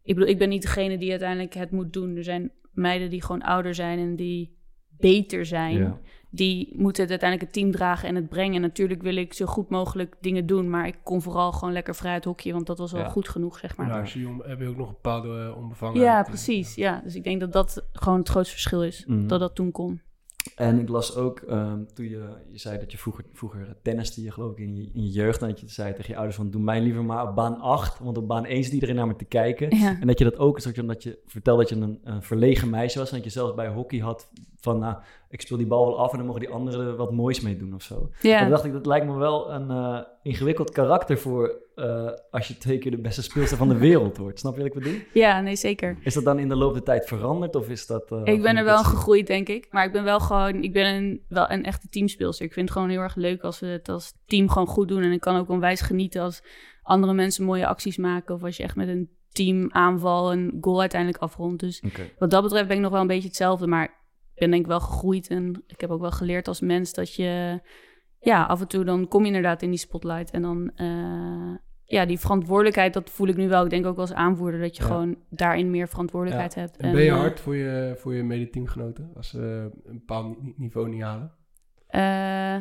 Ik 0.02 0.14
bedoel, 0.14 0.30
ik 0.30 0.38
ben 0.38 0.48
niet 0.48 0.62
degene 0.62 0.98
die 0.98 1.10
uiteindelijk 1.10 1.54
het 1.54 1.70
moet 1.70 1.92
doen. 1.92 2.16
Er 2.16 2.24
zijn 2.24 2.52
meiden 2.74 3.10
die 3.10 3.22
gewoon 3.22 3.42
ouder 3.42 3.74
zijn 3.74 3.98
en 3.98 4.16
die 4.16 4.56
beter 4.98 5.46
zijn. 5.46 5.76
Ja. 5.78 5.98
Die 6.30 6.72
moeten 6.76 7.02
het 7.02 7.10
uiteindelijk 7.10 7.50
het 7.50 7.60
team 7.62 7.72
dragen 7.72 8.08
en 8.08 8.14
het 8.14 8.28
brengen. 8.28 8.54
En 8.54 8.60
natuurlijk 8.60 9.02
wil 9.02 9.16
ik 9.16 9.32
zo 9.34 9.46
goed 9.46 9.68
mogelijk 9.70 10.16
dingen 10.20 10.46
doen, 10.46 10.70
maar 10.70 10.86
ik 10.86 10.96
kon 11.02 11.22
vooral 11.22 11.52
gewoon 11.52 11.72
lekker 11.74 11.94
vrij 11.94 12.12
uit 12.12 12.24
hokje, 12.24 12.52
want 12.52 12.66
dat 12.66 12.78
was 12.78 12.92
wel 12.92 13.00
Ja. 13.00 13.08
goed 13.08 13.28
genoeg, 13.28 13.58
zeg 13.58 13.76
maar. 13.76 13.86
Maar 13.86 13.94
Ja, 13.94 14.00
als 14.00 14.12
je 14.12 14.36
heb 14.46 14.60
je 14.60 14.66
ook 14.68 14.76
nog 14.76 14.86
een 14.88 14.94
bepaalde 14.94 15.28
uh, 15.50 15.56
onbevangenheid. 15.56 16.26
precies. 16.26 16.74
Ja, 16.74 17.00
dus 17.04 17.14
ik 17.14 17.24
denk 17.24 17.40
dat 17.40 17.52
dat 17.52 17.86
gewoon 17.92 18.18
het 18.18 18.28
grootste 18.28 18.52
verschil 18.52 18.82
is, 18.82 19.04
Mhm. 19.06 19.26
dat 19.26 19.40
dat 19.40 19.54
toen 19.54 19.70
kon. 19.70 20.00
En 20.56 20.78
ik 20.78 20.88
las 20.88 21.16
ook, 21.16 21.38
ehm, 21.38 21.84
toen 21.94 22.08
je, 22.08 22.28
je 22.50 22.58
zei 22.58 22.78
dat 22.78 22.92
je 22.92 22.98
vroeger, 22.98 23.24
vroeger 23.32 23.76
tenniste, 23.82 24.22
je 24.22 24.30
geloof 24.30 24.52
ik 24.52 24.58
in 24.58 24.76
je, 24.76 24.90
in 24.92 25.02
je 25.02 25.10
jeugd, 25.10 25.42
en 25.42 25.48
dat 25.48 25.60
je 25.60 25.68
zei 25.68 25.94
tegen 25.94 26.08
je 26.08 26.16
ouders 26.16 26.36
van, 26.36 26.50
doe 26.50 26.62
mij 26.62 26.80
liever 26.80 27.04
maar 27.04 27.28
op 27.28 27.34
baan 27.34 27.60
8, 27.60 27.98
want 27.98 28.18
op 28.18 28.28
baan 28.28 28.44
1 28.44 28.64
zit 28.64 28.72
iedereen 28.72 28.94
naar 28.94 29.06
me 29.06 29.16
te 29.16 29.24
kijken. 29.24 29.76
Ja. 29.76 29.96
En 30.00 30.06
dat 30.06 30.18
je 30.18 30.24
dat 30.24 30.38
ook, 30.38 30.60
soort 30.60 30.74
van 30.74 30.86
dat 30.86 31.02
je 31.02 31.18
vertelde 31.26 31.60
dat 31.60 31.68
je 31.68 31.76
een, 31.76 32.00
een 32.04 32.22
verlegen 32.22 32.70
meisje 32.70 32.98
was, 32.98 33.10
en 33.10 33.16
dat 33.16 33.24
je 33.24 33.30
zelfs 33.30 33.54
bij 33.54 33.68
hockey 33.68 33.98
had 33.98 34.30
van, 34.56 34.78
nou, 34.78 34.96
ik 35.28 35.40
speel 35.40 35.56
die 35.56 35.66
bal 35.66 35.86
wel 35.86 35.98
af 35.98 36.10
en 36.10 36.16
dan 36.16 36.26
mogen 36.26 36.40
die 36.40 36.50
anderen 36.50 36.86
er 36.86 36.96
wat 36.96 37.12
moois 37.12 37.40
mee 37.40 37.56
doen 37.56 37.74
of 37.74 37.82
zo. 37.82 38.10
Ja. 38.20 38.34
En 38.34 38.40
toen 38.40 38.50
dacht 38.50 38.64
ik, 38.64 38.72
dat 38.72 38.86
lijkt 38.86 39.06
me 39.06 39.14
wel 39.14 39.52
een 39.52 39.70
eh, 39.70 40.00
ingewikkeld 40.22 40.70
karakter 40.70 41.18
voor 41.18 41.63
eh, 41.74 42.10
als 42.30 42.48
je 42.48 42.58
twee 42.58 42.78
keer 42.78 42.90
de 42.90 43.00
beste 43.00 43.22
speelster 43.22 43.56
van 43.56 43.68
de 43.68 43.76
wereld 43.78 44.16
wordt. 44.16 44.38
Snap 44.38 44.52
je 44.56 44.58
wat 44.62 44.66
ik 44.76 44.82
bedoel? 44.82 44.98
ja, 45.12 45.40
nee, 45.40 45.56
zeker. 45.56 45.96
Is 46.02 46.14
dat 46.14 46.24
dan 46.24 46.38
in 46.38 46.48
de 46.48 46.54
loop 46.56 46.72
der 46.72 46.82
tijd 46.82 47.06
veranderd 47.06 47.54
of 47.56 47.68
is 47.68 47.86
dat... 47.86 48.10
eh, 48.10 48.20
Ik 48.24 48.42
ben 48.42 48.56
er 48.56 48.64
wel 48.64 48.84
gegroeid, 48.84 49.26
denk 49.26 49.48
ik. 49.48 49.66
Maar 49.70 49.84
ik 49.84 49.92
ben 49.92 50.04
wel 50.04 50.20
gewoon, 50.20 50.62
ik 50.62 50.72
ben 50.72 50.94
een, 50.94 51.22
wel 51.28 51.50
een 51.50 51.64
echte 51.64 51.88
teamspeelster. 51.88 52.44
Ik 52.46 52.52
vind 52.52 52.68
het 52.68 52.76
gewoon 52.76 52.92
heel 52.92 53.00
erg 53.00 53.14
leuk 53.16 53.42
als 53.42 53.60
we 53.60 53.66
het 53.66 53.88
als 53.88 54.12
team 54.26 54.48
gewoon 54.48 54.68
goed 54.68 54.88
doen. 54.88 55.02
En 55.02 55.12
ik 55.12 55.20
kan 55.20 55.36
ook 55.36 55.48
onwijs 55.48 55.80
genieten 55.80 56.22
als 56.22 56.42
andere 56.82 57.12
mensen 57.12 57.44
mooie 57.44 57.66
acties 57.66 57.96
maken. 57.96 58.34
Of 58.34 58.42
als 58.44 58.56
je 58.56 58.62
echt 58.62 58.76
met 58.76 58.88
een 58.88 59.10
team 59.32 59.68
aanval 59.72 60.32
een 60.32 60.58
goal 60.60 60.80
uiteindelijk 60.80 61.22
afrondt. 61.22 61.60
Dus 61.60 61.82
wat 62.18 62.30
dat 62.30 62.42
betreft 62.42 62.66
ben 62.68 62.76
ik 62.76 62.82
nog 62.82 62.92
wel 62.92 63.00
een 63.00 63.06
beetje 63.06 63.28
hetzelfde. 63.28 63.66
Maar 63.66 63.84
ik 64.34 64.40
ben 64.40 64.50
denk 64.50 64.62
ik 64.62 64.68
wel 64.68 64.80
gegroeid. 64.80 65.28
En 65.28 65.62
ik 65.66 65.80
heb 65.80 65.90
ook 65.90 66.00
wel 66.00 66.10
geleerd 66.10 66.48
als 66.48 66.60
mens 66.60 66.92
dat 66.92 67.14
je... 67.14 67.60
Ja, 68.24 68.44
af 68.44 68.60
en 68.60 68.68
toe 68.68 68.84
dan 68.84 69.08
kom 69.08 69.20
je 69.20 69.26
inderdaad 69.26 69.62
in 69.62 69.70
die 69.70 69.78
spotlight. 69.78 70.30
En 70.30 70.42
dan... 70.42 70.70
eh, 70.76 71.54
ja, 71.86 72.04
die 72.06 72.18
verantwoordelijkheid, 72.18 72.92
dat 72.92 73.10
voel 73.10 73.26
ik 73.28 73.36
nu 73.36 73.48
wel. 73.48 73.64
Ik 73.64 73.70
denk 73.70 73.86
ook 73.86 73.98
als 73.98 74.12
aanvoerder 74.12 74.60
dat 74.60 74.76
je 74.76 74.82
Ja. 74.82 74.88
gewoon 74.88 75.16
daarin 75.30 75.70
meer 75.70 75.88
verantwoordelijkheid 75.88 76.54
hebt. 76.54 76.76
En 76.76 76.92
ben 76.92 77.02
je 77.02 77.10
eh, 77.10 77.16
hard 77.16 77.40
voor 77.40 77.56
je, 77.56 77.94
voor 77.98 78.14
je 78.14 78.22
medeteamgenoten 78.22 79.10
als 79.16 79.28
ze 79.28 79.70
een 79.84 79.98
bepaald 79.98 80.42
ni- 80.42 80.54
niveau 80.56 80.88
niet 80.88 81.02
halen? 81.02 81.32
Eh, 81.86 82.56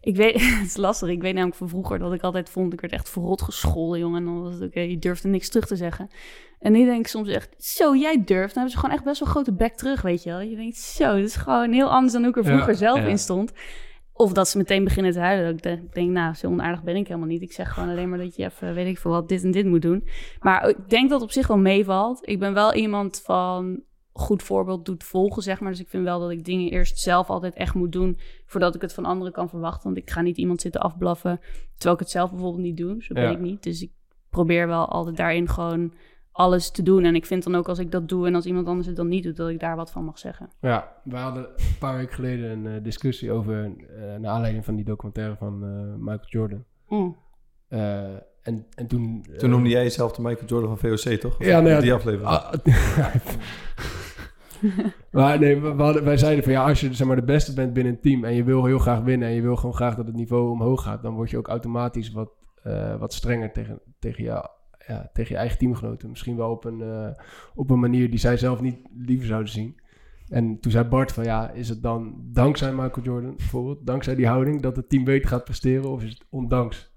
ik 0.00 0.16
weet, 0.16 0.34
het 0.58 0.66
is 0.66 0.76
lastig. 0.76 1.08
Ik 1.08 1.22
weet 1.22 1.32
namelijk 1.34 1.56
van 1.58 1.68
vroeger 1.68 1.98
dat 1.98 2.12
ik 2.12 2.22
altijd 2.22 2.50
vond, 2.50 2.72
ik 2.72 2.80
werd 2.80 2.92
echt 2.92 3.10
verrot 3.10 3.42
gescholden, 3.42 3.98
jongen. 3.98 4.18
En 4.20 4.24
dan 4.26 4.42
was 4.42 4.54
het 4.54 4.62
oké, 4.62 4.80
je 4.80 4.98
durfde 4.98 5.28
niks 5.28 5.48
terug 5.48 5.66
te 5.66 5.76
zeggen. 5.76 6.08
En 6.58 6.72
nu 6.72 6.84
denk 6.84 7.00
ik 7.00 7.06
soms 7.06 7.28
echt, 7.28 7.54
zo, 7.64 7.96
jij 7.96 8.24
durft. 8.24 8.54
Dan 8.54 8.62
hebben 8.62 8.70
ze 8.72 8.78
gewoon 8.78 8.94
echt 8.94 9.04
best 9.04 9.20
wel 9.20 9.28
grote 9.28 9.52
bek 9.54 9.74
terug, 9.74 10.02
weet 10.02 10.22
je 10.22 10.30
wel. 10.30 10.40
Je 10.40 10.56
denkt, 10.56 10.76
zo, 10.76 11.04
dat 11.16 11.24
is 11.24 11.36
gewoon 11.36 11.72
heel 11.72 11.90
anders 11.90 12.12
dan 12.12 12.22
hoe 12.22 12.30
ik 12.30 12.36
er 12.36 12.44
Ja, 12.44 12.50
vroeger 12.52 12.74
zelf 12.74 13.06
in 13.06 13.18
stond. 13.18 13.52
Of 14.20 14.32
dat 14.32 14.48
ze 14.48 14.58
meteen 14.58 14.84
beginnen 14.84 15.12
te 15.12 15.18
huilen. 15.18 15.56
Dat 15.56 15.72
ik 15.72 15.94
denk- 15.94 16.10
nou, 16.10 16.34
zo 16.34 16.46
onaardig 16.46 16.82
ben 16.82 16.96
ik 16.96 17.06
helemaal 17.06 17.28
niet. 17.28 17.42
Ik 17.42 17.52
zeg 17.52 17.72
gewoon 17.72 17.88
alleen 17.88 18.08
maar 18.08 18.18
dat 18.18 18.36
je 18.36 18.44
even, 18.44 18.74
weet 18.74 18.86
ik 18.86 18.98
veel 18.98 19.10
wat, 19.10 19.28
dit 19.28 19.44
en 19.44 19.50
dit 19.50 19.66
moet 19.66 19.82
doen. 19.82 20.04
Maar 20.40 20.68
ik 20.68 20.88
denk 20.88 21.10
dat 21.10 21.20
het 21.20 21.28
op 21.28 21.34
zich 21.34 21.46
wel 21.46 21.58
meevalt. 21.58 22.28
Ik 22.28 22.38
ben 22.38 22.54
wel 22.54 22.74
iemand 22.74 23.20
van 23.24 23.82
goed 24.12 24.42
voorbeeld 24.42 24.84
doet 24.84 25.04
volgen, 25.04 25.42
zeg 25.42 25.60
maar. 25.60 25.70
Dus 25.70 25.80
ik 25.80 25.88
vind 25.88 26.04
wel 26.04 26.20
dat 26.20 26.30
ik 26.30 26.44
dingen 26.44 26.70
eerst 26.70 26.98
zelf 26.98 27.30
altijd 27.30 27.54
echt 27.54 27.74
moet 27.74 27.92
doen... 27.92 28.18
voordat 28.46 28.74
ik 28.74 28.80
het 28.80 28.94
van 28.94 29.04
anderen 29.04 29.32
kan 29.32 29.48
verwachten. 29.48 29.82
Want 29.84 29.96
ik 29.96 30.10
ga 30.10 30.20
niet 30.20 30.36
iemand 30.36 30.60
zitten 30.60 30.80
afblaffen... 30.80 31.40
terwijl 31.74 31.94
ik 31.94 32.00
het 32.00 32.10
zelf 32.10 32.30
bijvoorbeeld 32.30 32.62
niet 32.62 32.76
doe. 32.76 33.02
Zo 33.02 33.14
ben 33.14 33.22
Ja. 33.22 33.30
ik 33.30 33.40
niet. 33.40 33.62
Dus 33.62 33.82
ik 33.82 33.90
probeer 34.30 34.66
wel 34.66 34.88
altijd 34.88 35.16
daarin 35.16 35.48
gewoon 35.48 35.92
alles 36.40 36.70
te 36.70 36.82
doen. 36.82 37.04
En 37.04 37.14
ik 37.14 37.26
vind 37.26 37.44
dan 37.44 37.54
ook 37.54 37.68
als 37.68 37.78
ik 37.78 37.90
dat 37.90 38.08
doe... 38.08 38.26
en 38.26 38.34
als 38.34 38.46
iemand 38.46 38.66
anders 38.66 38.86
het 38.86 38.96
dan 38.96 39.08
niet 39.08 39.22
doet... 39.22 39.36
dat 39.36 39.48
ik 39.48 39.60
daar 39.60 39.76
wat 39.76 39.90
van 39.90 40.04
mag 40.04 40.18
zeggen. 40.18 40.50
Ja, 40.60 40.92
we 41.04 41.16
hadden 41.16 41.42
een 41.42 41.78
paar 41.78 41.96
weken 41.96 42.14
geleden 42.14 42.50
een 42.50 42.66
eh, 42.66 42.82
discussie 42.82 43.32
over, 43.32 43.64
eh 43.64 44.18
naar 44.18 44.30
aanleiding 44.30 44.64
van 44.64 44.76
die 44.76 44.84
documentaire 44.84 45.36
van 45.36 45.64
eh, 45.64 45.70
Michael 45.98 46.28
Jordan. 46.28 46.64
Mm. 46.88 47.16
Eh, 47.68 48.04
en, 48.42 48.66
en 48.74 48.86
toen... 48.86 49.26
Toen 49.36 49.50
noemde 49.50 49.68
jij 49.68 49.82
jezelf 49.82 50.12
de 50.12 50.22
Michael 50.22 50.46
Jordan 50.46 50.78
van 50.78 50.90
VOC, 50.90 51.14
toch? 51.14 51.38
Of 51.38 51.46
Ja, 51.46 51.60
nou 51.60 51.74
ja, 51.74 51.80
Die 51.80 51.92
aflevering. 51.92 52.28
Ah, 52.28 52.52
maar 55.10 55.38
nee, 55.38 55.60
we, 55.60 55.82
hadden, 55.82 56.04
wij 56.04 56.16
zeiden 56.16 56.44
van 56.44 56.52
ja, 56.52 56.68
als 56.68 56.80
je 56.80 56.94
zeg 56.94 57.06
maar, 57.06 57.16
de 57.16 57.22
beste 57.22 57.54
bent 57.54 57.72
binnen 57.72 57.92
een 57.92 58.00
team 58.00 58.24
en 58.24 58.34
je 58.34 58.44
wil 58.44 58.64
heel 58.64 58.78
graag 58.78 59.00
winnen 59.00 59.28
en 59.28 59.34
je 59.34 59.42
wil 59.42 59.56
gewoon 59.56 59.74
graag 59.74 59.94
dat 59.94 60.06
het 60.06 60.16
niveau 60.16 60.50
omhoog 60.50 60.82
gaat, 60.82 61.02
dan 61.02 61.14
word 61.14 61.30
je 61.30 61.38
ook 61.38 61.48
automatisch 61.48 62.10
wat, 62.10 62.30
eh, 62.62 62.96
wat 62.96 63.12
strenger 63.12 63.52
tegen, 63.52 63.80
tegen, 63.98 64.24
jou, 64.24 64.46
ja, 64.90 65.10
tegen 65.12 65.32
je 65.32 65.38
eigen 65.38 65.58
teamgenoten. 65.58 66.08
Misschien 66.08 66.36
wel 66.36 66.50
op 66.50 66.64
een, 66.64 66.80
eh, 66.82 67.24
op 67.54 67.70
een 67.70 67.80
manier 67.80 68.10
die 68.10 68.18
zij 68.18 68.36
zelf 68.36 68.60
niet 68.60 68.78
liever 69.06 69.26
zouden 69.26 69.52
zien. 69.52 69.80
En 70.28 70.60
toen 70.60 70.72
zei 70.72 70.84
Bart 70.84 71.12
van 71.12 71.24
ja, 71.24 71.50
is 71.50 71.68
het 71.68 71.82
dan 71.82 72.14
dankzij 72.32 72.72
Michael 72.72 73.02
Jordan 73.06 73.36
bijvoorbeeld, 73.36 73.86
dankzij 73.86 74.14
die 74.14 74.26
houding 74.26 74.62
dat 74.62 74.76
het 74.76 74.88
team 74.88 75.04
beter 75.04 75.28
gaat 75.28 75.44
presteren 75.44 75.90
of 75.90 76.02
is 76.02 76.10
het 76.10 76.26
ondanks? 76.30 76.92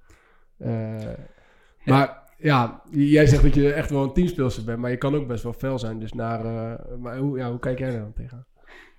Eh, 0.58 0.98
maar 1.86 2.24
ja, 2.38 2.82
jij 2.92 3.26
zegt 3.26 3.44
dat 3.44 3.56
je 3.56 3.74
echt 3.74 3.90
wel 3.90 4.04
een 4.04 4.14
teamspeelster 4.14 4.64
bent, 4.64 4.80
maar 4.80 4.92
je 4.92 4.98
kan 4.98 5.16
ook 5.16 5.28
best 5.28 5.44
wel 5.44 5.54
fel 5.54 5.80
zijn. 5.80 6.00
Dus 6.00 6.14
naar, 6.14 6.46
eh, 6.46 6.98
maar 6.98 7.18
hoe, 7.18 7.38
ja, 7.38 7.50
hoe 7.50 7.60
kijk 7.60 7.80
jij 7.80 7.92
daar 7.92 8.02
dan 8.02 8.14
tegen? 8.14 8.48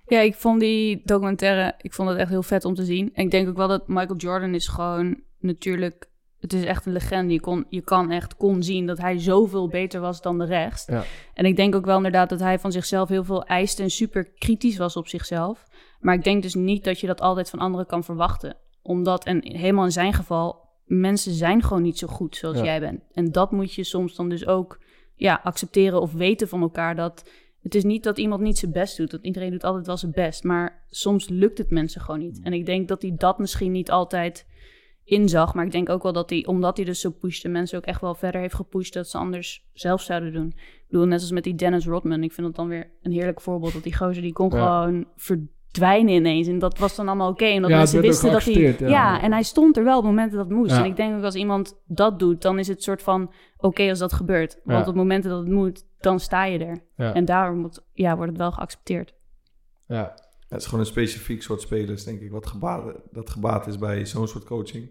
Ja, 0.05 0.19
ik 0.19 0.35
vond 0.35 0.59
die 0.59 1.01
documentaire, 1.03 1.73
ik 1.77 1.93
vond 1.93 2.09
het 2.09 2.17
echt 2.17 2.29
heel 2.29 2.43
vet 2.43 2.65
om 2.65 2.73
te 2.73 2.85
zien. 2.85 3.09
En 3.13 3.23
ik 3.23 3.31
denk 3.31 3.47
ook 3.47 3.57
wel 3.57 3.67
dat 3.67 3.87
Michael 3.87 4.15
Jordan 4.15 4.53
is 4.53 4.67
gewoon 4.67 5.21
natuurlijk, 5.39 6.09
het 6.51 6.61
is 6.61 6.67
echt 6.67 6.85
een 6.85 6.91
legende. 6.93 7.33
Je, 7.33 7.39
kon, 7.39 7.65
je 7.69 7.81
kan 7.81 8.11
echt 8.11 8.35
kon 8.35 8.63
zien 8.63 8.85
dat 8.85 8.97
hij 8.97 9.19
zoveel 9.19 9.67
beter 9.67 10.01
was 10.01 10.21
dan 10.21 10.37
de 10.37 10.45
rest. 10.45 10.89
Ja. 10.89 11.03
En 11.33 11.45
ik 11.45 11.55
denk 11.55 11.75
ook 11.75 11.85
wel 11.85 11.97
inderdaad 11.97 12.29
dat 12.29 12.39
hij 12.39 12.59
van 12.59 12.71
zichzelf 12.71 13.09
heel 13.09 13.23
veel 13.23 13.43
eiste 13.43 13.83
en 13.83 13.89
super 13.89 14.31
kritisch 14.37 14.77
was 14.77 14.95
op 14.95 15.07
zichzelf. 15.07 15.65
Maar 15.99 16.15
ik 16.15 16.23
denk 16.23 16.41
dus 16.41 16.53
niet 16.53 16.83
dat 16.83 16.99
je 16.99 17.07
dat 17.07 17.21
altijd 17.21 17.49
van 17.49 17.59
anderen 17.59 17.85
kan 17.85 18.03
verwachten. 18.03 18.57
Omdat, 18.81 19.25
en 19.25 19.51
helemaal 19.51 19.85
in 19.85 19.91
zijn 19.91 20.13
geval, 20.13 20.59
mensen 20.85 21.33
zijn 21.33 21.61
gewoon 21.63 21.83
niet 21.83 21.97
zo 21.97 22.07
goed 22.07 22.35
zoals 22.35 22.57
Ja. 22.57 22.63
jij 22.63 22.79
bent. 22.79 23.01
En 23.11 23.31
dat 23.31 23.51
moet 23.51 23.73
je 23.73 23.83
soms 23.83 24.15
dan 24.15 24.29
dus 24.29 24.47
ook 24.47 24.79
ja, 25.15 25.39
accepteren 25.43 26.01
of 26.01 26.13
weten 26.13 26.47
van 26.47 26.61
elkaar 26.61 26.95
dat 26.95 27.29
het 27.61 27.75
is 27.75 27.83
niet 27.83 28.03
dat 28.03 28.17
iemand 28.17 28.41
niet 28.41 28.57
zijn 28.57 28.71
best 28.71 28.97
doet. 28.97 29.11
Dat 29.11 29.23
iedereen 29.23 29.51
doet 29.51 29.63
altijd 29.63 29.85
wel 29.87 29.97
zijn 29.97 30.11
best. 30.11 30.43
Maar 30.43 30.85
soms 30.89 31.29
lukt 31.29 31.57
het 31.57 31.69
mensen 31.69 32.01
gewoon 32.01 32.19
niet. 32.19 32.39
En 32.43 32.53
ik 32.53 32.65
denk 32.65 32.87
dat 32.87 33.01
hij 33.01 33.13
dat 33.17 33.39
misschien 33.39 33.71
niet 33.71 33.91
altijd 33.91 34.45
inzag. 35.05 35.53
Maar 35.53 35.65
ik 35.65 35.71
denk 35.71 35.89
ook 35.89 36.03
wel 36.03 36.13
dat 36.13 36.29
hij, 36.29 36.45
omdat 36.45 36.77
hij 36.77 36.85
dus 36.85 36.99
zo 36.99 37.09
pushte, 37.09 37.47
mensen 37.47 37.77
ook 37.77 37.85
echt 37.85 38.01
wel 38.01 38.15
verder 38.15 38.41
heeft 38.41 38.55
gepusht 38.55 38.93
dat 38.93 39.07
ze 39.09 39.17
anders 39.17 39.65
zelf 39.73 40.01
zouden 40.01 40.33
doen. 40.33 40.47
Ik 40.57 40.85
bedoel, 40.89 41.05
net 41.05 41.21
als 41.21 41.31
met 41.31 41.43
die 41.43 41.55
Dennis 41.55 41.85
Rodman. 41.85 42.23
Ik 42.23 42.33
vind 42.33 42.47
dat 42.47 42.55
dan 42.55 42.67
weer 42.67 42.89
een 43.01 43.11
heerlijk 43.11 43.41
voorbeeld. 43.41 43.73
Dat 43.73 43.83
die 43.83 43.95
gozer 43.95 44.21
die 44.21 44.33
kon 44.33 44.49
Ja. 44.49 44.57
gewoon 44.81 45.05
verdwijnen 45.15 46.13
ineens. 46.13 46.47
En 46.47 46.59
dat 46.59 46.77
was 46.77 46.95
dan 46.95 47.07
allemaal 47.07 47.29
oké. 47.29 47.45
En 47.45 47.61
dat 47.61 47.69
Ja, 47.71 47.77
mensen 47.77 48.01
wisten 48.01 48.31
dat 48.31 48.43
hij... 48.43 48.53
ja. 48.79 48.87
Ja. 48.87 49.21
en 49.21 49.31
hij 49.31 49.43
stond 49.43 49.77
er 49.77 49.83
wel 49.83 49.97
op 49.97 50.03
momenten 50.03 50.37
dat 50.37 50.47
het 50.47 50.55
moest. 50.57 50.71
En 50.71 50.85
ik 50.85 50.95
denk 50.95 51.17
ook 51.17 51.23
als 51.23 51.35
iemand 51.35 51.81
dat 51.85 52.19
doet, 52.19 52.41
dan 52.41 52.59
is 52.59 52.67
het 52.67 52.83
soort 52.83 53.01
van 53.01 53.31
oké 53.57 53.89
als 53.89 53.99
dat 53.99 54.13
gebeurt. 54.13 54.59
Want 54.63 54.87
op 54.87 54.95
momenten 54.95 55.29
dat 55.29 55.39
het 55.39 55.49
moet, 55.51 55.85
dan 55.99 56.19
sta 56.19 56.45
je 56.45 56.65
er. 56.65 56.83
En 57.13 57.25
daarom 57.25 57.57
moet, 57.57 57.83
ja, 57.93 58.15
wordt 58.15 58.31
het 58.31 58.39
wel 58.39 58.51
geaccepteerd. 58.51 59.13
Ja, 59.87 60.13
Het 60.47 60.59
is 60.59 60.65
gewoon 60.65 60.79
een 60.79 60.85
specifiek 60.85 61.41
soort 61.41 61.61
spelers, 61.61 62.03
denk 62.03 62.21
ik, 62.21 62.31
wat 62.31 62.45
gebaat, 62.47 62.95
dat 63.11 63.29
gebaat 63.29 63.67
is 63.67 63.77
bij 63.77 64.05
zo'n 64.05 64.27
soort 64.27 64.43
coaching. 64.45 64.89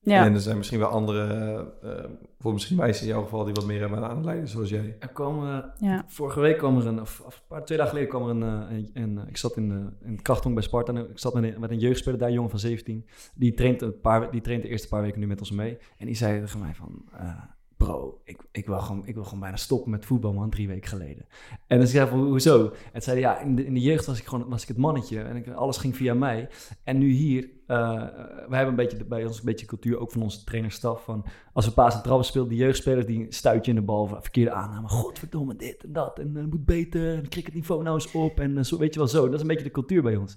Ja, 0.00 0.24
En 0.24 0.34
er 0.34 0.40
zijn 0.40 0.56
misschien 0.56 0.78
wel 0.78 0.88
andere, 0.88 1.74
eh 1.82 2.04
voor 2.38 2.52
misschien 2.52 2.76
meisjes 2.76 3.02
in 3.02 3.08
jouw 3.08 3.22
geval, 3.22 3.44
die 3.44 3.54
wat 3.54 3.66
meer 3.66 3.80
hebben 3.80 4.08
aan 4.08 4.18
de 4.18 4.24
leiden, 4.24 4.48
zoals 4.48 4.68
jij. 4.68 4.96
Er 4.98 5.08
komen, 5.08 5.72
ja. 5.78 6.04
vorige 6.06 6.40
week 6.40 6.58
kwam 6.58 6.78
er 6.78 6.86
een, 6.86 7.00
of, 7.00 7.20
of 7.26 7.34
een 7.36 7.42
paar, 7.48 7.64
twee 7.64 7.78
dagen 7.78 7.92
geleden 7.96 8.14
kwam 8.18 8.28
er 8.42 8.48
een, 8.48 8.68
eh, 8.68 8.76
een, 8.76 8.90
een- 9.18 9.28
ik 9.28 9.36
zat 9.36 9.56
in, 9.56 9.68
de, 9.68 9.86
in 10.04 10.12
het 10.12 10.22
krachthong 10.22 10.54
bij 10.54 10.62
Sparta 10.64 10.92
en 10.94 11.10
ik 11.10 11.18
zat 11.18 11.34
met 11.34 11.44
een, 11.54 11.60
met 11.60 11.70
een 11.70 11.78
jeugdspeler 11.78 12.18
daar, 12.18 12.28
een 12.28 12.34
jongen 12.34 12.50
van 12.50 12.58
17. 12.58 13.06
Die 13.34 13.54
traint, 13.54 13.82
een 13.82 14.00
paar, 14.00 14.30
die 14.30 14.40
traint 14.40 14.62
de 14.62 14.68
eerste 14.68 14.88
paar 14.88 15.02
weken 15.02 15.20
nu 15.20 15.26
met 15.26 15.40
ons 15.40 15.50
mee. 15.50 15.78
En 15.98 16.06
die 16.06 16.14
zei 16.14 16.40
tegen 16.40 16.60
mij 16.60 16.74
van, 16.74 17.04
eh, 17.12 17.28
bro, 17.76 18.20
ik, 18.24 18.40
ik, 18.50 18.66
wil 18.66 18.78
gewoon, 18.78 19.06
ik 19.06 19.14
wil 19.14 19.24
gewoon 19.24 19.40
bijna 19.40 19.56
stoppen 19.56 19.90
met 19.90 20.04
voetbal 20.04 20.32
man, 20.32 20.50
drie 20.50 20.68
weken 20.68 20.88
geleden. 20.88 21.26
En 21.66 21.78
dan 21.78 21.86
zei 21.86 22.02
hij 22.02 22.12
van, 22.12 22.26
hoezo? 22.26 22.72
En 22.92 23.02
zei 23.02 23.20
ja, 23.20 23.40
in 23.40 23.56
de, 23.56 23.66
in 23.66 23.74
de 23.74 23.80
jeugd 23.80 24.06
was 24.06 24.18
ik 24.18 24.26
gewoon 24.26 24.48
was 24.48 24.62
ik 24.62 24.68
het 24.68 24.76
mannetje 24.76 25.22
en 25.22 25.36
ik, 25.36 25.48
alles 25.48 25.76
ging 25.76 25.96
via 25.96 26.14
mij. 26.14 26.48
En 26.84 26.98
nu 26.98 27.10
hier 27.10 27.48
eh, 27.66 28.02
wij 28.48 28.58
hebben 28.58 28.68
een 28.68 28.74
beetje 28.74 29.04
bij 29.04 29.24
ons 29.24 29.38
een 29.38 29.44
beetje 29.44 29.66
cultuur, 29.66 29.98
ook 29.98 30.10
van 30.10 30.22
onze 30.22 30.44
trainerstaf, 30.44 31.04
van 31.04 31.24
als 31.52 31.66
we 31.66 31.72
paas 31.72 31.94
en 31.94 32.02
trappen 32.02 32.26
spelen, 32.26 32.48
die 32.48 32.58
jeugdspelers 32.58 33.06
die 33.06 33.26
stuit 33.28 33.64
je 33.64 33.70
in 33.70 33.76
de 33.76 33.82
bal, 33.82 34.06
verkeerde 34.06 34.50
aanname, 34.50 34.88
godverdomme 34.88 35.56
dit 35.56 35.84
en 35.84 35.92
dat, 35.92 36.18
en 36.18 36.34
het 36.34 36.50
moet 36.50 36.64
beter, 36.64 37.14
en 37.14 37.24
het 37.24 37.54
niveau 37.54 37.82
nou 37.82 37.94
eens 37.94 38.12
op, 38.12 38.40
en 38.40 38.64
zo, 38.64 38.78
weet 38.78 38.94
je 38.94 38.98
wel 38.98 39.08
zo. 39.08 39.24
Dat 39.24 39.34
is 39.34 39.40
een 39.40 39.46
beetje 39.46 39.64
de 39.64 39.70
cultuur 39.70 40.02
bij 40.02 40.16
ons. 40.16 40.36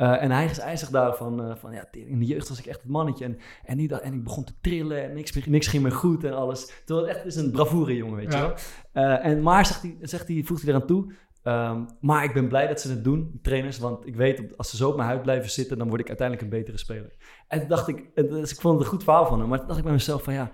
Eh, 0.00 0.22
en 0.22 0.30
hij, 0.30 0.50
hij 0.52 0.76
zegt 0.76 0.92
daarvan, 0.92 1.44
eh, 1.44 1.56
van 1.56 1.72
ja, 1.72 1.88
in 1.90 2.18
de 2.18 2.24
jeugd 2.24 2.48
was 2.48 2.58
ik 2.58 2.66
echt 2.66 2.82
het 2.82 2.90
mannetje, 2.90 3.24
en, 3.24 3.38
en, 3.64 3.76
nu 3.76 3.86
dat, 3.86 4.00
en 4.00 4.12
ik 4.12 4.24
begon 4.24 4.44
te 4.44 4.52
trillen, 4.60 5.02
en 5.02 5.14
niks, 5.14 5.46
niks 5.46 5.66
ging 5.66 5.82
meer 5.82 5.92
goed 5.92 6.24
en 6.24 6.34
alles. 6.34 6.82
Terwijl 6.84 7.06
het 7.06 7.16
echt 7.16 7.26
is 7.26 7.36
een 7.36 7.50
bravoure 7.50 7.96
jongen, 7.96 8.16
weet 8.16 8.32
je 8.32 8.38
wel. 8.38 8.54
Eh, 8.92 9.26
en 9.26 9.42
maar, 9.42 9.66
zegt 9.66 9.82
hij, 9.82 9.96
zegt 10.00 10.28
hij, 10.28 10.42
voegt 10.44 10.62
hij 10.62 10.70
eraan 10.70 10.86
toe, 10.86 11.12
Ehm, 11.42 11.84
maar 12.00 12.24
ik 12.24 12.32
ben 12.32 12.48
blij 12.48 12.66
dat 12.66 12.80
ze 12.80 12.88
het 12.90 13.04
doen, 13.04 13.38
trainers. 13.42 13.78
Want 13.78 14.06
ik 14.06 14.16
weet, 14.16 14.56
als 14.56 14.70
ze 14.70 14.76
zo 14.76 14.88
op 14.88 14.96
mijn 14.96 15.08
huid 15.08 15.22
blijven 15.22 15.50
zitten, 15.50 15.78
dan 15.78 15.88
word 15.88 16.00
ik 16.00 16.08
uiteindelijk 16.08 16.46
een 16.46 16.58
betere 16.58 16.78
speler. 16.78 17.12
En 17.48 17.58
toen 17.58 17.68
dacht 17.68 17.88
ik, 17.88 18.10
dus 18.14 18.52
ik 18.52 18.60
vond 18.60 18.74
het 18.74 18.84
een 18.84 18.92
goed 18.92 19.04
verhaal 19.04 19.26
van 19.26 19.40
hem. 19.40 19.48
Maar 19.48 19.58
toen 19.58 19.66
dacht 19.66 19.78
ik 19.78 19.84
bij 19.84 19.94
mezelf 19.94 20.22
van 20.22 20.34
ja, 20.34 20.50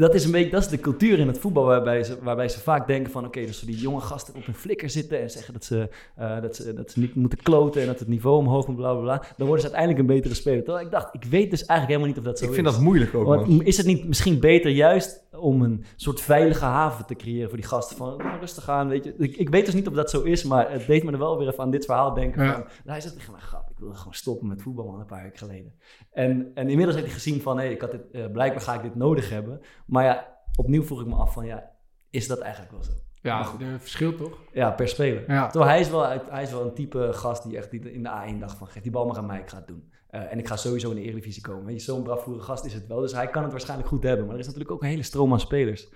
dat 0.00 0.14
is 0.14 0.24
een 0.24 0.30
beetje, 0.30 0.50
dat 0.50 0.62
is 0.62 0.68
de 0.68 0.80
cultuur 0.80 1.18
in 1.18 1.26
het 1.26 1.38
voetbal 1.38 1.64
waarbij 1.64 2.04
ze, 2.04 2.16
waarbij 2.22 2.48
ze 2.48 2.60
vaak 2.60 2.86
denken 2.86 3.12
van 3.12 3.24
oké, 3.26 3.46
dus 3.46 3.60
die 3.60 3.76
jonge 3.76 4.00
gasten 4.00 4.34
op 4.34 4.44
hun 4.44 4.54
flikker 4.54 4.90
zitten 4.90 5.20
en 5.20 5.30
zeggen 5.30 5.52
dat 5.52 5.64
ze, 5.64 5.88
eh, 6.16 6.40
dat, 6.40 6.56
ze, 6.56 6.74
dat 6.74 6.90
ze 6.90 7.00
niet 7.00 7.14
moeten 7.14 7.38
kloten 7.42 7.80
en 7.80 7.86
dat 7.86 7.98
het 7.98 8.08
niveau 8.08 8.38
omhoog 8.38 8.66
moet, 8.66 8.76
bla 8.76 8.92
bla 8.92 9.02
bla. 9.02 9.22
Dan 9.36 9.46
worden 9.46 9.64
ze 9.64 9.72
uiteindelijk 9.72 10.00
een 10.00 10.14
betere 10.16 10.34
speler. 10.34 10.64
Terwijl 10.64 10.84
ik 10.84 10.90
dacht, 10.92 11.14
ik 11.14 11.24
weet 11.24 11.50
dus 11.50 11.64
eigenlijk 11.64 11.88
helemaal 11.88 12.08
niet 12.08 12.18
of 12.18 12.24
dat 12.24 12.38
zo 12.38 12.44
Ik 12.44 12.50
is. 12.50 12.56
vind 12.56 12.66
dat 12.66 12.80
moeilijk 12.80 13.14
ook, 13.14 13.26
man. 13.26 13.62
Is 13.62 13.76
het 13.76 13.86
niet 13.86 14.06
misschien 14.06 14.40
beter 14.40 14.70
juist 14.70 15.24
om 15.38 15.62
een 15.62 15.84
soort 15.96 16.20
veilige 16.20 16.64
haven 16.64 17.06
te 17.06 17.14
creëren 17.14 17.48
voor 17.48 17.58
die 17.58 17.66
gasten? 17.66 17.96
Van 17.96 18.08
"Doe 18.10 18.22
maar 18.22 18.40
rustig 18.40 18.68
aan, 18.68 18.88
weet 18.88 19.04
je. 19.04 19.14
Ik, 19.18 19.36
ik 19.36 19.48
weet 19.48 19.64
dus 19.64 19.74
niet 19.74 19.88
of 19.88 19.94
dat 19.94 20.10
zo 20.10 20.22
is, 20.22 20.44
maar 20.44 20.70
het 20.72 20.86
deed 20.86 21.04
me 21.04 21.12
er 21.12 21.18
wel 21.18 21.38
weer 21.38 21.48
even 21.48 21.62
aan 21.62 21.70
dit 21.70 21.84
verhaal 21.84 22.14
denken. 22.14 22.44
Ja. 22.44 22.52
Van, 22.52 22.60
nou, 22.60 22.70
hij 22.84 23.00
zegt 23.00 23.14
tegen 23.14 23.32
mij, 23.32 23.40
grap, 23.40 23.65
ik 23.76 23.82
wilde 23.82 23.96
gewoon 23.96 24.14
stoppen 24.14 24.48
met 24.48 24.62
voetbal 24.62 25.00
een 25.00 25.06
paar 25.06 25.22
weken 25.22 25.38
geleden. 25.38 25.74
En, 26.12 26.50
en 26.54 26.68
inmiddels 26.68 26.94
heeft 26.94 27.06
hij 27.06 27.16
gezien 27.16 27.40
van, 27.40 27.58
hé, 27.58 27.68
ik 27.68 27.80
had 27.80 27.90
dit, 27.90 28.10
eh, 28.10 28.30
blijkbaar 28.30 28.62
ga 28.62 28.74
ik 28.74 28.82
dit 28.82 28.94
nodig 28.94 29.30
hebben. 29.30 29.60
Maar 29.86 30.04
ja, 30.04 30.38
opnieuw 30.54 30.82
vroeg 30.82 31.00
ik 31.00 31.06
me 31.06 31.14
af 31.14 31.32
van, 31.32 31.46
ja, 31.46 31.70
is 32.10 32.26
dat 32.26 32.38
eigenlijk 32.38 32.72
wel 32.72 32.82
zo? 32.82 32.92
Ja, 33.22 33.42
goed. 33.42 33.60
het 33.60 33.80
verschil 33.80 34.16
toch? 34.16 34.38
Ja, 34.52 34.70
per 34.70 34.88
speler. 34.88 35.24
Ja. 35.26 35.46
Terwijl 35.46 35.70
hij 35.70 35.80
is, 35.80 35.90
wel, 35.90 36.08
hij 36.08 36.42
is 36.42 36.50
wel 36.50 36.64
een 36.64 36.74
type 36.74 37.12
gast 37.12 37.42
die 37.42 37.56
echt 37.56 37.72
in 37.72 38.02
de 38.02 38.34
A1 38.34 38.38
dacht 38.38 38.56
van... 38.56 38.66
geef 38.66 38.82
die 38.82 38.92
bal 38.92 39.06
maar 39.06 39.16
aan 39.16 39.26
mij, 39.26 39.40
ik 39.40 39.48
ga 39.48 39.56
het 39.56 39.66
doen. 39.66 39.92
Eh, 40.08 40.32
en 40.32 40.38
ik 40.38 40.48
ga 40.48 40.56
sowieso 40.56 40.90
in 40.90 40.96
de 40.96 41.02
Eredivisie 41.02 41.42
komen. 41.42 41.80
Zo'n 41.80 42.02
bravoure 42.02 42.40
gast 42.40 42.64
is 42.64 42.74
het 42.74 42.86
wel. 42.86 43.00
Dus 43.00 43.12
hij 43.12 43.28
kan 43.28 43.42
het 43.42 43.52
waarschijnlijk 43.52 43.88
goed 43.88 44.02
hebben. 44.02 44.24
Maar 44.24 44.34
er 44.34 44.40
is 44.40 44.46
natuurlijk 44.46 44.72
ook 44.72 44.82
een 44.82 44.88
hele 44.88 45.02
stroom 45.02 45.32
aan 45.32 45.40
spelers... 45.40 45.88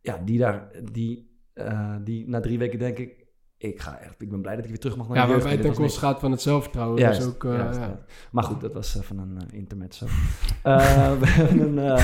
Ja, 0.00 0.22
die 0.24 0.38
daar... 0.38 0.70
Die, 0.92 1.38
eh, 1.52 1.96
die 2.00 2.28
na 2.28 2.40
drie 2.40 2.58
weken 2.58 2.78
denk 2.78 2.98
ik... 2.98 3.17
Ik 3.60 3.80
ga 3.80 3.98
echt... 3.98 4.14
Ik 4.22 4.30
ben 4.30 4.40
blij 4.40 4.54
dat 4.54 4.64
ik 4.64 4.70
weer 4.70 4.78
terug 4.80 4.96
mag 4.96 5.08
naar 5.08 5.16
Ja, 5.16 5.22
de 5.22 5.28
jeugd. 5.30 5.44
waarbij 5.44 5.66
het 5.68 5.76
koste 5.76 5.98
gaat 5.98 6.20
van 6.20 6.30
het 6.30 6.40
zelfvertrouwen. 6.42 6.98
Juist, 6.98 7.20
dus 7.20 7.28
ook, 7.28 7.44
eh, 7.44 7.52
juist, 7.56 7.78
ja. 7.78 7.84
ja. 7.86 7.98
Maar 8.30 8.44
goed, 8.44 8.60
dat 8.60 8.72
was 8.72 8.96
even 8.98 9.18
een 9.18 9.34
uh, 9.52 9.58
intermezzo. 9.58 10.06
Eh, 10.62 11.12
we, 11.18 11.46
een, 11.50 11.78
eh, 11.78 11.96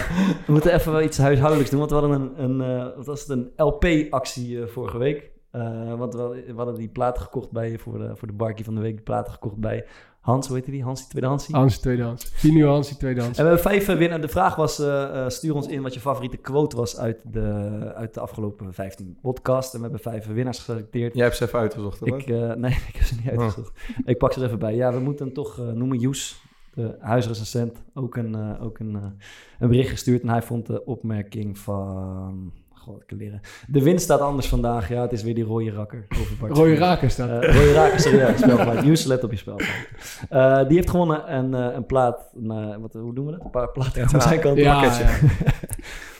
we 0.47 0.53
moeten 0.53 0.73
even 0.75 0.93
wel 0.93 1.03
iets 1.03 1.19
huishoudelijks 1.19 1.71
doen, 1.71 1.79
want 1.79 1.91
we 1.91 1.97
hadden 1.99 2.21
een, 2.21 2.43
een, 2.61 2.79
eh, 2.81 2.97
wat 2.97 3.07
was 3.07 3.21
het, 3.21 3.29
een 3.29 3.51
LP-actie 3.57 4.61
eh, 4.63 4.67
vorige 4.69 4.99
week. 4.99 5.31
Eh, 5.51 5.95
want 5.95 6.15
we, 6.15 6.21
hadden- 6.21 6.47
we 6.47 6.53
hadden 6.57 6.75
die 6.75 6.89
platen 6.89 7.23
gekocht 7.23 7.51
bij, 7.51 7.79
voor 7.79 7.99
de, 7.99 8.17
voor 8.17 8.29
de 8.29 8.35
barkie 8.35 8.65
van 8.65 8.75
de 8.75 8.81
week, 8.81 8.95
die 8.95 9.03
platen 9.05 9.33
gekocht 9.33 9.57
bij 9.57 9.85
Hans, 10.25 10.47
hoe 10.47 10.57
heet 10.57 10.67
die? 10.67 10.83
Hans, 10.83 11.01
die 11.01 11.09
tweede 11.09 11.29
Hansie. 11.29 11.55
Hansie 11.55 11.81
tweedehands. 11.81 12.41
Tino 12.41 12.69
Hansie 12.69 12.97
tweedehands. 12.97 13.39
En 13.39 13.45
we 13.45 13.51
hebben 13.51 13.71
vijf 13.71 13.89
uh, 13.89 13.97
winnaars. 13.97 14.23
De 14.23 14.29
vraag 14.29 14.57
was, 14.57 14.81
uh, 14.81 14.87
uh, 14.87 15.29
stuur 15.29 15.55
ons 15.55 15.67
in 15.67 15.83
wat 15.83 15.95
je 15.95 16.01
favoriete 16.01 16.37
quote 16.37 16.77
was 16.77 16.99
uit 16.99 17.21
de, 17.33 17.43
uit 17.95 18.15
de 18.15 18.21
afgelopen 18.21 18.75
15 18.75 19.19
podcasts. 19.23 19.75
En 19.75 19.81
we 19.81 19.85
hebben 19.85 20.13
vijf 20.13 20.27
winnaars 20.27 20.59
geselecteerd. 20.59 21.15
Jij 21.15 21.25
hebt 21.25 21.37
ze 21.37 21.45
even 21.45 21.59
uitgezocht, 21.59 21.99
hoor. 21.99 22.19
Ik, 22.19 22.27
uh, 22.27 22.53
nee, 22.53 22.71
ik 22.93 22.97
heb 22.97 23.05
ze 23.05 23.15
niet 23.15 23.29
uitgezocht. 23.29 23.69
Oh. 23.69 23.97
Ik 24.05 24.19
pak 24.19 24.33
ze 24.33 24.41
er 24.41 24.47
even 24.47 24.59
bij. 24.59 24.75
Ja, 24.75 24.93
we 24.93 25.01
moeten 25.01 25.33
toch 25.33 25.59
uh, 25.59 25.71
noemen. 25.71 25.99
Joes, 25.99 26.43
de 26.75 26.97
huisrecensent, 27.01 27.83
ook 27.95 28.17
een, 28.17 28.37
uh, 28.37 28.65
ook 28.65 28.79
een, 28.79 28.95
een 29.59 29.69
bericht 29.69 29.91
gestuurd. 29.91 30.23
En 30.23 30.29
hij 30.29 30.43
vond 30.43 30.67
de 30.67 30.85
opmerking 30.85 31.59
van... 31.59 32.53
God, 32.85 33.03
ik 33.07 33.11
leren. 33.19 33.41
De 33.67 33.83
wind 33.83 34.01
staat 34.01 34.21
anders 34.21 34.49
vandaag. 34.49 34.89
Ja, 34.89 35.03
het 35.03 35.13
is 35.13 35.23
weer 35.23 35.35
die 35.35 35.45
rode 35.45 35.71
rakker. 35.71 36.07
Rode 36.41 36.75
raker 36.75 37.11
staat. 37.11 37.45
Uh, 37.45 37.55
rode 37.55 38.17
ja, 38.17 38.37
spelfout. 38.37 39.05
Let 39.05 39.25
op 39.25 39.31
je 39.31 39.37
spelfout. 39.37 39.87
Uh, 40.33 40.69
die 40.69 40.77
heeft 40.77 40.91
gewonnen 40.91 41.35
een, 41.35 41.53
uh, 41.53 41.75
een 41.75 41.87
plaat. 41.87 42.33
Een, 42.35 42.81
wat, 42.81 42.93
hoe 42.93 43.15
doen 43.15 43.27
we 43.27 43.33
dat? 43.33 43.45
Een 43.45 43.51
paar 43.51 43.71
platen 43.71 44.03
uit 44.13 44.23
zijn 44.23 44.41
kant. 44.41 44.59
Ja, 44.59 44.81
pakketje. 44.81 45.05
Ja. 45.05 45.53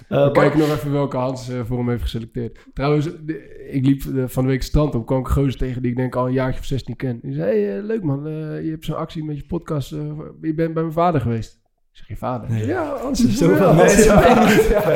Uh, 0.09 0.33
Kijk 0.33 0.55
nog 0.55 0.69
even 0.69 0.93
welke 0.93 1.17
Hans 1.17 1.51
uh, 1.51 1.61
voor 1.65 1.79
hem 1.79 1.89
heeft 1.89 2.03
geselecteerd. 2.03 2.59
Trouwens, 2.75 3.05
de, 3.05 3.67
ik 3.71 3.87
liep 3.87 4.03
van 4.27 4.43
de 4.43 4.51
week 4.51 4.63
stand 4.63 4.95
op. 4.95 5.07
kwam 5.07 5.21
ik 5.21 5.27
gozer 5.27 5.57
tegen 5.57 5.83
die 5.83 5.91
ik 5.91 5.97
denk 5.97 6.17
al 6.17 6.27
een 6.27 6.33
jaartje 6.33 6.61
of 6.61 6.67
16 6.67 6.97
ken. 6.97 7.19
Die 7.23 7.35
zei, 7.35 7.65
hey, 7.65 7.83
leuk 7.83 8.03
man, 8.03 8.23
je 8.63 8.71
hebt 8.71 8.85
zo'n 8.85 8.97
actie 8.97 9.25
met 9.25 9.37
je 9.37 9.47
podcast. 9.47 9.91
je 9.91 10.55
bent 10.55 10.75
bij 10.75 10.83
mijn 10.83 10.93
vader 10.93 11.21
geweest. 11.21 11.64
Ik 11.95 12.01
zeg, 12.01 12.09
je 12.09 12.17
vader? 12.17 12.51
Nee. 12.51 12.67
Ja, 12.67 12.97
Hans 13.03 13.25
is 13.25 13.39
zo 13.39 13.55
van 13.55 13.77
ja. 13.77 14.93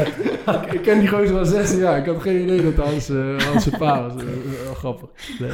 Ik 0.75 0.83
ken 0.83 0.99
die 0.99 1.09
gozer 1.09 1.39
al 1.39 1.45
16 1.45 1.79
jaar. 1.79 1.99
Ik 1.99 2.07
had 2.07 2.23
geen 2.23 2.43
idee 2.43 2.63
dat 2.63 2.87
Hans, 2.87 3.11
uh, 3.11 3.41
Hans 3.41 3.63
zijn 3.63 3.79
pa 3.79 4.03
was. 4.03 4.23
Uh, 4.23 4.29
uh, 4.63 4.71
grappig. 4.71 5.09
Uh, 5.41 5.49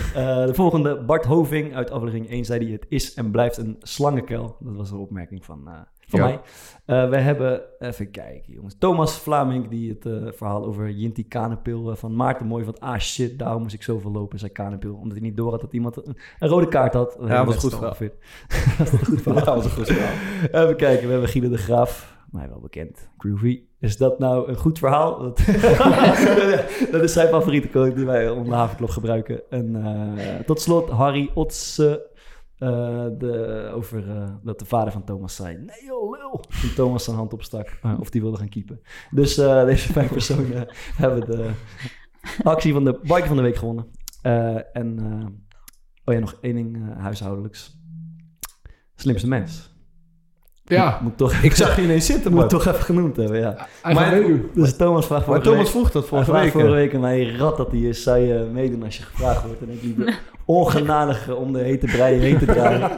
de 0.46 0.54
volgende, 0.54 1.04
Bart 1.04 1.24
Hoving 1.24 1.74
uit 1.74 1.90
aflevering 1.90 2.28
1 2.28 2.44
zei 2.44 2.64
hij... 2.64 2.72
het 2.72 2.86
is 2.88 3.14
en 3.14 3.30
blijft 3.30 3.56
een 3.56 3.76
slangenkel. 3.82 4.56
Dat 4.60 4.76
was 4.76 4.90
een 4.90 4.98
opmerking 4.98 5.44
van, 5.44 5.62
uh, 5.66 5.72
van 6.18 6.28
ja. 6.28 6.34
mij. 6.34 6.40
Uh, 6.86 7.08
we 7.08 7.16
hebben, 7.16 7.62
even 7.78 8.10
kijken 8.10 8.52
jongens... 8.52 8.76
Thomas 8.78 9.18
Vlaming, 9.18 9.68
die 9.68 9.88
het 9.88 10.06
uh, 10.06 10.32
verhaal 10.32 10.64
over 10.64 10.90
Jinti 10.90 11.28
Kanepil 11.28 11.90
uh, 11.90 11.96
van 11.96 12.16
Maarten 12.16 12.46
Mooi... 12.46 12.64
van 12.64 12.78
ah 12.78 12.98
shit, 12.98 13.38
daarom 13.38 13.62
moest 13.62 13.74
ik 13.74 13.82
zoveel 13.82 14.10
lopen, 14.10 14.38
zei 14.38 14.52
Kanepil. 14.52 14.94
Omdat 14.94 15.12
hij 15.12 15.20
niet 15.20 15.36
door 15.36 15.50
had 15.50 15.60
dat 15.60 15.72
iemand 15.72 16.06
een, 16.06 16.16
een 16.38 16.48
rode 16.48 16.68
kaart 16.68 16.94
had. 16.94 17.16
Ja, 17.20 17.26
dat 17.26 17.46
was 17.46 17.56
goed 17.56 17.74
verhaal. 17.74 17.96
dat 18.78 18.90
was 18.90 19.00
goed 19.00 19.22
verhaal. 19.22 19.44
dat 19.44 19.54
was 19.54 19.64
een 19.64 19.70
goed 19.70 19.86
verhaal. 19.86 20.62
even 20.64 20.76
kijken, 20.76 21.06
we 21.06 21.12
hebben 21.12 21.28
Guido 21.28 21.48
de 21.48 21.58
Graaf... 21.58 22.16
mij 22.30 22.48
wel 22.48 22.60
bekend, 22.60 23.10
Groovy. 23.18 23.62
Is 23.80 23.96
dat 23.96 24.18
nou 24.18 24.48
een 24.48 24.56
goed 24.56 24.78
verhaal? 24.78 25.18
Dat, 25.22 25.36
dat 26.92 27.02
is 27.02 27.12
zijn 27.12 27.28
favoriete 27.28 27.68
quote 27.68 27.94
die 27.94 28.06
wij 28.06 28.30
om 28.30 28.44
de 28.44 28.54
havenklok 28.54 28.90
gebruiken. 28.90 29.50
En 29.50 29.84
tot 30.46 30.60
slot 30.60 30.90
Harry 30.90 31.30
Otse. 31.34 32.12
Uh, 32.64 33.06
de, 33.18 33.70
over 33.74 34.06
uh, 34.08 34.30
dat 34.42 34.58
de 34.58 34.64
vader 34.64 34.92
van 34.92 35.04
Thomas 35.04 35.34
zei: 35.34 35.56
Nee, 35.56 35.84
joh, 35.84 36.18
lul. 36.18 36.44
Toen 36.60 36.74
Thomas 36.74 37.04
zijn 37.04 37.16
hand 37.16 37.32
opstak, 37.32 37.78
uh, 37.82 38.00
of 38.00 38.10
die 38.10 38.20
wilde 38.20 38.36
gaan 38.36 38.48
keepen. 38.48 38.80
Dus 39.10 39.34
deze 39.34 39.92
vijf 39.92 40.12
personen 40.18 40.68
hebben 40.96 41.26
de 41.26 41.50
actie 42.42 42.72
van 42.72 42.84
de 42.84 42.98
bike 43.02 43.26
van 43.26 43.36
de 43.36 43.42
week 43.42 43.56
gewonnen. 43.56 43.86
en, 44.72 44.98
oh 46.04 46.14
ja, 46.14 46.20
nog 46.20 46.38
één 46.40 46.54
ding 46.54 46.98
huishoudelijks: 46.98 47.78
Slimste 48.94 49.28
mens. 49.28 49.73
Ja, 50.66 50.98
moet 51.02 51.16
toch, 51.16 51.32
ik 51.32 51.54
zag 51.54 51.76
je 51.76 51.82
ineens 51.82 52.06
zitten, 52.06 52.32
Moet 52.32 52.48
toch 52.48 52.66
even 52.66 52.80
genoemd 52.80 53.16
hebben, 53.16 53.38
ja. 53.38 53.66
Hij 53.82 53.94
maar, 53.94 54.10
meedoen. 54.10 54.50
Dus 54.54 54.76
Thomas 54.76 55.06
vraagt 55.06 55.26
maar 55.26 55.40
Thomas 55.40 55.70
vroeg 55.70 55.90
dat 55.90 56.06
vorige 56.06 56.32
week. 56.32 56.50
vorige 56.50 56.70
week 56.70 56.94
aan 56.94 57.00
mij, 57.00 57.34
rat 57.36 57.56
dat 57.56 57.70
hij 57.70 57.80
is, 57.80 58.02
zou 58.02 58.18
je 58.18 58.48
meedoen 58.52 58.82
als 58.82 58.96
je 58.96 59.02
gevraagd 59.02 59.44
wordt? 59.46 59.60
En 59.60 59.70
ik 59.70 59.82
liep 59.82 60.12
ongenadig 60.44 61.34
om 61.34 61.52
de 61.52 61.58
hete 61.58 61.86
breien 61.86 62.20
heen 62.20 62.38
te 62.38 62.44
draaien. 62.44 62.80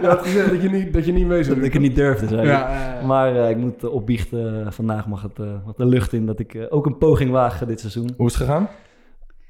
je 0.00 0.06
had 0.06 0.22
gezegd 0.22 0.50
dat 0.50 0.62
je 0.62 0.70
niet, 0.70 0.92
dat 0.92 1.04
je 1.04 1.12
niet 1.12 1.26
mee 1.26 1.42
zou 1.42 1.56
Dat 1.56 1.64
ik 1.64 1.72
het 1.72 1.82
niet 1.82 1.96
durfde, 1.96 2.26
zei 2.26 2.46
ja, 2.46 3.00
Maar 3.06 3.34
uh, 3.34 3.50
ik 3.50 3.56
moet 3.56 3.84
uh, 3.84 3.92
opbiechten, 3.92 4.72
vandaag 4.72 5.06
mag 5.06 5.22
het 5.22 5.38
uh, 5.38 5.46
de 5.76 5.86
lucht 5.86 6.12
in, 6.12 6.26
dat 6.26 6.38
ik 6.38 6.66
ook 6.68 6.86
een 6.86 6.98
poging 6.98 7.30
waag 7.30 7.64
dit 7.64 7.80
seizoen. 7.80 8.14
Hoe 8.16 8.26
is 8.26 8.34
het 8.34 8.42
gegaan? 8.42 8.68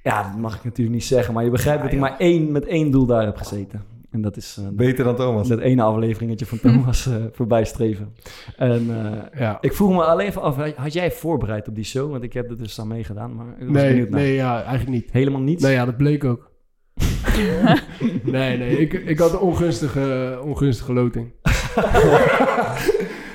Ja, 0.02 0.22
dat 0.22 0.40
mag 0.40 0.54
ik 0.56 0.64
natuurlijk 0.64 0.96
niet 0.96 1.04
zeggen, 1.04 1.34
maar 1.34 1.44
je 1.44 1.50
begrijpt 1.50 1.78
ja, 1.78 1.84
dat 1.84 1.94
ik 1.94 2.00
maar 2.00 2.18
één, 2.18 2.52
met 2.52 2.66
één 2.66 2.90
doel 2.90 3.06
daar 3.06 3.24
heb 3.24 3.36
gezeten. 3.36 3.93
En 4.14 4.20
dat 4.20 4.36
is... 4.36 4.56
Uh, 4.60 4.66
Beter 4.72 5.04
dan 5.04 5.16
Thomas. 5.16 5.48
Dat 5.48 5.58
ene 5.58 5.82
afleveringetje 5.82 6.46
van 6.46 6.60
Thomas 6.60 7.06
uh, 7.06 7.14
voorbij 7.36 7.64
streven. 7.64 8.14
En 8.56 8.86
uh, 8.86 9.40
ja. 9.40 9.58
ik 9.60 9.72
vroeg 9.72 9.92
me 9.92 10.04
alleen 10.04 10.26
even 10.26 10.42
af, 10.42 10.56
had 10.76 10.92
jij 10.92 11.12
voorbereid 11.12 11.68
op 11.68 11.74
die 11.74 11.84
show? 11.84 12.10
Want 12.10 12.22
ik 12.22 12.32
heb 12.32 12.50
er 12.50 12.58
dus 12.58 12.80
aan 12.80 12.88
meegedaan, 12.88 13.34
maar 13.34 13.46
ik 13.46 13.66
was 13.66 13.76
nee, 13.76 13.88
benieuwd 13.88 14.10
naar. 14.10 14.20
Nee, 14.20 14.34
ja, 14.34 14.62
eigenlijk 14.62 14.90
niet. 14.90 15.12
Helemaal 15.12 15.40
niet? 15.40 15.60
Nee, 15.60 15.72
ja, 15.72 15.84
dat 15.84 15.96
bleek 15.96 16.24
ook. 16.24 16.50
nee, 18.24 18.58
nee, 18.58 18.78
ik, 18.78 18.92
ik 18.92 19.18
had 19.18 19.32
een 19.32 19.38
ongunstige, 19.38 20.38
ongunstige 20.44 20.92
loting. 20.92 21.32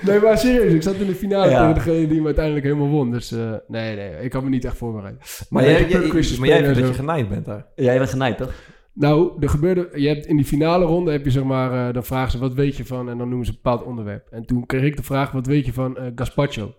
nee, 0.06 0.20
maar 0.20 0.38
serieus, 0.38 0.74
ik 0.74 0.84
zat 0.84 0.96
in 0.96 1.08
de 1.08 1.15
finale 1.15 1.50
ja. 1.50 1.60
tegen 1.60 1.74
degene 1.74 2.08
die 2.08 2.20
me 2.20 2.26
uiteindelijk 2.26 2.65
helemaal 2.65 2.88
won. 2.88 3.12
Dus 3.12 3.32
uh, 3.32 3.54
nee, 3.68 3.96
nee, 3.96 4.22
ik 4.22 4.34
had 4.34 4.44
me 4.44 4.50
niet 4.50 4.65
echt 4.65 4.78
voorbereid. 4.78 5.46
Maar, 5.50 5.63
maar 5.63 5.72
jij, 5.72 5.89
jij, 5.89 6.00
maar 6.39 6.48
jij 6.48 6.63
vindt 6.63 6.80
dat 6.80 6.88
je 6.88 6.94
genaaid 6.94 7.30
bent 7.30 7.46
daar? 7.46 7.65
Ja, 7.76 7.84
jij 7.84 7.98
bent 7.98 8.10
genaaid, 8.10 8.38
toch? 8.38 8.54
Nou, 8.93 9.32
er 9.39 9.49
gebeurde, 9.49 9.89
je 9.93 10.08
hebt 10.08 10.25
in 10.25 10.36
die 10.36 10.45
finale 10.45 10.86
ronde 10.86 11.12
heb 11.12 11.23
je 11.23 11.32
zeg 11.32 11.43
maar, 11.43 11.88
uh, 11.88 11.93
dan 11.93 12.04
vragen 12.04 12.32
ze 12.32 12.38
wat 12.38 12.54
weet 12.54 12.75
je 12.75 12.86
van 12.86 13.10
en 13.10 13.17
dan 13.17 13.28
noemen 13.28 13.45
ze 13.45 13.52
een 13.52 13.60
bepaald 13.63 13.84
onderwerp. 13.84 14.28
En 14.32 14.45
toen 14.45 14.65
kreeg 14.65 14.84
ik 14.84 14.97
de 14.97 15.04
vraag, 15.04 15.32
wat 15.32 15.45
weet 15.45 15.65
je 15.65 15.73
van 15.73 15.97
uh, 15.99 16.08
gazpacho? 16.15 16.73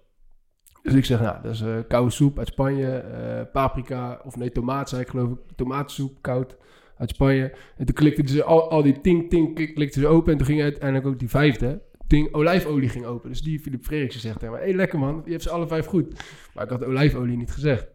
Dus 0.83 0.95
ik 0.95 1.05
zeg, 1.05 1.21
nou, 1.21 1.43
dat 1.43 1.53
is 1.53 1.61
uh, 1.61 1.77
koude 1.89 2.11
soep 2.11 2.39
uit 2.39 2.49
Spanje, 2.49 3.05
paprika, 3.53 4.21
of 4.25 4.37
nee, 4.37 4.53
tomaat 4.53 4.89
zei 4.89 5.03
ik 5.03 5.09
geloof 5.09 5.31
ik, 5.31 5.39
tomatensoep, 5.57 6.19
koud 6.21 6.57
uit 6.97 7.11
Spanje. 7.11 7.55
En 7.77 7.87
toen 7.87 7.95
klikten 7.95 8.29
ze 8.29 8.45
al, 8.45 8.71
al 8.71 8.83
die 8.83 9.01
ting, 9.01 9.31
ting, 9.31 9.55
klikten 9.75 10.01
ze 10.01 10.07
open 10.07 10.33
en 10.33 10.39
toen 10.39 10.47
ging 10.47 10.63
uiteindelijk 10.63 11.07
ook 11.07 11.19
die 11.19 11.29
vijfde, 11.29 11.83
ting, 12.07 12.35
olijfolie 12.35 12.89
ging 12.89 13.05
open. 13.05 13.29
Dus 13.29 13.43
die 13.43 13.61
Philip 13.61 13.85
Frederiksen 13.85 14.21
zegt 14.21 14.39
tegen 14.39 14.55
mij, 14.55 14.63
hé 14.63 14.69
hey, 14.69 14.77
lekker 14.77 14.99
man, 14.99 15.23
je 15.25 15.31
hebt 15.31 15.43
ze 15.43 15.51
alle 15.51 15.67
vijf 15.67 15.87
goed. 15.87 16.25
Maar 16.55 16.65
ik 16.65 16.71
had 16.71 16.85
olijfolie 16.85 17.37
niet 17.37 17.53
gezegd. 17.53 17.89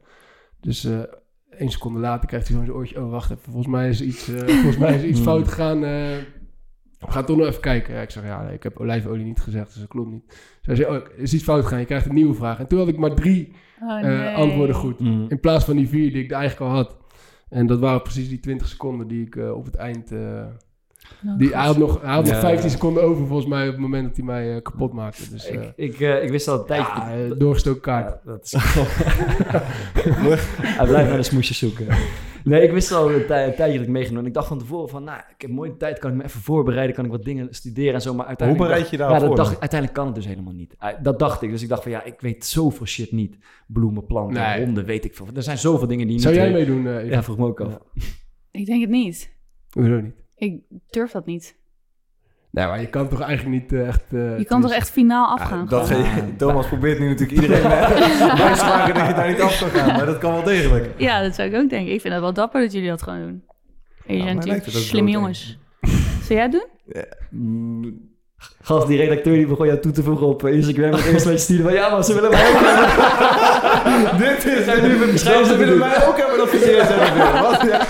Dus 0.60 0.88
één 1.58 1.70
seconde 1.70 2.00
later 2.00 2.28
krijgt 2.28 2.48
hij 2.48 2.58
zo'n 2.58 2.76
oortje. 2.76 3.02
Oh, 3.04 3.12
wacht 3.12 3.32
even. 3.32 3.44
Volgens 3.44 3.68
mij 3.68 3.90
is 3.90 4.02
iets, 4.02 4.30
uh, 4.30 4.40
volgens 4.62 4.78
mij 4.78 4.96
is 4.96 5.04
iets 5.04 5.20
fout 5.20 5.48
gegaan. 5.48 5.84
Uh, 5.84 6.18
gaan 7.00 7.26
toch 7.26 7.38
nog 7.38 7.48
even 7.48 7.62
kijken. 7.62 7.94
Ja, 7.94 8.02
ik 8.02 8.10
zeg, 8.10 8.24
ja, 8.24 8.44
nee, 8.44 8.54
ik 8.54 8.64
heb 8.64 8.78
olijfolie 8.78 9.26
niet 9.26 9.42
gezegd, 9.42 9.66
dus 9.66 9.80
dat 9.80 9.88
klopt 9.88 10.12
niet. 10.12 10.58
Zij 10.62 10.76
zei, 10.76 10.88
oh, 10.90 10.96
er 10.96 11.18
is 11.18 11.34
iets 11.34 11.44
fout 11.44 11.64
gegaan, 11.64 11.80
je 11.80 11.86
krijgt 11.86 12.06
een 12.06 12.14
nieuwe 12.14 12.34
vraag. 12.34 12.60
En 12.60 12.68
toen 12.68 12.80
had 12.80 12.88
ik 12.88 12.98
maar 12.98 13.14
drie 13.16 13.54
Oh, 13.82 14.02
eh, 14.04 14.36
antwoorden 14.36 14.76
goed. 14.76 15.00
Mm. 15.00 15.26
In 15.30 15.40
plaats 15.40 15.66
van 15.66 15.76
die 15.76 15.88
vier 15.88 16.12
die 16.12 16.24
ik 16.24 16.32
eigenlijk 16.32 16.72
al 16.72 16.78
had. 16.78 16.98
En 17.50 17.68
dat 17.68 17.80
waren 17.80 18.02
precies 18.02 18.30
die 18.30 18.40
20 18.40 18.68
seconden 18.68 19.08
die 19.08 19.26
ik 19.26 19.36
eh, 19.36 19.56
op 19.56 19.66
het 19.66 19.76
eind... 19.76 20.12
eh, 20.12 20.46
Oh, 21.28 21.38
die, 21.38 21.50
hij 21.56 21.66
had 21.66 21.78
nog, 21.78 22.02
hij 22.02 22.14
had 22.14 22.24
nog 22.26 22.34
Ja. 22.34 22.40
15 22.40 22.70
seconden 22.70 23.04
over 23.04 23.28
volgens 23.28 23.48
mij 23.50 23.66
op 23.66 23.72
het 23.72 23.82
moment 23.82 24.08
dat 24.08 24.16
hij 24.16 24.26
mij 24.26 24.56
eh, 24.56 24.62
kapot 24.62 24.94
maakte. 24.94 25.30
Dus 25.30 25.48
eh, 25.48 25.62
Ik, 25.62 25.74
ik, 25.76 26.00
eh, 26.00 26.24
ik 26.24 26.30
wist 26.30 26.48
al 26.48 26.60
een 26.60 26.66
tijdje... 26.66 26.94
ja, 27.28 27.36
doorgestoken 27.36 27.82
kaart. 27.82 28.08
Ja, 28.26 28.32
dat 28.32 28.44
is 28.44 28.54
Hij 30.78 30.88
blijft 30.88 31.10
naar 31.10 31.18
de 31.18 31.24
smoesjes 31.24 31.58
zoeken. 31.58 31.88
Nee, 32.44 32.62
ik 32.64 32.72
wist 32.72 32.92
al 32.92 33.12
een, 33.12 33.26
tij- 33.26 33.48
een 33.48 33.56
tijdje 33.56 33.78
dat 33.78 33.88
ik 33.88 33.94
meegenomen. 33.94 34.22
En 34.24 34.28
ik 34.28 34.34
dacht 34.34 34.48
van 34.48 34.60
tevoren 34.60 34.90
van, 34.90 35.04
nou, 35.04 35.20
ik 35.36 35.42
heb 35.42 35.52
mooie 35.52 35.78
tijd, 35.78 36.00
kan 36.00 36.12
ik 36.12 36.18
me 36.18 36.24
even 36.24 36.42
voorbereiden, 36.42 36.96
kan 36.96 37.06
ik 37.06 37.12
wat 37.12 37.24
dingen 37.24 37.48
studeren 37.52 37.94
en 37.94 38.02
zo. 38.02 38.10
Maar 38.14 38.20
Hoe 38.20 38.28
uiteindelijk... 38.28 38.70
bereid 38.70 38.90
je 38.90 38.98
daarvoor? 38.98 39.16
Ja, 39.20 39.26
dat 39.28 39.36
dan? 39.36 39.46
dacht, 39.46 39.60
uiteindelijk 39.60 40.00
kan 40.00 40.06
het 40.06 40.16
dus 40.16 40.26
helemaal 40.26 40.54
niet. 40.54 40.76
Dat 41.02 41.20
dacht 41.20 41.42
ik. 41.42 41.50
Dus 41.50 41.62
ik 41.62 41.70
dacht 41.70 41.84
van, 41.84 41.92
ja, 41.92 42.04
ik 42.04 42.22
weet 42.22 42.46
zoveel 42.46 42.86
shit 42.86 43.12
niet. 43.12 43.38
Bloemen, 43.68 44.06
planten, 44.06 44.42
Nee. 44.42 44.66
honden, 44.66 44.86
weet 44.86 45.06
ik 45.06 45.16
veel. 45.16 45.28
Er 45.36 45.44
zijn 45.44 45.58
zoveel 45.58 45.88
dingen 45.88 46.08
die 46.08 46.16
je 46.16 46.22
Zou 46.22 46.34
niet 46.34 46.44
jij 46.44 46.54
weet. 46.54 46.68
meedoen? 46.68 47.06
Ja, 47.10 47.24
vroeg 47.24 47.38
me 47.38 47.46
ook 47.46 47.62
af. 47.62 47.78
Ik 48.52 48.66
denk 48.66 48.82
het 48.82 48.90
niet. 48.90 49.34
Hoezo 49.70 50.00
niet? 50.02 50.16
Ik 50.36 50.60
durf 50.90 51.12
dat 51.12 51.26
niet. 51.26 51.56
Nee, 52.52 52.66
maar 52.68 52.82
je 52.82 52.88
kan 52.90 53.08
toch 53.10 53.22
eigenlijk 53.22 53.62
niet 53.62 53.74
eh, 53.74 53.88
echt... 53.88 54.14
eh, 54.14 54.38
Je 54.38 54.46
kan 54.46 54.62
toch 54.62 54.72
echt 54.72 54.90
finaal 54.92 55.28
afgaan? 55.28 55.60
Ja, 55.60 55.66
dat 55.70 55.88
gewoon? 55.88 56.06
ge- 56.06 56.36
Thomas 56.38 56.68
probeert 56.68 57.00
nu 57.00 57.08
natuurlijk 57.08 57.42
iedereen 57.42 57.62
te 57.72 58.94
dat 58.94 59.08
je 59.08 59.14
daar 59.16 59.28
niet 59.30 59.42
af 59.42 59.60
kan 59.60 59.70
gaan. 59.70 59.88
Maar 59.96 60.06
dat 60.06 60.18
kan 60.18 60.32
wel 60.34 60.44
degelijk. 60.44 60.94
Ja, 61.00 61.22
dat 61.22 61.36
zou 61.36 61.50
ik 61.50 61.56
ook 61.56 61.70
denken. 61.70 61.94
Ik 61.94 62.02
vind 62.02 62.14
het 62.14 62.22
wel 62.24 62.34
dapper 62.34 62.62
dat 62.62 62.72
jullie 62.74 62.90
dat 62.90 63.02
gewoon 63.04 63.20
doen. 63.20 63.44
En 64.06 64.18
jullie 64.18 64.24
zijn 64.24 64.36
natuurlijk 64.36 64.66
slimme 64.66 65.10
jongens. 65.12 65.58
Zou 66.22 66.34
jij 66.34 66.42
het 66.42 66.52
doen? 66.52 66.66
Mm, 67.30 68.15
Gast, 68.62 68.88
die 68.88 68.98
redacteur 68.98 69.34
die 69.34 69.48
begon 69.48 69.66
jou 69.68 69.80
toe 69.80 69.92
te 69.92 70.04
voegen 70.04 70.28
op 70.28 70.44
eh, 70.46 70.54
Instagram. 70.54 70.94
En 70.94 71.04
eerst 71.14 71.26
met 71.26 71.34
je 71.34 71.40
sturen 71.40 71.64
van, 71.64 71.74
ja, 71.74 71.90
maar 71.90 72.04
ze 72.04 72.14
willen 72.14 72.30
mij 72.32 72.50
ook 72.50 72.60
hebben. 72.60 74.18
Dit 74.28 74.46
is 74.46 74.66
En 74.68 74.88
nu 74.88 75.12
beschrijven 75.12 75.46
Ze 75.46 75.52
ze 75.52 75.58
willen 75.58 75.78
mij 75.78 76.08
ook 76.08 76.18
hebben 76.18 76.38
dat 76.38 76.50
verkeerd. 76.50 76.88
Wat? 77.42 77.62
Ja. 77.72 77.82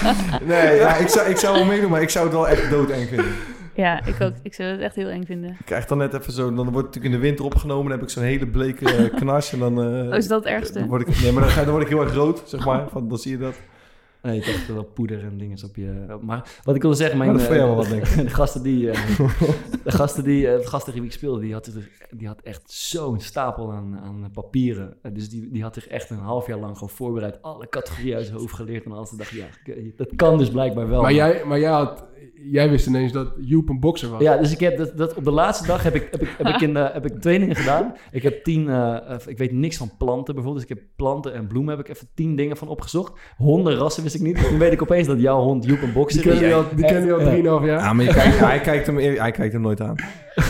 Nee, 0.43 0.75
ja, 0.75 0.95
ik, 0.95 1.07
zou, 1.07 1.29
ik 1.29 1.37
zou 1.37 1.55
wel 1.55 1.65
meedoen, 1.65 1.89
maar 1.89 2.01
ik 2.01 2.09
zou 2.09 2.25
het 2.25 2.33
wel 2.33 2.47
echt 2.47 2.69
doodeng 2.69 3.07
vinden. 3.07 3.25
Ja, 3.73 4.05
ik 4.05 4.15
ook. 4.21 4.33
Ik 4.43 4.53
zou 4.53 4.69
het 4.69 4.79
echt 4.81 4.95
heel 4.95 5.07
eng 5.07 5.23
vinden. 5.25 5.49
Ik 5.49 5.65
krijg 5.65 5.85
dan 5.85 5.97
net 5.97 6.13
even 6.13 6.33
zo, 6.33 6.43
dan 6.53 6.55
wordt 6.55 6.65
het 6.75 6.85
natuurlijk 6.85 7.05
in 7.05 7.11
de 7.21 7.27
winter 7.27 7.45
opgenomen, 7.45 7.83
dan 7.83 7.91
heb 7.99 8.01
ik 8.07 8.09
zo'n 8.13 8.23
hele 8.23 8.47
bleke 8.47 8.85
eh, 8.95 9.15
knas 9.15 9.53
en 9.53 9.59
dan... 9.59 9.81
eh, 9.81 10.09
Oh, 10.11 10.15
is 10.15 10.27
dat 10.27 10.43
het 10.43 10.53
ergste? 10.53 10.79
Dan 10.79 10.87
word 10.87 11.07
ik, 11.07 11.21
nee, 11.21 11.31
maar 11.31 11.43
dan, 11.43 11.51
ga, 11.51 11.61
dan 11.63 11.71
word 11.71 11.83
ik 11.83 11.89
heel 11.89 12.01
erg 12.01 12.13
rood, 12.13 12.41
zeg 12.45 12.65
maar. 12.65 12.83
Van, 12.91 13.07
dan 13.09 13.17
zie 13.17 13.31
je 13.31 13.37
dat. 13.37 13.53
Nee, 14.35 14.37
ik 14.39 14.45
dacht 14.45 14.67
wel 14.67 14.83
poeder 14.83 15.23
en 15.23 15.37
dingen 15.37 15.57
op 15.63 15.75
je... 15.75 16.17
Maar 16.21 16.59
wat 16.63 16.75
ik 16.75 16.81
wilde 16.81 16.97
zeggen, 16.97 17.17
mijn... 17.17 17.33
Dat 17.33 17.47
jou 17.47 17.69
eh, 17.69 17.75
wat, 17.75 17.89
denk 17.89 18.05
De 18.15 18.29
gasten 18.29 18.63
die... 18.63 18.91
eh, 18.91 19.17
de 19.83 19.91
gasten 19.91 20.23
die... 20.23 20.47
eh, 20.47 20.59
de 20.59 20.67
gasten 20.67 20.93
die 20.93 21.03
ik 21.03 21.11
speelde, 21.11 21.39
die 21.39 21.53
had, 21.53 21.71
die 22.09 22.27
had 22.27 22.41
echt 22.41 22.71
zo'n 22.71 23.19
stapel 23.19 23.71
aan, 23.71 23.99
aan 24.03 24.29
papieren. 24.33 24.97
Dus 25.13 25.29
die, 25.29 25.51
die 25.51 25.63
had 25.63 25.73
zich 25.73 25.87
echt 25.87 26.09
een 26.09 26.17
half 26.17 26.47
jaar 26.47 26.59
lang 26.59 26.73
gewoon 26.73 26.89
voorbereid. 26.89 27.41
Alle 27.41 27.69
categorieën 27.69 28.15
uit 28.15 28.25
zijn 28.25 28.37
hoofd 28.37 28.53
geleerd. 28.53 28.85
En 28.85 28.91
alles. 28.91 29.11
Ik 29.11 29.17
dacht, 29.17 29.29
ja, 29.29 29.45
dat 29.95 30.09
kan 30.15 30.37
dus 30.37 30.49
blijkbaar 30.49 30.89
wel. 30.89 31.01
Maar 31.01 31.13
jij, 31.13 31.43
maar 31.45 31.59
jij, 31.59 31.71
had, 31.71 32.03
jij 32.51 32.69
wist 32.69 32.87
ineens 32.87 33.11
dat 33.11 33.33
Joep 33.37 33.69
een 33.69 33.79
bokser 33.79 34.09
was. 34.09 34.21
Ja, 34.21 34.37
dus 34.37 34.51
ik 34.51 34.59
heb 34.59 34.77
dat, 34.77 34.97
dat 34.97 35.13
op 35.13 35.23
de 35.23 35.31
laatste 35.31 35.67
dag 35.67 35.83
heb 35.83 35.95
ik, 35.95 36.07
heb 36.11 36.21
ik, 36.21 36.29
heb 36.37 36.47
ik, 36.47 36.61
in, 36.61 36.77
eh, 36.77 36.93
heb 36.93 37.05
ik 37.05 37.21
twee 37.21 37.39
dingen 37.39 37.55
gedaan. 37.55 37.93
Ik 38.11 38.23
heb 38.23 38.43
tien, 38.43 38.69
eh, 38.69 38.95
eh, 38.95 39.17
ik 39.25 39.37
weet 39.37 39.51
niks 39.51 39.77
van 39.77 39.91
planten 39.97 40.35
bijvoorbeeld. 40.35 40.67
Dus 40.67 40.75
ik 40.75 40.81
heb 40.81 40.95
planten 40.95 41.33
en 41.33 41.47
bloemen 41.47 41.77
heb 41.77 41.85
ik 41.85 41.95
even 41.95 42.07
tien 42.13 42.35
dingen 42.35 42.57
van 42.57 42.67
opgezocht. 42.67 43.13
Honden, 43.37 43.75
rassen 43.75 44.03
wist 44.03 44.15
ik 44.15 44.21
niet. 44.21 44.47
Toen 44.47 44.59
weet 44.59 44.71
ik 44.71 44.81
opeens 44.81 45.07
dat 45.07 45.21
jouw 45.21 45.41
hond 45.41 45.65
Joep 45.65 45.81
een 45.81 45.83
Die 45.85 45.93
bokser 45.93 46.21
ken 46.21 46.33
is. 46.33 46.39
je 46.39 46.53
al, 46.53 46.65
die 46.75 46.85
ken 46.85 47.05
je 47.05 47.13
al. 47.13 47.59
3,5 47.61 47.65
jaar. 47.65 47.79
Ja, 47.79 47.93
maar 47.93 48.05
je 48.05 48.13
kijkt, 48.13 48.39
hij, 48.39 48.59
kijkt 48.59 48.85
hem, 48.85 48.97
hij 48.97 49.31
kijkt 49.31 49.53
hem 49.53 49.61
nooit 49.61 49.81
aan. 49.81 49.95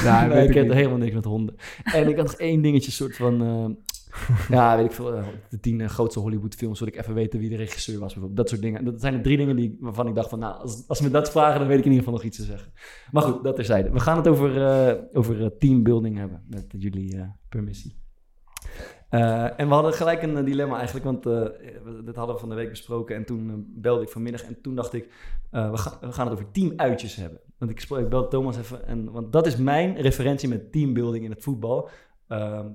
Ja, 0.04 0.26
nee, 0.26 0.48
ik 0.48 0.64
niet. 0.64 0.74
helemaal 0.74 0.98
niks 0.98 1.14
met 1.14 1.26
honden. 1.26 1.56
En 1.84 2.08
ik 2.08 2.16
had 2.16 2.26
nog 2.26 2.36
één 2.36 2.62
dingetje, 2.62 2.92
soort 2.92 3.16
van... 3.16 3.78
ja, 4.50 4.76
weet 4.78 4.86
ik 4.86 4.92
veel. 4.92 5.14
eh, 5.16 5.24
de 5.50 5.60
tien 5.60 5.82
eh, 5.82 5.88
grootste 5.88 6.20
Hollywood 6.20 6.56
films, 6.56 6.78
zodat 6.78 6.94
ik 6.94 7.00
even 7.02 7.14
weten 7.14 7.40
wie 7.40 7.50
de 7.50 7.56
regisseur 7.56 8.00
was 8.00 8.14
bijvoorbeeld. 8.14 8.38
Dat 8.38 8.50
soort 8.50 8.62
dingen. 8.62 8.86
Dat 8.86 9.02
zijn 9.02 9.14
de 9.14 9.22
drie 9.22 9.38
dingen 9.38 9.56
die, 9.56 9.78
waarvan 9.80 10.08
ik 10.08 10.16
dacht 10.16 10.30
van... 10.30 10.40
Nou, 10.40 10.60
als, 10.62 10.84
als 10.88 11.02
me 11.02 11.10
dat 11.10 11.32
vragen, 11.32 11.60
dan 11.60 11.68
weet 11.68 11.80
ik 11.80 11.86
in 11.86 11.92
ieder 11.92 12.04
geval 12.06 12.20
nog 12.20 12.28
iets 12.30 12.38
te 12.38 12.44
zeggen. 12.44 12.72
Maar 13.12 13.24
goed, 13.24 13.44
dat 13.44 13.56
terzijde. 13.56 13.90
We 13.92 14.00
gaan 14.00 14.18
het 14.18 14.28
over, 14.28 14.66
eh, 14.68 15.02
over 15.14 15.58
teambuilding 15.58 16.18
hebben, 16.18 16.44
met 16.50 16.66
jullie 16.78 17.18
eh, 17.18 17.28
permissie. 17.50 17.96
En 19.10 19.68
we 19.68 19.74
hadden 19.74 19.94
gelijk 19.94 20.22
een 20.22 20.46
dilemma 20.46 20.76
eigenlijk, 20.76 21.06
want 21.06 21.24
we- 21.24 22.02
dit 22.06 22.16
hadden 22.16 22.36
we 22.36 22.42
van 22.42 22.50
de 22.50 22.56
week 22.56 22.70
besproken. 22.70 23.16
En 23.16 23.26
toen 23.26 23.66
belde 23.76 24.02
ik 24.04 24.10
vanmiddag 24.10 24.44
en 24.44 24.62
toen 24.62 24.76
dacht 24.76 24.94
ik, 24.94 25.10
we, 25.52 25.78
gaan 25.78 25.98
we 26.02 26.12
gaan 26.12 26.26
het 26.28 26.34
over 26.40 26.52
teamuitjes 26.52 27.16
hebben. 27.16 27.40
Want 27.58 27.72
ik, 27.72 27.82
ik 27.82 28.10
belde 28.10 28.28
Thomas 28.28 28.58
even, 28.58 28.88
en, 28.88 29.12
want 29.12 29.32
dat 29.34 29.46
is 29.48 29.56
mijn 29.58 29.96
referentie 30.02 30.50
met 30.50 30.72
teambuilding 30.72 31.24
in 31.24 31.32
het 31.32 31.44
voetbal. 31.44 31.90
Ehm 32.28 32.68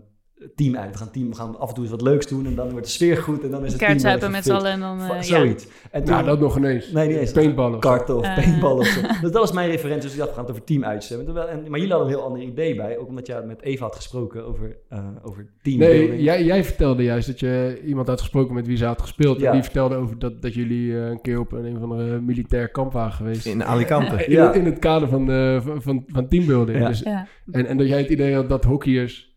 team 0.55 0.76
uit. 0.76 0.90
We 0.92 0.98
gaan, 0.98 1.11
team, 1.11 1.29
we 1.29 1.35
gaan 1.35 1.59
af 1.59 1.68
en 1.68 1.74
toe 1.74 1.83
eens 1.83 1.92
wat 1.92 2.03
leuks 2.03 2.26
doen 2.26 2.46
en 2.46 2.55
dan 2.55 2.70
wordt 2.70 2.85
de 2.87 2.92
sfeer 2.92 3.16
goed 3.16 3.42
en 3.42 3.50
dan 3.50 3.64
is 3.64 3.70
het 3.70 3.79
team 3.79 3.90
Kaartzuipen 3.90 4.22
weer 4.22 4.31
met 4.37 4.44
z'n 4.44 4.53
allen 4.53 4.70
en 4.72 4.81
dan... 4.81 5.00
eh, 5.00 5.07
Va- 5.07 5.14
ja. 5.14 5.22
Zoiets. 5.22 5.66
En 5.90 6.05
toen, 6.05 6.14
Nou, 6.14 6.26
dat 6.26 6.40
nog 6.40 6.57
ineens. 6.57 6.90
Nee, 6.92 7.09
niet 7.09 7.16
eens. 7.16 7.33
Paintballen. 7.33 7.79
karten 7.81 8.16
of 8.16 8.24
Eh. 8.24 8.35
paintballen 8.35 8.79
of 8.79 8.87
zo. 8.87 9.00
Dus 9.09 9.20
dat 9.20 9.33
was 9.33 9.53
mijn 9.53 9.70
referentie. 9.70 10.03
Dus 10.03 10.12
ik 10.12 10.18
dacht, 10.18 10.29
we 10.29 10.35
gaan 10.35 10.44
het 10.44 10.53
over 10.53 10.64
teamuitjes 10.64 11.09
hebben. 11.09 11.26
Terwijl- 11.26 11.48
en- 11.48 11.61
Maar 11.70 11.79
jullie 11.79 11.94
hadden 11.94 12.11
een 12.12 12.14
heel 12.18 12.24
ander 12.26 12.42
idee 12.42 12.74
bij. 12.74 12.98
Ook 12.98 13.09
omdat 13.09 13.26
jij 13.26 13.42
met 13.42 13.62
Eva 13.62 13.85
had 13.85 13.96
gesproken 13.96 14.44
over, 14.46 14.76
eh 14.88 14.98
over 15.22 15.46
teambuilding. 15.62 16.09
Nee, 16.11 16.22
jij, 16.22 16.44
jij 16.44 16.64
vertelde 16.64 17.03
juist 17.03 17.26
dat 17.26 17.40
je 17.40 17.81
iemand 17.87 18.09
had 18.09 18.20
gesproken 18.20 18.55
met 18.55 18.66
wie 18.66 18.76
ze 18.76 18.85
had 18.85 19.00
gespeeld. 19.00 19.40
Ja. 19.40 19.46
En 19.46 19.53
die 19.53 19.62
vertelde 19.62 19.94
over 19.96 20.18
dat, 20.18 20.42
dat 20.42 20.55
jullie 20.55 20.96
eh, 20.98 21.07
een 21.09 21.20
keer 21.20 21.38
op 21.40 21.53
een, 21.53 21.64
een 21.64 21.76
of 21.76 21.83
andere 21.83 22.20
militair 22.20 22.68
kamp 22.68 22.92
waren 22.92 23.12
geweest. 23.12 23.46
In 23.46 23.64
Alicante. 23.64 24.24
In, 24.26 24.33
Ja. 24.33 24.53
in 24.53 24.64
het 24.64 24.79
kader 24.79 25.09
van, 25.09 25.31
eh, 25.31 25.61
van, 25.61 25.83
van, 25.83 26.05
van 26.07 26.29
teambuilding. 26.29 26.79
Ja. 26.79 26.88
Dus, 26.88 27.00
Ja. 27.00 27.26
en, 27.50 27.66
en 27.66 27.76
dat 27.76 27.88
jij 27.88 27.98
het 27.98 28.09
idee 28.11 28.35
had 28.35 28.48
dat 28.48 28.64
hockeyers, 28.64 29.29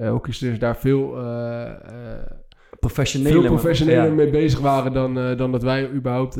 eh 0.00 0.10
hockeysters 0.10 0.58
daar 0.58 0.76
veel, 0.76 1.18
eh, 1.18 1.66
eh, 1.66 1.72
professionele. 2.80 3.40
veel 3.40 3.42
professioneler 3.50 4.04
ja. 4.04 4.10
mee 4.10 4.30
bezig 4.30 4.60
waren 4.60 4.92
dan, 4.92 5.14
dan 5.36 5.52
dat 5.52 5.62
wij 5.62 5.90
überhaupt 5.90 6.38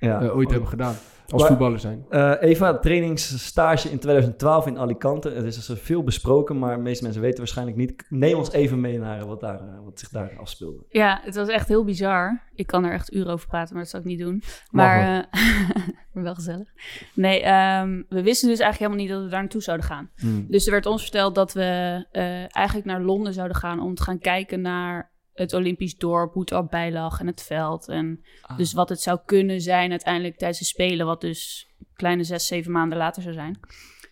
Ja. 0.00 0.28
ooit 0.28 0.50
hebben 0.50 0.68
gedaan. 0.68 0.94
Als 1.32 1.40
Maar- 1.42 1.50
voetballer 1.50 1.78
zijn. 1.80 2.04
Eh, 2.08 2.32
Eva, 2.40 2.78
trainingsstage 2.78 3.90
in 3.90 3.98
2012 3.98 4.66
in 4.66 4.78
Alicante. 4.78 5.30
Het 5.30 5.44
is 5.44 5.66
dus 5.66 5.80
veel 5.80 6.02
besproken, 6.02 6.58
maar 6.58 6.76
de 6.76 6.82
meeste 6.82 7.02
mensen 7.02 7.22
weten 7.22 7.38
waarschijnlijk 7.38 7.76
niet. 7.76 8.04
Neem 8.08 8.36
ons 8.36 8.52
even 8.52 8.80
mee 8.80 8.98
naar 8.98 9.26
wat, 9.26 9.40
daar, 9.40 9.60
eh, 9.60 9.84
wat 9.84 9.98
zich 9.98 10.08
daar 10.08 10.32
afspeelde. 10.38 10.84
Ja, 10.88 11.20
het 11.24 11.34
was 11.34 11.48
echt 11.48 11.68
heel 11.68 11.84
bizar. 11.84 12.42
Ik 12.54 12.66
kan 12.66 12.84
er 12.84 12.92
echt 12.92 13.12
uren 13.14 13.32
over 13.32 13.46
praten, 13.48 13.72
maar 13.74 13.82
dat 13.82 13.90
zal 13.90 14.00
ik 14.00 14.06
niet 14.06 14.18
doen. 14.18 14.42
Maar, 14.70 15.24
eh, 15.30 15.40
wel 16.24 16.34
gezellig. 16.34 16.68
Nee, 17.14 17.40
ehm, 17.42 18.02
we 18.08 18.22
wisten 18.22 18.48
dus 18.48 18.58
eigenlijk 18.58 18.78
helemaal 18.78 18.98
niet 18.98 19.08
dat 19.08 19.22
we 19.22 19.28
daar 19.28 19.40
naartoe 19.40 19.62
zouden 19.62 19.86
gaan. 19.86 20.10
Dus 20.48 20.64
er 20.66 20.72
werd 20.72 20.86
ons 20.86 21.02
verteld 21.02 21.34
dat 21.34 21.52
we 21.52 22.06
eh, 22.10 22.56
eigenlijk 22.56 22.86
naar 22.86 23.02
Londen 23.02 23.32
zouden 23.32 23.56
gaan 23.56 23.80
om 23.80 23.94
te 23.94 24.02
gaan 24.02 24.18
kijken 24.18 24.60
naar 24.60 25.10
het 25.32 25.52
Olympisch 25.52 25.96
dorp, 25.96 26.32
hoe 26.32 26.42
het 26.42 26.52
erbij 26.52 26.92
lag 26.92 27.20
en 27.20 27.26
het 27.26 27.42
veld. 27.42 27.88
En 27.88 28.24
Ah. 28.42 28.56
dus 28.56 28.72
wat 28.72 28.88
het 28.88 29.00
zou 29.00 29.18
kunnen 29.24 29.60
zijn 29.60 29.90
uiteindelijk 29.90 30.36
tijdens 30.36 30.58
de 30.58 30.64
Spelen, 30.64 31.06
wat 31.06 31.20
dus 31.20 31.68
kleine 31.94 32.24
zes, 32.24 32.46
zeven 32.46 32.72
maanden 32.72 32.98
later 32.98 33.22
zou 33.22 33.34
zijn. 33.34 33.60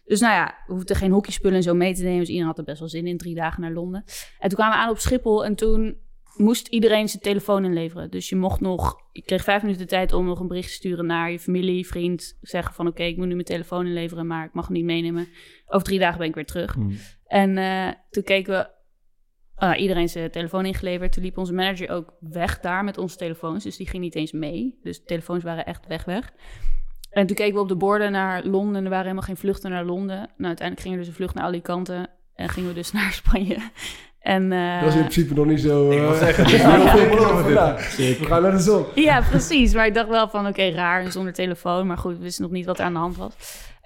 Dus 0.05 0.21
nou 0.21 0.33
ja, 0.33 0.55
we 0.67 0.73
hoefden 0.73 0.97
geen 0.97 1.11
hockeyspullen 1.11 1.57
en 1.57 1.63
zo 1.63 1.75
mee 1.75 1.95
te 1.95 2.03
nemen. 2.03 2.19
Dus 2.19 2.29
iedereen 2.29 2.49
had 2.49 2.59
er 2.59 2.65
best 2.65 2.79
wel 2.79 2.89
zin 2.89 3.07
in, 3.07 3.17
drie 3.17 3.35
dagen 3.35 3.61
naar 3.61 3.73
Londen. 3.73 4.05
En 4.39 4.49
toen 4.49 4.59
kwamen 4.59 4.77
we 4.77 4.83
aan 4.85 4.91
op 4.91 4.99
Schiphol 4.99 5.45
en 5.45 5.55
toen 5.55 5.97
moest 6.37 6.69
iedereen 6.69 7.09
zijn 7.09 7.23
telefoon 7.23 7.65
inleveren. 7.65 8.11
Dus 8.11 8.29
je 8.29 8.37
mocht 8.37 8.61
nog, 8.61 8.97
je 9.13 9.23
kreeg 9.23 9.45
vijf 9.45 9.63
minuten 9.63 9.83
de 9.83 9.89
tijd 9.91 10.13
om 10.13 10.27
nog 10.27 10.41
een 10.41 10.49
bericht 10.49 10.69
te 10.69 10.75
sturen 10.75 11.07
naar 11.07 11.31
je 11.31 11.39
familie, 11.39 11.87
vriend. 11.87 12.39
Zeggen 12.41 12.75
van 12.75 12.87
oké, 12.87 13.03
ik 13.03 13.17
moet 13.17 13.27
nu 13.27 13.33
mijn 13.33 13.45
telefoon 13.45 13.87
inleveren, 13.87 14.27
maar 14.27 14.45
ik 14.45 14.53
mag 14.53 14.67
hem 14.67 14.77
niet 14.77 14.85
meenemen. 14.85 15.29
Over 15.67 15.87
drie 15.87 15.99
dagen 15.99 16.19
ben 16.19 16.29
ik 16.29 16.35
weer 16.35 16.47
terug. 16.47 16.75
Hmm. 16.75 16.99
En 17.27 17.59
eh, 17.59 17.89
toen 18.11 18.23
keken 18.23 18.53
we, 18.53 18.71
ah, 19.59 19.81
iedereen 19.81 20.09
zijn 20.09 20.31
telefoon 20.31 20.67
ingeleverd. 20.67 21.13
Toen 21.13 21.23
liep 21.23 21.39
onze 21.39 21.53
manager 21.53 21.91
ook 21.91 22.13
weg 22.21 22.61
daar 22.61 22.85
met 22.85 22.99
onze 22.99 23.17
telefoons. 23.17 23.65
Dus 23.65 23.77
die 23.77 23.89
ging 23.89 24.03
niet 24.03 24.15
eens 24.15 24.33
mee. 24.33 24.79
Dus 24.83 24.99
de 24.99 25.05
telefoons 25.05 25.43
waren 25.43 25.67
echt 25.67 25.87
weg, 25.87 26.05
weg. 26.05 26.33
En 27.11 27.27
toen 27.27 27.37
keken 27.37 27.55
we 27.55 27.61
op 27.61 27.69
de 27.69 27.77
borden 27.77 28.13
naar 28.13 28.45
Londen. 28.45 28.77
En 28.77 28.83
er 28.85 28.91
waren 28.91 29.05
helemaal 29.05 29.25
geen 29.25 29.37
vluchten 29.37 29.71
naar 29.71 29.85
Londen. 29.85 30.17
Nou, 30.17 30.47
uiteindelijk 30.47 30.81
ging 30.81 30.93
er 30.93 31.01
dus 31.01 31.09
een 31.09 31.15
vlucht 31.15 31.35
naar 31.35 31.45
Alicante. 31.45 32.07
En 32.35 32.49
gingen 32.49 32.69
we 32.69 32.75
dus 32.75 32.93
naar 32.99 33.13
Spanje. 33.13 33.59
En, 34.21 34.53
eh, 34.53 34.81
Dat 34.81 34.89
is 34.89 34.95
in 34.95 35.01
principe 35.01 35.35
nog 35.35 35.47
niet 35.47 35.61
zo... 35.61 35.91
Ik 35.91 35.99
eh, 35.99 36.09
wil 36.09 36.15
zeggen, 36.15 36.45
het 36.45 36.53
is 36.53 36.63
heel 36.63 36.87
veel 36.87 37.09
beloven 37.09 37.45
dit. 37.45 38.19
we 38.19 38.25
gaan 38.25 38.43
naar 38.43 38.51
de 38.51 38.59
zon. 38.59 38.85
Ja, 38.95 39.21
precies. 39.21 39.75
Maar 39.75 39.87
ik 39.87 39.95
dacht 39.95 40.09
wel 40.09 40.29
van, 40.29 40.47
oké, 40.47 40.69
raar 40.71 41.13
zonder 41.13 41.33
telefoon. 41.33 41.87
Maar 41.87 41.99
goed, 41.99 42.17
we 42.17 42.23
wisten 42.23 42.43
nog 42.43 42.53
niet 42.53 42.67
wat 42.67 42.79
er 42.79 42.85
aan 42.85 42.93
de 42.93 42.99
hand 42.99 43.17
was. 43.17 43.33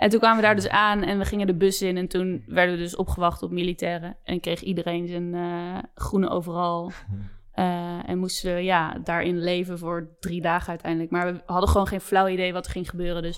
En 0.03 0.09
toen 0.09 0.21
kwamen 0.21 0.37
we 0.37 0.43
daar 0.43 0.55
dus 0.55 0.69
aan 0.69 1.03
en 1.03 1.19
we 1.19 1.25
gingen 1.25 1.47
de 1.47 1.55
bus 1.55 1.83
in. 1.83 1.97
En 1.97 2.09
toen 2.09 2.45
werden 2.47 2.75
we 2.75 2.81
dus 2.81 2.97
opgewacht 2.97 3.43
op 3.43 3.51
militairen. 3.51 4.17
En 4.25 4.41
kreeg 4.41 4.61
iedereen 4.61 5.09
zijn 5.09 5.35
eh, 5.35 5.79
groene 5.95 6.29
overal. 6.29 6.91
Eh, 7.53 8.09
en 8.09 8.19
moesten 8.19 8.55
we 8.55 8.61
ja, 8.61 8.99
daarin 9.05 9.39
leven 9.39 9.79
voor 9.79 10.17
drie 10.21 10.41
dagen 10.41 10.69
uiteindelijk. 10.69 11.11
Maar 11.11 11.33
we 11.33 11.41
hadden 11.47 11.69
gewoon 11.69 11.87
geen 11.87 12.01
flauw 12.01 12.29
idee 12.29 12.53
wat 12.53 12.67
er 12.67 12.73
ging 12.73 12.91
gebeuren. 12.91 13.23
Dus 13.23 13.37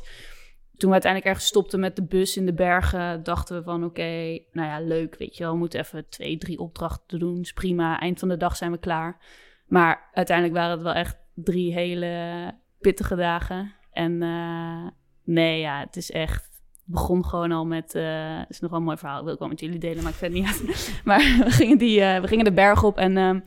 toen 0.76 0.88
we 0.88 0.92
uiteindelijk 0.92 1.32
ergens 1.32 1.48
stopten 1.48 1.80
met 1.80 1.96
de 1.96 2.04
bus 2.04 2.36
in 2.36 2.46
de 2.46 2.54
bergen, 2.54 3.22
dachten 3.22 3.56
we 3.56 3.62
van 3.62 3.84
oké, 3.84 4.38
nou 4.52 4.68
ja, 4.68 4.80
leuk, 4.80 5.16
weet 5.18 5.36
je 5.36 5.42
wel. 5.42 5.52
We 5.52 5.58
moeten 5.58 5.80
even 5.80 6.08
twee, 6.08 6.38
drie 6.38 6.58
opdrachten 6.58 7.18
doen. 7.18 7.40
Is 7.40 7.52
prima. 7.52 8.00
Eind 8.00 8.18
van 8.18 8.28
de 8.28 8.36
dag 8.36 8.56
zijn 8.56 8.70
we 8.70 8.78
klaar. 8.78 9.22
Maar 9.66 10.10
uiteindelijk 10.12 10.56
waren 10.56 10.72
het 10.72 10.82
wel 10.82 10.94
echt 10.94 11.18
drie 11.34 11.72
hele 11.72 12.54
pittige 12.80 13.16
dagen. 13.16 13.74
En 13.92 14.22
eh, 14.22 14.86
nee, 15.24 15.60
ja, 15.60 15.80
het 15.80 15.96
is 15.96 16.10
echt 16.10 16.53
begon 16.84 17.24
gewoon 17.24 17.52
al 17.52 17.66
met, 17.66 17.94
eh 17.94 18.48
is 18.48 18.60
nog 18.60 18.70
wel 18.70 18.78
een 18.78 18.84
mooi 18.84 18.96
verhaal, 18.96 19.18
ik 19.18 19.24
wil 19.24 19.32
ik 19.32 19.38
wel 19.38 19.48
met 19.48 19.60
jullie 19.60 19.78
delen, 19.78 20.02
maar 20.02 20.12
ik 20.12 20.18
vind 20.18 20.32
het 20.34 20.42
niet 20.42 20.68
uit. 20.68 20.92
Maar 21.04 21.18
we 21.44 21.50
gingen, 21.50 21.78
die, 21.78 22.00
eh, 22.00 22.20
we 22.20 22.28
gingen 22.28 22.44
de 22.44 22.52
berg 22.52 22.82
op 22.82 22.98
en 22.98 23.16
ehm, 23.16 23.40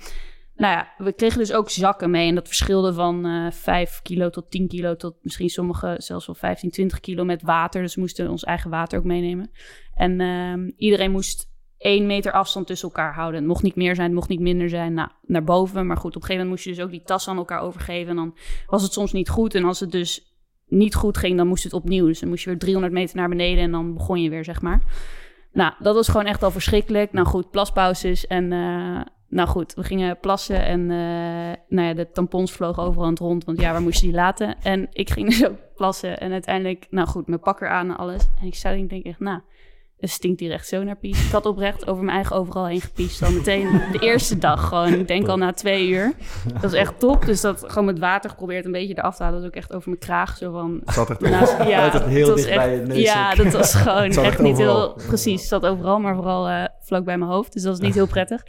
nou 0.58 0.74
ja, 0.74 0.94
we 0.98 1.14
kregen 1.14 1.40
dus 1.40 1.54
ook 1.54 1.70
zakken 1.70 2.10
mee. 2.10 2.28
En 2.28 2.36
dat 2.36 2.48
verschilde 2.48 2.94
van 2.94 3.26
eh 3.26 3.52
5 3.52 4.00
kilo 4.02 4.30
tot 4.30 4.52
10 4.52 4.68
kilo 4.68 4.96
tot 4.96 5.16
misschien 5.22 5.50
sommige 5.50 5.96
zelfs 5.98 6.26
wel 6.26 6.36
15, 6.36 6.72
20 6.72 7.00
kilo 7.00 7.24
met 7.24 7.42
water. 7.42 7.82
Dus 7.82 7.96
we 7.96 8.02
moesten 8.02 8.30
ons 8.30 8.44
eigen 8.44 8.70
water 8.70 9.00
ook 9.00 9.06
meenemen. 9.06 9.52
En 9.94 10.22
ehm, 10.22 10.72
iedereen 10.78 11.12
moest 11.12 11.56
één 11.78 12.06
meter 12.06 12.32
afstand 12.32 12.68
tussen 12.68 12.88
elkaar 12.88 13.14
houden. 13.14 13.40
Het 13.40 13.50
mocht 13.50 13.64
niet 13.64 13.76
meer 13.76 13.96
zijn, 13.96 14.08
het 14.08 14.16
mocht 14.16 14.30
niet 14.30 14.40
minder 14.40 14.70
zijn. 14.70 14.94
Nou, 14.94 15.10
naar 15.22 15.44
boven. 15.44 15.88
Maar 15.88 15.98
goed, 15.98 16.16
op 16.16 16.22
een 16.22 16.28
gegeven 16.28 16.46
moment 16.46 16.50
moest 16.50 16.64
je 16.64 16.70
dus 16.70 16.86
ook 16.86 17.00
die 17.00 17.08
tas 17.08 17.28
aan 17.28 17.38
elkaar 17.38 17.62
overgeven. 17.62 18.10
En 18.10 18.16
dan 18.16 18.38
was 18.68 18.84
het 18.84 18.94
soms 18.94 19.12
niet 19.12 19.30
goed. 19.30 19.56
En 19.56 19.64
als 19.64 19.80
het 19.80 19.92
dus 19.92 20.27
niet 20.68 20.96
goed 20.96 21.18
ging, 21.18 21.38
dan 21.38 21.48
moest 21.48 21.64
het 21.64 21.74
opnieuw. 21.74 22.06
Dus 22.06 22.20
dan 22.20 22.30
moest 22.30 22.44
je 22.44 22.50
weer 22.50 22.60
300 22.60 22.94
meter 22.94 23.16
naar 23.16 23.30
beneden 23.30 23.64
en 23.64 23.72
dan 23.72 23.94
begon 23.94 24.22
je 24.22 24.30
weer, 24.30 24.44
zeg 24.44 24.62
maar. 24.62 24.82
Nou, 25.54 25.74
dat 25.80 25.96
was 25.96 26.08
gewoon 26.08 26.26
echt 26.26 26.44
al 26.44 26.52
verschrikkelijk. 26.52 27.14
Nou 27.14 27.28
goed, 27.28 27.52
plaspauzes 27.52 28.28
en... 28.28 28.52
eh, 28.52 29.02
nou 29.30 29.48
goed, 29.48 29.74
we 29.74 29.84
gingen 29.84 30.20
plassen 30.20 30.66
en 30.66 30.80
eh, 30.82 31.58
nou 31.68 31.88
ja, 31.88 31.94
de 31.94 32.12
tampons 32.12 32.52
vlogen 32.52 32.84
overal 32.84 33.14
rond. 33.16 33.46
Want 33.46 33.62
ja, 33.62 33.72
waar 33.72 33.82
moest 33.82 34.00
je 34.02 34.08
die 34.08 34.16
laten? 34.16 34.56
En 34.62 34.88
ik 34.92 35.10
ging 35.10 35.30
dus 35.30 35.46
ook 35.46 35.58
plassen 35.76 36.20
en 36.20 36.32
uiteindelijk, 36.32 36.88
nou 36.90 37.08
goed, 37.08 37.28
mijn 37.28 37.40
pakker 37.40 37.70
aan 37.70 37.90
en 37.90 37.98
alles. 37.98 38.28
En 38.42 38.48
ik 38.48 38.56
sta 38.56 38.70
en 38.70 38.78
ik 38.78 38.90
denk 38.90 39.06
echt, 39.06 39.20
nou, 39.20 39.42
het 39.98 40.10
stinkt 40.10 40.40
hier 40.40 40.52
echt 40.52 40.68
zo 40.68 40.84
naar 40.84 40.98
pies. 40.98 41.26
Ik 41.26 41.32
had 41.32 41.46
oprecht 41.46 41.88
over 41.88 42.04
mijn 42.04 42.16
eigen 42.16 42.36
overal 42.36 42.66
heen 42.66 42.82
gepiest. 42.82 43.24
Al 43.24 43.32
meteen 43.32 43.82
de 43.92 44.00
eerste 44.00 44.38
dag 44.38 44.68
gewoon. 44.68 44.94
Ik 44.94 45.08
denk 45.08 45.28
al 45.28 45.38
na 45.38 45.52
twee 45.52 45.88
uur. 45.90 46.14
Dat 46.62 46.74
is 46.74 46.80
echt 46.80 47.00
top. 47.00 47.26
Dus 47.26 47.42
dat 47.42 47.64
gewoon 47.68 47.86
met 47.86 48.00
water 48.00 48.30
geprobeerd 48.30 48.66
een 48.66 48.72
beetje 48.72 48.98
eraf 48.98 49.16
te 49.16 49.24
halen. 49.24 49.42
Dat 49.42 49.50
was 49.50 49.58
ook 49.58 49.64
echt 49.64 49.74
over 49.74 49.90
mijn 49.90 50.02
kraag. 50.02 50.38
Zo 50.38 50.52
van... 50.52 50.82
Zat 50.86 51.10
echt 51.10 51.20
naast- 51.20 51.58
ja, 51.68 52.04
heel 52.08 52.36
dicht 52.36 52.56
bij 52.56 52.76
je 52.76 52.82
neus 52.82 52.98
Ja, 52.98 53.36
dat 53.36 53.54
was 53.54 53.74
gewoon 53.76 54.04
echt 54.04 54.18
echt 54.18 54.40
niet 54.40 54.58
heel... 54.58 54.94
Precies, 55.08 55.40
het 55.40 55.50
zat 55.50 55.66
overal, 55.66 56.00
maar 56.00 56.16
vooral 56.16 56.48
eh, 56.50 56.64
vlak 56.82 57.06
bij 57.06 57.18
mijn 57.18 57.32
hoofd. 57.32 57.54
Dus 57.54 57.64
dat 57.64 57.74
is 57.74 57.80
niet 57.80 57.94
heel 57.94 58.08
prettig. 58.08 58.44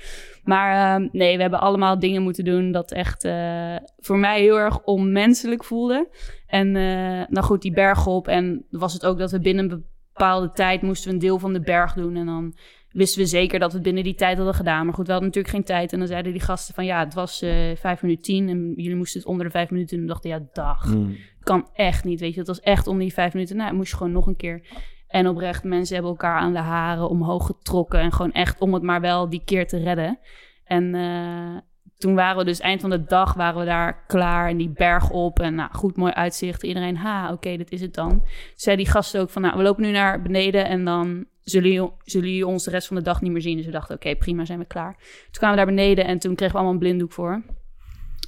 Maar 0.44 0.94
ehm, 0.94 1.08
nee, 1.12 1.36
we 1.36 1.42
hebben 1.42 1.60
allemaal 1.60 1.98
dingen 1.98 2.22
moeten 2.22 2.44
doen 2.44 2.72
dat 2.72 2.92
echt 2.92 3.24
eh, 3.24 3.76
voor 3.98 4.18
mij 4.18 4.40
heel 4.40 4.58
erg 4.58 4.80
onmenselijk 4.84 5.64
voelde. 5.64 6.08
En 6.46 6.76
eh, 6.76 7.26
nou 7.28 7.46
goed, 7.46 7.62
die 7.62 7.72
berg 7.72 8.06
op. 8.06 8.28
En 8.28 8.66
was 8.70 8.92
het 8.92 9.06
ook 9.06 9.18
dat 9.18 9.30
we 9.30 9.40
binnen 9.40 9.70
een 9.70 9.84
bepaalde 10.18 10.52
tijd 10.52 10.82
moesten 10.82 11.08
we 11.08 11.14
een 11.14 11.20
deel 11.20 11.38
van 11.38 11.52
de 11.52 11.60
berg 11.60 11.92
doen. 11.92 12.16
En 12.16 12.26
dan 12.26 12.54
wisten 12.92 13.20
we 13.20 13.26
zeker 13.26 13.58
dat 13.58 13.68
we 13.68 13.74
het 13.74 13.84
binnen 13.84 14.04
die 14.04 14.14
tijd 14.14 14.36
hadden 14.36 14.54
gedaan. 14.54 14.84
Maar 14.84 14.94
goed, 14.94 15.06
we 15.06 15.12
hadden 15.12 15.28
natuurlijk 15.28 15.54
geen 15.54 15.64
tijd. 15.64 15.92
En 15.92 15.98
dan 15.98 16.08
zeiden 16.08 16.32
die 16.32 16.40
gasten 16.40 16.74
van 16.74 16.84
ja, 16.84 16.98
het 17.04 17.14
was 17.14 17.42
eh 17.42 17.76
vijf 17.76 18.02
minuten 18.02 18.24
tien. 18.24 18.48
En 18.48 18.72
jullie 18.76 18.96
moesten 18.96 19.20
het 19.20 19.28
onder 19.28 19.44
de 19.44 19.50
vijf 19.52 19.70
minuten. 19.70 19.96
En 19.96 20.02
we 20.02 20.08
dachten, 20.08 20.30
ja, 20.30 20.40
dag 20.52 20.94
Mm. 20.94 21.16
kan 21.40 21.68
echt 21.72 22.04
niet, 22.04 22.20
weet 22.20 22.32
je. 22.32 22.38
Het 22.38 22.48
was 22.48 22.60
echt 22.60 22.86
om 22.86 22.98
die 22.98 23.12
vijf 23.12 23.32
minuten. 23.32 23.56
Nou, 23.56 23.74
moest 23.74 23.90
je 23.90 23.96
gewoon 23.96 24.12
nog 24.12 24.26
een 24.26 24.36
keer. 24.36 24.66
En 25.08 25.28
oprecht, 25.28 25.64
mensen 25.64 25.94
hebben 25.94 26.12
elkaar 26.12 26.38
aan 26.38 26.52
de 26.52 26.58
haren 26.58 27.08
omhoog 27.08 27.46
getrokken. 27.46 28.00
En 28.00 28.12
gewoon 28.12 28.32
echt 28.32 28.60
om 28.60 28.74
het 28.74 28.82
maar 28.82 29.00
wel 29.00 29.28
die 29.28 29.42
keer 29.44 29.66
te 29.66 29.78
redden. 29.78 30.18
En 30.64 30.94
eh, 30.94 31.56
toen 31.98 32.14
waren 32.14 32.36
we 32.36 32.44
dus 32.44 32.60
eind 32.60 32.80
van 32.80 32.90
de 32.90 33.04
dag 33.04 33.34
waren 33.34 33.60
we 33.60 33.66
daar 33.66 34.04
klaar. 34.06 34.48
En 34.48 34.56
die 34.56 34.68
berg 34.68 35.10
op. 35.10 35.40
En 35.40 35.54
nou, 35.54 35.70
goed, 35.72 35.96
mooi 35.96 36.12
uitzicht. 36.12 36.62
Iedereen, 36.62 36.96
ha, 36.96 37.32
oké, 37.32 37.56
dit 37.56 37.70
is 37.70 37.80
het 37.80 37.94
dan. 37.94 38.22
Zei 38.54 38.76
die 38.76 38.88
gasten 38.88 39.20
ook 39.20 39.30
van, 39.30 39.42
nou, 39.42 39.56
we 39.56 39.62
lopen 39.62 39.82
nu 39.82 39.90
naar 39.90 40.22
beneden. 40.22 40.66
En 40.66 40.84
dan 40.84 41.24
zullen 41.42 41.70
jullie, 41.70 41.90
zullen 42.04 42.28
jullie 42.28 42.46
ons 42.46 42.64
de 42.64 42.70
rest 42.70 42.86
van 42.86 42.96
de 42.96 43.02
dag 43.02 43.20
niet 43.20 43.32
meer 43.32 43.42
zien. 43.42 43.56
Dus 43.56 43.66
we 43.66 43.72
dachten, 43.72 43.94
oké, 43.94 44.16
prima, 44.16 44.44
zijn 44.44 44.58
we 44.58 44.64
klaar. 44.64 44.96
Toen 44.96 45.30
kwamen 45.30 45.58
we 45.58 45.64
daar 45.64 45.74
beneden 45.74 46.04
en 46.04 46.18
toen 46.18 46.34
kregen 46.34 46.54
we 46.54 46.60
allemaal 46.60 46.74
een 46.74 46.86
blinddoek 46.86 47.12
voor. 47.12 47.42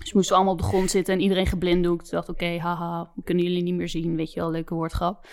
Dus 0.00 0.12
moesten 0.12 0.32
we 0.32 0.36
allemaal 0.36 0.54
op 0.54 0.60
de 0.60 0.68
grond 0.68 0.90
zitten 0.90 1.14
en 1.14 1.20
iedereen 1.20 1.46
geblinddoekt. 1.46 2.08
Toen 2.08 2.18
dacht 2.18 2.28
oké, 2.28 2.58
haha, 2.58 3.10
we 3.14 3.22
kunnen 3.22 3.44
jullie 3.44 3.62
niet 3.62 3.74
meer 3.74 3.88
zien. 3.88 4.16
Weet 4.16 4.32
je 4.32 4.40
wel, 4.40 4.50
leuke 4.50 4.74
woordgrap. 4.74 5.26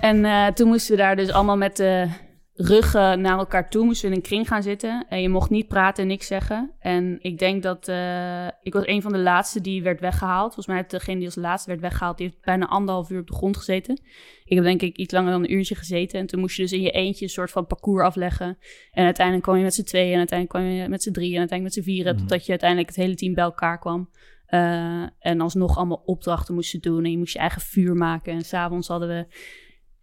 En 0.00 0.24
eh, 0.24 0.46
toen 0.46 0.68
moesten 0.68 0.96
we 0.96 1.02
daar 1.02 1.16
dus 1.16 1.30
allemaal 1.30 1.56
met 1.56 1.76
de 1.76 2.08
ruggen 2.56 3.20
naar 3.20 3.38
elkaar 3.38 3.70
toe. 3.70 3.84
Moesten 3.84 4.08
we 4.08 4.14
in 4.14 4.20
een 4.20 4.28
kring 4.28 4.48
gaan 4.48 4.62
zitten. 4.62 5.06
En 5.08 5.22
je 5.22 5.28
mocht 5.28 5.50
niet 5.50 5.68
praten 5.68 6.02
en 6.02 6.08
niks 6.08 6.26
zeggen. 6.26 6.72
En 6.78 7.18
ik 7.20 7.38
denk 7.38 7.62
dat... 7.62 7.88
eh, 7.88 8.46
ik 8.62 8.72
was 8.72 8.86
een 8.86 9.02
van 9.02 9.12
de 9.12 9.18
laatste 9.18 9.60
die 9.60 9.82
werd 9.82 10.00
weggehaald. 10.00 10.44
Volgens 10.44 10.66
mij 10.66 10.76
heeft 10.76 10.90
degene 10.90 11.16
die 11.16 11.26
als 11.26 11.34
laatste 11.34 11.68
werd 11.68 11.80
weggehaald... 11.80 12.16
die 12.16 12.26
heeft 12.26 12.44
bijna 12.44 12.66
anderhalf 12.66 13.10
uur 13.10 13.20
op 13.20 13.26
de 13.26 13.34
grond 13.34 13.56
gezeten. 13.56 14.00
Ik 14.44 14.56
heb 14.56 14.64
denk 14.64 14.82
ik 14.82 14.96
iets 14.96 15.12
langer 15.12 15.30
dan 15.30 15.42
een 15.42 15.52
uurtje 15.52 15.74
gezeten. 15.74 16.20
En 16.20 16.26
toen 16.26 16.40
moest 16.40 16.56
je 16.56 16.62
dus 16.62 16.72
in 16.72 16.82
je 16.82 16.90
eentje 16.90 17.24
een 17.24 17.30
soort 17.30 17.50
van 17.50 17.66
parcours 17.66 18.04
afleggen. 18.04 18.58
En 18.90 19.04
uiteindelijk 19.04 19.44
kwam 19.46 19.56
je 19.56 19.62
met 19.62 19.74
z'n 19.74 19.82
tweeën. 19.82 20.12
En 20.12 20.18
uiteindelijk 20.18 20.58
kwam 20.58 20.74
je 20.74 20.88
met 20.88 21.02
z'n 21.02 21.12
drieën. 21.12 21.34
En 21.34 21.38
uiteindelijk 21.38 21.76
met 21.76 21.84
z'n 21.84 21.90
vieren. 21.90 22.16
Totdat 22.16 22.44
je 22.44 22.50
uiteindelijk 22.50 22.88
het 22.88 22.98
hele 22.98 23.14
team 23.14 23.34
bij 23.34 23.44
elkaar 23.44 23.78
kwam. 23.78 24.10
Eh, 24.46 25.02
en 25.18 25.40
alsnog 25.40 25.76
allemaal 25.76 26.02
opdrachten 26.04 26.54
moesten 26.54 26.80
doen. 26.80 27.04
En 27.04 27.10
je 27.10 27.18
moest 27.18 27.32
je 27.32 27.38
eigen 27.38 27.62
vuur 27.62 27.94
maken. 27.94 28.32
En 28.32 28.44
s'avonds 28.44 28.88
hadden 28.88 29.08
we 29.08 29.26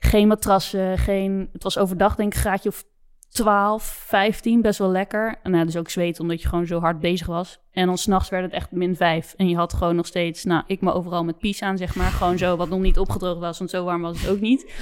geen 0.03 0.27
matrassen. 0.27 0.97
Geen, 0.97 1.49
het 1.53 1.63
was 1.63 1.77
overdag 1.77 2.15
denk 2.15 2.29
ik 2.29 2.35
een 2.35 2.41
graadje 2.41 2.69
of 2.69 2.83
12, 3.29 3.83
15. 3.83 4.61
Best 4.61 4.79
wel 4.79 4.89
lekker. 4.89 5.39
En 5.43 5.51
nou, 5.51 5.65
dus 5.65 5.77
ook 5.77 5.89
zweet 5.89 6.19
omdat 6.19 6.41
je 6.41 6.47
gewoon 6.47 6.65
zo 6.65 6.79
hard 6.79 6.99
bezig 6.99 7.27
was. 7.27 7.59
En 7.71 7.85
dan 7.85 7.97
s'nachts 7.97 8.29
werd 8.29 8.43
het 8.43 8.53
echt 8.53 8.71
min 8.71 8.95
5. 8.95 9.33
En 9.37 9.49
je 9.49 9.55
had 9.55 9.73
gewoon 9.73 9.95
nog 9.95 10.05
steeds, 10.05 10.43
nou, 10.43 10.63
ik 10.67 10.81
me 10.81 10.93
overal 10.93 11.23
met 11.23 11.37
pies 11.37 11.61
aan, 11.61 11.77
zeg 11.77 11.95
maar. 11.95 12.11
Gewoon 12.11 12.37
zo, 12.37 12.55
wat 12.55 12.69
nog 12.69 12.79
niet 12.79 12.99
opgedroogd 12.99 13.39
was. 13.39 13.57
Want 13.57 13.69
zo 13.69 13.83
warm 13.83 14.01
was 14.01 14.21
het 14.21 14.29
ook 14.29 14.39
niet. 14.39 14.73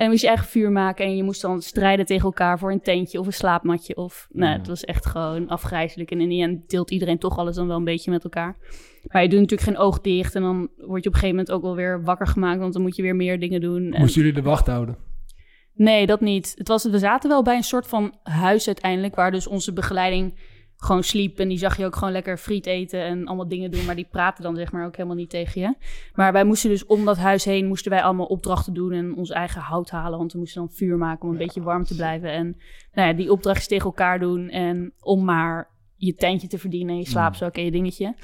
En 0.00 0.06
dan 0.06 0.14
moest 0.14 0.22
je 0.22 0.28
eigen 0.28 0.46
vuur 0.48 0.72
maken. 0.72 1.04
En 1.04 1.16
je 1.16 1.22
moest 1.22 1.40
dan 1.42 1.62
strijden 1.62 2.06
tegen 2.06 2.24
elkaar 2.24 2.58
voor 2.58 2.72
een 2.72 2.80
tentje 2.80 3.18
of 3.18 3.26
een 3.26 3.32
slaapmatje. 3.32 3.96
Of, 3.96 4.28
nou, 4.32 4.58
het 4.58 4.66
was 4.66 4.84
echt 4.84 5.06
gewoon 5.06 5.48
afgrijzelijk. 5.48 6.10
En 6.10 6.20
in 6.20 6.28
die 6.28 6.42
end 6.42 6.68
deelt 6.68 6.90
iedereen 6.90 7.18
toch 7.18 7.38
alles 7.38 7.56
dan 7.56 7.66
wel 7.66 7.76
een 7.76 7.84
beetje 7.84 8.10
met 8.10 8.24
elkaar. 8.24 8.56
Maar 9.06 9.22
je 9.22 9.28
doet 9.28 9.40
natuurlijk 9.40 9.68
geen 9.68 9.78
oog 9.78 10.00
dicht. 10.00 10.34
En 10.34 10.42
dan 10.42 10.56
word 10.76 11.02
je 11.02 11.08
op 11.08 11.14
een 11.14 11.20
gegeven 11.20 11.28
moment 11.28 11.50
ook 11.50 11.62
wel 11.62 11.74
weer 11.74 12.02
wakker 12.04 12.26
gemaakt. 12.26 12.60
Want 12.60 12.72
dan 12.72 12.82
moet 12.82 12.96
je 12.96 13.02
weer 13.02 13.16
meer 13.16 13.40
dingen 13.40 13.60
doen. 13.60 13.92
En- 13.92 14.00
Moesten 14.00 14.20
jullie 14.20 14.36
de 14.36 14.42
wacht 14.48 14.66
houden? 14.66 14.96
Nee, 15.74 16.06
dat 16.06 16.20
niet. 16.20 16.54
Het 16.56 16.68
was, 16.68 16.84
we 16.84 16.98
zaten 16.98 17.30
wel 17.30 17.42
bij 17.42 17.56
een 17.56 17.62
soort 17.62 17.86
van 17.86 18.14
huis 18.22 18.66
uiteindelijk, 18.66 19.14
waar 19.14 19.30
dus 19.30 19.46
onze 19.46 19.72
begeleiding 19.72 20.38
gewoon 20.80 21.02
sliep. 21.02 21.38
En 21.38 21.48
die 21.48 21.58
zag 21.58 21.76
je 21.76 21.84
ook 21.84 21.96
gewoon 21.96 22.12
lekker 22.12 22.38
friet 22.38 22.66
eten 22.66 23.04
en 23.04 23.26
allemaal 23.26 23.48
dingen 23.48 23.70
doen. 23.70 23.84
Maar 23.84 23.94
die 23.94 24.08
praten 24.10 24.42
dan 24.42 24.56
zeg 24.56 24.72
maar 24.72 24.86
ook 24.86 24.96
helemaal 24.96 25.16
niet 25.16 25.30
tegen 25.30 25.60
je. 25.60 25.74
Maar 26.14 26.32
wij 26.32 26.44
moesten 26.44 26.70
dus 26.70 26.86
om 26.86 27.04
dat 27.04 27.16
huis 27.16 27.44
heen, 27.44 27.66
moesten 27.66 27.90
wij 27.90 28.02
allemaal 28.02 28.26
opdrachten 28.26 28.74
doen 28.74 28.92
en 28.92 29.14
ons 29.14 29.30
eigen 29.30 29.60
hout 29.60 29.90
halen. 29.90 30.18
Want 30.18 30.32
we 30.32 30.38
moesten 30.38 30.60
dan 30.60 30.70
vuur 30.70 30.96
maken 30.96 31.24
om 31.24 31.30
een 31.30 31.38
beetje 31.38 31.62
warm 31.62 31.84
te 31.84 31.94
blijven. 31.96 32.30
En 32.30 32.56
nou 32.92 33.08
ja, 33.08 33.14
die 33.14 33.32
opdrachtjes 33.32 33.66
tegen 33.68 33.84
elkaar 33.84 34.18
doen. 34.18 34.48
En 34.48 34.92
om 35.00 35.24
maar 35.24 35.70
je 35.96 36.14
tentje 36.14 36.48
te 36.48 36.58
verdienen, 36.58 36.98
je 36.98 37.06
slaapzak 37.06 37.56
en 37.56 37.64
je 37.64 37.70
dingetje. 37.70 38.14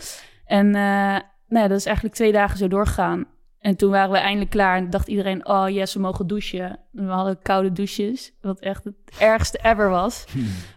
En 0.45 0.67
eh, 0.67 1.21
nou 1.49 1.63
ja, 1.63 1.69
dat 1.69 1.79
is 1.79 1.87
eigenlijk 1.87 2.17
twee 2.17 2.33
dagen 2.33 2.59
zo 2.59 2.69
doorgegaan. 2.69 3.27
En 3.59 3.77
toen 3.77 3.91
waren 3.91 4.11
we 4.11 4.19
eindelijk 4.19 4.51
klaar 4.51 4.77
en 4.77 4.91
dacht 4.91 5.09
iedereen, 5.09 5.47
oh 5.47 5.69
yes, 5.69 5.95
we 5.95 6.01
mogen 6.01 6.27
douchen. 6.27 6.79
En 6.95 7.07
we 7.07 7.13
hadden 7.13 7.43
koude 7.43 7.73
douches, 7.73 8.33
wat 8.41 8.61
echt 8.61 8.85
het 8.85 8.97
ergste 9.19 9.59
ever 9.63 9.89
was. 9.89 10.25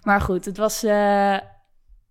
Maar 0.04 0.22
goed, 0.22 0.46
het 0.46 0.58
was... 0.58 0.84
eh, 0.84 1.38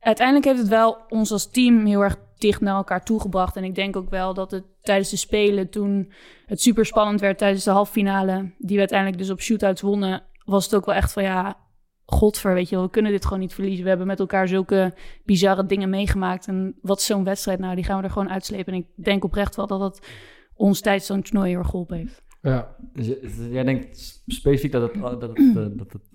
uiteindelijk 0.00 0.46
heeft 0.46 0.58
het 0.58 0.68
wel 0.68 0.98
ons 1.08 1.32
als 1.32 1.50
team 1.50 1.86
heel 1.86 2.02
erg 2.02 2.16
dicht 2.38 2.60
naar 2.60 2.74
elkaar 2.76 3.04
toegebracht. 3.04 3.56
En 3.56 3.64
ik 3.64 3.74
denk 3.74 3.96
ook 3.96 4.10
wel 4.10 4.34
dat 4.34 4.50
het 4.50 4.64
tijdens 4.82 5.10
de 5.10 5.16
Spelen, 5.16 5.70
toen 5.70 6.12
het 6.46 6.60
super 6.60 6.86
spannend 6.86 7.20
werd 7.20 7.38
tijdens 7.38 7.64
de 7.64 7.70
halve 7.70 7.92
finale, 7.92 8.52
die 8.58 8.72
we 8.74 8.78
uiteindelijk 8.78 9.18
dus 9.18 9.30
op 9.30 9.40
shootouts 9.40 9.80
wonnen, 9.80 10.22
was 10.44 10.64
het 10.64 10.74
ook 10.74 10.86
wel 10.86 10.94
echt 10.94 11.12
van 11.12 11.22
ja, 11.22 11.56
godver, 12.04 12.54
weet 12.54 12.68
je 12.68 12.74
wel, 12.74 12.84
we 12.84 12.90
kunnen 12.90 13.12
dit 13.12 13.24
gewoon 13.24 13.38
niet 13.40 13.54
verliezen. 13.54 13.82
We 13.82 13.88
hebben 13.88 14.06
met 14.06 14.20
elkaar 14.20 14.48
zulke 14.48 14.94
bizarre 15.24 15.66
dingen 15.66 15.90
meegemaakt. 15.90 16.46
En 16.46 16.78
wat 16.82 16.98
is 16.98 17.06
zo'n 17.06 17.24
wedstrijd 17.24 17.58
nou, 17.58 17.74
die 17.74 17.84
gaan 17.84 17.98
we 17.98 18.04
er 18.04 18.10
gewoon 18.10 18.30
uitslepen. 18.30 18.72
En 18.72 18.78
ik 18.78 19.04
denk 19.04 19.24
oprecht 19.24 19.56
wel 19.56 19.66
dat 19.66 19.80
dat 19.80 20.06
ons 20.54 20.80
tijdens 20.80 21.06
zo'n 21.06 21.22
toernooi 21.22 21.48
heel 21.50 21.58
erg 21.58 21.68
geholpen 21.68 21.96
heeft. 21.96 22.22
Ja. 22.42 22.76
Dus 22.92 23.06
je- 23.06 23.48
jij 23.50 23.64
denkt 23.64 24.22
specifiek 24.26 24.72
dat 24.72 24.82
het, 24.82 25.02
dat 25.02 25.20
het, 25.22 25.38
eh, 25.38 25.54
dat 25.54 25.92
het 25.92 26.07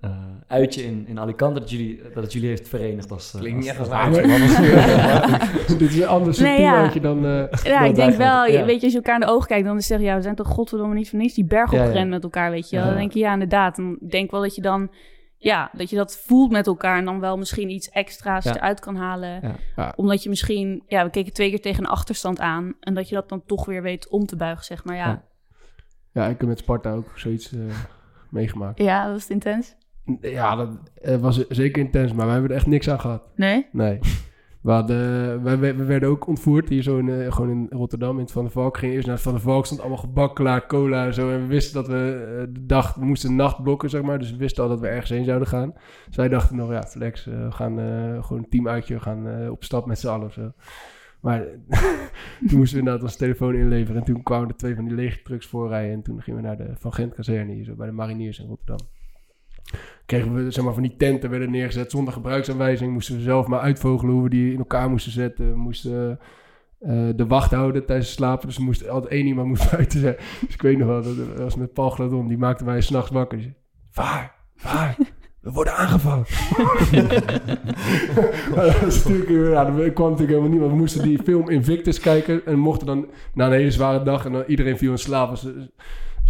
eh, 0.00 0.10
uitje 0.46 0.82
in, 0.84 1.06
in 1.06 1.18
Alicante, 1.18 1.60
dat, 1.60 1.70
jullie, 1.70 2.00
dat 2.14 2.22
het 2.22 2.32
jullie 2.32 2.48
heeft 2.48 2.68
verenigd 2.68 3.10
als... 3.10 3.34
eh, 3.34 3.40
Klinkt 3.40 3.58
niet 3.58 3.68
echt 3.68 3.78
als 3.78 3.90
uitje. 3.90 4.22
Dit 5.78 5.90
is 5.90 5.96
een 6.00 6.06
ander 6.06 6.34
soort 6.34 6.46
Nee, 6.48 6.60
ja. 6.60 6.90
je 6.94 7.00
dan... 7.00 7.24
eh, 7.26 7.62
Ja, 7.62 7.78
dan 7.78 7.88
ik 7.88 7.94
denk 7.94 8.14
wel, 8.14 8.44
je- 8.46 8.52
Ja. 8.52 8.64
weet 8.64 8.76
je, 8.78 8.82
als 8.82 8.92
je 8.92 8.98
elkaar 8.98 9.14
in 9.20 9.26
de 9.26 9.32
ogen 9.32 9.46
kijkt, 9.48 9.64
dan 9.66 9.76
is 9.76 9.88
het 9.88 9.88
zeggen, 9.88 10.06
ja, 10.08 10.16
we 10.16 10.22
zijn 10.22 10.34
toch 10.34 10.46
godverdomme 10.48 10.94
niet 10.94 11.10
voor 11.10 11.18
niks 11.18 11.34
die 11.34 11.44
berg 11.44 11.70
Ja, 11.70 11.78
ja. 11.78 11.84
opgerend 11.84 12.10
met 12.10 12.22
elkaar, 12.22 12.50
weet 12.50 12.70
je. 12.70 12.76
Dan 12.76 12.94
denk 12.94 13.12
je, 13.12 13.18
ja, 13.18 13.32
inderdaad. 13.32 13.76
Dan 13.76 13.98
denk 14.08 14.24
ik 14.24 14.30
wel 14.30 14.40
dat 14.42 14.54
je 14.54 14.62
dan, 14.62 14.90
ja, 15.36 15.70
dat 15.72 15.90
je 15.90 15.96
dat 15.96 16.22
voelt 16.26 16.50
met 16.50 16.66
elkaar 16.66 16.98
en 16.98 17.04
dan 17.04 17.20
wel 17.20 17.36
misschien 17.38 17.70
iets 17.70 17.88
extra's 17.88 18.44
Ja. 18.44 18.54
eruit 18.56 18.80
kan 18.80 18.96
halen. 18.96 19.28
Ja. 19.42 19.54
Ja. 19.76 19.92
Omdat 19.96 20.22
je 20.22 20.28
misschien, 20.28 20.82
ja, 20.86 21.04
we 21.04 21.10
keken 21.10 21.32
twee 21.32 21.48
keer 21.50 21.60
tegen 21.60 21.84
een 21.84 21.90
achterstand 21.90 22.40
aan 22.40 22.74
en 22.80 22.94
dat 22.94 23.08
je 23.08 23.14
dat 23.14 23.28
dan 23.28 23.42
toch 23.46 23.66
weer 23.66 23.82
weet 23.82 24.08
om 24.08 24.26
te 24.26 24.36
buigen, 24.36 24.64
zeg 24.64 24.84
maar. 24.84 24.96
Ja, 24.96 25.06
Ja. 25.06 25.22
Ja, 26.12 26.26
ik 26.26 26.38
heb 26.40 26.48
met 26.48 26.58
Sparta 26.58 26.92
ook 26.92 27.06
zoiets 27.14 27.52
eh, 27.52 27.60
meegemaakt. 28.30 28.78
ja 28.78 29.04
dat 29.04 29.12
was 29.12 29.28
intens. 29.28 29.76
Ja, 30.20 30.56
dat 30.56 31.20
was 31.20 31.48
zeker 31.48 31.82
intens, 31.82 32.12
maar 32.12 32.26
we 32.26 32.32
hebben 32.32 32.50
er 32.50 32.56
echt 32.56 32.66
niks 32.66 32.90
aan 32.90 33.00
gehad. 33.00 33.22
Nee? 33.34 33.66
Nee. 33.72 33.98
We, 34.60 34.70
hadden, 34.70 35.42
wij, 35.42 35.58
we 35.76 35.84
werden 35.84 36.08
ook 36.08 36.26
ontvoerd 36.26 36.68
hier 36.68 36.82
zo 36.82 36.98
in, 36.98 37.08
eh, 37.08 37.32
gewoon 37.32 37.50
in 37.50 37.66
Rotterdam, 37.70 38.14
in 38.14 38.22
het 38.22 38.32
Van 38.32 38.42
der 38.42 38.52
Valk. 38.52 38.76
Gingen 38.76 38.94
eerst 38.94 39.06
naar 39.06 39.14
het 39.14 39.24
Van 39.24 39.32
der 39.32 39.42
Valk, 39.42 39.66
stond 39.66 39.80
allemaal 39.80 39.98
gebak 39.98 40.36
klaar, 40.36 40.66
cola 40.66 41.06
en 41.06 41.14
zo. 41.14 41.30
En 41.30 41.40
we 41.40 41.46
wisten 41.46 41.74
dat 41.74 41.86
we 41.86 42.26
eh, 42.38 42.54
de 42.54 42.66
dag, 42.66 42.94
we 42.94 43.04
moesten 43.04 43.36
nacht 43.36 43.62
blokken, 43.62 43.90
zeg 43.90 44.02
maar. 44.02 44.18
Dus 44.18 44.30
we 44.30 44.36
wisten 44.36 44.62
al 44.62 44.68
dat 44.68 44.80
we 44.80 44.86
ergens 44.86 45.10
heen 45.10 45.24
zouden 45.24 45.48
gaan. 45.48 45.74
Dus 46.06 46.16
wij 46.16 46.28
dachten 46.28 46.56
nog, 46.56 46.70
ja, 46.70 46.82
flex, 46.82 47.26
eh, 47.26 47.44
we 47.44 47.52
gaan 47.52 47.74
gewoon 48.24 48.42
een 48.42 48.48
team 48.48 48.68
uitje, 48.68 48.94
we 48.94 49.00
gaan 49.00 49.50
op 49.50 49.64
stap 49.64 49.86
met 49.86 49.98
z'n 49.98 50.08
allen 50.08 50.26
of 50.26 50.32
zo. 50.32 50.52
Maar 51.20 51.44
toen 52.48 52.58
moesten 52.58 52.72
we 52.72 52.78
inderdaad 52.78 53.02
onze 53.02 53.16
telefoon 53.16 53.54
inleveren. 53.54 54.00
En 54.00 54.06
toen 54.06 54.22
kwamen 54.22 54.48
er 54.48 54.56
twee 54.56 54.74
van 54.74 54.84
die 54.84 54.94
lege 54.94 55.22
trucks 55.22 55.46
voorrijden. 55.46 55.92
En 55.92 56.02
toen 56.02 56.22
gingen 56.22 56.40
we 56.40 56.46
naar 56.46 56.56
de 56.56 56.72
Van 56.74 56.92
Gent 56.92 57.14
kazerne 57.14 57.52
hier 57.52 57.64
zo 57.64 57.74
bij 57.74 57.86
de 57.86 57.92
mariniers 57.92 58.38
in 58.38 58.46
Rotterdam. 58.46 58.78
Kregen 60.06 60.34
we 60.34 60.50
zeg 60.50 60.64
maar, 60.64 60.74
van 60.74 60.82
die 60.82 60.96
tenten 60.96 61.30
werden 61.30 61.50
neergezet 61.50 61.90
zonder 61.90 62.12
gebruiksaanwijzing. 62.12 62.92
Moesten 62.92 63.16
we 63.16 63.22
zelf 63.22 63.46
maar 63.46 63.60
uitvogelen 63.60 64.14
hoe 64.14 64.22
we 64.22 64.30
die 64.30 64.52
in 64.52 64.58
elkaar 64.58 64.90
moesten 64.90 65.12
zetten. 65.12 65.50
We 65.50 65.58
moesten 65.58 66.18
eh, 66.78 67.08
de 67.16 67.26
wacht 67.26 67.50
houden 67.50 67.86
tijdens 67.86 68.08
het 68.08 68.16
slapen. 68.16 68.46
Dus 68.46 68.56
er 68.56 68.62
moest 68.62 68.88
altijd 68.88 69.12
één 69.12 69.26
iemand 69.26 69.48
moest 69.48 69.70
buiten 69.76 70.00
zijn. 70.00 70.16
Dus 70.16 70.54
ik 70.54 70.62
weet 70.62 70.78
nog 70.78 70.88
wel, 70.88 71.02
dat 71.02 71.36
was 71.36 71.56
met 71.56 71.72
Paul 71.72 71.90
Gladon. 71.90 72.28
Die 72.28 72.38
maakte 72.38 72.64
mij 72.64 72.80
s'nachts 72.80 73.10
wakker. 73.10 73.54
Vaar, 73.90 74.34
vaar. 74.56 74.96
We 75.40 75.50
worden 75.50 75.76
aangevallen. 75.76 76.24
Dat 78.54 78.66
eh, 78.66 79.94
kwam 79.94 80.10
natuurlijk 80.10 80.18
helemaal 80.18 80.48
niet. 80.48 80.60
Want 80.60 80.72
we 80.72 80.78
moesten 80.78 81.02
die 81.02 81.22
film 81.24 81.48
Invictus 81.48 82.00
kijken. 82.00 82.46
En 82.46 82.58
mochten 82.58 82.86
dan 82.86 83.06
na 83.34 83.46
een 83.46 83.52
hele 83.52 83.70
zware 83.70 84.02
dag. 84.02 84.24
En 84.24 84.32
dan 84.32 84.44
iedereen 84.46 84.78
viel 84.78 84.90
in 84.90 84.98
slaap. 84.98 85.30
Dus, 85.30 85.46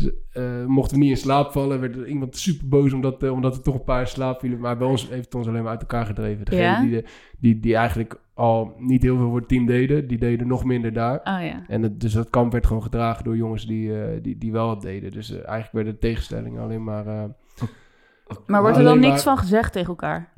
dus, 0.01 0.13
eh, 0.33 0.65
mochten 0.67 0.97
we 0.97 1.03
niet 1.03 1.11
in 1.13 1.17
slaap 1.17 1.53
vallen. 1.53 1.81
Werd 1.81 1.97
er 1.97 2.07
iemand 2.07 2.37
super 2.37 2.69
boos 2.69 2.93
omdat, 2.93 3.23
eh, 3.23 3.33
omdat 3.33 3.57
er 3.57 3.63
toch 3.63 3.75
een 3.75 3.85
paar 3.85 4.01
in 4.01 4.07
slaap 4.07 4.41
vielen. 4.41 4.61
Maar 4.61 4.77
bij 4.79 4.87
ons 4.87 5.09
heeft 5.09 5.25
het 5.25 5.35
ons 5.35 5.47
alleen 5.47 5.63
maar 5.63 5.71
uit 5.71 5.81
elkaar 5.81 6.07
gedreven. 6.07 6.45
Degene 6.45 6.63
Ja? 6.63 6.81
die, 6.81 6.91
de, 6.91 7.05
die, 7.39 7.61
die 7.61 7.77
eigenlijk 7.77 8.21
al 8.35 8.75
niet 8.79 9.03
heel 9.03 9.17
veel 9.17 9.29
voor 9.29 9.39
het 9.39 9.49
team 9.49 9.67
deden. 9.67 10.09
Die 10.09 10.19
deden 10.19 10.47
nog 10.47 10.65
minder 10.65 10.93
daar. 10.93 11.17
Oh 11.17 11.45
ja. 11.47 11.63
En 11.67 11.83
het, 11.83 12.01
dus 12.01 12.13
dat 12.13 12.31
kamp 12.31 12.53
werd 12.53 12.67
gewoon 12.67 12.83
gedragen 12.83 13.25
door 13.25 13.37
jongens 13.37 13.67
die, 13.67 14.03
eh, 14.03 14.23
die, 14.23 14.39
die 14.39 14.53
wel 14.53 14.67
wat 14.67 14.83
deden. 14.83 15.11
Dus 15.11 15.31
eigenlijk 15.31 15.73
werden 15.73 15.93
de 15.93 15.99
tegenstellingen 15.99 16.63
alleen 16.63 16.85
maar... 16.85 17.05
Maar 18.47 18.63
wordt 18.63 18.77
er 18.77 18.85
dan 18.85 19.01
niks 19.01 19.13
maar- 19.13 19.23
van 19.23 19.39
gezegd 19.39 19.73
tegen 19.73 19.89
elkaar? 19.89 20.33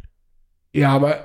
Ja, 0.71 0.99
maar 0.99 1.17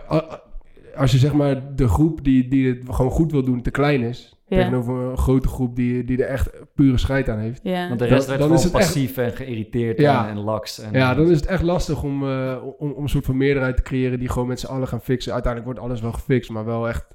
als 0.95 1.11
je 1.11 1.17
zeg 1.17 1.33
maar 1.33 1.75
de 1.75 1.87
groep 1.87 2.23
die, 2.23 2.47
die 2.47 2.67
het 2.67 2.95
gewoon 2.95 3.11
goed 3.11 3.31
wil 3.31 3.43
doen 3.43 3.61
te 3.61 3.71
klein 3.71 4.01
is... 4.01 4.36
Ja. 4.49 4.57
tegenover 4.57 4.95
een 4.95 5.17
grote 5.17 5.47
groep 5.47 5.75
die, 5.75 6.03
die 6.03 6.23
er 6.23 6.29
echt 6.29 6.49
pure 6.75 6.97
scheid 6.97 7.29
aan 7.29 7.39
heeft... 7.39 7.59
Ja. 7.63 7.87
Want 7.87 7.99
de 7.99 8.05
Dan- 8.05 8.13
rest 8.13 8.27
werd 8.27 8.39
dan 8.39 8.47
gewoon 8.47 8.63
is 8.63 8.63
het 8.71 8.73
echt- 8.73 8.85
passief 8.85 9.17
en 9.17 9.31
geïrriteerd 9.31 9.99
Ja. 9.99 10.23
en, 10.23 10.29
en 10.29 10.37
laks. 10.43 10.79
En, 10.79 10.93
Ja, 10.93 11.13
dan 11.15 11.29
is 11.29 11.35
het 11.39 11.45
echt 11.45 11.63
lastig 11.63 12.03
om, 12.03 12.29
eh, 12.29 12.57
om, 12.77 12.91
om 12.91 13.03
een 13.03 13.09
soort 13.09 13.25
van 13.25 13.37
meerderheid 13.37 13.75
te 13.75 13.81
creëren... 13.81 14.19
die 14.19 14.29
gewoon 14.29 14.47
met 14.47 14.59
z'n 14.59 14.67
allen 14.67 14.87
gaan 14.87 15.01
fixen. 15.01 15.33
Uiteindelijk 15.33 15.73
wordt 15.73 15.89
alles 15.89 16.01
wel 16.01 16.11
gefixt, 16.11 16.49
maar 16.49 16.65
wel 16.65 16.87
echt 16.87 17.05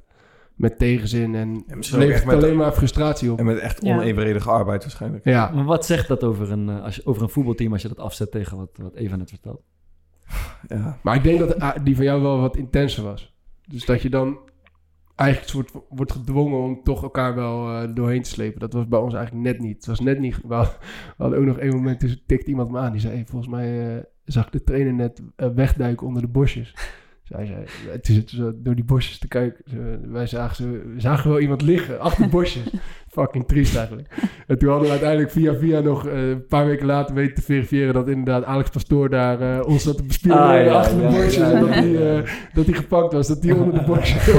met 0.54 0.78
tegenzin. 0.78 1.34
En 1.34 1.64
En 1.66 1.76
het 1.78 1.90
levert 1.90 2.32
alleen 2.34 2.56
maar 2.56 2.72
frustratie 2.72 3.32
op. 3.32 3.38
En 3.38 3.44
met 3.44 3.58
echt 3.58 3.82
Ja. 3.84 3.94
onevenredige 3.96 4.50
arbeid 4.50 4.82
waarschijnlijk. 4.82 5.24
Ja, 5.24 5.50
Maar 5.54 5.64
wat 5.64 5.86
zegt 5.86 6.08
dat 6.08 6.24
over 6.24 6.50
een, 6.52 6.68
eh, 6.68 6.82
als 6.84 6.96
je, 6.96 7.06
over 7.06 7.22
een 7.22 7.28
voetbalteam 7.28 7.72
als 7.72 7.82
je 7.82 7.88
dat 7.88 7.98
afzet 8.00 8.30
tegen 8.30 8.56
wat, 8.56 8.70
wat 8.82 8.94
Eva 8.94 9.16
net 9.16 9.28
vertelt? 9.30 9.62
Ja. 10.68 10.98
maar 11.02 11.14
ik 11.16 11.22
denk 11.22 11.38
dat 11.38 11.58
ah, 11.58 11.76
die 11.84 11.96
van 11.96 12.04
jou 12.04 12.22
wel 12.22 12.40
wat 12.40 12.56
intenser 12.56 13.02
was. 13.04 13.34
Dus 13.68 13.84
dat 13.84 14.02
je 14.02 14.10
dan 14.10 14.38
eigenlijk 15.14 15.50
soort 15.50 15.84
wordt 15.88 16.12
gedwongen 16.12 16.58
om 16.58 16.82
toch 16.82 17.02
elkaar 17.02 17.34
wel 17.34 17.68
eh, 17.68 17.94
doorheen 17.94 18.22
te 18.22 18.30
slepen. 18.30 18.60
Dat 18.60 18.72
was 18.72 18.88
bij 18.88 18.98
ons 18.98 19.14
eigenlijk 19.14 19.44
net 19.44 19.58
niet. 19.58 19.76
Het 19.76 19.86
was 19.86 20.00
net 20.00 20.18
niet. 20.18 20.40
We 20.46 20.54
hadden, 21.16 21.38
ook 21.38 21.44
nog 21.44 21.58
één 21.58 21.74
moment, 21.74 22.00
toen 22.00 22.20
tikte 22.26 22.50
iemand 22.50 22.70
me 22.70 22.78
aan. 22.78 22.92
Die 22.92 23.00
zei, 23.00 23.24
volgens 23.26 23.50
mij 23.50 23.96
eh, 23.96 24.02
zag 24.24 24.46
ik 24.46 24.52
de 24.52 24.62
trainer 24.62 24.92
net 24.92 25.22
eh, 25.36 25.48
wegduiken 25.54 26.06
onder 26.06 26.22
de 26.22 26.28
bosjes. 26.28 26.74
Hij 27.28 27.46
zei, 27.46 27.64
toen 28.00 28.14
zitten 28.14 28.36
ze 28.36 28.60
door 28.62 28.74
die 28.74 28.84
bosjes 28.84 29.18
te 29.18 29.28
kijken. 29.28 29.64
Ze- 29.70 29.98
wij 30.08 30.26
zagen, 30.26 30.56
ze, 30.56 30.68
we 30.70 31.00
zagen 31.00 31.30
wel 31.30 31.40
iemand 31.40 31.62
liggen 31.62 32.00
achter 32.00 32.22
de 32.24 32.30
bosjes. 32.30 32.64
Fucking 33.08 33.46
triest 33.48 33.76
eigenlijk. 33.76 34.08
En 34.46 34.58
toen 34.58 34.68
hadden 34.68 34.86
we 34.86 34.90
uiteindelijk 34.92 35.30
via 35.30 35.54
via 35.54 35.80
nog 35.80 36.06
eh, 36.06 36.28
een 36.28 36.46
paar 36.46 36.66
weken 36.66 36.86
later 36.86 37.14
weten 37.14 37.34
te 37.34 37.42
verifiëren 37.42 37.94
dat 37.94 38.08
inderdaad 38.08 38.44
Alex 38.44 38.70
Pastoor 38.70 39.08
daar 39.10 39.40
eh, 39.40 39.66
ons 39.68 39.82
zat 39.82 39.96
te 39.96 40.02
bespioneren 40.02 40.58
Ah, 40.58 40.64
ja, 40.64 40.72
achter 40.72 41.00
ja, 41.02 41.08
de 41.08 41.14
bosjes. 41.16 41.34
ja, 41.34 41.50
en 41.52 41.60
dat 41.60 41.68
hij 41.68 42.16
eh, 42.16 42.28
dat 42.54 42.66
hij 42.66 42.74
gepakt 42.74 43.12
was, 43.12 43.28
dat 43.28 43.42
hij 43.42 43.52
onder 43.52 43.74
de 43.80 43.84
bosjes. 43.86 44.26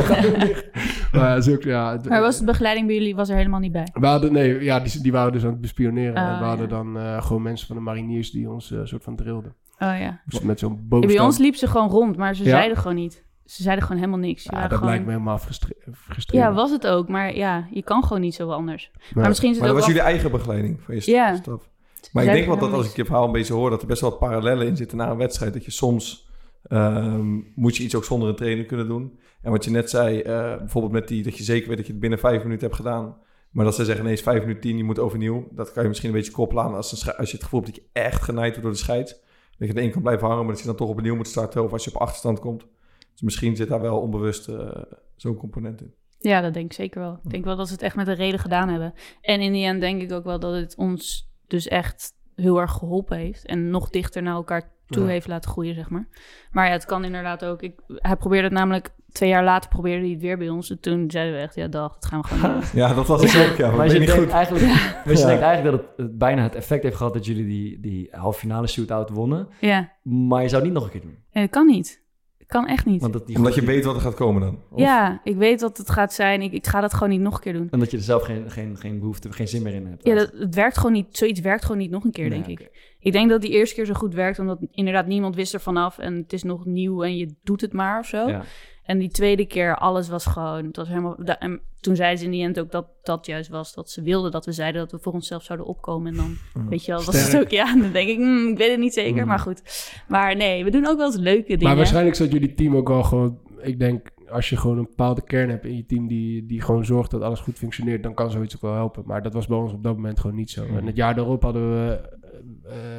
Maar 1.12 1.30
ja, 1.36 1.42
zo, 1.42 1.58
ja, 1.60 1.92
het- 1.92 2.10
Maar 2.10 2.22
was 2.22 2.40
de 2.40 2.46
begeleiding 2.46 2.88
bij 2.88 2.96
jullie 2.96 3.16
was 3.16 3.30
er 3.30 3.36
helemaal 3.36 3.60
niet 3.60 3.72
bij? 3.72 3.88
we 3.94 4.06
hadden, 4.06 4.34
nee, 4.34 4.64
ja, 4.64 4.80
die, 4.80 5.02
die 5.02 5.12
waren 5.12 5.32
dus 5.32 5.44
aan 5.44 5.52
het 5.52 5.62
bespioneren. 5.62 6.16
En 6.16 6.38
we 6.40 6.46
hadden 6.46 6.70
ja. 6.70 6.76
dan 6.76 6.98
eh, 6.98 7.24
gewoon 7.26 7.42
mensen 7.42 7.68
van 7.68 7.76
de 7.76 7.82
mariniers 7.82 8.32
die 8.32 8.50
ons 8.50 8.74
soort 8.84 9.04
van 9.04 9.16
drilden. 9.16 9.54
Oh 9.94 10.00
ja. 10.00 10.22
Dus 10.26 10.40
met 10.40 10.60
zo'n 10.60 10.86
bij 10.90 11.20
ons 11.20 11.38
liep 11.38 11.56
ze 11.56 11.68
gewoon 11.68 11.90
rond, 11.90 12.18
maar 12.18 12.36
ze 12.36 12.44
Ja? 12.44 12.50
zeiden 12.50 12.78
gewoon 12.78 12.96
niet. 12.96 13.24
Ze 13.46 13.64
zeiden 13.64 13.84
gewoon 13.86 14.00
helemaal 14.02 14.20
niks. 14.20 14.42
Ze 14.44 14.48
Ja, 14.50 14.56
waren 14.56 14.70
dat 14.70 14.78
gewoon... 14.80 14.94
lijkt 14.94 15.08
me 15.10 15.14
helemaal 15.14 15.38
frustre- 15.40 15.76
frustrerend. 15.94 16.50
Ja, 16.50 16.56
was 16.62 16.72
het 16.72 16.88
ook. 16.88 17.08
Maar 17.08 17.36
ja, 17.36 17.68
je 17.72 17.84
kan 17.84 18.04
gewoon 18.04 18.22
niet 18.22 18.36
zo 18.36 18.50
anders. 18.50 18.92
Maar, 19.14 19.28
misschien 19.28 19.50
is 19.50 19.56
het 19.56 19.66
Maar 19.66 19.74
dat 19.76 19.84
ook 19.84 19.86
was 19.86 19.94
wel... 19.94 20.04
jullie 20.04 20.12
eigen 20.20 20.32
begeleiding 20.32 20.82
van 20.82 20.96
je 20.96 21.02
st- 21.02 21.08
Ja. 21.08 21.36
staf. 21.36 21.70
Maar 22.12 22.24
ik 22.24 22.30
denk 22.32 22.46
wel 22.46 22.54
dat 22.56 22.60
helemaal 22.64 22.82
als 22.82 22.90
ik 22.90 22.96
je 22.96 23.06
verhaal 23.06 23.26
een 23.26 23.32
beetje 23.32 23.54
hoor, 23.54 23.70
dat 23.70 23.82
er 23.82 23.88
best 23.88 24.02
wel 24.02 24.12
parallellen 24.18 24.68
in 24.68 24.78
zitten 24.78 24.98
na 24.98 25.10
een 25.10 25.18
wedstrijd. 25.18 25.54
Dat 25.54 25.66
je 25.66 25.72
soms 25.72 26.30
ehm, 26.64 27.40
moet 27.56 27.76
je 27.78 27.84
iets 27.84 27.96
ook 27.96 28.04
zonder 28.04 28.30
een 28.30 28.36
trainer 28.36 28.66
kunnen 28.66 28.88
doen. 28.88 29.20
En 29.42 29.52
wat 29.52 29.64
je 29.66 29.72
net 29.72 29.90
zei, 29.90 30.20
eh, 30.22 30.58
bijvoorbeeld 30.58 30.94
met 30.94 31.08
die, 31.08 31.24
dat 31.24 31.38
je 31.38 31.44
zeker 31.44 31.68
weet 31.68 31.78
dat 31.78 31.86
je 31.86 31.92
het 31.92 32.02
binnen 32.02 32.20
vijf 32.20 32.44
minuten 32.44 32.64
hebt 32.66 32.76
gedaan. 32.80 33.16
Maar 33.52 33.66
dat 33.66 33.76
ze 33.76 33.86
zeggen 33.86 34.06
ineens 34.06 34.22
vijf 34.22 34.40
minuten 34.42 34.62
tien, 34.62 34.78
je 34.78 34.84
moet 34.84 35.00
overnieuw. 35.00 35.48
Dat 35.52 35.72
kan 35.72 35.82
je 35.84 35.88
misschien 35.90 36.10
een 36.10 36.16
beetje 36.16 36.32
koppelen 36.32 36.64
aan 36.64 36.76
als, 36.76 37.06
een 37.06 37.16
als 37.16 37.30
je 37.30 37.36
het 37.36 37.44
gevoel 37.44 37.62
hebt 37.62 37.76
dat 37.76 37.84
je 37.84 37.90
echt 38.02 38.22
genaaid 38.24 38.48
wordt 38.50 38.62
door 38.62 38.72
de 38.72 38.78
scheids. 38.78 39.16
Dat 39.58 39.68
je 39.68 39.74
er 39.74 39.82
één 39.82 39.92
kan 39.92 40.02
blijven 40.02 40.28
hangen, 40.28 40.44
maar 40.44 40.54
dat 40.54 40.62
je 40.62 40.68
dan 40.68 40.76
toch 40.76 40.90
opnieuw 40.90 41.16
moet 41.16 41.28
starten. 41.28 41.64
Of 41.64 41.72
als 41.72 41.84
je 41.84 41.90
op 41.96 42.02
achterstand 42.02 42.40
komt. 42.40 42.66
Dus 43.12 43.22
misschien 43.22 43.56
zit 43.56 43.68
daar 43.68 43.82
wel 43.82 44.00
onbewust 44.00 44.48
eh, 44.48 44.82
zo'n 45.16 45.38
component 45.38 45.82
in. 45.82 45.94
Ja, 46.20 46.42
dat 46.42 46.54
denk 46.54 46.66
ik 46.66 46.74
zeker 46.74 47.02
wel. 47.02 47.20
Ik 47.24 47.30
denk 47.30 47.46
wel 47.46 47.56
dat 47.56 47.68
ze 47.68 47.74
het 47.74 47.82
echt 47.82 47.96
met 47.96 48.08
een 48.08 48.16
reden 48.16 48.40
gedaan 48.40 48.70
hebben. 48.70 48.94
En 49.22 49.42
in 49.42 49.52
die 49.52 49.66
end 49.66 49.82
denk 49.82 50.02
ik 50.02 50.12
ook 50.12 50.24
wel 50.24 50.40
dat 50.40 50.54
het 50.54 50.76
ons 50.76 51.32
dus 51.48 51.68
echt 51.68 52.12
heel 52.36 52.60
erg 52.62 52.72
geholpen 52.72 53.18
heeft. 53.18 53.46
En 53.46 53.70
nog 53.70 53.90
dichter 53.90 54.22
naar 54.22 54.34
elkaar 54.36 54.72
toe 54.88 55.04
Ja. 55.04 55.10
heeft 55.10 55.28
laten 55.28 55.52
groeien, 55.52 55.76
zeg 55.76 55.90
maar. 55.90 56.08
Maar 56.52 56.66
ja, 56.66 56.72
het 56.72 56.86
kan 56.86 57.06
inderdaad 57.06 57.46
ook. 57.46 57.62
Ik, 57.62 57.80
hij 57.88 58.16
probeerde 58.16 58.48
het 58.48 58.58
namelijk... 58.58 58.90
Twee 59.14 59.30
jaar 59.30 59.44
later 59.44 59.70
probeerde 59.70 60.02
hij 60.02 60.10
het 60.12 60.22
weer 60.22 60.38
bij 60.38 60.50
ons. 60.50 60.70
En 60.70 60.80
toen 60.80 61.12
zeiden 61.12 61.34
we 61.36 61.40
echt, 61.42 61.56
ja 61.56 61.68
dag, 61.68 61.94
dat 61.94 62.06
gaan 62.06 62.22
we 62.22 62.28
gewoon 62.28 62.56
niet 62.56 62.72
doen. 62.72 62.82
Ja, 62.82 62.94
dat 62.94 63.08
was 63.08 63.22
ik 63.36 63.50
ook, 63.52 63.58
ja. 63.58 63.72
Maar 63.72 63.86
je 63.88 63.92
denkt 64.00 64.12
goed. 64.12 64.30
eigenlijk, 64.30 64.66
maar 65.06 65.14
je 65.14 65.18
Ja. 65.20 65.26
denkt 65.28 65.42
eigenlijk 65.42 65.64
dat 65.78 65.86
het, 65.88 65.98
het 66.08 66.18
bijna 66.18 66.44
het 66.44 66.56
effect 66.56 66.84
heeft 66.84 66.96
gehad 66.96 67.14
dat 67.14 67.26
jullie 67.26 67.46
die, 67.46 67.80
die 67.80 68.08
halve 68.12 68.40
finale 68.40 68.68
shootout 68.68 69.10
wonnen. 69.10 69.48
Ja, 69.60 69.92
Maar 70.04 70.42
je 70.42 70.50
zou 70.50 70.62
het 70.62 70.72
niet 70.72 70.82
nog 70.82 70.84
een 70.84 70.92
keer 71.00 71.02
doen. 71.10 71.18
en 71.32 71.42
dat 71.42 71.50
kan 71.52 71.66
niet. 71.66 72.02
Dat 72.38 72.48
kan 72.48 72.68
echt 72.68 72.86
niet. 72.86 73.02
Want 73.02 73.14
dat 73.14 73.28
die, 73.28 73.36
Omdat 73.38 73.56
je 73.56 73.62
weet 73.66 73.86
wat 73.86 73.96
er 73.96 74.02
gaat 74.02 74.14
komen 74.14 74.42
dan. 74.42 74.60
Of- 74.72 74.80
Ja, 74.80 75.22
ik 75.24 75.36
weet 75.36 75.62
wat 75.62 75.78
het 75.78 75.90
gaat 75.90 76.14
zijn. 76.14 76.42
Ik, 76.42 76.52
ik 76.52 76.68
ga 76.68 76.82
dat 76.82 76.94
gewoon 76.94 77.10
niet 77.10 77.22
nog 77.22 77.34
een 77.36 77.40
keer 77.42 77.54
doen. 77.54 77.68
En 77.72 77.80
dat 77.80 77.92
je 77.92 77.98
er 77.98 78.04
zelf 78.04 78.24
geen, 78.24 78.52
geen, 78.52 78.78
geen 78.78 79.00
behoefte, 79.00 79.32
geen 79.32 79.48
zin 79.48 79.62
meer 79.64 79.74
in 79.74 79.86
hebt. 79.86 80.08
Ja, 80.08 80.16
dat, 80.16 80.32
het 80.38 80.56
werkt 80.56 80.78
gewoon 80.78 80.92
niet. 80.92 81.08
Zoiets 81.18 81.40
werkt 81.40 81.62
gewoon 81.64 81.78
niet 81.78 81.92
nog 81.92 82.04
een 82.04 82.12
keer, 82.12 82.30
Nee, 82.30 82.42
denk 82.44 82.60
ik. 82.60 82.96
Ik 83.00 83.12
denk 83.12 83.30
dat 83.30 83.42
die 83.42 83.52
eerste 83.52 83.76
keer 83.76 83.86
zo 83.86 83.94
goed 83.94 84.14
werkt, 84.14 84.40
omdat 84.40 84.60
inderdaad 84.72 85.08
niemand 85.08 85.36
wist 85.36 85.54
er 85.54 85.62
vanaf 85.62 85.98
en 85.98 86.16
het 86.16 86.34
is 86.34 86.44
nog 86.44 86.66
nieuw 86.66 87.04
en 87.04 87.18
je 87.18 87.36
doet 87.44 87.62
het 87.62 87.74
maar 87.74 88.00
of 88.00 88.06
zo. 88.06 88.28
Ja. 88.28 88.42
En 88.84 88.98
die 88.98 89.10
tweede 89.10 89.46
keer, 89.46 89.76
alles 89.78 90.10
was 90.10 90.26
gewoon, 90.26 90.66
het 90.66 90.76
was 90.76 90.88
helemaal. 90.88 91.16
en 91.16 91.62
toen 91.80 91.96
zei 91.96 92.16
ze 92.16 92.26
in 92.26 92.32
die 92.32 92.44
end 92.44 92.60
ook 92.60 92.72
dat 92.72 92.86
dat 93.04 93.26
juist 93.26 93.50
was, 93.50 93.74
dat 93.74 93.90
ze 93.90 94.02
wilden 94.02 94.32
dat 94.32 94.46
we 94.46 94.52
zeiden 94.52 94.82
dat 94.82 94.92
we 94.92 95.00
voor 95.00 95.14
onszelf 95.14 95.44
zouden 95.44 95.68
opkomen. 95.68 96.12
En 96.12 96.18
dan, 96.18 96.38
weet 96.70 96.86
je 96.86 96.92
wel, 96.92 97.04
was 97.04 97.32
het 97.32 97.42
ook, 97.42 97.50
ja, 97.50 97.76
dan 97.76 97.92
denk 97.92 98.10
ik, 98.10 98.16
hmm, 98.16 98.48
ik 98.48 98.58
weet 98.58 98.70
het 98.70 98.80
niet 98.80 98.94
zeker, 98.94 99.22
Mm. 99.22 99.28
maar 99.28 99.40
goed. 99.40 99.62
Maar 100.08 100.36
nee, 100.36 100.64
we 100.64 100.72
doen 100.72 100.88
ook 100.88 100.98
wel 100.98 101.06
eens 101.06 101.16
leuke 101.16 101.48
dingen. 101.48 101.68
Maar 101.68 101.76
waarschijnlijk 101.76 102.16
zat 102.16 102.32
jullie 102.32 102.54
team 102.54 102.76
ook 102.76 102.90
al 102.90 103.04
gewoon... 103.04 103.40
Ik 103.62 103.80
denk, 103.80 104.10
als 104.30 104.50
je 104.50 104.58
gewoon 104.58 104.78
een 104.78 104.88
bepaalde 104.90 105.24
kern 105.24 105.50
hebt 105.50 105.66
in 105.66 105.76
je 105.76 105.86
team... 105.86 106.08
Die, 106.08 106.46
die 106.46 106.62
gewoon 106.62 106.86
zorgt 106.86 107.12
dat 107.12 107.22
alles 107.22 107.40
goed 107.40 107.58
functioneert... 107.58 108.04
dan 108.04 108.14
kan 108.14 108.32
zoiets 108.32 108.56
ook 108.56 108.62
wel 108.62 108.74
helpen. 108.74 109.04
Maar 109.06 109.22
dat 109.22 109.34
was 109.34 109.48
bij 109.48 109.58
ons 109.58 109.74
op 109.74 109.84
dat 109.84 109.96
moment 109.96 110.20
gewoon 110.20 110.36
niet 110.36 110.50
zo. 110.52 110.66
En 110.66 110.86
het 110.86 110.96
jaar 110.96 111.16
daarop 111.16 111.44
hadden 111.44 111.72
we 111.72 112.00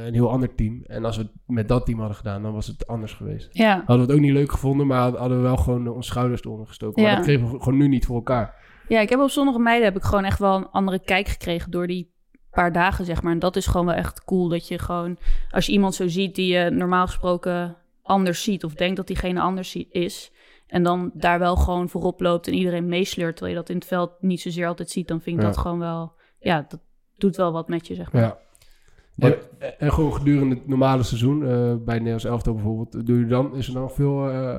een 0.07 0.15
heel 0.15 0.31
ander 0.31 0.55
team. 0.55 0.83
En 0.87 1.05
als 1.05 1.17
we 1.17 1.23
het 1.23 1.33
met 1.47 1.69
dat 1.69 1.87
team 1.87 1.99
hadden 1.99 2.17
gedaan... 2.17 2.43
dan 2.43 2.53
was 2.53 2.67
het 2.67 2.87
anders 2.87 3.13
geweest. 3.13 3.49
Ja, 3.53 3.75
Hadden 3.77 3.97
we 3.97 4.03
het 4.03 4.13
ook 4.13 4.21
niet 4.21 4.33
leuk 4.33 4.51
gevonden... 4.51 4.87
maar 4.87 5.17
hadden 5.17 5.37
we 5.37 5.43
wel 5.43 5.57
gewoon 5.57 5.89
onze 5.89 6.09
schouders 6.09 6.45
eronder 6.45 6.67
gestoken. 6.67 7.03
Maar 7.03 7.11
Ja. 7.11 7.17
dat 7.17 7.27
kregen 7.27 7.51
we 7.51 7.59
gewoon 7.63 7.79
nu 7.79 7.89
niet 7.89 8.07
voor 8.07 8.17
elkaar. 8.17 8.55
Ja, 8.89 9.01
ik 9.01 9.09
heb 9.09 9.21
op 9.21 9.31
Zonnige 9.31 9.59
Meiden 9.59 9.85
heb 9.85 9.97
ik 9.97 10.03
gewoon 10.03 10.25
echt 10.25 10.39
wel 10.39 10.57
een 10.57 10.69
andere 10.71 10.99
kijk 10.99 11.29
gekregen 11.29 11.71
door 11.71 11.87
die 11.87 12.13
paar 12.51 12.73
dagen, 12.73 13.05
zeg 13.05 13.23
maar. 13.23 13.33
En 13.33 13.39
dat 13.39 13.57
is 13.57 13.67
gewoon 13.67 13.87
wel 13.87 13.95
echt 13.95 14.25
cool, 14.25 14.49
dat 14.49 14.69
je 14.69 14.79
gewoon... 14.79 15.19
Als 15.51 15.67
je 15.67 15.73
iemand 15.73 15.95
zo 15.95 16.09
ziet 16.09 16.35
die 16.35 16.53
je 16.53 16.71
normaal 16.71 17.07
gesproken 17.07 17.77
anders 18.03 18.43
ziet... 18.43 18.65
of 18.65 18.75
denkt 18.75 18.97
dat 18.97 19.07
diegene 19.07 19.41
anders 19.41 19.77
is... 19.77 20.33
en 20.67 20.83
dan 20.83 21.11
daar 21.15 21.39
wel 21.39 21.57
gewoon 21.57 21.89
voorop 21.89 22.21
loopt 22.21 22.47
en 22.47 22.55
iedereen 22.55 22.89
meesleurt... 22.89 23.37
terwijl 23.37 23.57
je 23.57 23.61
dat 23.61 23.71
in 23.71 23.77
het 23.77 23.87
veld 23.87 24.11
niet 24.21 24.41
zozeer 24.41 24.67
altijd 24.67 24.91
ziet... 24.91 25.09
dan 25.09 25.21
vind 25.21 25.37
ik 25.37 25.43
Ja. 25.43 25.49
dat 25.49 25.59
gewoon 25.59 25.79
wel... 25.79 26.13
Ja, 26.39 26.67
dat 26.69 26.81
doet 27.17 27.37
wel 27.37 27.53
wat 27.53 27.69
met 27.69 27.87
je, 27.87 27.95
zeg 27.95 28.13
maar. 28.13 28.23
Ja. 28.23 28.39
En, 29.19 29.37
en 29.79 29.93
gewoon 29.93 30.15
gedurende 30.15 30.55
het 30.55 30.69
normale 30.69 31.03
seizoen, 31.03 31.43
eh, 31.43 31.75
bij 31.85 31.95
Nederlands 31.95 32.25
elftal 32.25 32.55
bijvoorbeeld, 32.55 33.07
doe 33.07 33.19
je 33.19 33.27
dan, 33.27 33.57
is 33.57 33.69
er 33.69 33.75
dan 33.75 33.91
veel, 33.91 34.31
eh 34.31 34.59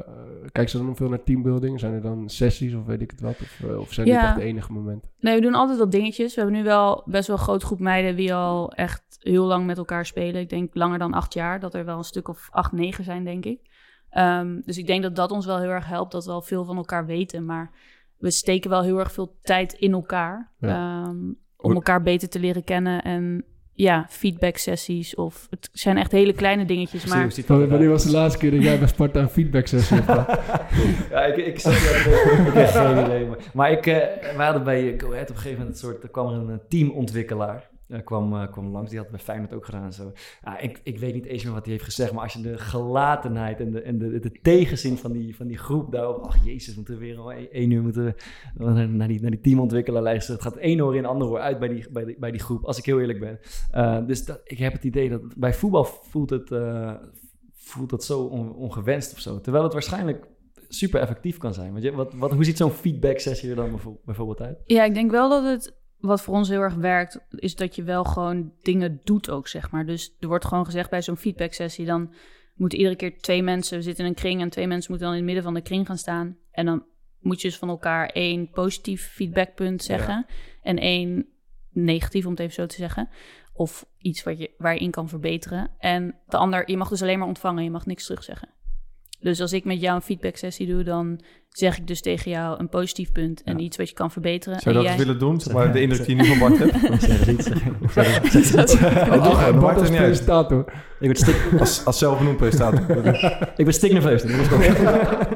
kijk 0.51 0.69
ze 0.69 0.77
dan 0.77 0.95
veel 0.95 1.09
naar 1.09 1.23
teambuilding? 1.23 1.79
Zijn 1.79 1.93
er 1.93 2.01
dan 2.01 2.29
sessies 2.29 2.73
of 2.73 2.85
weet 2.85 3.01
ik 3.01 3.11
het 3.11 3.21
wat? 3.21 3.41
Of, 3.41 3.61
eh, 3.63 3.79
of 3.79 3.93
zijn 3.93 4.05
dit 4.05 4.15
Ja. 4.15 4.27
echt 4.27 4.35
de 4.35 4.43
enige 4.43 4.71
momenten? 4.71 5.09
Nee, 5.19 5.35
we 5.35 5.41
doen 5.41 5.53
altijd 5.53 5.79
wat 5.79 5.91
dingetjes. 5.91 6.35
We 6.35 6.41
hebben 6.41 6.59
nu 6.59 6.65
wel 6.65 7.03
best 7.05 7.27
wel 7.27 7.37
een 7.37 7.41
grote 7.43 7.65
groep 7.65 7.79
meiden 7.79 8.15
die 8.15 8.33
al 8.33 8.71
echt 8.71 9.03
heel 9.19 9.45
lang 9.45 9.65
met 9.65 9.77
elkaar 9.77 10.05
spelen. 10.05 10.41
Ik 10.41 10.49
denk 10.49 10.75
langer 10.75 10.99
dan 10.99 11.13
acht 11.13 11.33
jaar, 11.33 11.59
dat 11.59 11.73
er 11.73 11.85
wel 11.85 11.97
een 11.97 12.03
stuk 12.03 12.27
of 12.27 12.47
acht, 12.51 12.71
negen 12.71 13.03
zijn, 13.03 13.23
denk 13.23 13.45
ik. 13.45 13.59
Ehm, 14.09 14.61
dus 14.65 14.77
ik 14.77 14.87
denk 14.87 15.03
dat 15.03 15.15
dat 15.15 15.31
ons 15.31 15.45
wel 15.45 15.59
heel 15.59 15.69
erg 15.69 15.87
helpt, 15.87 16.11
dat 16.11 16.25
we 16.25 16.31
al 16.31 16.41
veel 16.41 16.65
van 16.65 16.77
elkaar 16.77 17.05
weten. 17.05 17.45
Maar 17.45 17.71
we 18.17 18.31
steken 18.31 18.69
wel 18.69 18.81
heel 18.81 18.99
erg 18.99 19.11
veel 19.11 19.35
tijd 19.41 19.73
in 19.73 19.91
elkaar. 19.93 20.51
Ja. 20.59 21.03
ehm, 21.03 21.17
om 21.57 21.73
elkaar 21.73 22.01
beter 22.01 22.29
te 22.29 22.39
leren 22.39 22.63
kennen. 22.63 23.03
En 23.03 23.45
ja, 23.77 24.05
feedback 24.09 24.57
sessies 24.57 25.15
of 25.15 25.47
het 25.49 25.69
zijn 25.73 25.97
echt 25.97 26.11
hele 26.11 26.33
kleine 26.33 26.65
dingetjes. 26.65 27.05
Maar 27.05 27.29
Wanneer 27.47 27.89
was 27.89 28.03
de 28.03 28.11
laatste 28.11 28.39
keer 28.39 28.51
dat 28.51 28.63
jij 28.63 28.79
bij 28.79 28.87
Sparta 28.87 29.19
een 29.19 29.29
feedback 29.29 29.67
sessie 29.67 30.01
gehad? 30.01 30.27
Ja, 31.09 31.23
ik, 31.25 31.37
ik, 31.37 31.59
zat- 31.59 31.73
ik 31.73 31.79
heb 32.53 32.69
geen 32.69 33.05
idee. 33.05 33.25
Maar, 33.25 33.37
maar 33.53 33.71
ik, 33.71 33.85
eh, 33.87 33.95
we 34.37 34.43
hadden 34.43 34.63
bij 34.63 34.93
Go 34.97 35.11
Ahead 35.11 35.29
op 35.29 35.35
een 35.35 35.41
gegeven 35.41 35.57
moment 35.57 35.81
een 35.81 35.89
soort... 35.89 36.03
Er 36.03 36.09
kwam 36.09 36.27
er 36.27 36.33
een 36.39 36.49
eh, 36.49 36.55
teamontwikkelaar. 36.69 37.69
Eh, 37.87 38.03
kwam, 38.03 38.33
eh, 38.33 38.51
kwam 38.51 38.67
langs, 38.67 38.89
die 38.89 38.99
had 38.99 39.09
bij 39.09 39.19
Feyenoord 39.19 39.53
ook 39.53 39.65
gedaan. 39.65 39.93
Zo. 39.93 40.11
Ik, 40.59 40.79
ik 40.83 40.99
weet 40.99 41.13
niet 41.13 41.25
eens 41.25 41.43
meer 41.43 41.53
wat 41.53 41.63
hij 41.63 41.71
heeft 41.73 41.85
gezegd, 41.85 42.13
maar 42.13 42.23
als 42.23 42.33
je 42.33 42.41
de 42.41 42.57
gelatenheid 42.57 43.59
en 43.59 43.71
de, 43.71 43.81
en 43.81 43.97
de, 43.97 44.19
de 44.19 44.31
tegenzin 44.41 44.97
van 44.97 45.11
die, 45.11 45.35
van 45.35 45.47
die 45.47 45.57
groep 45.57 45.91
daarop... 45.91 46.23
Ach, 46.23 46.45
jezus, 46.45 46.75
moeten 46.75 46.93
we 46.93 46.99
weer 46.99 47.17
al 47.17 47.31
één- 47.31 47.51
één 47.51 47.71
uur 47.71 47.81
moeten 47.81 48.15
naar, 48.55 49.07
die, 49.07 49.21
naar 49.21 49.31
die 49.31 49.41
teamontwikkelaar. 49.41 50.13
Het 50.13 50.41
gaat 50.41 50.55
één 50.55 50.81
oor 50.81 50.95
in, 50.95 51.05
ander 51.05 51.27
oor 51.27 51.39
uit 51.39 51.59
bij 51.59 51.67
die, 51.67 51.85
bij 51.91 52.05
die, 52.05 52.15
bij 52.19 52.31
die 52.31 52.41
groep, 52.41 52.63
als 52.63 52.77
ik 52.77 52.85
heel 52.85 52.99
eerlijk 52.99 53.19
ben. 53.19 53.39
Eh, 53.71 54.05
dus 54.07 54.25
dat, 54.25 54.41
ik 54.43 54.57
heb 54.57 54.73
het 54.73 54.83
idee 54.83 55.09
dat 55.09 55.21
bij 55.37 55.53
voetbal 55.53 55.83
voelt 55.85 56.29
het, 56.29 56.51
voelt 57.53 57.91
het 57.91 58.03
zo 58.03 58.21
on- 58.21 58.55
ongewenst 58.55 59.13
of 59.13 59.19
zo. 59.19 59.41
Terwijl 59.41 59.63
het 59.63 59.73
waarschijnlijk 59.73 60.25
super 60.67 60.99
effectief 60.99 61.37
kan 61.37 61.53
zijn. 61.53 61.71
Want 61.71 61.83
je, 61.83 61.91
wat, 61.91 62.13
wat, 62.13 62.31
hoe 62.31 62.43
ziet 62.43 62.57
zo'n 62.57 62.71
feedback 62.71 63.19
sessie 63.19 63.49
er 63.49 63.55
dan 63.55 63.69
bijvo- 63.69 64.01
bijvoorbeeld 64.05 64.41
uit? 64.41 64.57
Ja, 64.65 64.83
ik 64.83 64.93
denk 64.93 65.11
wel 65.11 65.29
dat 65.29 65.43
het 65.43 65.75
wat 66.07 66.21
voor 66.21 66.35
ons 66.35 66.49
heel 66.49 66.61
erg 66.61 66.73
werkt, 66.73 67.19
is 67.29 67.55
dat 67.55 67.75
je 67.75 67.83
wel 67.83 68.03
gewoon 68.03 68.51
dingen 68.61 69.01
doet 69.03 69.29
ook, 69.29 69.47
zeg 69.47 69.71
maar. 69.71 69.85
Dus 69.85 70.15
er 70.19 70.27
wordt 70.27 70.45
gewoon 70.45 70.65
gezegd 70.65 70.89
bij 70.89 71.01
zo'n 71.01 71.17
feedback 71.17 71.53
sessie, 71.53 71.85
dan 71.85 72.13
moeten 72.55 72.77
iedere 72.77 72.95
keer 72.95 73.17
twee 73.19 73.43
mensen, 73.43 73.77
we 73.77 73.83
zitten 73.83 74.03
in 74.03 74.09
een 74.09 74.15
kring 74.15 74.41
en 74.41 74.49
twee 74.49 74.67
mensen 74.67 74.91
moeten 74.91 75.07
dan 75.07 75.17
in 75.17 75.23
het 75.23 75.33
midden 75.33 75.51
van 75.53 75.61
de 75.61 75.69
kring 75.69 75.85
gaan 75.85 75.97
staan. 75.97 76.37
En 76.51 76.65
dan 76.65 76.83
moet 77.19 77.41
je 77.41 77.47
dus 77.47 77.57
van 77.57 77.69
elkaar 77.69 78.09
één 78.09 78.49
positief 78.49 79.11
feedbackpunt 79.11 79.83
zeggen 79.83 80.25
en 80.61 80.77
één 80.77 81.27
negatief, 81.69 82.25
om 82.25 82.31
het 82.31 82.39
even 82.39 82.53
zo 82.53 82.65
te 82.65 82.75
zeggen. 82.75 83.09
Of 83.53 83.85
iets 83.97 84.23
wat 84.23 84.39
je, 84.39 84.51
waar 84.57 84.73
je 84.73 84.79
in 84.79 84.91
kan 84.91 85.09
verbeteren. 85.09 85.71
En 85.77 86.15
de 86.27 86.37
ander, 86.37 86.69
je 86.69 86.77
mag 86.77 86.89
dus 86.89 87.01
alleen 87.01 87.19
maar 87.19 87.27
ontvangen, 87.27 87.63
je 87.63 87.69
mag 87.69 87.85
niks 87.85 88.05
terugzeggen. 88.05 88.49
Dus 89.25 89.41
als 89.41 89.53
ik 89.53 89.65
met 89.65 89.81
jou 89.81 89.95
een 89.95 90.01
feedback 90.01 90.35
sessie 90.35 90.67
doe, 90.67 90.83
dan 90.83 91.19
zeg 91.49 91.77
ik 91.77 91.87
dus 91.87 92.01
tegen 92.01 92.31
jou 92.31 92.59
een 92.59 92.69
positief 92.69 93.11
punt 93.11 93.43
en 93.43 93.59
iets 93.59 93.77
wat 93.77 93.89
je 93.89 93.95
kan 93.95 94.11
verbeteren. 94.11 94.59
Zou 94.59 94.75
je 94.75 94.81
dat 94.81 94.91
jij- 94.91 95.05
willen 95.05 95.19
doen? 95.19 95.41
Zeg 95.41 95.53
maar 95.53 95.73
de 95.73 95.81
indruk 95.81 96.05
die 96.05 96.15
je 96.15 96.21
nu 96.21 96.27
van 96.27 96.39
Bart 96.39 96.57
hebt. 96.57 97.01
Zeg 97.03 97.27
eens 97.27 97.47
iets. 98.53 98.73
Oh, 98.75 99.59
Bart 99.59 99.79
als 99.79 99.89
niet 99.89 99.99
uit. 99.99 100.07
presentator. 100.07 100.65
ik, 100.99 101.07
ben 101.07 101.15
stik, 101.15 101.35
Als, 101.59 101.85
als 101.85 101.97
zelfbenoemd 101.97 102.37
presentator. 102.37 103.05
ik 103.55 103.65
ben 103.65 103.73
stiknerveus. 103.73 104.21
dat 104.25 104.31
moet 104.31 104.45
ik 104.45 104.51
ook. 104.53 105.27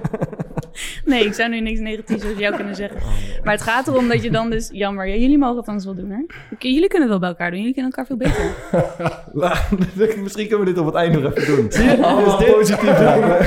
Nee, 1.10 1.26
ik 1.26 1.34
zou 1.34 1.49
nu 1.49 1.60
niks 1.60 1.80
negatiefs 1.80 2.26
over 2.26 2.39
jou 2.39 2.55
kunnen 2.55 2.76
zeggen. 2.76 2.97
Maar 3.43 3.53
het 3.53 3.64
gaat 3.64 3.88
erom 3.88 4.07
dat 4.07 4.24
je 4.24 4.32
dan 4.32 4.49
dus... 4.49 4.70
Jammer, 4.72 5.07
ja, 5.07 5.16
jullie 5.16 5.38
mogen 5.38 5.57
het 5.57 5.68
anders 5.68 5.86
wel 5.86 5.95
doen, 5.95 6.10
hè? 6.10 6.18
Oké, 6.53 6.68
jullie 6.68 6.88
kunnen 6.88 7.01
het 7.01 7.10
wel 7.10 7.20
bij 7.20 7.30
elkaar 7.30 7.49
doen. 7.51 7.60
Jullie 7.60 7.74
kennen 7.74 7.91
elkaar 7.91 8.05
veel 8.05 8.18
beter. 8.18 10.18
Misschien 10.24 10.47
kunnen 10.47 10.66
we 10.66 10.72
dit 10.74 10.82
op 10.82 10.86
het 10.86 10.95
einde 10.95 11.20
nog 11.20 11.36
even 11.36 11.55
doen. 11.55 11.72
Zie 11.72 11.84
je? 11.84 12.03
Allemaal 12.05 12.38
Dus 12.38 12.45
dit- 12.47 12.55
positief 12.55 12.99
Ja, 12.99 13.14
dingen. 13.14 13.38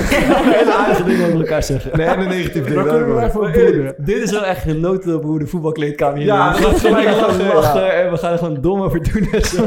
Hele 0.53 0.73
aardige 0.73 1.05
dingen 1.05 1.27
over 1.27 1.39
elkaar 1.41 1.63
zeggen. 1.63 1.97
Nee, 1.97 2.07
en 2.07 2.21
een 2.21 2.29
negatief 2.29 2.65
ding. 2.65 2.75
Dan 2.75 2.87
kunnen 2.89 3.17
we 3.17 3.23
even 3.25 3.41
eerlijk, 3.55 3.75
boeren. 3.75 3.95
dit 3.99 4.17
is 4.23 4.31
wel 4.31 4.45
echt 4.45 4.63
genoten 4.63 5.15
op 5.17 5.23
hoe 5.23 5.39
de 5.39 5.47
voetbalkleedkamer 5.47 6.17
hier 6.17 6.27
Ja, 6.27 6.53
gelijk 6.53 6.77
We 6.79 6.89
gaan 6.89 7.21
lachen, 7.21 7.55
lachen 7.55 7.95
en 8.05 8.11
we 8.11 8.17
gaan 8.17 8.33
er 8.33 8.39
gewoon 8.39 8.61
dom 8.61 8.81
over 8.83 9.13
doen 9.13 9.29
en 9.33 9.45
zo. 9.45 9.67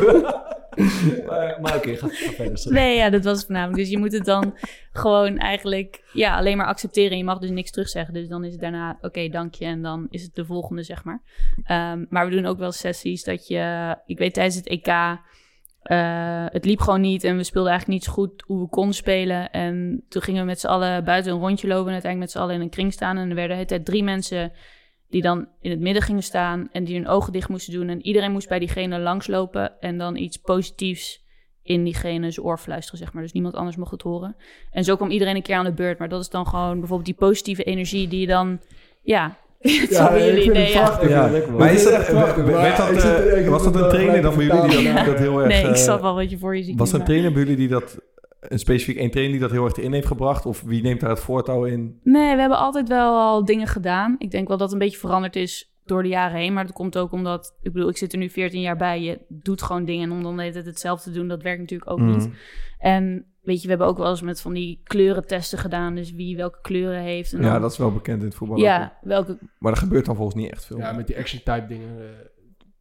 maar 1.28 1.58
maar 1.62 1.76
oké, 1.76 1.96
ga, 1.96 2.08
ga 2.08 2.32
verder. 2.32 2.74
Nee, 2.74 2.96
ja, 2.96 3.10
dat 3.10 3.24
was 3.24 3.38
het 3.38 3.46
voornamelijk. 3.46 3.78
Dus 3.80 3.90
je 3.90 3.98
moet 3.98 4.12
het 4.12 4.26
dan 4.26 4.58
gewoon 4.92 5.38
eigenlijk 5.38 6.04
ja, 6.14 6.38
alleen 6.38 6.58
maar 6.58 6.68
accepteren. 6.68 7.18
Je 7.18 7.24
mag 7.24 7.40
dus 7.40 7.50
niks 7.50 7.72
terugzeggen. 7.72 8.14
Dus 8.14 8.28
dan 8.28 8.44
is 8.44 8.52
het 8.52 8.62
daarna, 8.62 8.98
oké, 9.02 9.30
dank 9.30 9.54
je. 9.54 9.66
En 9.66 9.82
dan 9.82 10.08
is 10.10 10.24
het 10.24 10.36
de 10.36 10.46
volgende, 10.46 10.84
zeg 10.84 11.04
maar. 11.04 11.22
Ehm, 11.64 12.06
maar 12.10 12.26
we 12.26 12.36
doen 12.36 12.46
ook 12.46 12.58
wel 12.58 12.72
sessies 12.72 13.24
dat 13.24 13.48
je... 13.48 13.96
Ik 14.06 14.18
weet 14.18 14.34
tijdens 14.34 14.56
het 14.56 14.68
EK... 14.68 14.88
eh, 15.82 16.46
het 16.46 16.66
liep 16.66 16.80
gewoon 16.80 17.02
niet 17.02 17.24
en 17.24 17.38
we 17.38 17.44
speelden 17.44 17.72
eigenlijk 17.72 18.00
niet 18.00 18.10
zo 18.10 18.22
goed 18.22 18.44
hoe 18.48 18.62
we 18.62 18.70
konden 18.70 18.96
spelen. 18.96 19.52
En 19.52 20.04
toen 20.10 20.22
gingen 20.22 20.42
we 20.42 20.48
met 20.48 20.60
z'n 20.60 20.68
allen 20.68 21.04
buiten 21.04 21.32
een 21.32 21.40
rondje 21.40 21.68
lopen 21.68 21.88
en 21.88 21.94
uiteindelijk 21.94 22.32
met 22.32 22.32
z'n 22.32 22.48
allen 22.48 22.56
in 22.56 22.62
een 22.62 22.70
kring 22.70 22.94
staan. 22.94 23.18
En 23.18 23.30
er 23.30 23.36
werden 23.36 23.48
de 23.48 23.54
hele 23.54 23.66
tijd 23.66 23.86
drie 23.86 24.04
mensen 24.04 24.52
die 25.10 25.22
dan 25.22 25.48
in 25.62 25.72
het 25.72 25.80
midden 25.80 26.04
gingen 26.04 26.24
staan 26.24 26.70
en 26.72 26.84
die 26.84 26.96
hun 26.96 27.08
ogen 27.08 27.34
dicht 27.34 27.50
moesten 27.50 27.74
doen. 27.74 27.90
En 27.90 28.06
iedereen 28.06 28.32
moest 28.32 28.50
bij 28.50 28.60
diegene 28.60 29.00
langslopen 29.00 29.80
en 29.80 29.98
dan 29.98 30.16
iets 30.16 30.38
positiefs 30.38 31.24
in 31.64 31.84
diegene 31.84 32.32
zijn 32.32 32.46
oor 32.46 32.58
fluisteren, 32.58 33.00
zeg 33.00 33.14
maar. 33.14 33.24
Dus 33.24 33.32
niemand 33.32 33.56
anders 33.56 33.76
mocht 33.76 33.92
het 33.92 34.02
horen. 34.02 34.36
En 34.72 34.84
zo 34.84 34.96
kwam 34.96 35.10
iedereen 35.10 35.36
een 35.36 35.42
keer 35.42 35.56
aan 35.56 35.66
de 35.66 35.74
beurt. 35.74 36.00
Maar 36.00 36.10
dat 36.10 36.22
is 36.22 36.30
dan 36.30 36.48
gewoon 36.48 36.80
bijvoorbeeld 36.80 37.06
die 37.06 37.28
positieve 37.28 37.64
energie 37.64 38.08
die 38.08 38.20
je 38.20 38.28
dan... 38.28 38.60
Ja, 39.02 39.38
het 39.60 39.90
Ja, 39.90 40.10
ik 40.14 40.24
jullie 40.24 40.42
vind 40.42 40.58
het 40.58 40.68
idee, 41.02 41.10
ja. 41.10 41.30
Ja. 41.30 41.42
Maar 41.58 41.74
is 41.74 41.86
Ik 41.86 41.92
dat, 42.78 42.90
ik 42.90 43.04
eh, 43.04 43.40
ik 43.40 43.48
was 43.48 43.64
dat 43.64 43.76
een 43.76 43.90
trainer 43.90 44.22
dan 44.22 44.36
bij 44.36 44.46
jullie 44.46 44.78
die 44.78 44.94
dat, 44.94 45.18
heel 45.18 45.40
erg... 45.40 45.48
Nee, 45.48 45.64
ik 45.64 45.70
eh, 45.70 45.76
snap 45.76 46.02
wel 46.02 46.16
wat 46.16 46.30
je 46.30 46.38
voor 46.38 46.58
je 46.58 46.64
ziet. 46.64 46.80
Was 46.80 46.94
er 46.94 47.00
een 47.00 47.06
trainer 47.06 47.32
bij 47.32 47.42
jullie 47.42 47.58
die 47.58 47.68
dat... 47.68 47.98
Een 48.48 48.60
specifiek 48.60 48.98
één 48.98 49.10
trainer 49.12 49.34
die 49.34 49.42
dat 49.42 49.52
heel 49.52 49.66
erg 49.66 49.76
erin 49.76 49.94
heeft 49.94 50.08
gebracht? 50.08 50.46
Of 50.46 50.62
wie 50.62 50.82
neemt 50.82 51.00
daar 51.00 51.10
het 51.10 51.20
voortouw 51.20 51.66
in? 51.66 52.00
Nee, 52.04 52.34
we 52.36 52.40
hebben 52.40 52.58
altijd 52.58 52.88
wel 52.88 53.20
al 53.20 53.46
dingen 53.46 53.68
gedaan. 53.68 54.16
Ik 54.18 54.32
denk 54.32 54.48
wel 54.48 54.58
dat 54.58 54.72
het 54.72 54.80
een 54.82 54.86
beetje 54.86 55.00
veranderd 55.00 55.36
is 55.36 55.74
door 55.86 56.04
de 56.04 56.10
jaren 56.10 56.38
heen. 56.40 56.54
Maar 56.54 56.66
dat 56.66 56.76
komt 56.76 56.98
ook 56.98 57.12
omdat... 57.12 57.58
Ik 57.62 57.74
bedoel, 57.74 57.90
ik 57.90 57.98
zit 57.98 58.14
er 58.14 58.20
nu 58.20 58.30
14 58.30 58.62
jaar 58.62 58.78
bij. 58.78 59.02
Je 59.02 59.20
doet 59.30 59.62
gewoon 59.62 59.86
dingen. 59.86 60.04
En 60.10 60.16
om 60.16 60.24
dan 60.24 60.36
de 60.36 60.42
hele 60.42 60.54
tijd 60.54 60.66
hetzelfde 60.66 61.12
te 61.12 61.18
doen, 61.18 61.28
dat 61.28 61.44
werkt 61.44 61.60
natuurlijk 61.60 61.92
ook 61.92 62.00
niet. 62.00 62.26
Mm. 62.28 62.34
En 62.80 63.26
weet 63.42 63.58
je, 63.58 63.64
we 63.64 63.70
hebben 63.70 63.88
ook 63.88 63.98
wel 63.98 64.10
eens 64.10 64.22
met 64.22 64.42
van 64.42 64.54
die 64.54 64.82
kleurentesten 64.84 65.58
gedaan. 65.60 65.96
Dus 65.96 66.12
wie 66.12 66.36
welke 66.38 66.60
kleuren 66.62 67.02
heeft. 67.02 67.34
En 67.34 67.42
Ja, 67.42 67.52
dan- 67.52 67.62
dat 67.62 67.72
is 67.72 67.78
wel 67.78 67.92
bekend 67.94 68.20
in 68.20 68.26
het 68.28 68.36
voetbal. 68.36 68.58
ook. 68.58 68.64
ja, 68.64 68.98
welke... 69.02 69.38
Maar 69.60 69.72
er 69.72 69.78
gebeurt 69.78 70.06
dan 70.06 70.16
volgens 70.16 70.36
niet 70.42 70.52
echt 70.52 70.66
veel. 70.66 70.78
Ja, 70.78 70.92
met 70.92 71.08
die 71.08 71.18
action 71.18 71.42
type 71.44 71.66
dingen. 71.68 72.00
eh, 72.00 72.06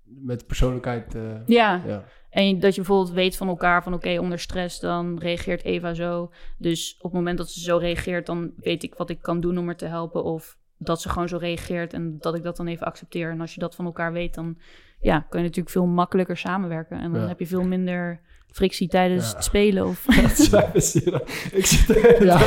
met 0.04 0.46
persoonlijkheid. 0.46 1.14
eh, 1.14 1.22
Ja, 1.46 1.82
ja. 1.86 2.04
En 2.34 2.58
dat 2.60 2.74
je 2.74 2.80
bijvoorbeeld 2.80 3.14
weet 3.14 3.36
van 3.36 3.48
elkaar 3.48 3.82
van 3.82 3.94
oké, 3.94 4.18
onder 4.18 4.38
stress 4.38 4.80
dan 4.80 5.18
reageert 5.18 5.64
Eva 5.64 5.94
zo. 5.94 6.30
Dus 6.58 6.94
op 6.96 7.02
het 7.02 7.12
moment 7.12 7.38
dat 7.38 7.50
ze 7.50 7.60
zo 7.60 7.76
reageert, 7.76 8.26
dan 8.26 8.52
weet 8.56 8.82
ik 8.82 8.94
wat 8.94 9.10
ik 9.10 9.22
kan 9.22 9.40
doen 9.40 9.58
om 9.58 9.66
haar 9.66 9.76
te 9.76 9.86
helpen. 9.86 10.24
Of 10.24 10.56
dat 10.78 11.00
ze 11.00 11.08
gewoon 11.08 11.28
zo 11.28 11.36
reageert 11.36 11.92
en 11.92 12.18
dat 12.18 12.34
ik 12.34 12.42
dat 12.42 12.56
dan 12.56 12.66
even 12.66 12.86
accepteer. 12.86 13.30
En 13.30 13.40
als 13.40 13.54
je 13.54 13.60
dat 13.60 13.74
van 13.74 13.84
elkaar 13.84 14.12
weet, 14.12 14.34
dan 14.34 14.58
ja, 15.00 15.20
kun 15.20 15.38
je 15.38 15.44
natuurlijk 15.44 15.74
veel 15.74 15.86
makkelijker 15.86 16.36
samenwerken. 16.36 17.00
En 17.00 17.12
dan 17.12 17.20
Ja. 17.20 17.28
heb 17.28 17.38
je 17.38 17.46
veel 17.46 17.62
minder 17.64 18.20
frictie 18.54 18.88
tijdens 18.88 19.30
Ja. 19.30 19.34
het 19.36 19.44
spelen. 19.44 19.86
Of... 19.86 20.00
Ik 21.52 21.66
zit 21.66 21.88
er 21.88 22.24
Ja. 22.24 22.38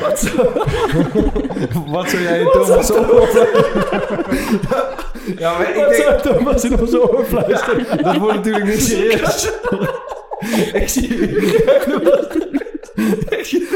Wat 0.00 0.18
zo? 0.20 0.52
Wat 1.86 2.10
zou 2.10 2.22
jij 2.22 2.44
Thomas 2.52 2.90
oplossen? 2.90 3.46
ja, 5.38 5.58
maar 5.58 5.68
ik 5.68 5.74
Wat 5.76 5.88
denk... 5.88 6.02
zou 6.02 6.20
Thomas 6.22 6.64
in 6.64 6.80
onze 6.80 7.10
oor 7.12 7.24
fluisteren? 7.24 8.02
Dat 8.02 8.16
wordt 8.16 8.34
natuurlijk 8.36 8.64
niet 8.64 8.82
serieus. 8.82 9.50
ik 10.72 10.88
zie... 10.88 11.08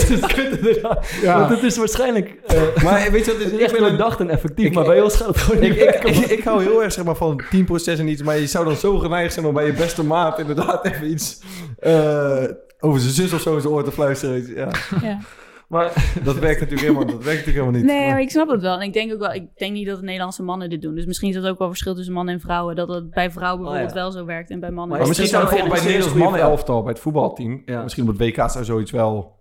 Ik 0.09 0.15
is 0.17 0.33
kut 0.33 0.57
inderdaad. 0.57 1.09
Ja. 1.21 1.39
Want 1.39 1.49
het 1.49 1.63
is 1.63 1.77
waarschijnlijk... 1.77 2.33
eh 2.45 2.83
Maar 2.83 3.11
weet 3.11 3.25
je 3.25 3.31
wat, 3.31 3.41
het 3.43 3.51
is? 3.53 3.59
echt 3.59 3.73
ik 3.75 3.79
ben 3.81 3.99
een 3.99 4.17
en 4.19 4.29
effectief, 4.29 4.65
Ik- 4.65 4.73
maar 4.73 4.85
bij 4.85 5.01
ons 5.01 5.15
gaat 5.15 5.27
het 5.27 5.37
gewoon 5.37 5.61
Ik, 5.63 5.69
niet 5.69 5.77
ik, 5.79 5.83
werken, 5.89 6.09
ik, 6.09 6.15
man. 6.15 6.29
ik 6.29 6.43
hou 6.43 6.63
heel 6.63 6.83
erg 6.83 6.93
zeg 6.93 7.05
maar, 7.05 7.15
van 7.15 7.41
teamproces 7.49 7.99
en 7.99 8.07
iets, 8.07 8.23
maar 8.23 8.37
je 8.37 8.47
zou 8.47 8.65
dan 8.65 8.75
zo 8.75 8.97
geneigd 8.97 9.33
zijn 9.33 9.45
om 9.45 9.53
bij 9.53 9.65
je 9.65 9.73
beste 9.73 10.03
maat 10.03 10.39
inderdaad 10.39 10.85
even 10.85 11.09
iets 11.11 11.41
eh, 11.79 12.43
over 12.79 12.99
zijn 12.99 13.13
zus 13.13 13.33
of 13.33 13.41
zo 13.41 13.55
in 13.55 13.61
zijn 13.61 13.73
oor 13.73 13.83
te 13.83 13.91
fluisteren. 13.91 14.53
Ja. 14.55 14.69
ja. 15.01 15.19
Maar 15.67 15.91
dat 16.23 16.35
werkt 16.39 16.59
natuurlijk 16.59 16.87
helemaal, 16.87 17.05
dat 17.05 17.23
werkt 17.23 17.45
natuurlijk 17.45 17.57
helemaal 17.57 17.71
niet. 17.71 17.85
Nee, 17.85 18.09
maar 18.09 18.21
ik 18.21 18.29
snap 18.29 18.49
het 18.49 18.61
wel. 18.61 18.75
En 18.75 18.81
ik 18.81 18.93
denk 18.93 19.13
ook 19.13 19.19
wel, 19.19 19.33
ik 19.33 19.43
denk 19.55 19.73
niet 19.73 19.87
dat 19.87 19.97
de 19.99 20.03
Nederlandse 20.05 20.43
mannen 20.43 20.69
dit 20.69 20.81
doen. 20.81 20.95
Dus 20.95 21.05
misschien 21.05 21.29
is 21.29 21.35
dat 21.35 21.45
ook 21.47 21.57
wel 21.57 21.67
verschil 21.67 21.95
tussen 21.95 22.13
mannen 22.13 22.33
en 22.33 22.39
vrouwen. 22.39 22.75
Dat 22.75 22.87
het 22.87 23.09
bij 23.09 23.31
vrouwen 23.31 23.61
bijvoorbeeld 23.61 23.93
ja. 23.93 23.99
wel 24.01 24.11
zo 24.11 24.25
werkt 24.25 24.49
en 24.49 24.59
bij 24.59 24.69
mannen. 24.71 24.97
Maar 24.97 25.07
Maar 25.07 25.09
is 25.15 25.17
misschien 25.17 25.39
het 25.39 25.47
zou 25.49 25.61
bijvoorbeeld 25.63 25.69
bij 25.83 25.91
het 25.91 26.07
een 26.07 26.11
Nederlands 26.11 26.13
serieus 26.13 26.39
goede 26.39 26.47
mannenelftal, 26.47 26.83
bij 26.83 26.91
het 26.91 27.01
voetbalteam, 27.01 27.61
Ja. 27.65 27.83
misschien 27.83 28.09
op 28.09 28.17
het 28.17 28.27
WK 28.37 28.49
zou 28.49 28.65
zoiets 28.65 28.91
wel, 28.91 29.35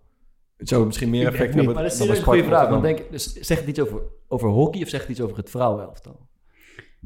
het 0.56 0.68
zou 0.68 0.86
misschien 0.86 1.10
meer 1.10 1.26
effect 1.26 1.54
hebben. 1.54 1.74
Maar 1.74 1.82
dat 1.82 1.92
is 1.92 1.98
dan 1.98 2.08
een 2.08 2.22
goede 2.22 2.44
vraag. 2.44 2.68
Want 2.68 2.70
Rotterdam. 2.72 2.96
denk, 2.96 3.10
dus 3.10 3.32
zegt 3.32 3.60
het 3.60 3.68
iets 3.68 3.80
over, 3.80 4.00
over 4.28 4.48
hockey 4.48 4.82
of 4.82 4.88
zegt 4.88 5.02
het 5.02 5.10
iets 5.12 5.20
over 5.20 5.36
het 5.36 5.50
vrouwenelftal? 5.50 6.26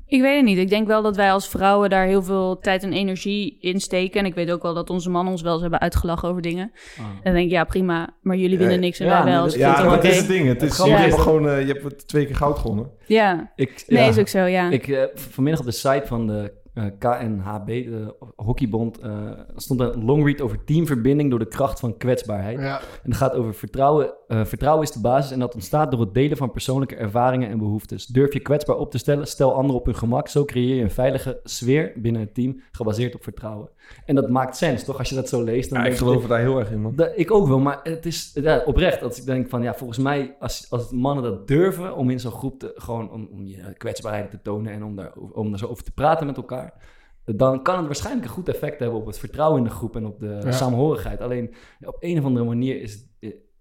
Ik 0.07 0.21
weet 0.21 0.37
het 0.37 0.45
niet. 0.45 0.59
Ik 0.59 0.69
denk 0.69 0.87
wel 0.87 1.03
dat 1.03 1.17
wij 1.17 1.33
als 1.33 1.49
vrouwen 1.49 1.91
daar 1.91 2.07
heel 2.07 2.23
veel 2.23 2.59
tijd 2.59 2.83
en 2.83 2.93
energie 2.93 3.59
in 3.61 3.81
steken. 3.81 4.21
En 4.21 4.27
ik 4.27 4.35
weet 4.35 4.51
ook 4.51 4.63
wel 4.63 4.75
dat 4.75 4.91
onze 4.91 5.11
mannen 5.11 5.33
ons 5.33 5.43
wel 5.43 5.53
eens 5.53 5.61
hebben 5.63 5.81
uitgelachen 5.81 6.29
over 6.29 6.43
dingen. 6.43 6.73
En 6.97 7.21
dan 7.23 7.33
denk 7.33 7.45
ik, 7.45 7.51
ja 7.51 7.65
prima, 7.65 8.17
maar 8.23 8.37
jullie 8.37 8.59
winnen 8.59 8.75
Ja, 8.77 8.81
niks 8.81 8.99
en 8.99 9.07
ja, 9.07 9.25
wij 9.25 9.33
wel. 9.33 9.45
Dus 9.45 9.55
Ja, 9.55 9.85
maar 9.85 9.95
het 9.95 10.05
is 10.05 10.17
het 10.17 10.27
ding. 10.29 10.47
Het 10.49 10.63
is, 10.63 10.77
je, 10.77 10.91
hebt 10.91 11.15
is- 11.15 11.21
gewoon, 11.21 11.49
eh, 11.49 11.67
je 11.67 11.73
hebt 11.73 12.09
twee 12.09 12.27
keer 12.27 12.37
goud 12.37 12.59
gewonnen. 12.59 12.91
Ja, 13.07 13.53
Ik, 13.57 13.85
nee, 13.87 14.03
ja, 14.03 14.09
is 14.09 14.19
ook 14.19 14.29
zo, 14.29 14.39
ja. 14.45 14.71
Ik, 14.71 14.89
eh, 14.89 15.03
vanmiddag 15.15 15.61
op 15.61 15.67
de 15.67 15.73
site 15.73 16.03
van 16.07 16.27
de 16.27 16.53
eh, 16.81 16.91
KNHB, 16.99 17.67
de 17.67 18.15
hockeybond, 18.37 18.99
eh, 18.99 19.31
stond 19.57 19.81
een 19.81 20.05
long 20.05 20.25
read 20.25 20.41
over 20.41 20.65
teamverbinding 20.65 21.31
door 21.31 21.39
de 21.39 21.49
kracht 21.49 21.81
van 21.81 21.97
kwetsbaarheid. 21.97 22.61
Ja. 22.61 22.79
En 22.79 23.11
het 23.11 23.17
gaat 23.17 23.35
over 23.35 23.55
vertrouwen 23.55 24.15
eh, 24.31 24.45
vertrouwen 24.45 24.83
is 24.85 24.91
de 24.93 25.01
basis 25.01 25.31
en 25.31 25.39
dat 25.39 25.55
ontstaat 25.55 25.91
door 25.91 26.01
het 26.01 26.15
delen 26.15 26.37
van 26.37 26.51
persoonlijke 26.51 26.97
ervaringen 26.97 27.49
en 27.51 27.59
behoeftes. 27.59 28.07
Durf 28.07 28.33
je 28.33 28.41
kwetsbaar 28.41 28.77
op 28.77 28.91
te 28.91 28.99
stellen, 28.99 29.27
stel 29.27 29.55
anderen 29.55 29.77
op 29.81 29.85
hun 29.87 29.95
gemak. 29.97 30.29
Zo 30.29 30.45
creëer 30.45 30.75
je 30.77 30.83
een 30.83 30.91
veilige 30.91 31.41
sfeer 31.45 31.93
binnen 31.97 32.21
het 32.23 32.35
team, 32.35 32.61
gebaseerd 32.73 33.15
op 33.15 33.23
vertrouwen. 33.23 33.69
En 34.05 34.15
dat 34.15 34.29
maakt 34.29 34.57
sens, 34.57 34.85
toch? 34.85 34.99
Als 34.99 35.09
je 35.09 35.15
dat 35.15 35.29
zo 35.29 35.43
leest. 35.45 35.71
Dan 35.71 35.79
Ja, 35.79 35.85
ik 35.85 35.91
denk 35.91 36.03
je- 36.03 36.09
geloof 36.09 36.23
er 36.23 36.29
daar 36.29 36.41
heel 36.41 36.59
erg 36.59 36.71
in, 36.71 36.81
man. 36.81 36.95
Dat- 36.97 37.13
ik 37.15 37.31
ook 37.31 37.49
wel, 37.49 37.59
maar 37.59 37.81
het 37.83 38.07
is 38.07 38.31
ja, 38.35 38.63
oprecht. 38.67 39.03
Als 39.03 39.19
ik 39.19 39.25
denk 39.27 39.49
van, 39.49 39.63
ja, 39.63 39.75
volgens 39.75 39.99
mij, 39.99 40.37
als, 40.39 40.67
als 40.71 40.91
mannen 40.91 41.25
dat 41.25 41.47
durven 41.49 41.97
om 41.97 42.11
in 42.11 42.21
zo'n 42.21 42.33
groep 42.33 42.59
te, 42.59 42.73
gewoon 42.75 43.11
om, 43.13 43.29
om 43.33 43.47
je 43.47 43.75
kwetsbaarheid 43.77 44.31
te 44.31 44.41
tonen 44.43 44.73
en 44.73 44.85
om 44.85 44.97
daar, 44.97 45.13
om 45.33 45.49
daar 45.51 45.59
zo 45.59 45.67
over 45.67 45.85
te 45.85 45.93
praten 45.93 46.27
met 46.27 46.37
elkaar, 46.37 46.75
dan 47.25 47.63
kan 47.63 47.77
het 47.77 47.87
waarschijnlijk 47.87 48.27
een 48.27 48.33
goed 48.33 48.49
effect 48.49 48.79
hebben 48.81 48.99
op 48.99 49.07
het 49.07 49.19
vertrouwen 49.19 49.59
in 49.59 49.65
de 49.65 49.71
groep 49.71 49.97
en 49.97 50.07
op 50.07 50.21
de 50.21 50.39
Ja. 50.45 50.53
samenhorigheid. 50.53 51.21
Alleen 51.21 51.55
op 51.81 51.97
een 52.01 52.19
of 52.19 52.25
andere 52.25 52.45
manier 52.47 52.81
is, 52.83 52.93
het- 52.93 53.09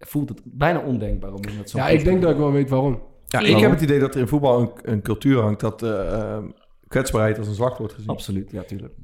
voelt 0.00 0.28
het 0.28 0.40
bijna 0.44 0.80
ondenkbaar 0.80 1.32
om 1.32 1.42
in 1.42 1.56
dat 1.56 1.70
zo'n 1.70 1.80
Ja, 1.80 1.88
ik 1.88 2.04
denk 2.04 2.22
dat 2.22 2.30
ik 2.30 2.36
wel 2.36 2.52
weet 2.52 2.70
waarom. 2.70 3.00
Ja, 3.26 3.40
ik 3.40 3.58
heb 3.58 3.70
het 3.70 3.80
idee 3.80 3.98
dat 3.98 4.14
er 4.14 4.20
in 4.20 4.28
voetbal 4.28 4.60
een, 4.60 4.70
een 4.82 5.02
cultuur 5.02 5.40
hangt 5.40 5.60
dat 5.60 5.82
eh, 5.82 6.12
eh, 6.12 6.44
kwetsbaarheid 6.88 7.38
als 7.38 7.48
een 7.48 7.54
zwak 7.54 7.76
wordt 7.76 7.92
gezien. 7.92 8.10
Absoluut, 8.10 8.50
ja, 8.50 8.62
tuurlijk. 8.62 8.94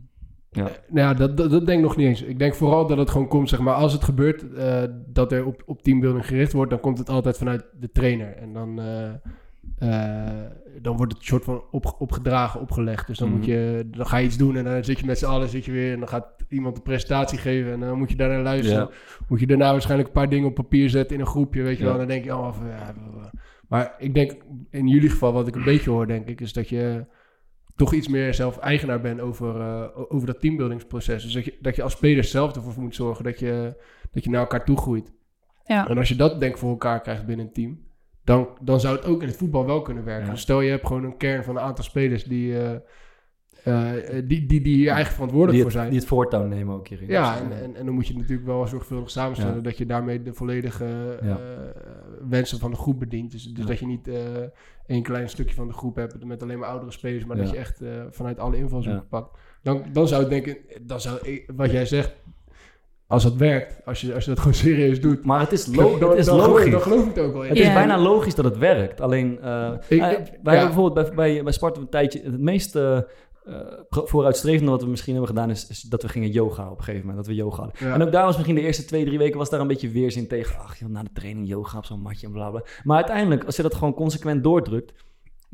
Ja. 0.56 0.62
Nou 0.88 1.08
ja, 1.08 1.14
dat, 1.14 1.36
dat, 1.36 1.50
dat 1.50 1.66
denk 1.66 1.78
ik 1.78 1.84
nog 1.84 1.96
niet 1.96 2.06
eens. 2.06 2.22
Ik 2.22 2.38
denk 2.38 2.54
vooral 2.54 2.86
dat 2.86 2.98
het 2.98 3.10
gewoon 3.10 3.28
komt, 3.28 3.48
zeg 3.48 3.60
maar, 3.60 3.74
als 3.74 3.92
het 3.92 4.04
gebeurt 4.04 4.52
eh, 4.54 4.82
dat 5.06 5.32
er 5.32 5.46
op, 5.46 5.62
op 5.66 5.82
teambuilding 5.82 6.26
gericht 6.26 6.52
wordt, 6.52 6.70
dan 6.70 6.80
komt 6.80 6.98
het 6.98 7.08
altijd 7.08 7.38
vanuit 7.38 7.64
de 7.78 7.90
trainer. 7.90 8.36
En 8.36 8.52
dan, 8.52 8.80
eh, 8.80 9.10
eh, 9.78 10.26
dan 10.82 10.96
wordt 10.96 11.12
het 11.12 11.24
soort 11.24 11.44
van 11.44 11.64
op, 11.70 11.94
opgedragen, 11.98 12.60
opgelegd. 12.60 13.06
Dus 13.06 13.18
dan, 13.18 13.30
moet 13.30 13.40
Mhm. 13.40 13.50
je, 13.50 13.88
dan 13.90 14.06
ga 14.06 14.16
je 14.16 14.26
iets 14.26 14.36
doen 14.36 14.56
en 14.56 14.64
dan 14.64 14.84
zit 14.84 14.98
je 14.98 15.06
met 15.06 15.18
z'n 15.18 15.24
allen, 15.26 15.48
zit 15.48 15.64
je 15.64 15.72
weer 15.72 15.92
en 15.92 15.98
dan 15.98 16.08
gaat 16.08 16.26
iemand 16.48 16.76
een 16.76 16.82
presentatie 16.82 17.38
geven 17.38 17.72
en 17.72 17.80
dan 17.80 17.98
moet 17.98 18.10
je 18.10 18.16
daarnaar 18.16 18.42
luisteren. 18.42 18.80
Ja. 18.80 18.90
Moet 19.28 19.40
je 19.40 19.46
daarna 19.46 19.70
waarschijnlijk 19.72 20.08
een 20.08 20.14
paar 20.14 20.28
dingen 20.28 20.48
op 20.48 20.54
papier 20.54 20.90
zetten 20.90 21.14
in 21.16 21.20
een 21.22 21.28
groepje, 21.28 21.62
weet 21.62 21.76
je 21.78 21.82
Ja. 21.82 21.88
wel. 21.88 21.98
Dan 21.98 22.08
denk 22.08 22.24
je, 22.24 22.36
oh, 22.36 22.52
van, 22.52 22.66
ja, 22.66 22.94
maar 23.68 23.94
ik 23.98 24.14
denk, 24.14 24.36
in 24.70 24.88
jullie 24.88 25.10
geval, 25.10 25.32
wat 25.32 25.46
ik 25.48 25.54
een 25.54 25.64
beetje 25.64 25.90
hoor, 25.90 26.06
denk 26.06 26.28
ik, 26.28 26.40
is 26.40 26.52
dat 26.52 26.68
je 26.68 27.04
toch 27.76 27.92
iets 27.92 28.08
meer 28.08 28.34
zelf 28.34 28.56
eigenaar 28.58 29.00
bent 29.00 29.20
over, 29.20 29.60
eh, 29.60 29.84
over 30.08 30.26
dat 30.26 30.40
teambuildingsproces. 30.40 31.22
Dus 31.22 31.32
dat 31.32 31.44
je, 31.44 31.58
dat 31.60 31.76
je 31.76 31.82
als 31.82 31.92
speler 31.92 32.24
zelf 32.24 32.54
ervoor 32.56 32.82
moet 32.82 32.94
zorgen 32.94 33.24
dat 33.24 33.38
je, 33.38 33.82
dat 34.10 34.24
je 34.24 34.30
naar 34.30 34.40
elkaar 34.40 34.64
toe 34.64 34.76
groeit. 34.76 35.12
Ja. 35.64 35.88
En 35.88 35.98
als 35.98 36.08
je 36.08 36.16
dat 36.16 36.40
denk 36.40 36.52
ik 36.52 36.58
voor 36.58 36.70
elkaar 36.70 37.00
krijgt 37.00 37.26
binnen 37.26 37.46
een 37.46 37.52
team, 37.52 37.84
dan, 38.26 38.48
dan 38.60 38.80
zou 38.80 38.96
het 38.96 39.04
ook 39.04 39.22
in 39.22 39.28
het 39.28 39.36
voetbal 39.36 39.66
wel 39.66 39.82
kunnen 39.82 40.04
werken. 40.04 40.26
Ja. 40.26 40.32
Dus 40.32 40.40
stel 40.40 40.60
je 40.60 40.70
hebt 40.70 40.86
gewoon 40.86 41.04
een 41.04 41.16
kern 41.16 41.44
van 41.44 41.56
een 41.56 41.62
aantal 41.62 41.84
spelers 41.84 42.24
die, 42.24 42.58
eh, 42.58 42.74
eh, 43.64 44.28
die, 44.28 44.46
die, 44.46 44.60
die 44.60 44.76
hier 44.76 44.90
eigen 44.90 45.12
verantwoordelijk 45.12 45.62
voor 45.62 45.70
zijn. 45.70 45.90
die 45.90 45.98
het 45.98 46.08
voortouw 46.08 46.46
nemen 46.46 46.74
ook 46.74 46.88
hierin. 46.88 47.08
Ja, 47.08 47.38
en, 47.38 47.62
en, 47.62 47.76
en 47.76 47.84
dan 47.84 47.94
moet 47.94 48.06
je 48.06 48.16
natuurlijk 48.16 48.46
wel 48.46 48.66
zorgvuldig 48.66 49.10
samenstellen 49.10 49.56
Ja. 49.56 49.60
dat 49.60 49.78
je 49.78 49.86
daarmee 49.86 50.22
de 50.22 50.34
volledige 50.34 51.18
eh, 51.22 51.34
wensen 52.28 52.58
van 52.58 52.70
de 52.70 52.76
groep 52.76 52.98
bedient. 52.98 53.32
Dus, 53.32 53.44
dus 53.44 53.66
dat 53.66 53.78
je 53.78 53.86
niet 53.86 54.08
eh 54.08 54.14
één 54.86 55.02
klein 55.02 55.28
stukje 55.28 55.54
van 55.54 55.66
de 55.66 55.72
groep 55.72 55.96
hebt 55.96 56.24
met 56.24 56.42
alleen 56.42 56.58
maar 56.58 56.68
oudere 56.68 56.90
spelers, 56.92 57.24
maar 57.24 57.36
dat 57.36 57.50
je 57.50 57.56
echt 57.56 57.80
eh, 57.80 58.02
vanuit 58.10 58.38
alle 58.38 58.56
invalshoeken 58.56 59.08
pakt. 59.08 59.38
Dan, 59.62 59.82
dan 59.92 60.08
zou 60.08 60.22
ik 60.22 60.28
denken, 60.28 60.56
dan 60.82 61.00
zou 61.00 61.18
ik, 61.22 61.50
wat 61.56 61.70
jij 61.70 61.86
zegt, 61.86 62.14
als 63.08 63.22
dat 63.22 63.34
werkt, 63.34 63.80
als 63.84 64.00
je, 64.00 64.14
als 64.14 64.24
je 64.24 64.30
dat 64.30 64.38
gewoon 64.38 64.54
serieus 64.54 65.00
doet, 65.00 65.24
Maar 65.24 65.40
het 65.40 65.52
is, 65.52 65.64
dan, 65.64 65.84
lo 65.84 65.98
dan, 65.98 66.10
het 66.10 66.18
is 66.18 66.24
dan 66.26 66.36
logisch. 66.36 66.70
dan 66.70 66.80
geloof 66.80 67.06
ik 67.06 67.14
het 67.14 67.24
ook 67.24 67.32
wel. 67.32 67.42
in. 67.42 67.48
Het 67.48 67.58
is 67.58 67.72
bijna 67.72 67.98
logisch 67.98 68.34
dat 68.34 68.44
het 68.44 68.58
werkt. 68.58 69.00
Alleen, 69.00 69.40
eh, 69.40 69.72
Ik- 69.88 69.98
wij 69.98 70.08
ja. 70.08 70.26
hebben 70.42 70.66
bijvoorbeeld 70.66 70.94
bij, 71.06 71.14
bij, 71.14 71.42
bij 71.42 71.52
Sparta 71.52 71.80
een 71.80 71.88
tijdje... 71.88 72.20
Het 72.22 72.40
meest 72.40 72.76
eh, 72.76 72.96
eh, 72.96 73.02
pro- 73.88 74.06
vooruitstrevende 74.06 74.70
wat 74.70 74.82
we 74.82 74.88
misschien 74.88 75.14
hebben 75.14 75.30
gedaan... 75.34 75.50
Is, 75.50 75.66
is 75.68 75.80
dat 75.80 76.02
we 76.02 76.08
gingen 76.08 76.30
yoga 76.30 76.70
op 76.70 76.78
een 76.78 76.84
gegeven 76.84 77.06
moment. 77.06 77.16
Dat 77.26 77.34
we 77.34 77.40
yoga 77.42 77.56
hadden. 77.62 77.86
Ja. 77.88 77.94
En 77.94 78.02
ook 78.02 78.12
daar 78.12 78.24
was 78.24 78.34
misschien 78.34 78.54
de 78.56 78.60
eerste 78.62 78.84
twee, 78.84 79.04
drie 79.04 79.18
weken... 79.18 79.38
was 79.38 79.50
daar 79.50 79.60
een 79.60 79.66
beetje 79.66 79.88
weerzin 79.90 80.28
tegen. 80.28 80.58
Ach 80.58 80.78
joh, 80.78 80.88
na 80.88 81.02
de 81.02 81.10
training 81.12 81.48
yoga 81.48 81.78
op 81.78 81.84
zo'n 81.84 82.00
matje 82.00 82.26
en 82.26 82.32
bla 82.32 82.50
bla. 82.50 82.62
Maar 82.84 82.96
uiteindelijk, 82.96 83.44
als 83.44 83.56
je 83.56 83.62
dat 83.62 83.74
gewoon 83.74 83.94
consequent 83.94 84.42
doordrukt... 84.42 84.92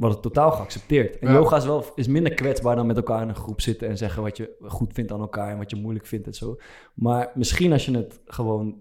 wordt 0.03 0.25
het 0.25 0.35
totaal 0.35 0.51
geaccepteerd. 0.51 1.19
En 1.19 1.29
Ja. 1.29 1.35
yoga 1.35 1.57
is, 1.57 1.65
wel, 1.65 1.85
is 1.95 2.07
minder 2.07 2.35
kwetsbaar 2.35 2.77
dan 2.77 2.87
met 2.87 2.97
elkaar 2.97 3.23
in 3.23 3.29
een 3.29 3.35
groep 3.35 3.61
zitten... 3.61 3.89
en 3.89 3.97
zeggen 3.99 4.23
wat 4.23 4.37
je 4.37 4.51
goed 4.63 4.93
vindt 4.93 5.13
aan 5.13 5.21
elkaar... 5.21 5.51
en 5.51 5.59
wat 5.59 5.71
je 5.71 5.77
moeilijk 5.77 6.07
vindt 6.07 6.27
en 6.27 6.35
zo. 6.35 6.57
Maar 6.95 7.31
misschien 7.35 7.73
als 7.73 7.85
je 7.85 7.97
het 7.97 8.21
gewoon 8.25 8.75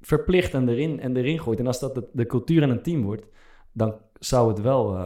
verplicht 0.00 0.54
en 0.54 0.68
erin, 0.68 1.00
en 1.00 1.16
erin 1.16 1.40
gooit... 1.40 1.58
en 1.58 1.66
als 1.66 1.80
dat 1.80 1.94
de, 1.94 2.08
de 2.12 2.26
cultuur 2.26 2.62
in 2.62 2.70
een 2.70 2.82
team 2.82 3.02
wordt... 3.02 3.26
dan 3.72 3.94
zou 4.18 4.48
het 4.48 4.60
wel... 4.60 4.94
eh, 4.96 5.00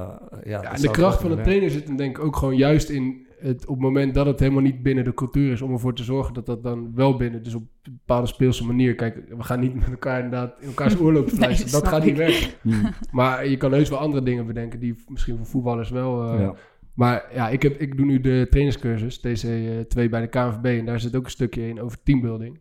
ja, 0.45 0.63
Ja, 0.63 0.75
en 0.75 0.81
de 0.81 0.91
kracht 0.91 1.21
van 1.21 1.31
de 1.37 1.41
trainer 1.41 1.71
zit 1.71 1.87
hem 1.87 1.97
denk 1.97 2.19
ik 2.19 2.25
ook 2.25 2.37
gewoon 2.37 2.57
juist 2.57 2.89
in 2.89 3.27
het, 3.43 3.67
op 3.67 3.75
het 3.75 3.85
moment 3.85 4.15
dat 4.15 4.27
het 4.27 4.41
helemaal 4.41 4.63
niet 4.63 4.83
binnen 4.83 5.05
de 5.05 5.15
cultuur 5.15 5.53
is, 5.53 5.63
om 5.63 5.73
ervoor 5.73 5.95
te 5.95 6.05
zorgen 6.05 6.35
dat 6.35 6.47
dat 6.47 6.63
dan 6.63 6.95
wel 6.95 7.17
binnen, 7.17 7.43
dus 7.43 7.55
op 7.55 7.63
een 7.83 7.93
bepaalde 7.93 8.27
speelse 8.27 8.67
manier. 8.67 8.95
Kijk, 8.95 9.29
we 9.29 9.43
gaan 9.43 9.61
niet 9.61 9.75
met 9.75 9.91
elkaar 9.91 10.25
inderdaad 10.25 10.61
in 10.61 10.67
elkaars 10.67 10.99
oorlop 11.01 11.29
fluisteren. 11.29 11.73
dat 11.73 11.83
dat 11.83 11.93
gaat 11.93 12.05
niet 12.05 12.17
werken. 12.17 12.51
werken. 12.63 12.95
Maar 13.11 13.47
je 13.47 13.57
kan 13.57 13.73
heus 13.73 13.89
wel 13.89 13.99
andere 13.99 14.23
dingen 14.23 14.47
bedenken 14.47 14.81
die 14.81 15.05
misschien 15.07 15.37
voor 15.37 15.47
voetballers 15.47 15.91
wel. 15.91 16.23
Hmm, 16.23 16.35
eh, 16.35 16.41
ja. 16.41 16.55
Maar 16.95 17.29
ja, 17.35 17.49
ik, 17.49 17.63
heb, 17.63 17.81
ik 17.81 17.97
doe 17.97 18.07
nu 18.07 18.21
de 18.21 18.47
trainerscursus, 18.51 19.19
TC2 19.19 20.09
bij 20.11 20.21
de 20.21 20.27
KNVB. 20.29 20.65
En 20.65 20.85
daar 20.85 21.01
zit 21.01 21.17
ook 21.17 21.25
een 21.25 21.31
stukje 21.31 21.69
in 21.69 21.81
over 21.81 22.03
teambuilding. 22.03 22.61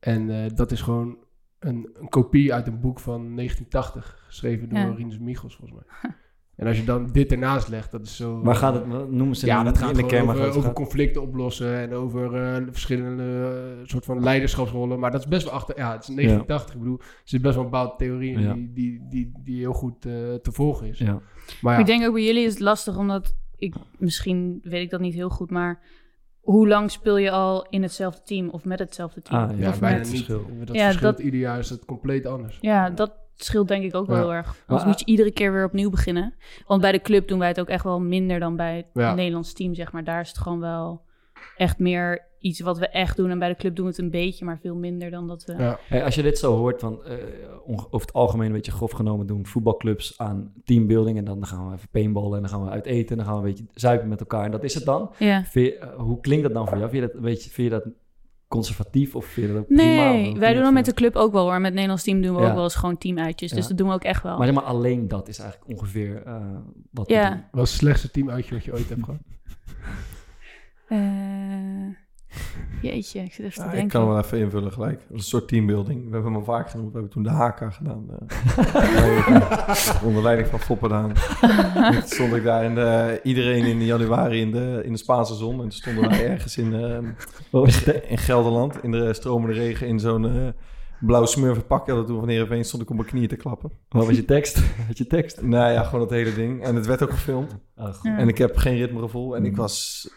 En 0.00 0.30
eh, 0.30 0.50
dat 0.54 0.72
is 0.72 0.80
gewoon 0.80 1.18
een, 1.58 1.90
een 1.94 2.08
kopie 2.08 2.54
uit 2.54 2.66
een 2.66 2.80
boek 2.80 3.00
van 3.00 3.36
1980, 3.36 4.24
geschreven 4.26 4.68
door 4.68 4.78
Ja. 4.78 4.94
Rinus 4.96 5.18
Michels, 5.18 5.56
volgens 5.56 5.78
mij. 5.80 6.10
En 6.56 6.66
als 6.66 6.76
je 6.78 6.84
dan 6.84 7.08
dit 7.12 7.32
ernaast 7.32 7.68
legt, 7.68 7.90
dat 7.90 8.02
is 8.06 8.16
zo... 8.16 8.40
Waar 8.42 8.54
gaat 8.54 8.74
het, 8.74 8.86
wat 8.86 9.10
noemen 9.10 9.36
ze 9.36 9.46
ja, 9.46 9.58
in- 9.58 9.64
dat 9.64 9.74
in 9.74 9.80
gaat 9.80 9.88
de 9.88 9.94
gewoon 9.94 10.10
kern 10.10 10.26
maar 10.26 10.34
over, 10.36 10.48
over 10.48 10.62
gaat? 10.62 10.72
conflicten 10.72 11.22
oplossen 11.22 11.76
en 11.78 11.92
over 11.92 12.34
eh, 12.34 12.62
verschillende 12.70 13.22
eh, 13.80 13.86
soort 13.86 14.04
van 14.04 14.22
leiderschapsrollen. 14.22 14.98
Maar 14.98 15.10
dat 15.10 15.20
is 15.20 15.26
best 15.28 15.44
wel 15.44 15.52
achter... 15.52 15.76
Ja, 15.78 15.92
het 15.92 16.00
is 16.08 16.14
1980. 16.14 16.74
Ik 16.74 16.80
bedoel, 16.80 16.98
er 16.98 17.20
zit 17.24 17.42
best 17.42 17.54
wel 17.54 17.64
een 17.64 17.70
bepaalde 17.70 17.94
theorie 17.96 18.32
in 18.32 18.40
Ja. 18.40 18.52
die, 18.54 18.70
die, 18.74 19.06
die, 19.08 19.32
die 19.44 19.58
heel 19.58 19.72
goed 19.72 20.06
eh, 20.06 20.12
te 20.34 20.52
volgen 20.52 20.86
is. 20.86 20.98
Ja. 20.98 21.20
Maar 21.60 21.80
ik 21.80 21.86
denk 21.86 22.06
ook 22.06 22.12
bij 22.14 22.24
jullie 22.24 22.44
is 22.44 22.52
het 22.52 22.62
lastig, 22.62 22.96
omdat 22.98 23.36
ik 23.56 23.74
misschien 23.98 24.58
weet 24.62 24.82
ik 24.82 24.90
dat 24.90 25.00
niet 25.00 25.14
heel 25.14 25.30
goed, 25.30 25.50
maar 25.50 25.80
hoe 26.40 26.68
lang 26.68 26.90
speel 26.90 27.16
je 27.18 27.30
al 27.30 27.66
in 27.70 27.82
hetzelfde 27.82 28.22
team 28.24 28.48
of 28.48 28.64
met 28.64 28.78
hetzelfde 28.78 29.22
team? 29.22 29.42
Ah, 29.50 29.58
ja, 29.58 29.68
of 29.68 29.80
bijna 29.80 29.96
met- 29.98 30.06
niet. 30.06 30.16
verschil. 30.16 30.46
Dat 30.64 30.76
Ja, 30.76 30.84
verschilt 30.84 31.16
dat- 31.16 31.24
ieder 31.24 31.40
jaar 31.40 31.58
is 31.58 31.70
het 31.70 31.84
compleet 31.84 32.26
anders. 32.26 32.58
Ja, 32.60 32.90
dat 32.90 33.12
scheelt 33.36 33.68
denk 33.68 33.84
ik 33.84 33.94
ook 33.94 34.06
wel 34.06 34.16
Ja. 34.16 34.22
heel 34.22 34.32
erg. 34.32 34.46
Anders 34.46 34.66
Maar- 34.66 34.86
moet 34.86 34.98
je 35.00 35.06
iedere 35.06 35.30
keer 35.30 35.52
weer 35.52 35.64
opnieuw 35.64 35.90
beginnen. 35.90 36.34
Want 36.66 36.80
bij 36.80 36.92
de 36.92 37.00
club 37.00 37.28
doen 37.28 37.38
wij 37.38 37.48
het 37.48 37.60
ook 37.60 37.68
echt 37.68 37.84
wel 37.84 38.00
minder 38.00 38.40
dan 38.40 38.56
bij 38.56 38.76
het 38.76 38.86
Ja. 38.92 39.14
Nederlands 39.14 39.52
team, 39.52 39.74
zeg 39.74 39.92
maar. 39.92 40.04
Daar 40.04 40.20
is 40.20 40.28
het 40.28 40.38
gewoon 40.38 40.60
wel 40.60 41.00
echt 41.56 41.78
meer 41.78 42.24
iets 42.38 42.60
wat 42.60 42.78
we 42.78 42.88
echt 42.88 43.16
doen. 43.16 43.30
En 43.30 43.38
bij 43.38 43.48
de 43.48 43.56
club 43.56 43.76
doen 43.76 43.84
we 43.84 43.90
het 43.90 44.00
een 44.00 44.10
beetje, 44.10 44.44
maar 44.44 44.58
veel 44.58 44.74
minder 44.76 45.10
dan 45.10 45.26
dat 45.26 45.44
we... 45.44 45.54
Ja. 45.58 45.78
Hey, 45.88 46.04
als 46.04 46.14
je 46.14 46.22
dit 46.22 46.38
zo 46.38 46.56
hoort, 46.56 46.80
van, 46.80 47.04
eh, 47.04 47.14
onge- 47.64 47.86
over 47.90 48.00
het 48.06 48.12
algemeen 48.12 48.46
een 48.46 48.52
beetje 48.52 48.72
grof 48.72 48.90
genomen 48.92 49.26
doen 49.26 49.46
voetbalclubs 49.46 50.18
aan 50.18 50.52
teambuilding. 50.64 51.18
En 51.18 51.24
dan 51.24 51.46
gaan 51.46 51.68
we 51.68 51.74
even 51.74 51.88
paintballen 51.90 52.34
en 52.36 52.40
dan 52.40 52.50
gaan 52.50 52.64
we 52.64 52.70
uit 52.70 52.86
eten 52.86 53.10
en 53.10 53.16
dan 53.16 53.24
gaan 53.26 53.34
we 53.42 53.48
een 53.48 53.54
beetje 53.54 53.66
zuipen 53.74 54.08
met 54.08 54.20
elkaar. 54.20 54.44
En 54.44 54.50
dat 54.50 54.64
is 54.64 54.74
het 54.74 54.84
dan. 54.84 55.10
Ja. 55.18 55.44
Je- 55.52 55.78
eh, 55.78 55.88
hoe 55.96 56.20
klinkt 56.20 56.44
dat 56.44 56.54
dan 56.54 56.68
voor 56.68 56.78
jou? 56.78 56.90
Vind 56.90 57.02
je 57.02 57.08
dat, 57.08 57.16
een 57.16 57.22
beetje, 57.22 57.50
vind 57.50 57.72
je 57.72 57.74
dat 57.78 57.86
conservatief 58.48 59.14
of 59.16 59.24
vind 59.26 59.46
je 59.46 59.52
dat 59.52 59.62
ook 59.62 59.68
prima? 59.68 59.82
Nee, 59.82 60.34
wij 60.38 60.54
doen 60.54 60.62
dat 60.62 60.72
met 60.72 60.84
de 60.84 60.94
club 60.94 61.16
ook 61.16 61.32
wel 61.32 61.42
hoor. 61.42 61.52
Met 61.54 61.62
het 61.64 61.72
Nederlands 61.72 62.02
team 62.02 62.22
doen 62.22 62.34
we 62.36 62.40
Ja. 62.42 62.48
ook 62.48 62.54
wel 62.54 62.62
eens 62.62 62.74
gewoon 62.74 62.98
teamuitjes. 62.98 63.50
Dus 63.50 63.62
Ja. 63.62 63.68
dat 63.68 63.78
doen 63.78 63.88
we 63.88 63.94
ook 63.94 64.04
echt 64.04 64.22
wel. 64.22 64.36
Maar 64.36 64.46
zeg 64.46 64.54
maar, 64.54 64.64
alleen 64.64 65.08
dat 65.08 65.28
is 65.28 65.38
eigenlijk 65.38 65.70
ongeveer 65.70 66.22
eh, 66.26 66.46
wat 66.90 67.06
we 67.06 67.12
Ja. 67.14 67.30
doen. 67.30 67.42
Wat 67.50 67.64
is 67.64 67.70
het 67.70 67.80
slechtste 67.80 68.10
teamuitje 68.10 68.54
wat 68.54 68.64
je 68.64 68.72
ooit 68.72 68.88
hebt 68.88 69.04
gehad? 69.04 69.20
Eh, 70.88 70.98
jeetje, 72.82 73.20
ik 73.20 73.32
zit 73.32 73.44
even 73.44 73.54
te 73.56 73.60
Ja, 73.60 73.66
ik 73.66 73.72
denken. 73.72 73.88
kan 73.90 74.00
hem 74.00 74.10
wel 74.10 74.18
even 74.24 74.38
invullen 74.38 74.72
gelijk. 74.72 74.98
Dat 74.98 75.08
is 75.10 75.16
een 75.16 75.20
soort 75.22 75.48
teambuilding. 75.48 75.98
We 76.04 76.12
hebben 76.12 76.24
hem 76.32 76.36
al 76.36 76.44
vaak 76.44 76.70
genoemd. 76.70 76.92
We 76.92 76.98
hebben 76.98 77.12
toen 77.12 77.22
de 77.22 77.30
HK 77.30 77.72
gedaan. 77.74 78.06
eh. 78.10 80.02
onder 80.06 80.22
leiding 80.22 80.48
van 80.48 80.60
Fopperdaan. 80.60 81.12
Toen 81.92 82.02
stond 82.04 82.34
ik 82.34 82.44
daar 82.44 82.64
in 82.64 82.74
de, 82.74 83.20
iedereen 83.22 83.64
in 83.64 83.84
januari 83.84 84.40
in 84.40 84.52
de, 84.52 84.80
in 84.84 84.92
de 84.92 84.98
Spaanse 84.98 85.34
zon. 85.34 85.52
En 85.54 85.58
toen 85.60 85.70
stonden 85.72 86.08
wij 86.08 86.26
ergens 86.30 86.56
in, 86.58 86.70
Wat 87.50 87.84
te- 87.84 88.02
in 88.08 88.18
Gelderland 88.18 88.82
in 88.82 88.90
de 88.90 89.14
stromende 89.14 89.54
regen 89.54 89.86
in 89.86 89.98
zo'n 90.00 90.26
eh, 90.26 90.48
blauw 91.00 91.24
smurfen 91.24 91.66
pak. 91.66 91.86
Toen 91.86 92.06
van 92.18 92.28
Heerenveen 92.28 92.64
stond 92.64 92.82
ik 92.82 92.90
op 92.90 92.96
mijn 92.96 93.08
knieën 93.08 93.28
te 93.28 93.36
klappen. 93.36 93.70
Wat 93.88 94.06
was 94.06 94.16
je 94.16 94.24
tekst? 94.24 94.62
Had 94.86 94.98
je 94.98 95.06
tekst? 95.06 95.42
Nou 95.42 95.72
ja, 95.72 95.82
gewoon 95.82 96.00
dat 96.00 96.10
hele 96.10 96.34
ding. 96.34 96.62
En 96.64 96.74
het 96.74 96.86
werd 96.86 97.02
ook 97.02 97.10
gefilmd. 97.10 97.56
Ah. 97.76 97.94
En 98.02 98.28
ik 98.28 98.38
heb 98.38 98.56
geen 98.56 98.76
ritmegevoel. 98.76 99.36
En 99.36 99.44
ik 99.44 99.56
was... 99.56 100.08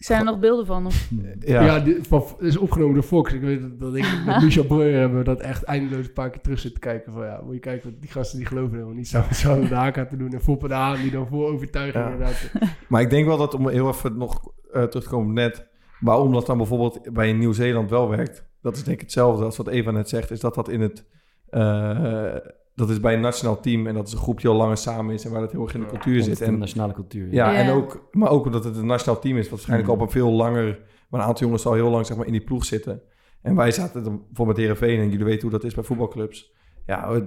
Zijn 0.00 0.18
er 0.18 0.24
nog 0.24 0.38
beelden 0.38 0.66
van? 0.66 0.86
Of? 0.86 1.10
Ja, 1.40 1.62
Ja, 1.64 1.80
dit 1.80 2.06
van, 2.06 2.24
het 2.36 2.46
is 2.46 2.56
opgenomen 2.56 2.94
door 2.94 3.02
Fox. 3.02 3.32
Ik 3.32 3.40
weet 3.40 3.60
dat, 3.60 3.80
dat 3.80 3.94
ik 3.94 4.06
met 4.26 4.40
Michel 4.42 4.64
Breuer 4.64 4.98
hebben 4.98 5.18
we 5.18 5.24
dat 5.24 5.40
echt 5.40 5.62
eindeloos 5.62 6.06
een 6.06 6.12
paar 6.12 6.30
keer 6.30 6.40
terug 6.40 6.58
zitten 6.58 6.80
kijken. 6.80 7.12
Van 7.12 7.24
ja, 7.24 7.40
moet 7.44 7.54
je 7.54 7.60
kijken, 7.60 7.90
wat 7.90 8.00
die 8.00 8.10
gasten 8.10 8.38
die 8.38 8.46
geloven 8.46 8.72
helemaal 8.72 8.94
niet. 8.94 9.08
Zouden 9.08 9.34
zo 9.34 9.68
de 9.68 9.74
AK 9.76 10.08
te 10.08 10.16
doen 10.16 10.32
en 10.32 10.40
Foppen 10.40 10.68
de 10.68 10.74
Haan 10.74 11.00
die 11.00 11.10
dan 11.10 11.26
voor 11.26 11.46
overtuiging 11.52 12.04
Ja. 12.04 12.10
inderdaad. 12.10 12.50
Maar 12.88 13.00
ik 13.00 13.10
denk 13.10 13.26
wel 13.26 13.36
dat, 13.36 13.54
om 13.54 13.68
heel 13.68 13.88
even 13.88 14.16
nog 14.16 14.52
eh, 14.72 14.82
terug 14.82 15.04
te 15.04 15.10
komen 15.10 15.34
net, 15.34 15.66
waarom 16.00 16.32
dat 16.32 16.46
dan 16.46 16.56
bijvoorbeeld 16.56 17.12
bij 17.12 17.32
Nieuw-Zeeland 17.32 17.90
wel 17.90 18.08
werkt, 18.08 18.44
dat 18.62 18.76
is 18.76 18.82
denk 18.84 18.96
ik 18.96 19.02
hetzelfde 19.02 19.44
als 19.44 19.56
wat 19.56 19.68
Eva 19.68 19.90
net 19.90 20.08
zegt, 20.08 20.30
is 20.30 20.40
dat 20.40 20.54
dat 20.54 20.68
in 20.68 20.80
het, 20.80 21.04
eh, 21.48 22.34
dat 22.80 22.90
is 22.90 23.00
bij 23.00 23.14
een 23.14 23.20
nationaal 23.20 23.60
team 23.60 23.86
en 23.86 23.94
dat 23.94 24.06
is 24.06 24.12
een 24.12 24.18
groep 24.18 24.40
die 24.40 24.50
al 24.50 24.56
langer 24.56 24.76
samen 24.76 25.14
is 25.14 25.24
en 25.24 25.30
waar 25.30 25.40
dat 25.40 25.52
heel 25.52 25.62
erg 25.62 25.74
in 25.74 25.80
de 25.80 25.86
cultuur 25.86 26.22
zit. 26.22 26.36
van 26.38 26.46
de 26.46 26.52
En, 26.52 26.58
nationale 26.58 26.92
cultuur. 26.92 27.32
ja, 27.32 27.50
Ja. 27.52 27.58
en 27.58 27.70
ook, 27.70 28.08
maar 28.12 28.30
ook 28.30 28.44
omdat 28.46 28.64
het 28.64 28.76
een 28.76 28.86
nationaal 28.86 29.20
team 29.20 29.36
is, 29.36 29.42
wat 29.42 29.50
waarschijnlijk 29.50 29.88
Mm. 29.90 29.94
al 29.96 30.00
op 30.00 30.06
een 30.06 30.12
veel 30.12 30.30
langer, 30.30 30.78
maar 31.08 31.20
een 31.20 31.26
aantal 31.26 31.44
jongens 31.46 31.66
al 31.66 31.72
heel 31.72 31.90
lang 31.90 32.06
zeg 32.06 32.16
maar, 32.16 32.26
in 32.26 32.32
die 32.32 32.44
ploeg 32.44 32.64
zitten. 32.64 33.02
En 33.42 33.56
wij 33.56 33.70
zaten 33.70 34.04
dan 34.04 34.22
voor 34.32 34.46
met 34.46 34.56
Heerenveen 34.56 34.98
en 35.00 35.10
jullie 35.10 35.24
weten 35.24 35.42
hoe 35.42 35.50
dat 35.50 35.64
is 35.64 35.74
bij 35.74 35.84
voetbalclubs. 35.84 36.52
Ja, 36.86 37.22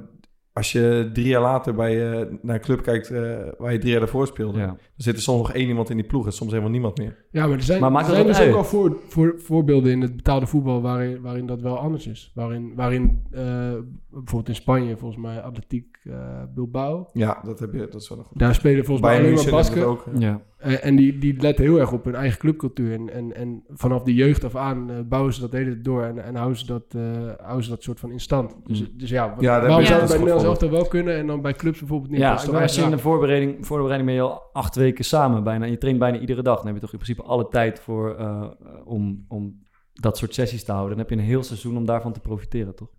als 0.53 0.71
je 0.71 1.09
drie 1.13 1.27
jaar 1.27 1.41
later 1.41 1.73
bij, 1.75 2.11
eh, 2.11 2.27
naar 2.41 2.55
een 2.55 2.61
club 2.61 2.81
kijkt 2.83 3.09
eh, 3.11 3.21
waar 3.57 3.71
je 3.71 3.77
drie 3.77 3.91
jaar 3.91 3.99
daarvoor 3.99 4.27
speelde, 4.27 4.59
Ja. 4.59 4.65
dan 4.65 4.77
zit 4.95 5.15
er 5.15 5.21
soms 5.21 5.37
nog 5.41 5.53
één 5.53 5.67
iemand 5.67 5.89
in 5.89 5.97
die 5.97 6.05
ploeg 6.05 6.25
en 6.25 6.31
soms 6.31 6.49
helemaal 6.51 6.71
niemand 6.71 6.97
meer. 6.97 7.22
Ja, 7.33 7.47
maar 7.47 7.57
er 7.57 7.63
zijn, 7.63 7.81
Maar 7.81 7.91
maakt 7.91 8.07
er 8.07 8.13
zijn 8.13 8.27
dus 8.27 8.41
ook 8.41 8.55
al 8.55 8.63
voor, 8.63 8.97
voor, 9.07 9.33
voorbeelden 9.37 9.91
in 9.91 10.01
het 10.01 10.15
betaalde 10.15 10.45
voetbal 10.45 10.81
waarin, 10.81 11.21
waarin 11.21 11.45
dat 11.45 11.61
wel 11.61 11.77
anders 11.77 12.07
is. 12.07 12.31
Waarin, 12.35 12.71
waarin 12.75 13.21
eh, 13.31 13.41
bijvoorbeeld 14.09 14.47
in 14.47 14.55
Spanje, 14.55 14.97
volgens 14.97 15.21
mij 15.21 15.41
Atletiek 15.41 15.99
eh, 16.03 16.13
Bilbao. 16.55 17.09
Ja, 17.13 17.41
dat, 17.45 17.59
heb 17.59 17.73
je, 17.73 17.79
dat 17.91 18.01
is 18.01 18.09
wel 18.09 18.17
nog 18.17 18.27
goed. 18.27 18.39
Daar 18.39 18.55
spelen 18.55 18.85
volgens 18.85 19.07
mij 19.07 19.17
alleen 19.19 19.33
maar 19.33 19.49
Basken. 19.49 19.85
ook. 19.85 20.05
Ja. 20.17 20.41
Eh, 20.57 20.85
en 20.85 20.95
die, 20.95 21.17
die 21.17 21.41
letten 21.41 21.65
heel 21.65 21.79
erg 21.79 21.91
op 21.91 22.03
hun 22.05 22.15
eigen 22.15 22.39
clubcultuur. 22.39 22.93
En, 22.93 23.13
en, 23.13 23.35
en 23.35 23.63
vanaf 23.69 24.03
de 24.03 24.13
jeugd 24.13 24.43
af 24.43 24.55
aan 24.55 25.05
bouwen 25.09 25.33
ze 25.33 25.41
dat 25.41 25.51
hele 25.51 25.71
tijd 25.71 25.83
door. 25.83 26.03
En, 26.03 26.23
en 26.23 26.35
houden, 26.35 26.57
ze 26.57 26.65
dat, 26.65 26.83
eh, 26.89 27.01
houden 27.41 27.63
ze 27.63 27.69
dat 27.69 27.83
soort 27.83 27.99
van 27.99 28.11
in 28.11 28.19
stand. 28.19 28.55
Dus, 28.65 28.79
Mm. 28.81 28.87
dus 28.97 29.09
ja, 29.09 29.35
Ja, 29.39 29.59
daar 29.59 29.67
waarom 29.67 29.85
zou 29.85 29.99
het 29.99 30.07
bij 30.07 30.17
Nederlands 30.17 30.47
elftal 30.47 30.69
wel 30.69 30.85
kunnen 30.85 31.15
en 31.17 31.27
dan 31.27 31.41
bij 31.41 31.53
clubs 31.53 31.79
bijvoorbeeld 31.79 32.11
niet? 32.11 32.19
Ja, 32.19 32.33
als 32.33 32.75
je 32.75 32.81
in 32.81 32.89
de 32.89 32.97
voorbereiding, 32.97 33.65
voorbereiding 33.65 34.05
ben 34.09 34.15
je 34.23 34.29
al 34.29 34.41
acht 34.53 34.75
weken 34.75 35.05
samen 35.05 35.43
bijna. 35.43 35.65
Je 35.65 35.77
traint 35.77 35.99
bijna 35.99 36.17
iedere 36.19 36.41
dag. 36.41 36.57
Dan 36.57 36.65
heb 36.65 36.75
je 36.75 36.81
toch 36.81 36.91
in 36.93 36.99
principe 36.99 37.22
alle 37.23 37.47
tijd 37.47 37.79
voor 37.79 38.15
eh, 38.15 38.49
om, 38.83 39.25
om 39.27 39.61
dat 39.93 40.17
soort 40.17 40.33
sessies 40.33 40.63
te 40.63 40.71
houden. 40.71 40.97
Dan 40.97 41.05
heb 41.05 41.15
je 41.15 41.21
een 41.21 41.29
heel 41.29 41.43
seizoen 41.43 41.77
om 41.77 41.85
daarvan 41.85 42.13
te 42.13 42.19
profiteren, 42.19 42.75
toch? 42.75 42.89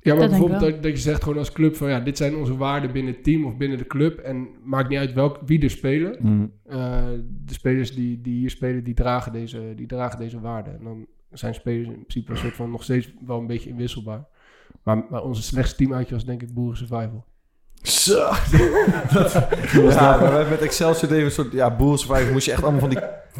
Ja, 0.00 0.12
maar 0.12 0.20
Dat 0.22 0.30
bijvoorbeeld 0.30 0.60
dat, 0.60 0.82
dat 0.82 0.92
je 0.92 0.98
zegt 0.98 1.22
gewoon 1.22 1.38
als 1.38 1.52
club 1.52 1.76
van 1.76 1.88
ja, 1.88 2.00
dit 2.00 2.16
zijn 2.16 2.36
onze 2.36 2.56
waarden 2.56 2.92
binnen 2.92 3.14
het 3.14 3.24
team 3.24 3.44
of 3.44 3.56
binnen 3.56 3.78
de 3.78 3.86
club. 3.86 4.18
En 4.18 4.48
maakt 4.62 4.88
niet 4.88 4.98
uit 4.98 5.12
welk, 5.12 5.40
wie 5.46 5.62
er 5.62 5.70
spelen. 5.70 6.16
Mm. 6.20 6.52
Eh, 6.64 7.06
de 7.44 7.54
spelers 7.54 7.94
die, 7.94 8.20
die 8.20 8.38
hier 8.38 8.50
spelen, 8.50 8.84
die 8.84 8.94
dragen, 8.94 9.32
deze, 9.32 9.72
die 9.76 9.86
dragen 9.86 10.18
deze 10.18 10.40
waarden. 10.40 10.78
En 10.78 10.84
dan 10.84 11.06
zijn 11.32 11.54
spelers 11.54 11.88
in 11.88 11.92
principe 11.92 12.30
een 12.30 12.36
soort 12.36 12.54
van 12.54 12.70
nog 12.70 12.82
steeds 12.82 13.14
wel 13.26 13.38
een 13.38 13.46
beetje 13.46 13.70
inwisselbaar. 13.70 14.26
Maar, 14.82 15.06
maar 15.10 15.22
onze 15.22 15.42
slechtste 15.42 15.76
teamuitje 15.76 16.14
was 16.14 16.24
denk 16.24 16.42
ik 16.42 16.54
Boeren 16.54 16.76
Survival. 16.76 17.24
Zo. 17.82 18.18
ja, 19.72 20.16
maar 20.20 20.46
met 20.50 20.60
Excelsior 20.60 21.08
deden 21.10 21.24
een 21.24 21.30
soort... 21.30 21.52
Ja, 21.52 21.76
boerensurvival 21.76 22.32
moest 22.32 22.46
je 22.46 22.52
echt 22.52 22.62
allemaal 22.62 22.80
van 22.80 22.88
die 22.90 22.98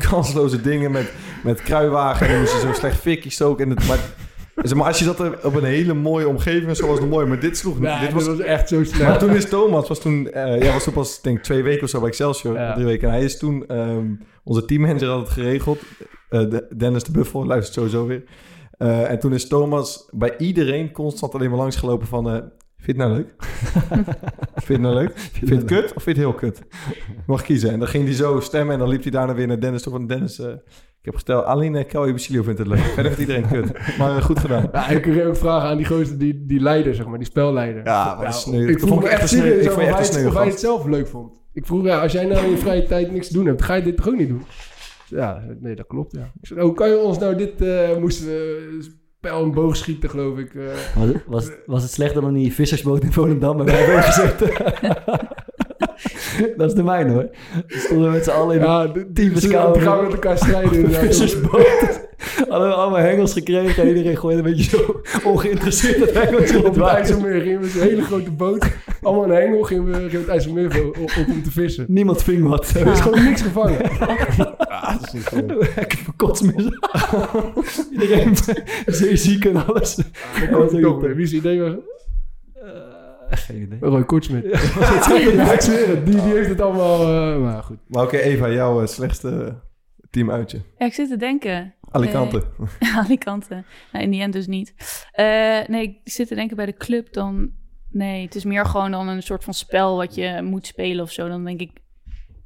kansloze 0.08 0.60
dingen 0.60 0.90
met, 0.90 1.12
met 1.42 1.62
kruiwagen. 1.62 2.26
En 2.26 2.32
dan 2.32 2.40
moest 2.40 2.52
je 2.52 2.60
zo 2.60 2.72
slecht 2.72 3.00
fikje 3.00 3.30
stoken. 3.30 3.64
En 3.70 3.76
het, 3.76 3.86
maar, 3.88 3.98
zeg 4.54 4.74
maar 4.78 4.86
als 4.86 4.98
je 4.98 5.04
zat 5.04 5.20
er 5.20 5.38
op 5.42 5.54
een 5.54 5.64
hele 5.64 5.94
mooie 5.94 6.28
omgeving, 6.28 6.76
zo 6.76 6.86
was 6.86 6.98
het 6.98 7.08
mooi. 7.10 7.26
Maar 7.26 7.40
dit 7.40 7.56
sloeg 7.56 7.78
niet. 7.80 8.00
Dit 8.00 8.12
was, 8.12 8.26
was 8.26 8.38
echt 8.38 8.68
zo 8.68 8.84
slecht. 8.84 9.02
maar 9.08 9.18
toen 9.18 9.34
is 9.36 9.48
Thomas, 9.48 9.88
was 9.88 10.00
toen... 10.00 10.30
eh 10.30 10.62
ja, 10.62 10.72
was 10.72 10.84
toen 10.84 10.92
pas, 10.92 11.20
denk 11.22 11.36
ik, 11.36 11.42
twee 11.42 11.62
weken 11.62 11.82
of 11.82 11.88
zo 11.88 11.98
bij 12.00 12.08
Excelsior. 12.08 12.54
Ja. 12.54 12.72
Drie 12.74 12.86
weken. 12.86 13.08
En 13.08 13.14
hij 13.14 13.24
is 13.24 13.38
toen... 13.38 13.66
ehm, 13.66 14.06
onze 14.44 14.64
teammanager 14.64 15.08
had 15.08 15.20
het 15.20 15.28
geregeld. 15.30 15.78
Eh, 16.28 16.40
de- 16.40 16.66
Dennis 16.76 17.04
de 17.04 17.10
Buffel, 17.12 17.46
luistert 17.46 17.74
sowieso 17.74 18.06
weer. 18.06 18.22
Eh, 18.78 19.10
en 19.10 19.18
toen 19.18 19.32
is 19.34 19.48
Thomas 19.48 20.08
bij 20.10 20.34
iedereen 20.38 20.92
constant 20.92 21.34
alleen 21.34 21.48
maar 21.50 21.58
langsgelopen 21.58 22.06
van... 22.06 22.50
eh, 22.78 22.84
Vind 22.84 22.96
je 22.96 23.02
het 23.02 23.10
nou 23.10 23.12
leuk? 23.14 23.34
vind 24.54 24.66
je 24.66 24.72
het 24.72 24.80
nou 24.80 24.94
leuk? 24.94 25.12
Vind 25.18 25.48
je 25.48 25.54
het 25.54 25.64
kut 25.64 25.94
of 25.94 26.02
vind 26.02 26.16
je 26.16 26.22
het 26.22 26.30
heel 26.32 26.32
kut? 26.50 26.62
Mag 27.26 27.42
kiezen. 27.42 27.70
En 27.70 27.78
dan 27.78 27.88
ging 27.88 28.04
hij 28.04 28.14
zo 28.14 28.40
stemmen 28.40 28.72
en 28.72 28.78
dan 28.78 28.88
liep 28.88 29.02
hij 29.02 29.10
daarna 29.10 29.34
weer 29.34 29.46
naar 29.46 29.60
Dennis 29.60 29.82
toe 29.82 29.92
van 29.92 30.06
Dennis... 30.06 30.38
eh, 30.38 30.48
ik 31.00 31.04
heb 31.04 31.14
gesteld, 31.14 31.44
alleen 31.44 31.74
uh, 31.74 31.84
Kelly 31.86 32.12
Basilio 32.12 32.42
vindt 32.42 32.58
het 32.58 32.68
leuk. 32.68 32.78
Verder 32.78 33.12
vindt 33.12 33.30
iedereen 33.30 33.44
het 33.62 33.72
kut. 33.72 33.96
Maar 33.98 34.16
eh, 34.16 34.22
goed 34.22 34.38
gedaan. 34.38 34.68
Ja, 34.72 34.88
ik 34.88 35.02
kreeg 35.02 35.24
ook 35.26 35.36
vragen 35.36 35.68
aan 35.68 35.76
die 35.76 35.86
gozer, 35.86 36.18
die, 36.18 36.46
die 36.46 36.60
leider, 36.60 36.94
zeg 36.94 37.06
maar, 37.06 37.18
die 37.18 37.26
spelleider. 37.26 37.84
Ja, 37.84 38.04
maar 38.04 38.14
Nou, 38.14 38.24
dat 38.24 38.34
sneu. 38.34 38.66
Ik 38.68 38.78
Dat 38.80 38.88
vroeg 38.88 39.02
me 39.02 39.08
echt 39.08 39.28
serieus 39.28 39.64
Ik 39.64 39.70
vond 39.70 39.82
of 39.82 39.88
echt 39.98 40.12
hij 40.12 40.20
het- 40.22 40.28
of 40.30 40.36
hij 40.36 40.46
het 40.46 40.60
zelf 40.60 40.86
leuk 40.86 41.06
vond. 41.06 41.40
Ik 41.52 41.66
vroeg, 41.66 41.84
ja, 41.84 42.00
als 42.00 42.12
jij 42.12 42.24
nou 42.24 42.44
in 42.44 42.50
je 42.50 42.56
vrije 42.56 42.82
tijd 42.86 43.12
niks 43.12 43.26
te 43.26 43.32
doen 43.32 43.46
hebt, 43.46 43.62
ga 43.62 43.74
je 43.74 43.82
dit 43.82 43.96
toch 43.96 44.08
ook 44.08 44.16
niet 44.16 44.28
doen? 44.28 44.42
Ja, 45.06 45.42
nee, 45.60 45.74
dat 45.74 45.86
klopt, 45.86 46.12
ja. 46.16 46.30
Ik 46.40 46.46
zei, 46.46 46.60
oh, 46.60 46.76
kan 46.76 46.88
je 46.88 46.98
ons 46.98 47.18
nou 47.18 47.34
dit, 47.36 47.60
eh, 47.62 47.96
moesten 47.96 48.26
we 48.26 48.96
spel 49.18 49.42
en 49.42 49.52
boog 49.52 49.76
schieten, 49.76 50.10
geloof 50.10 50.38
ik. 50.38 50.54
eh. 50.54 50.64
Was, 50.94 51.06
het- 51.08 51.22
was, 51.26 51.50
was 51.66 51.82
het 51.82 51.92
slechter 51.92 52.22
dan 52.22 52.32
die 52.34 52.52
vissersboot 52.54 53.02
in 53.02 53.12
Volendam 53.12 53.64
wij 53.64 53.74
hebben 53.84 54.02
gezeten? 54.02 54.50
dat 56.56 56.68
is 56.68 56.74
de 56.74 56.82
mijne 56.82 57.12
hoor. 57.12 57.28
We 57.66 57.78
stonden 57.78 58.10
met 58.10 58.24
z'n 58.24 58.30
allen 58.30 58.56
in 58.56 58.62
ja, 58.62 58.92
team 59.14 59.36
scouting. 59.36 59.84
gaan 59.84 60.02
met 60.02 60.12
elkaar 60.12 60.36
strijden. 60.36 60.90
Hadden 62.48 62.68
we 62.68 62.74
allemaal 62.74 63.00
hengels 63.00 63.32
gekregen 63.32 63.82
en 63.82 63.88
iedereen 63.88 64.16
gooide 64.16 64.42
een 64.42 64.54
beetje 64.54 64.76
zo 64.76 65.00
ongeïnteresseerd 65.24 66.00
het 66.00 66.12
hengeltje 66.14 66.58
op 66.58 66.64
Op 66.66 66.74
het. 66.74 66.84
IJsselmeer 66.84 67.40
gingen 67.40 67.60
we 67.60 67.66
een 67.66 67.88
hele 67.88 68.02
grote 68.02 68.30
boot. 68.30 68.66
Allemaal 69.02 69.24
een 69.24 69.42
hengel 69.42 69.62
gingen 69.62 69.84
we, 69.84 70.10
we 70.10 70.16
het 70.16 70.28
IJsselmeer 70.28 70.86
op, 70.86 70.98
op 70.98 71.26
om 71.28 71.42
te 71.42 71.50
vissen. 71.50 71.84
Niemand 71.88 72.22
ving 72.22 72.48
wat. 72.48 72.68
Er 72.74 72.86
is 72.86 73.00
gewoon 73.00 73.24
niks 73.24 73.42
gevangen. 73.42 73.78
Ik 75.76 75.92
heb 75.92 76.16
kotsmis. 76.16 76.64
Iedereen 77.92 78.36
zeer 78.86 79.16
ziek 79.16 79.44
en 79.44 79.66
alles. 79.66 79.94
Dat. 80.50 80.70
Wie 81.00 81.22
is 81.22 81.32
het 81.32 81.40
idee 81.40 81.60
was? 81.60 81.72
Eh, 83.38 83.44
geen 83.44 83.62
idee. 83.62 83.78
Roy 83.80 84.04
Kortsmit. 84.04 84.44
ja, 84.44 84.50
ik 85.52 85.60
zweer 85.60 85.88
het. 85.88 86.06
Die, 86.06 86.14
die 86.14 86.32
heeft 86.34 86.48
het 86.48 86.60
allemaal... 86.60 87.00
eh, 87.00 87.40
maar 87.42 87.62
goed. 87.62 87.78
Maar 87.86 88.02
oké, 88.04 88.16
Eva, 88.18 88.50
jouw 88.50 88.80
eh, 88.80 88.86
slechtste 88.86 89.60
team 90.10 90.30
uitje. 90.30 90.60
Ja, 90.78 90.86
ik 90.86 90.94
zit 90.94 91.08
te 91.08 91.16
denken. 91.16 91.74
Alicante. 91.90 92.42
Alicante. 93.04 93.64
Nou, 93.92 94.04
in 94.04 94.10
die 94.10 94.20
end 94.20 94.32
dus 94.32 94.46
niet. 94.46 94.74
Eh, 95.12 95.60
nee, 95.66 95.82
ik 95.82 96.00
zit 96.04 96.28
te 96.28 96.34
denken 96.34 96.56
bij 96.56 96.66
de 96.66 96.76
club 96.76 97.12
dan... 97.12 97.50
Nee, 97.90 98.24
het 98.24 98.34
is 98.34 98.44
meer 98.44 98.66
gewoon 98.66 98.90
dan 98.90 99.08
een 99.08 99.22
soort 99.22 99.44
van 99.44 99.54
spel 99.54 99.96
wat 99.96 100.14
je 100.14 100.40
moet 100.42 100.66
spelen 100.66 101.04
of 101.04 101.10
zo. 101.12 101.28
Dan 101.28 101.44
denk 101.44 101.60
ik 101.60 101.70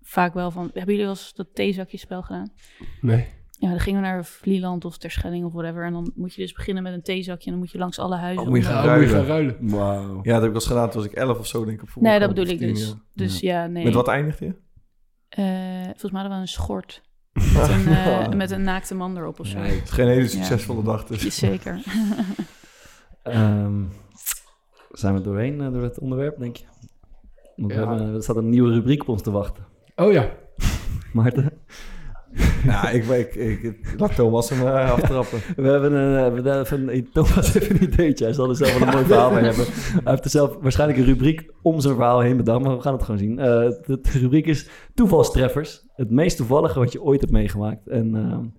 vaak 0.03 0.35
wel 0.35 0.51
van... 0.51 0.63
Hebben 0.63 0.85
jullie 0.85 1.01
wel 1.01 1.09
eens 1.09 1.35
dat 1.35 1.55
theezakjespel 1.55 2.23
gedaan? 2.23 2.53
Nee. 3.01 3.27
Ja, 3.63 3.69
dan 3.69 3.81
gingen 3.81 4.01
we 4.01 4.07
naar 4.07 4.25
Vlieland 4.25 4.85
of 4.85 4.99
Terschelling 4.99 5.45
of 5.45 5.53
whatever. 5.53 5.85
En 5.85 5.93
dan 5.93 6.13
moet 6.15 6.35
je 6.35 6.43
dus 6.43 6.53
beginnen 6.53 6.83
met 6.83 6.93
een 6.93 7.03
theezakje. 7.03 7.45
En 7.45 7.51
dan 7.51 7.61
moet 7.61 7.71
je 7.71 7.79
langs 7.79 7.99
alle 7.99 8.17
huizen. 8.17 8.43
Oh, 8.43 8.49
moet 8.49 8.59
je 8.59 8.65
gaan 8.65 8.89
eh, 8.89 8.97
moet 8.97 9.09
je 9.09 9.11
ruilen. 9.11 9.17
gaan 9.17 9.27
ruilen. 9.27 9.71
Wauw. 9.71 10.21
Ja, 10.23 10.33
dat 10.33 10.33
heb 10.33 10.35
ik 10.35 10.41
wel 10.41 10.55
eens 10.55 10.67
gedaan 10.67 10.91
toen 10.91 11.03
was 11.03 11.11
ik 11.11 11.17
11 11.17 11.39
of 11.39 11.47
zo, 11.47 11.65
denk 11.65 11.83
ik. 11.83 11.97
Op 11.97 12.03
Nee, 12.03 12.19
dat 12.19 12.29
bedoel 12.29 12.45
ik 12.45 12.53
of 12.53 12.59
10 12.59 12.69
dus. 12.69 12.87
jaar. 12.87 12.97
Dus 13.15 13.41
ja, 13.41 13.67
nee. 13.67 13.85
Met 13.85 13.95
wat 13.95 14.09
eindigde 14.09 14.45
je? 14.45 14.55
Eh, 15.29 15.85
volgens 15.85 16.11
mij 16.13 16.21
hadden 16.21 16.39
we 16.39 16.45
een 16.45 16.49
schort. 16.49 17.03
Met 17.33 17.69
een, 17.69 17.87
eh, 17.87 18.29
met 18.29 18.51
een 18.51 18.63
naakte 18.63 18.95
man 18.95 19.17
erop 19.17 19.41
of 19.41 19.47
zo. 19.47 19.59
Nee. 19.59 19.71
Het 19.71 19.85
is 19.85 19.91
geen 19.91 20.09
hele 20.09 20.29
succesvolle 20.29 20.83
dag, 20.83 21.05
dus. 21.05 21.37
Zeker. 21.37 21.83
Ehm, 23.23 23.83
zijn 24.91 25.15
we 25.15 25.21
doorheen 25.21 25.59
door 25.59 25.83
het 25.83 25.99
onderwerp, 25.99 26.39
denk 26.39 26.57
je? 26.57 26.65
Want 27.57 27.73
we 27.73 27.79
hebben, 27.79 28.15
er 28.15 28.23
staat 28.23 28.37
een 28.37 28.49
nieuwe 28.49 28.73
rubriek 28.73 29.03
op 29.03 29.09
ons 29.09 29.23
te 29.23 29.31
wachten. 29.31 29.67
Oh 29.97 30.13
ja. 30.13 30.31
Maarten? 31.13 31.52
Ja, 32.71 32.91
ik, 32.91 33.05
ik, 33.07 33.35
ik, 33.63 33.95
laat 33.97 34.15
Thomas 34.15 34.51
hem 34.51 34.67
eh, 34.67 34.93
aftrappen. 34.93 35.39
We 35.65 35.69
hebben 35.69 35.93
een, 35.93 36.17
eh, 36.17 36.43
we 36.43 36.49
hebben 36.51 36.97
een 36.97 37.09
Thomas 37.13 37.53
heeft 37.53 37.71
een 37.71 37.83
ideetje. 37.83 38.25
Hij 38.25 38.35
zal 38.35 38.49
er 38.49 38.57
zelf 38.57 38.79
wel 38.79 38.89
een 38.89 38.95
mooi 38.95 39.07
verhaal 39.07 39.31
bij 39.31 39.43
hebben. 39.43 39.65
Hij 39.65 40.01
heeft 40.05 40.25
er 40.25 40.31
zelf 40.31 40.57
waarschijnlijk 40.61 40.99
een 40.99 41.05
rubriek 41.05 41.53
om 41.63 41.81
zijn 41.81 41.95
verhaal 41.95 42.21
heen 42.21 42.37
bedacht, 42.37 42.65
maar 42.65 42.77
we 42.77 42.83
gaan 42.83 42.93
het 42.93 43.03
gewoon 43.03 43.21
zien. 43.21 43.39
Eh, 43.39 43.47
de, 43.47 43.99
de 44.03 44.19
rubriek 44.19 44.47
is 44.47 44.69
toevalstreffers. 44.95 45.87
Het 45.95 46.11
meest 46.11 46.37
toevallige 46.37 46.79
wat 46.79 46.93
je 46.93 47.03
ooit 47.03 47.21
hebt 47.21 47.33
meegemaakt. 47.33 47.89
En 47.89 48.53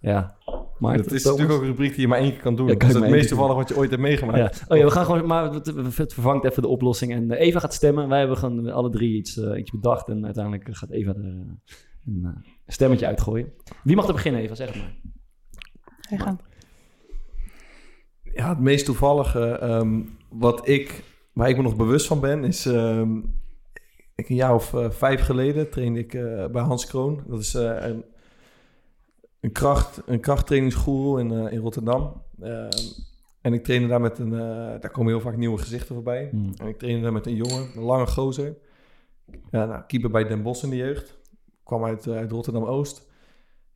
ja, 0.00 0.36
Maarten, 0.78 1.04
Het 1.04 1.12
is 1.12 1.22
Thomas? 1.22 1.38
natuurlijk 1.38 1.52
ook 1.52 1.60
een 1.60 1.76
rubriek 1.76 1.92
die 1.92 2.00
je 2.00 2.08
maar 2.08 2.18
één 2.18 2.30
keer 2.30 2.40
kan 2.40 2.56
doen. 2.56 2.66
Ja, 2.66 2.72
dat 2.72 2.80
kan 2.80 2.88
is 2.88 2.94
je 2.94 3.00
het 3.00 3.10
maar 3.10 3.18
meest 3.18 3.30
één 3.30 3.38
keer 3.38 3.46
toevallig 3.46 3.56
wat 3.56 3.68
je 3.68 3.76
ooit 3.76 3.90
hebt 3.90 4.02
meegemaakt. 4.02 4.38
Ja. 4.38 4.64
Oh 4.68 4.76
ja, 4.76 4.84
we 4.84 4.90
gaan 4.90 5.04
gewoon, 5.04 5.26
maar 5.26 5.52
het, 5.52 5.66
het 5.96 6.14
vervangt 6.14 6.44
even 6.44 6.62
de 6.62 6.68
oplossing. 6.68 7.12
En 7.12 7.30
eh, 7.30 7.46
Eva 7.46 7.58
gaat 7.58 7.74
stemmen. 7.74 8.08
Wij 8.08 8.18
hebben 8.18 8.36
gewoon 8.36 8.70
alle 8.70 8.90
drie 8.90 9.16
iets, 9.16 9.38
eh, 9.38 9.58
iets 9.58 9.70
bedacht. 9.70 10.08
En 10.08 10.24
uiteindelijk 10.24 10.68
gaat 10.70 10.90
Eva 10.90 11.10
er 11.10 11.24
eh, 11.24 12.24
eh, 12.24 12.30
stemmetje 12.66 13.06
uitgooien. 13.06 13.52
Wie 13.82 13.96
mag 13.96 14.06
er 14.06 14.12
beginnen, 14.12 14.40
Eva? 14.40 14.54
Zeg 14.54 14.68
het 14.68 14.76
maar. 14.76 14.96
Wij 16.08 16.18
gaan. 16.18 16.40
Ja, 18.22 18.48
het 18.48 18.60
meest 18.60 18.84
toevallige 18.84 19.48
ehm, 19.48 20.02
wat 20.28 20.68
ik, 20.68 21.04
waar 21.32 21.48
ik 21.48 21.56
me 21.56 21.62
nog 21.62 21.76
bewust 21.76 22.06
van 22.06 22.20
ben, 22.20 22.44
is 22.44 22.66
ehm, 22.66 23.18
ik 24.14 24.28
een 24.28 24.36
jaar 24.36 24.54
of 24.54 24.74
eh, 24.74 24.90
vijf 24.90 25.20
geleden 25.20 25.70
trainde 25.70 25.98
ik 25.98 26.14
eh, 26.14 26.46
bij 26.46 26.62
Hans 26.62 26.86
Kroon. 26.86 27.22
Dat 27.26 27.40
is 27.40 27.54
eh, 27.54 27.76
een, 27.86 28.04
een, 29.40 29.52
kracht, 29.52 30.02
een 30.06 30.20
krachttrainingsgoeroe 30.20 31.20
in, 31.20 31.30
eh, 31.30 31.52
in 31.52 31.60
Rotterdam. 31.60 32.22
Ehm, 32.40 32.68
en 33.46 33.52
ik 33.52 33.64
trainde 33.64 33.88
daar 33.88 34.00
met 34.00 34.18
een, 34.18 34.32
eh, 34.32 34.80
daar 34.80 34.90
komen 34.90 35.12
heel 35.12 35.20
vaak 35.20 35.36
nieuwe 35.36 35.58
gezichten 35.58 35.94
voorbij. 35.94 36.28
Hmm. 36.30 36.52
En 36.56 36.66
ik 36.66 36.78
trainde 36.78 37.02
daar 37.02 37.12
met 37.12 37.26
een 37.26 37.34
jongen, 37.34 37.68
een 37.76 37.82
lange 37.82 38.06
gozer. 38.06 38.56
Ja, 39.50 39.64
nou, 39.64 39.82
keeper 39.86 40.10
bij 40.10 40.24
Den 40.24 40.42
Bosch 40.42 40.64
in 40.64 40.70
de 40.70 40.76
jeugd. 40.76 41.18
Kwam 41.66 41.84
uit, 41.84 42.06
eh, 42.06 42.16
uit 42.16 42.30
Rotterdam-Oost. 42.30 43.06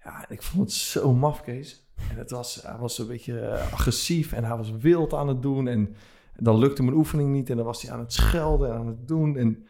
Ja, 0.04 0.28
en 0.28 0.34
ik 0.34 0.42
vond 0.42 0.62
het 0.62 0.72
zo 0.72 1.14
maf, 1.14 1.42
Kees. 1.42 1.90
En 2.10 2.16
het 2.16 2.30
was, 2.30 2.62
hij 2.62 2.76
was 2.78 2.98
een 2.98 3.06
beetje 3.06 3.40
eh, 3.40 3.72
agressief 3.72 4.32
en 4.32 4.44
hij 4.44 4.56
was 4.56 4.70
wild 4.70 5.14
aan 5.14 5.28
het 5.28 5.42
doen. 5.42 5.68
En 5.68 5.96
dan 6.36 6.58
lukte 6.58 6.82
mijn 6.82 6.96
oefening 6.96 7.32
niet 7.32 7.50
en 7.50 7.56
dan 7.56 7.64
was 7.64 7.82
hij 7.82 7.92
aan 7.92 7.98
het 7.98 8.12
schelden 8.12 8.70
en 8.70 8.76
aan 8.76 8.86
het 8.86 9.08
doen. 9.08 9.36
En 9.36 9.66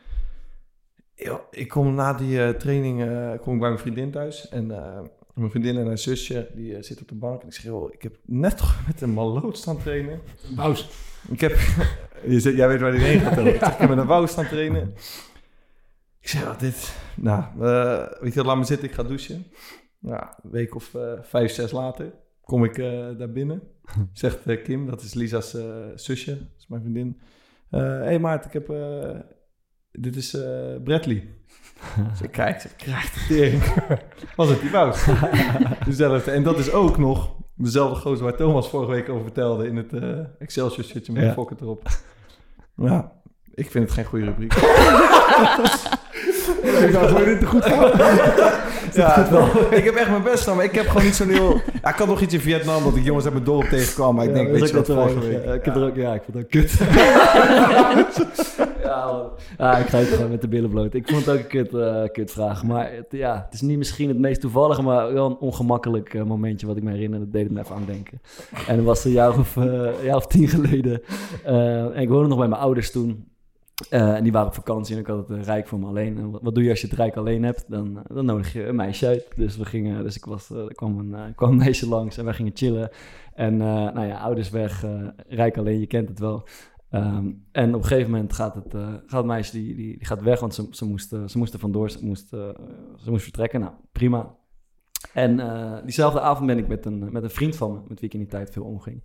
ik 1.50 1.68
kom 1.68 1.94
na 1.94 2.12
die 2.12 2.44
eh, 2.44 2.48
training 2.48 3.02
eh, 3.02 3.30
kom 3.40 3.54
ik 3.54 3.60
bij 3.60 3.68
mijn 3.68 3.78
vriendin 3.78 4.10
thuis. 4.10 4.48
En 4.48 4.66
mijn 5.34 5.50
vriendin 5.50 5.76
en 5.76 5.86
haar 5.86 5.98
zusje, 5.98 6.50
die 6.54 6.82
zitten 6.82 7.00
op 7.00 7.08
de 7.08 7.14
bank. 7.14 7.40
En 7.40 7.46
ik 7.46 7.54
zeg, 7.54 7.64
joh, 7.64 7.92
ik 7.92 8.02
heb 8.02 8.16
net 8.24 8.56
toch 8.56 8.80
met 8.86 9.00
een 9.00 9.12
maloot 9.12 9.58
staan 9.58 9.78
trainen. 9.78 10.20
Paus. 10.56 10.88
Ik 11.30 11.40
heb... 11.40 11.52
je 12.28 12.40
zit, 12.40 12.56
jij 12.56 12.68
weet 12.68 12.80
waar 12.80 12.92
die 12.92 13.00
heen 13.00 13.20
gaat. 13.20 13.38
Ik 13.38 13.60
heb 13.60 13.88
met 13.88 13.98
een 13.98 14.06
wou 14.06 14.26
staan 14.26 14.46
trainen. 14.46 14.94
Ik 16.20 16.28
zeg, 16.28 16.42
ja, 16.42 16.54
dit... 16.58 16.94
Nou, 17.16 17.42
eh, 17.42 18.06
weet 18.20 18.32
je 18.32 18.38
wat, 18.38 18.46
laat 18.46 18.56
me 18.56 18.64
zitten, 18.64 18.88
ik 18.88 18.94
ga 18.94 19.02
douchen. 19.02 19.46
Nou, 19.98 20.22
een 20.42 20.50
week 20.50 20.74
of 20.74 20.94
eh, 20.94 21.12
vijf, 21.22 21.52
zes 21.52 21.70
later 21.70 22.12
kom 22.44 22.64
ik 22.64 22.78
eh, 22.78 23.08
daar 23.18 23.32
binnen. 23.32 23.62
Zegt 24.12 24.62
Kim, 24.62 24.86
dat 24.86 25.02
is 25.02 25.14
Lisa's 25.14 25.56
zusje, 25.94 26.38
dat 26.38 26.58
is 26.58 26.66
mijn 26.68 26.82
vriendin. 26.82 27.20
Hé 27.70 27.78
hey 27.80 28.18
Maarten, 28.18 28.50
ik 28.50 28.66
heb... 28.66 28.76
dit 29.92 30.16
is 30.16 30.30
Bradley. 30.84 31.28
Dus 32.10 32.20
ik 32.22 32.30
kijk, 32.30 32.64
ik 32.64 32.76
krijg 32.76 33.12
de 33.12 33.26
tering. 33.34 33.62
Was 34.36 34.48
het 34.48 34.60
die 34.60 34.70
Wout? 34.70 35.06
Dezelfde. 35.84 36.30
En 36.30 36.42
dat 36.42 36.58
is 36.58 36.72
ook 36.72 36.98
nog 36.98 37.36
dezelfde 37.54 38.00
gozer 38.00 38.24
waar 38.24 38.36
Thomas 38.36 38.68
vorige 38.68 38.90
week 38.90 39.08
over 39.08 39.22
vertelde... 39.22 39.66
in 39.66 39.76
het 39.76 39.92
eh, 39.92 40.18
Excelsior 40.38 40.84
shirtje 40.84 41.12
met 41.12 41.22
Ja. 41.22 41.44
erop. 41.60 41.88
Ja, 42.76 43.12
ik 43.54 43.70
vind 43.70 43.84
het 43.84 43.92
geen 43.92 44.04
goede 44.04 44.24
rubriek. 44.24 44.54
Ik 46.84 46.92
dacht, 46.92 47.12
we 47.12 47.24
dit 47.24 47.40
te 47.40 47.46
goed. 47.46 47.64
Ja, 48.92 49.16
ik 49.70 49.84
heb 49.84 49.94
echt 49.94 50.10
mijn 50.10 50.22
best 50.22 50.38
gedaan, 50.38 50.56
maar 50.56 50.64
ik 50.64 50.74
heb 50.74 50.86
gewoon 50.86 51.04
niet 51.04 51.14
zo'n 51.14 51.28
heel... 51.28 51.60
Ja, 51.82 51.88
ik 51.88 51.96
had 51.96 52.06
nog 52.06 52.20
iets 52.20 52.34
in 52.34 52.40
Vietnam 52.40 52.84
dat 52.84 52.96
ik 52.96 53.04
jongens 53.04 53.24
uit 53.24 53.34
mijn 53.34 53.46
dorp 53.46 53.68
tegenkwam, 53.68 54.14
maar 54.14 54.24
ik 54.24 54.34
denk, 54.34 54.50
weet 54.50 54.60
dat 54.60 54.68
je 54.68 54.76
wat, 54.76 54.86
vorige 54.86 55.18
week... 55.18 55.44
Ik 55.44 55.64
heb 55.64 55.74
ja. 55.74 55.80
er 55.80 55.86
ook, 55.86 55.96
ja, 55.96 56.14
ik 56.14 56.22
het 56.26 56.36
ook 56.36 56.50
kut. 56.50 56.72
ja, 58.82 59.06
man. 59.06 59.30
ja, 59.58 59.76
ik 59.76 59.86
ga 59.86 59.98
het 59.98 60.08
gewoon 60.08 60.30
met 60.30 60.40
de 60.40 60.48
billen 60.48 60.70
bloot. 60.70 60.94
Ik 60.94 61.08
vond 61.08 61.26
het 61.26 61.34
ook 61.34 61.40
een 61.40 61.46
kut, 61.46 61.74
eh 61.74 62.02
kut 62.12 62.32
vraag. 62.32 62.64
Maar 62.64 62.92
het, 62.92 63.06
ja, 63.10 63.42
het 63.44 63.54
is 63.54 63.60
niet 63.60 63.78
misschien 63.78 64.08
het 64.08 64.18
meest 64.18 64.40
toevallige, 64.40 64.82
maar 64.82 65.12
wel 65.12 65.26
een 65.26 65.36
ongemakkelijk 65.36 66.14
eh, 66.14 66.22
momentje 66.22 66.66
wat 66.66 66.76
ik 66.76 66.82
me 66.82 66.90
herinner. 66.90 67.18
Dat 67.18 67.32
deed 67.32 67.42
het 67.42 67.52
me 67.52 67.60
even 67.60 67.74
aan 67.74 67.84
denken. 67.86 68.20
En 68.66 68.76
dat 68.76 68.84
was 68.84 69.04
een 69.04 69.12
jaar 69.12 69.38
of, 69.38 69.56
een 69.56 69.92
jaar 70.02 70.16
of 70.16 70.26
tien 70.26 70.48
geleden. 70.48 71.02
En 71.44 71.96
ik 71.96 72.08
woonde 72.08 72.28
nog 72.28 72.38
bij 72.38 72.48
mijn 72.48 72.60
ouders 72.60 72.90
toen. 72.90 73.28
Eh, 73.88 74.14
en 74.14 74.22
die 74.22 74.32
waren 74.32 74.48
op 74.48 74.54
vakantie 74.54 74.94
en 74.94 75.00
ik 75.00 75.06
had 75.06 75.28
het 75.28 75.38
eh, 75.38 75.44
rijk 75.44 75.68
voor 75.68 75.78
me 75.78 75.86
alleen. 75.86 76.18
En 76.18 76.30
wat, 76.30 76.54
doe 76.54 76.64
je 76.64 76.70
als 76.70 76.80
je 76.80 76.86
het 76.86 76.96
rijk 76.96 77.16
alleen 77.16 77.42
hebt? 77.42 77.64
Dan, 77.68 77.98
eh, 77.98 78.16
dan 78.16 78.24
nodig 78.24 78.52
je 78.52 78.66
een 78.66 78.76
meisje 78.76 79.06
uit. 79.06 79.26
Dus 79.36 79.56
we 79.56 79.64
gingen, 79.64 80.02
dus 80.02 80.16
ik 80.16 80.24
was, 80.24 80.50
er 80.50 80.74
kwam 80.74 80.98
een, 80.98 81.34
kwam 81.34 81.50
een 81.50 81.56
meisje 81.64 81.88
langs 81.88 82.16
en 82.16 82.24
wij 82.24 82.34
gingen 82.34 82.52
chillen. 82.54 82.90
En 83.34 83.56
nou 83.56 84.06
ja, 84.06 84.18
ouders 84.18 84.50
weg, 84.50 84.84
rijk 85.28 85.56
alleen, 85.56 85.80
je 85.80 85.86
kent 85.86 86.08
het 86.08 86.18
wel. 86.18 86.48
Ehm, 86.90 87.30
en 87.52 87.74
op 87.74 87.82
een 87.82 87.88
gegeven 87.88 88.10
moment 88.10 88.32
gaat 88.32 88.54
het, 88.54 88.74
gaat 89.06 89.24
meisje 89.24 89.52
die, 89.52 89.74
die, 89.74 89.96
die 89.98 90.06
gaat 90.06 90.22
weg, 90.22 90.40
want 90.40 90.54
ze, 90.54 90.66
ze, 90.70 90.84
moest, 90.84 91.08
ze 91.08 91.38
moest 91.38 91.52
er 91.52 91.58
vandoor, 91.58 91.90
ze 91.90 92.04
moest, 92.04 92.28
ze 92.28 93.06
moest 93.06 93.22
vertrekken. 93.22 93.60
Nou, 93.60 93.72
prima. 93.92 94.34
En 95.12 95.36
diezelfde 95.84 96.20
avond 96.20 96.46
ben 96.46 96.58
ik 96.58 96.68
met 96.68 96.86
een, 96.86 97.12
met 97.12 97.22
een 97.22 97.30
vriend 97.30 97.56
van 97.56 97.72
me, 97.72 97.78
met 97.88 98.00
wie 98.00 98.08
ik 98.08 98.14
in 98.14 98.20
die 98.20 98.28
tijd 98.28 98.50
veel 98.50 98.64
omging. 98.64 99.02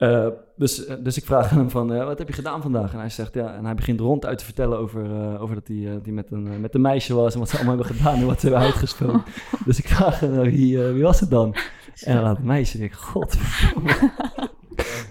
Eh, 0.00 0.26
dus, 0.56 0.86
eh, 0.86 0.96
dus 1.00 1.16
ik 1.16 1.24
vraag 1.24 1.50
aan 1.50 1.58
hem 1.58 1.70
van, 1.70 1.92
eh, 1.92 2.04
wat 2.04 2.18
heb 2.18 2.28
je 2.28 2.34
gedaan 2.34 2.62
vandaag? 2.62 2.92
En 2.92 2.98
hij 2.98 3.10
zegt, 3.10 3.34
ja, 3.34 3.54
en 3.54 3.64
hij 3.64 3.74
begint 3.74 4.00
ronduit 4.00 4.38
te 4.38 4.44
vertellen 4.44 4.78
over, 4.78 5.38
over 5.40 5.54
dat 5.54 5.68
hij, 5.68 6.00
hij 6.02 6.12
met, 6.12 6.30
een, 6.30 6.60
met 6.60 6.74
een 6.74 6.80
meisje 6.80 7.14
was 7.14 7.32
en 7.32 7.38
wat 7.38 7.48
ze 7.48 7.56
allemaal 7.56 7.76
hebben 7.76 7.96
gedaan 7.96 8.14
en 8.14 8.26
wat 8.26 8.40
ze 8.40 8.46
hebben 8.46 8.64
uitgesproken. 8.66 9.22
dus 9.66 9.78
ik 9.78 9.88
vraag 9.88 10.20
hem, 10.20 10.40
wie, 10.40 10.78
wie 10.78 11.02
was 11.02 11.20
het 11.20 11.30
dan? 11.30 11.54
En 12.00 12.14
dan 12.14 12.24
laat 12.24 12.36
het 12.36 12.46
meisje, 12.46 12.78
en 12.78 12.84
ik, 12.84 12.92
god. 12.92 13.36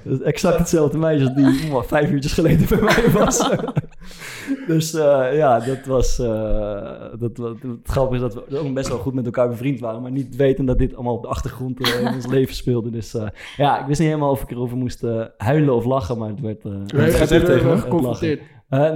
Dat 0.03 0.19
is 0.19 0.21
exact 0.21 0.57
hetzelfde 0.57 0.97
meisje 0.97 1.25
als 1.25 1.35
die 1.35 1.73
oh, 1.73 1.83
vijf 1.83 2.09
uurtjes 2.11 2.33
geleden 2.33 2.67
bij 2.69 2.81
mij 2.81 3.11
was. 3.11 3.49
dus 4.67 4.93
eh, 4.93 5.27
ja, 5.37 5.59
dat 5.59 5.85
was... 5.85 6.19
eh, 6.19 6.91
dat, 7.19 7.37
wat- 7.37 7.61
het 7.61 7.77
grappige 7.83 8.25
is 8.25 8.33
dat 8.33 8.43
we 8.47 8.57
ook 8.57 8.73
best 8.73 8.87
wel 8.87 8.97
goed 8.97 9.13
met 9.13 9.25
elkaar 9.25 9.49
bevriend 9.49 9.79
waren... 9.79 10.01
maar 10.01 10.11
niet 10.11 10.35
weten 10.35 10.65
dat 10.65 10.77
dit 10.77 10.95
allemaal 10.95 11.15
op 11.15 11.21
de 11.21 11.27
achtergrond 11.27 11.81
eh, 11.81 11.99
in 12.01 12.13
ons 12.13 12.27
leven 12.35 12.55
speelde. 12.55 12.89
Dus 12.89 13.13
eh, 13.13 13.27
ja, 13.57 13.79
ik 13.79 13.85
wist 13.85 13.99
niet 13.99 14.09
helemaal 14.09 14.31
of 14.31 14.41
ik 14.41 14.51
erover 14.51 14.77
moest 14.77 15.03
huilen 15.37 15.75
of 15.75 15.85
lachen... 15.85 16.17
maar 16.17 16.29
het 16.29 16.39
werd... 16.41 16.65
eh, 16.65 16.71
je 16.85 16.97
gezegd 17.11 17.31
er 17.31 17.45
tegen 17.45 17.69
hem? 17.69 17.79
geconfronteerd? 17.79 18.41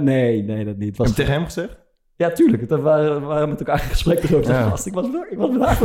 Nee, 0.00 0.42
nee, 0.42 0.64
dat 0.64 0.76
niet. 0.76 0.88
Het 0.88 0.96
Heb 0.96 0.96
was 0.96 1.08
je 1.08 1.14
tegen 1.14 1.32
hem 1.32 1.44
gezegd? 1.44 1.76
ja, 2.16 2.30
tuurlijk. 2.30 2.68
We 2.68 2.80
waren, 2.80 3.20
we 3.20 3.26
waren 3.26 3.48
met 3.48 3.58
elkaar 3.58 3.82
in 3.82 3.88
gesprek 3.88 4.22
erover. 4.22 4.52
Ja. 4.52 4.68
Gast, 4.68 4.86
ik 4.86 4.94
was 4.94 5.06
ik 5.30 5.38
was 5.38 5.48
vandaag. 5.50 5.80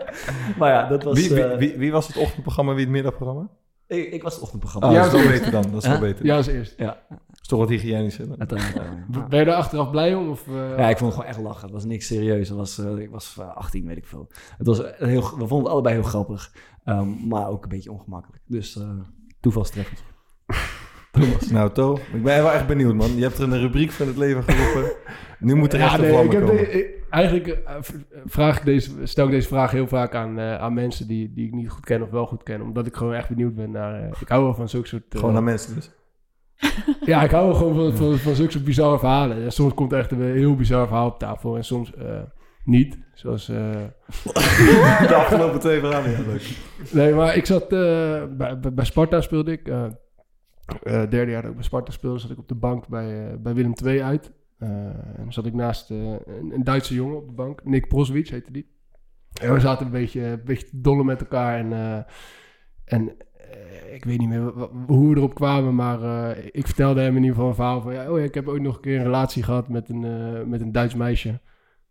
maar 0.58 0.70
ja, 0.70 0.88
dat 0.88 1.02
was... 1.02 1.20
Wie, 1.20 1.34
wie, 1.34 1.44
eh, 1.44 1.58
wie, 1.58 1.74
wie 1.76 1.92
was 1.92 2.06
het 2.06 2.16
ochtendprogramma, 2.16 2.72
wie 2.72 2.80
het 2.84 2.90
middagprogramma? 2.92 3.48
Ik, 3.86 4.12
ik 4.12 4.22
was 4.22 4.32
het 4.34 4.42
ochtendprogramma. 4.42 4.88
Oh, 4.88 4.94
Ja, 4.94 5.02
dat 5.02 5.14
is 5.14 5.20
wel 5.22 5.30
beter 5.30 5.50
dan. 5.50 5.62
Dat 5.62 5.82
is 5.82 5.88
wel 5.88 5.94
Ja? 5.96 6.00
beter. 6.00 6.24
Ja, 6.26 6.36
als 6.36 6.46
eerst. 6.46 6.74
Ja, 6.76 6.86
Dat 7.08 7.18
is 7.42 7.48
toch 7.48 7.58
wat 7.58 7.68
hygiënischer. 7.68 8.26
dan. 8.28 8.58
ja. 9.10 9.26
Ben 9.28 9.38
je 9.40 9.44
er 9.46 9.54
achteraf 9.54 9.90
blij 9.90 10.14
om? 10.14 10.28
Of, 10.30 10.48
eh, 10.48 10.54
Ja, 10.54 10.88
ik 10.88 10.98
vond 10.98 11.12
het 11.14 11.20
gewoon 11.20 11.24
echt 11.26 11.38
lachen. 11.38 11.62
Het 11.62 11.70
was 11.70 11.84
niks 11.84 12.06
serieus. 12.06 12.48
Het 12.48 12.58
was, 12.58 12.78
eh, 12.78 12.96
ik 12.96 13.10
was 13.10 13.36
eh, 13.40 13.56
18, 13.56 13.86
weet 13.86 13.96
ik 13.96 14.06
veel. 14.06 14.28
Het 14.58 14.66
was 14.66 14.78
heel, 14.96 15.20
we 15.20 15.46
vonden 15.46 15.58
het 15.58 15.68
allebei 15.68 15.94
heel 15.94 16.02
grappig. 16.04 16.52
Ehm, 16.84 17.28
maar 17.28 17.48
ook 17.48 17.62
een 17.62 17.68
beetje 17.68 17.92
ongemakkelijk. 17.92 18.42
Dus 18.46 18.76
eh 18.76 18.88
toevalstreffend. 19.40 20.02
Thomas. 21.12 21.50
Nou, 21.50 21.72
To, 21.72 21.94
ik 22.12 22.22
ben 22.22 22.42
wel 22.42 22.52
echt 22.52 22.66
benieuwd, 22.66 22.94
man. 22.94 23.16
Je 23.16 23.22
hebt 23.22 23.38
er 23.38 23.44
een 23.52 23.60
rubriek 23.60 23.90
van 23.90 24.06
het 24.06 24.16
leven 24.16 24.42
geroepen. 24.42 24.92
Nu 25.38 25.54
moet 25.54 25.72
er 25.72 25.80
echt 25.80 25.90
Ja, 25.90 25.94
een 25.96 26.00
nee, 26.02 26.10
vlam 26.12 26.24
ik 26.24 26.32
heb 26.32 26.40
komen. 26.46 26.56
de- 26.56 26.70
ik- 26.70 27.03
eigenlijk 27.14 27.46
eh, 27.46 27.74
vraag 28.24 28.58
ik 28.58 28.64
deze, 28.64 28.90
stel 29.02 29.24
ik 29.24 29.30
deze 29.30 29.48
vraag 29.48 29.70
heel 29.70 29.86
vaak 29.86 30.14
aan, 30.14 30.38
eh, 30.38 30.56
aan 30.56 30.74
mensen 30.74 31.08
die, 31.08 31.32
die 31.32 31.46
ik 31.46 31.52
niet 31.52 31.70
goed 31.70 31.84
ken 31.84 32.02
of 32.02 32.10
wel 32.10 32.26
goed 32.26 32.42
ken. 32.42 32.62
Omdat 32.62 32.86
ik 32.86 32.96
gewoon 32.96 33.14
echt 33.14 33.28
benieuwd 33.28 33.54
ben 33.54 33.70
naar... 33.70 34.02
eh, 34.02 34.20
ik 34.20 34.28
hou 34.28 34.42
wel 34.42 34.54
van 34.54 34.68
zulke 34.68 34.88
soort... 34.88 35.02
Gewoon 35.08 35.32
naar 35.32 35.42
mensen 35.42 35.74
dus. 35.74 35.90
Ja, 37.06 37.22
ik 37.22 37.30
hou 37.30 37.46
wel 37.46 37.54
gewoon 37.54 37.74
van, 37.74 37.96
van, 37.96 38.18
van 38.18 38.34
zulke 38.34 38.52
soort 38.52 38.64
bizarre 38.64 38.98
verhalen. 38.98 39.42
En 39.42 39.52
soms 39.52 39.74
komt 39.74 39.92
er 39.92 39.98
echt 39.98 40.10
een 40.10 40.22
heel 40.22 40.54
bizar 40.56 40.86
verhaal 40.86 41.06
op 41.06 41.18
tafel 41.18 41.56
en 41.56 41.64
soms 41.64 41.92
niet. 42.64 42.98
Zoals... 43.14 43.46
De 45.06 45.14
afgelopen 45.14 45.60
twee 45.60 45.80
verhalen. 45.80 46.10
Ja, 46.10 46.20
leuk. 46.26 46.56
Nee, 46.92 47.14
maar 47.14 47.36
ik 47.36 47.46
zat 47.46 47.68
bij, 47.68 48.58
bij, 48.74 48.84
Sparta 48.84 49.20
speelde 49.20 49.52
ik. 49.52 49.64
derde 50.84 51.30
jaar 51.30 51.42
dat 51.42 51.50
ik 51.50 51.56
bij 51.56 51.64
Sparta 51.64 51.92
speelde, 51.92 52.18
zat 52.18 52.30
ik 52.30 52.38
op 52.38 52.48
de 52.48 52.54
bank 52.54 52.88
bij, 52.88 53.36
bij 53.40 53.54
Willem 53.54 53.72
II 53.84 54.02
uit. 54.02 54.32
Eh, 54.64 54.70
en 54.70 55.22
dan 55.22 55.32
zat 55.32 55.46
ik 55.46 55.54
naast 55.54 55.90
eh, 55.90 56.12
een, 56.12 56.54
een 56.54 56.64
Duitse 56.64 56.94
jongen 56.94 57.16
op 57.16 57.26
de 57.26 57.32
bank. 57.32 57.64
Nick 57.64 57.88
Proswitz 57.88 58.30
heette 58.30 58.52
die. 58.52 58.72
En 59.40 59.52
we 59.52 59.60
zaten 59.60 59.86
een 59.86 59.92
beetje, 59.92 60.40
een 60.44 60.58
dollen 60.72 61.06
met 61.06 61.20
elkaar. 61.20 61.58
En, 61.58 61.72
eh, 61.72 62.02
en 62.84 63.16
ik 63.92 64.04
weet 64.04 64.18
niet 64.18 64.28
meer 64.28 64.52
hoe 64.86 65.10
we 65.10 65.16
erop 65.16 65.34
kwamen, 65.34 65.74
maar 65.74 66.36
ik 66.36 66.66
vertelde 66.66 67.00
hem 67.00 67.16
in 67.16 67.22
ieder 67.22 67.34
geval 67.34 67.48
een 67.48 67.54
verhaal 67.54 67.80
van... 67.80 67.92
Ja, 67.92 68.10
oh 68.10 68.18
ja, 68.18 68.24
ik 68.24 68.34
heb 68.34 68.48
ook 68.48 68.60
nog 68.60 68.74
een 68.74 68.80
keer 68.80 68.96
een 68.96 69.04
relatie 69.04 69.42
gehad 69.42 69.68
met 69.68 69.88
een, 69.88 70.48
met 70.48 70.60
een 70.60 70.72
Duits 70.72 70.94
meisje. 70.94 71.40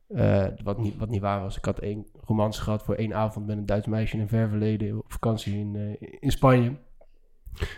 Eh, 0.07 0.45
wat, 0.63 0.77
niet, 0.77 0.97
wat 0.97 1.09
niet 1.09 1.21
waar 1.21 1.41
was. 1.41 1.57
Ik 1.57 1.65
had 1.65 1.79
één 1.79 2.05
romance 2.21 2.61
gehad 2.61 2.83
voor 2.83 2.95
één 2.95 3.13
avond 3.13 3.45
met 3.45 3.57
een 3.57 3.65
Duits 3.65 3.87
meisje 3.87 4.15
in 4.15 4.21
een 4.21 4.27
ver 4.27 4.49
verleden 4.49 4.97
op 4.97 5.11
vakantie 5.11 5.59
in, 5.59 5.97
in 6.19 6.31
Spanje. 6.31 6.71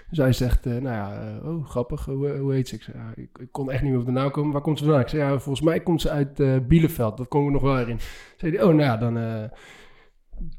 Dus 0.09 0.17
hij 0.17 0.33
zegt, 0.33 0.65
eh, 0.65 0.71
nou 0.71 0.83
ja, 0.95 1.21
eh, 1.41 1.47
oh 1.49 1.65
grappig, 1.69 2.05
hoe, 2.05 2.29
hoe 2.37 2.53
heet 2.53 2.67
ze? 2.67 2.75
Ik, 3.15 3.29
ik, 3.39 3.47
kon 3.51 3.71
echt 3.71 3.81
niet 3.81 3.91
meer 3.91 3.99
op 3.99 4.05
de 4.05 4.11
naam 4.11 4.31
komen. 4.31 4.51
Waar 4.51 4.61
komt 4.61 4.77
ze 4.77 4.83
vandaan? 4.83 5.01
Ik 5.03 5.07
zei, 5.09 5.21
ja, 5.21 5.29
volgens 5.29 5.61
mij 5.65 5.79
komt 5.79 6.01
ze 6.01 6.09
uit 6.09 6.39
eh, 6.39 6.55
Bielefeld. 6.67 7.17
Dat 7.17 7.27
kon 7.27 7.45
ik 7.45 7.51
nog 7.51 7.61
wel 7.61 7.79
erin. 7.79 7.99
Zei 8.37 8.51
hij, 8.55 8.61
oh 8.63 8.69
nou 8.69 8.81
ja, 8.81 8.97
dan, 8.97 9.17
eh, 9.17 9.43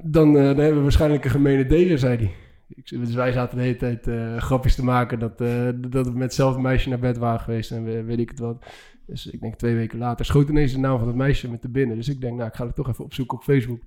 dan, 0.05 0.29
eh, 0.29 0.43
dan 0.45 0.57
hebben 0.59 0.77
we 0.77 0.83
waarschijnlijk 0.83 1.25
een 1.25 1.31
gemene 1.31 1.67
deler, 1.67 1.99
zei 1.99 2.17
hij. 2.17 2.31
Ik, 2.69 2.89
dus 2.89 3.14
wij 3.14 3.33
zaten 3.33 3.57
de 3.57 3.62
hele 3.62 3.77
tijd 3.77 4.07
eh, 4.07 4.37
grapjes 4.37 4.75
te 4.75 4.85
maken 4.85 5.19
dat, 5.19 5.41
eh, 5.41 5.69
dat 5.77 6.07
we 6.07 6.12
met 6.12 6.23
hetzelfde 6.23 6.61
meisje 6.61 6.89
naar 6.89 6.99
bed 6.99 7.17
waren 7.19 7.41
geweest 7.41 7.71
en 7.71 7.85
we- 7.85 8.03
weet 8.03 8.19
ik 8.19 8.29
het 8.31 8.39
wat. 8.39 8.67
Dus 9.07 9.27
ik 9.27 9.41
denk 9.41 9.55
twee 9.55 9.75
weken 9.75 9.99
later 9.99 10.25
schoot 10.25 10.49
ineens 10.49 10.73
de 10.73 10.79
naam 10.79 10.99
van 10.99 11.07
het 11.07 11.17
meisje 11.17 11.51
met 11.51 11.61
te 11.61 11.69
binnen. 11.71 11.97
Dus 11.97 12.09
ik 12.09 12.21
denk, 12.21 12.37
nou, 12.37 12.49
ik 12.49 12.55
ga 12.55 12.67
het 12.67 12.75
toch 12.75 12.89
even 12.89 13.05
opzoeken 13.05 13.37
op 13.37 13.43
Facebook. 13.45 13.81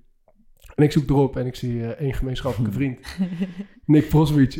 En 0.74 0.84
ik 0.84 0.92
zoek 0.92 1.10
erop 1.10 1.36
en 1.36 1.46
ik 1.46 1.54
zie 1.54 1.82
eh, 1.82 1.88
één 1.88 2.14
gemeenschappelijke 2.14 2.74
vriend. 2.74 2.98
Nick 3.84 4.08
Proswitz. 4.08 4.58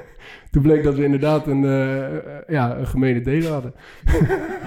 Toen 0.50 0.62
bleek 0.62 0.82
dat 0.84 0.94
we 0.94 1.04
inderdaad 1.04 1.46
een, 1.46 1.64
eh, 1.64 2.04
eh, 2.06 2.20
ja, 2.48 2.76
een 2.76 2.86
gemene 2.86 3.20
deler 3.20 3.50
hadden. 3.52 3.74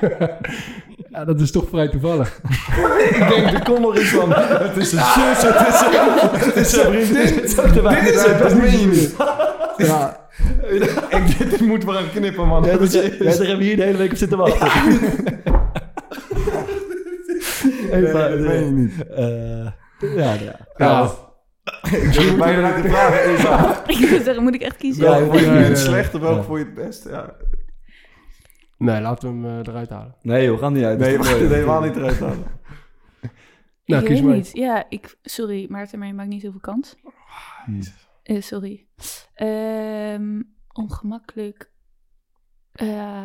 ja, 1.11 1.25
dat 1.25 1.41
is 1.41 1.51
toch 1.51 1.69
vrij 1.69 1.87
toevallig. 1.89 2.41
Ik 3.19 3.25
denk, 3.29 3.51
er 3.51 3.63
komt 3.63 3.79
nog 3.79 3.97
iets 3.97 4.09
van. 4.09 4.33
Het 4.33 4.77
is 4.77 4.91
een 4.91 4.99
zus, 4.99 5.41
het 5.41 5.67
is 5.67 5.81
een, 5.81 6.39
het 6.39 6.55
is 6.55 6.77
een 6.77 6.91
vriendin. 6.91 7.33
Dit 7.33 8.13
is 8.13 8.25
het, 8.25 8.39
dat 8.39 8.55
meen 8.57 8.79
je 8.79 8.85
niet. 8.87 9.15
Ja, 9.77 10.27
Ik, 11.09 11.37
dit 11.37 11.59
moet 11.61 11.85
maar 11.85 11.97
aan 11.97 12.09
knippen, 12.13 12.47
man. 12.47 12.65
Is- 12.67 12.93
hebt 12.93 13.39
er 13.39 13.47
hebben 13.47 13.65
hier 13.65 13.75
de 13.75 13.83
hele 13.83 13.97
week 13.97 14.11
op 14.11 14.17
zitten 14.17 14.37
wachten. 14.37 14.67
Nee, 17.91 18.01
dat 18.11 18.39
meen 18.39 18.65
je 18.65 18.71
niet. 18.71 19.07
Eh, 19.07 19.67
ja, 20.15 20.33
ja. 20.33 20.59
ja. 20.77 21.11
Ik 21.83 22.13
durf 22.13 22.37
bijna 22.37 22.75
niet 22.75 22.83
te 22.83 22.89
vragen, 22.89 23.23
Eva. 23.23 23.83
Ik 23.87 24.09
wil 24.09 24.21
zeggen, 24.21 24.43
moet 24.43 24.53
ik 24.55 24.61
echt 24.61 24.77
kiezen? 24.77 25.03
Welke 25.03 25.25
vond 25.25 25.39
je 25.39 25.45
het 25.45 25.67
nee. 25.67 25.75
slecht 25.75 26.15
of 26.15 26.21
welke 26.21 26.35
Ja. 26.37 26.43
vond 26.43 26.59
je 26.59 26.65
het 26.65 26.73
best? 26.73 27.03
Ja. 27.09 27.35
Nee, 28.77 29.01
laten 29.01 29.41
we 29.41 29.47
hem 29.47 29.59
eh, 29.59 29.67
eruit 29.67 29.89
halen. 29.89 30.15
Nee 30.21 30.45
joh, 30.45 30.59
gaan 30.59 30.73
niet 30.73 30.83
uit. 30.83 30.99
Nee, 30.99 31.17
we 31.17 31.23
gaan 31.23 31.37
helemaal 31.37 31.81
niet 31.81 31.95
eruit 31.95 32.19
halen. 32.19 32.43
Nou, 33.85 34.01
ik 34.01 34.07
kies 34.07 34.17
weet 34.19 34.27
maar. 34.27 34.35
niet. 34.35 34.49
Ja, 34.53 34.85
ik, 34.89 35.17
sorry, 35.21 35.65
Maarten, 35.69 35.99
maar 35.99 36.07
je 36.07 36.13
maakt 36.13 36.29
niet 36.29 36.41
zoveel 36.41 36.59
kans. 36.59 36.95
Eh, 38.23 38.41
sorry. 38.41 38.87
Ehm, 39.33 40.41
ongemakkelijk. 40.71 41.71
Eh, 42.71 43.23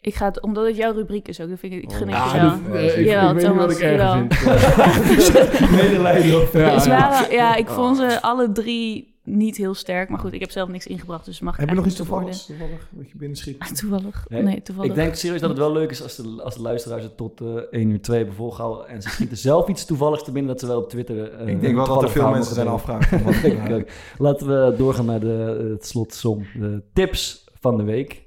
ik 0.00 0.14
ga 0.14 0.24
het, 0.26 0.42
omdat 0.42 0.66
het 0.66 0.76
jouw 0.76 0.92
rubriek 0.92 1.28
is 1.28 1.40
ook, 1.40 1.48
dan 1.48 1.58
vind 1.58 1.72
ik, 1.72 1.82
ik 1.82 1.92
gun 1.92 2.08
het 2.08 2.16
Ah, 2.16 2.30
je 2.32 2.38
Ja, 2.38 2.60
wel. 2.70 2.82
ik, 2.82 3.04
Jawel, 3.06 3.28
ik 3.30 3.34
weet 3.36 3.46
niet 3.48 3.56
wat 3.56 3.68
Thomas, 3.68 3.76
ik 3.76 3.80
erger 3.82 3.96
jawel. 3.96 4.26
vind. 4.28 5.70
Medelijden 5.82 6.42
of... 6.42 6.52
Ja, 6.52 6.60
ja. 6.68 6.86
waren- 6.88 7.32
ja, 7.34 7.56
ik 7.56 7.68
vond 7.68 7.96
ze 7.96 8.22
alle 8.22 8.52
drie 8.52 9.16
niet 9.24 9.56
heel 9.56 9.74
sterk. 9.74 10.08
Maar 10.08 10.18
goed, 10.18 10.32
ik 10.32 10.40
heb 10.40 10.50
zelf 10.50 10.68
niks 10.68 10.86
ingebracht, 10.86 11.24
dus 11.24 11.40
mag 11.40 11.54
ik 11.54 11.60
Heb 11.60 11.68
je 11.68 11.74
nog 11.74 11.86
iets 11.86 11.94
toevalligs? 11.94 12.48
niet 12.48 12.58
Toevallig, 12.58 12.88
dat 12.90 13.10
je 13.10 13.16
binnen 13.16 13.36
schiet? 13.36 13.58
beoordelen. 13.58 13.80
Toevallig. 13.80 14.24
Nee, 14.28 14.42
Nee, 14.42 14.62
toevallig. 14.62 14.90
Ik 14.90 14.96
denk 14.96 15.14
serieus 15.14 15.40
dat 15.40 15.48
het 15.50 15.58
wel 15.58 15.72
leuk 15.72 15.90
is 15.90 16.02
als 16.02 16.16
de, 16.16 16.40
als 16.44 16.54
de 16.54 16.62
luisteraars 16.62 17.02
het 17.02 17.16
tot 17.16 17.40
eh 17.40 17.46
1 17.70 17.90
uur 17.90 18.00
2 18.00 18.16
hebben 18.16 18.34
volgehouden. 18.36 18.88
En 18.88 19.02
ze 19.02 19.08
schieten 19.08 19.36
zelf 19.36 19.68
iets 19.68 19.84
toevalligs 19.84 20.24
te 20.24 20.32
binnen 20.32 20.50
dat 20.52 20.60
ze 20.60 20.66
wel 20.66 20.78
op 20.78 20.88
Twitter... 20.90 21.32
eh, 21.32 21.46
Ik 21.48 21.60
denk 21.60 21.74
wel 21.74 21.86
dat 21.86 22.02
er 22.02 22.02
toevallig 22.02 22.12
veel 22.12 22.30
mensen 22.30 22.54
zijn 22.54 22.68
afvragen. 22.68 23.24
wat- 23.24 23.72
ook. 23.80 23.88
Laten 24.18 24.46
we 24.46 24.74
doorgaan 24.76 25.06
naar 25.06 25.20
de, 25.20 25.66
het 25.72 25.86
slotsom. 25.86 26.46
De 26.54 26.82
tips 26.92 27.44
van 27.60 27.76
de 27.76 27.82
week. 27.82 28.26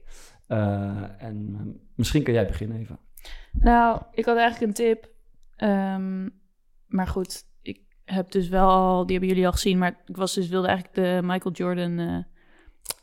Eh, 0.52 1.24
en 1.24 1.56
eh, 1.60 1.82
misschien 1.96 2.24
kan 2.24 2.34
jij 2.34 2.48
beginnen 2.48 2.78
even. 2.78 3.00
Nou, 3.52 4.02
ik 4.12 4.26
had 4.26 4.38
eigenlijk 4.38 4.68
een 4.68 4.86
tip. 4.86 5.10
Ehm, 5.56 6.30
maar 6.88 7.08
goed, 7.08 7.44
ik 7.62 7.82
heb 8.06 8.32
dus 8.32 8.50
wel 8.50 8.70
al, 8.70 9.06
die 9.06 9.12
hebben 9.18 9.30
jullie 9.30 9.46
al 9.46 9.52
gezien, 9.52 9.78
maar 9.78 10.02
ik 10.06 10.16
was 10.16 10.34
dus 10.34 10.48
wilde 10.48 10.68
eigenlijk 10.68 10.96
de 10.96 11.20
Michael 11.24 11.56
Jordan 11.56 12.00
eh 12.00 12.18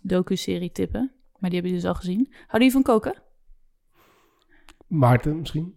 docu-serie 0.00 0.72
tippen. 0.72 1.12
Maar 1.38 1.50
die 1.50 1.60
hebben 1.60 1.70
jullie 1.70 1.80
dus 1.80 1.84
al 1.84 1.94
gezien. 1.94 2.26
Houden 2.30 2.50
jullie 2.50 2.72
van 2.72 2.82
koken? 2.82 3.22
Maarten 4.86 5.38
misschien? 5.38 5.74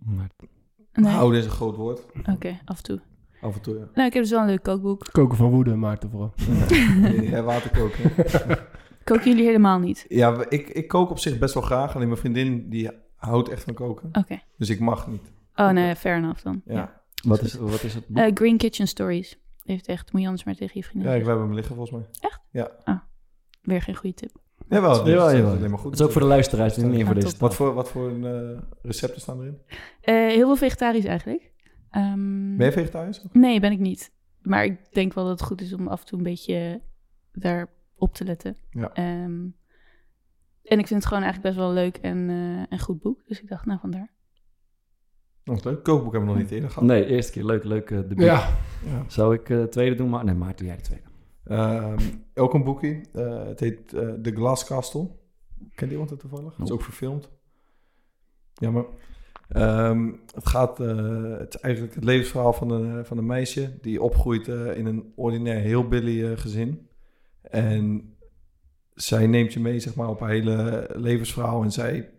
Nee. 0.93 1.11
Houden 1.11 1.39
is 1.39 1.45
een 1.45 1.51
groot 1.51 1.75
woord. 1.75 2.05
Oké, 2.31 2.59
af 2.65 2.77
en 2.77 2.83
toe. 2.83 3.01
Af 3.41 3.55
en 3.55 3.61
toe, 3.61 3.73
ja. 3.73 3.89
Nou, 3.93 4.07
ik 4.07 4.13
heb 4.13 4.23
dus 4.23 4.31
wel 4.31 4.41
een 4.41 4.47
leuk 4.47 4.63
kookboek. 4.63 5.07
Koken 5.11 5.37
van 5.37 5.49
woede, 5.49 5.75
Maarten 5.75 6.09
vooral. 6.09 6.33
ja 7.31 7.41
water 7.41 7.71
koken. 9.03 9.29
Jullie 9.29 9.45
helemaal 9.45 9.79
niet? 9.79 10.05
Ja, 10.07 10.45
ik, 10.49 10.69
ik 10.69 10.87
kook 10.87 11.09
op 11.09 11.19
zich 11.19 11.39
best 11.39 11.53
wel 11.53 11.63
graag. 11.63 11.95
Alleen 11.95 12.07
mijn 12.07 12.19
vriendin, 12.19 12.69
die 12.69 12.89
houdt 13.15 13.49
echt 13.49 13.63
van 13.63 13.73
koken. 13.73 14.09
Oké. 14.11 14.39
Dus 14.57 14.69
ik 14.69 14.79
mag 14.79 15.07
niet. 15.07 15.31
Oh 15.55 15.69
nee, 15.69 15.95
fair 15.95 16.17
enough 16.17 16.43
dan. 16.43 16.61
Ja, 16.65 16.73
Ja. 16.73 17.01
Wat 17.27 17.41
is, 17.41 17.53
wat 17.53 17.83
is 17.83 17.93
het 17.93 18.07
boek? 18.07 18.17
Eh, 18.23 18.31
Green 18.33 18.57
Kitchen 18.57 18.87
Stories. 18.87 19.39
Heeft 19.63 19.87
echt, 19.87 20.11
moet 20.11 20.21
je 20.21 20.27
anders 20.27 20.45
maar 20.45 20.55
tegen 20.55 20.79
je 20.79 20.83
vriendin 20.83 21.09
ja 21.09 21.15
ik, 21.15 21.21
we 21.21 21.27
hebben 21.27 21.45
hem 21.45 21.55
liggen 21.55 21.75
volgens 21.75 21.97
mij. 22.51 22.65
Weer 23.61 23.81
geen 23.81 23.95
goede 23.95 24.15
tip. 24.15 24.31
Jawel, 24.69 24.93
dat 24.93 25.07
is 25.07 25.13
jawel. 25.13 25.69
maar 25.69 25.79
goed. 25.79 25.91
Het 25.91 25.99
is 25.99 26.05
ook 26.05 26.11
voor 26.11 26.21
de 26.21 26.27
luisteraars 26.27 26.77
niet 26.77 26.85
meer 26.85 27.05
voor 27.05 27.15
Ah, 27.15 27.21
deze. 27.21 27.35
Wat 27.39 27.55
voor, 27.55 27.73
wat 27.73 27.89
voor 27.89 28.09
een, 28.09 28.25
eh, 28.25 28.61
recepten 28.81 29.21
staan 29.21 29.39
erin? 29.39 29.57
Eh, 30.01 30.15
heel 30.15 30.45
veel 30.45 30.55
vegetarisch 30.55 31.05
eigenlijk. 31.05 31.51
Ehm, 31.89 32.57
Ben 32.57 32.65
je 32.65 32.71
vegetarisch? 32.71 33.23
Nee, 33.31 33.59
ben 33.59 33.71
ik 33.71 33.79
niet. 33.79 34.11
Maar 34.41 34.63
ik 34.65 34.93
denk 34.93 35.13
wel 35.13 35.23
dat 35.25 35.39
het 35.39 35.47
goed 35.47 35.61
is 35.61 35.73
om 35.73 35.87
af 35.87 35.99
en 35.99 36.05
toe 36.05 36.17
een 36.17 36.23
beetje 36.23 36.81
daarop 38.01 38.13
te 38.13 38.23
letten. 38.25 38.57
Ja. 38.69 38.93
Ehm, 38.93 39.47
en 40.63 40.79
ik 40.79 40.87
vind 40.87 40.89
het 40.89 41.05
gewoon 41.05 41.23
eigenlijk 41.23 41.55
best 41.55 41.65
wel 41.65 41.73
leuk 41.73 41.97
en 41.97 42.29
eh, 42.29 42.63
een 42.69 42.79
goed 42.79 43.01
boek. 43.01 43.21
Dus 43.25 43.41
ik 43.41 43.47
dacht, 43.49 43.65
nou 43.65 43.79
vandaar. 43.79 44.11
Nog 45.43 45.63
leuk. 45.63 45.83
Kookboek 45.83 46.11
hebben 46.11 46.29
we 46.29 46.35
nog 46.35 46.43
niet 46.43 46.51
eerder 46.51 46.69
gehad. 46.69 46.83
Nee, 46.87 47.05
eerste 47.05 47.31
keer. 47.31 47.45
Leuk, 47.45 47.63
leuk 47.63 47.91
eh, 47.91 47.97
debuut. 47.97 48.21
Ja, 48.25 48.49
Ja. 48.85 49.03
Zou 49.07 49.33
ik 49.33 49.49
eh 49.49 49.63
tweede 49.63 49.95
doen? 49.95 50.09
Maar 50.09 50.25
nee, 50.25 50.35
Maarten, 50.35 50.57
doe 50.57 50.67
jij 50.67 50.75
de 50.75 50.81
tweede. 50.83 51.05
Ehm, 51.43 51.99
ook 52.33 52.53
een 52.53 52.63
boekje. 52.63 53.01
Eh, 53.13 53.43
het 53.45 53.59
heet 53.59 53.93
eh 53.93 54.09
The 54.13 54.31
Glass 54.31 54.65
Castle. 54.65 55.09
Kent 55.75 55.91
iemand 55.91 56.09
het 56.09 56.19
toevallig? 56.19 56.57
Het 56.57 56.65
is 56.65 56.71
ook 56.71 56.83
verfilmd. 56.83 57.29
Ja, 58.53 58.71
maar... 58.71 58.85
ehm, 59.49 60.11
het 60.33 60.47
gaat... 60.47 60.79
eh, 60.79 61.37
het 61.37 61.53
is 61.55 61.59
eigenlijk 61.61 61.95
het 61.95 62.03
levensverhaal 62.03 62.53
van 62.53 62.71
een, 62.71 63.05
van 63.05 63.17
een 63.17 63.25
meisje... 63.25 63.77
die 63.81 64.01
opgroeit 64.01 64.47
eh, 64.47 64.77
in 64.77 64.85
een 64.85 65.11
ordinair 65.15 65.59
heel 65.59 65.87
billy 65.87 66.25
eh, 66.25 66.37
gezin. 66.37 66.89
En 67.51 68.15
zij 68.93 69.27
neemt 69.27 69.53
je 69.53 69.59
mee, 69.59 69.79
zeg 69.79 69.95
maar, 69.95 70.09
op 70.09 70.19
haar 70.19 70.29
hele 70.29 70.89
levensverhaal. 70.93 71.63
En 71.63 71.71
zij 71.71 72.09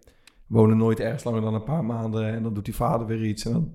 wonen 0.47 0.77
nooit 0.77 1.01
ergens 1.01 1.25
langer 1.25 1.41
dan 1.41 1.55
een 1.55 1.65
paar 1.65 1.85
maanden. 1.85 2.27
En 2.27 2.43
dan 2.43 2.55
doet 2.55 2.65
die 2.65 2.75
vader 2.75 3.07
weer 3.07 3.25
iets. 3.25 3.45
En 3.45 3.53
dan 3.53 3.75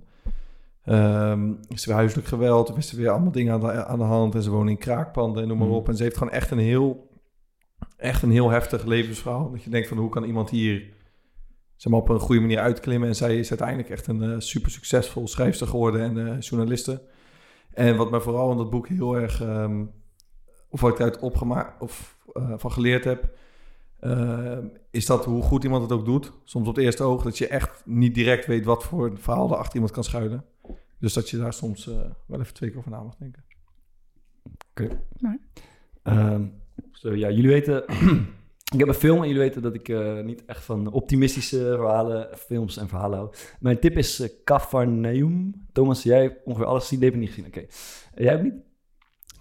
Ehm, 0.88 1.52
is 1.68 1.82
er 1.82 1.88
weer 1.88 1.98
huiselijk 1.98 2.28
geweld, 2.28 2.72
of 2.72 2.78
is 2.78 2.92
er 2.92 2.98
weer 2.98 3.10
allemaal 3.10 3.32
dingen 3.32 3.54
aan 3.54 3.60
de, 3.60 3.86
aan 3.86 3.98
de 3.98 4.04
hand 4.06 4.36
en 4.36 4.44
ze 4.44 4.50
wonen 4.50 4.70
in 4.70 4.78
kraakpanden 4.78 5.42
en 5.42 5.48
noem 5.48 5.58
maar 5.58 5.68
Mm. 5.68 5.74
op. 5.74 5.88
En 5.88 5.96
ze 5.96 6.04
heeft 6.04 6.18
gewoon 6.18 6.34
echt 6.34 6.52
een 6.52 6.58
heel, 6.58 7.10
echt 7.98 8.22
een 8.22 8.32
heel 8.32 8.50
heftig 8.50 8.86
levensverhaal. 8.86 9.52
Dat 9.52 9.64
je 9.64 9.70
denkt 9.70 9.88
van 9.88 9.98
hoe 9.98 10.10
kan 10.10 10.24
iemand 10.24 10.50
hier 10.50 10.94
zeg 11.76 11.92
maar, 11.92 12.02
op 12.02 12.10
een 12.10 12.20
goede 12.20 12.42
manier 12.42 12.60
uitklimmen. 12.60 13.08
En 13.08 13.16
zij 13.16 13.38
is 13.40 13.50
uiteindelijk 13.50 13.90
echt 13.90 14.08
een 14.08 14.22
eh, 14.24 14.36
super 14.38 14.72
succesvol 14.72 15.28
schrijfster 15.28 15.68
geworden 15.68 16.02
en 16.02 16.28
eh, 16.28 16.40
journaliste. 16.40 17.02
En 17.74 17.96
wat 17.96 18.12
mij 18.12 18.20
vooral 18.20 18.52
in 18.52 18.58
dat 18.58 18.70
boek 18.70 18.88
heel 18.88 19.16
erg, 19.16 19.42
ehm, 19.42 19.86
of 20.70 20.82
wat 20.82 20.92
ik 20.92 21.00
eruit 21.00 21.20
opgemaakt 21.20 21.82
of 21.82 22.18
eh, 22.34 22.54
van 22.58 22.72
geleerd 22.72 23.04
heb, 23.04 23.30
eh, 24.00 24.58
is 24.92 25.06
dat 25.06 25.26
hoe 25.26 25.42
goed 25.42 25.64
iemand 25.64 25.84
het 25.84 25.92
ook 25.92 26.06
doet. 26.06 26.32
Soms 26.44 26.68
op 26.68 26.76
het 26.76 26.84
eerste 26.84 27.04
oog 27.04 27.24
dat 27.24 27.38
je 27.38 27.48
echt 27.48 27.82
niet 27.86 28.16
direct 28.16 28.46
weet 28.46 28.66
wat 28.66 28.84
voor 28.84 29.06
een 29.06 29.18
verhaal 29.18 29.52
er 29.52 29.58
achter 29.58 29.74
iemand 29.74 29.92
kan 29.92 30.04
schuilen. 30.04 30.46
Dus 31.00 31.14
dat 31.14 31.30
je 31.30 31.38
daar 31.38 31.54
soms 31.54 31.88
eh, 31.88 31.96
wel 32.26 32.40
even 32.40 32.54
twee 32.54 32.70
keer 32.70 32.80
over 32.80 32.92
na 32.92 33.04
mag 33.04 33.16
denken. 33.16 33.44
Ehm, 36.04 36.46
zo, 36.92 37.16
ja, 37.16 37.30
jullie 37.30 37.50
weten... 37.50 37.84
ik 38.74 38.80
heb 38.80 38.88
een 38.88 38.94
film 38.94 39.22
en 39.22 39.28
jullie 39.28 39.42
weten 39.42 39.62
dat 39.62 39.74
ik 39.74 39.90
eh, 39.90 40.22
niet 40.24 40.46
echt 40.46 40.64
van 40.64 40.92
optimistische 40.92 41.58
verhalen, 41.58 42.38
films 42.38 42.78
en 42.78 42.88
verhalen 42.88 43.18
hou. 43.18 43.34
Mijn 43.60 43.80
tip 43.80 43.98
is 43.98 44.20
uh, 44.20 44.28
Cafarnaum. 44.44 45.66
Thomas, 45.72 46.04
jij 46.04 46.22
hebt 46.22 46.46
ongeveer 46.46 46.66
alles 46.66 46.82
gezien? 46.84 47.00
Die 47.00 47.10
heb 47.10 47.18
ik 47.18 47.24
niet 47.24 47.34
gezien. 47.34 47.50
Oké. 47.50 47.66
Jij 48.16 48.32
hebt 48.32 48.44
niet? 48.44 48.67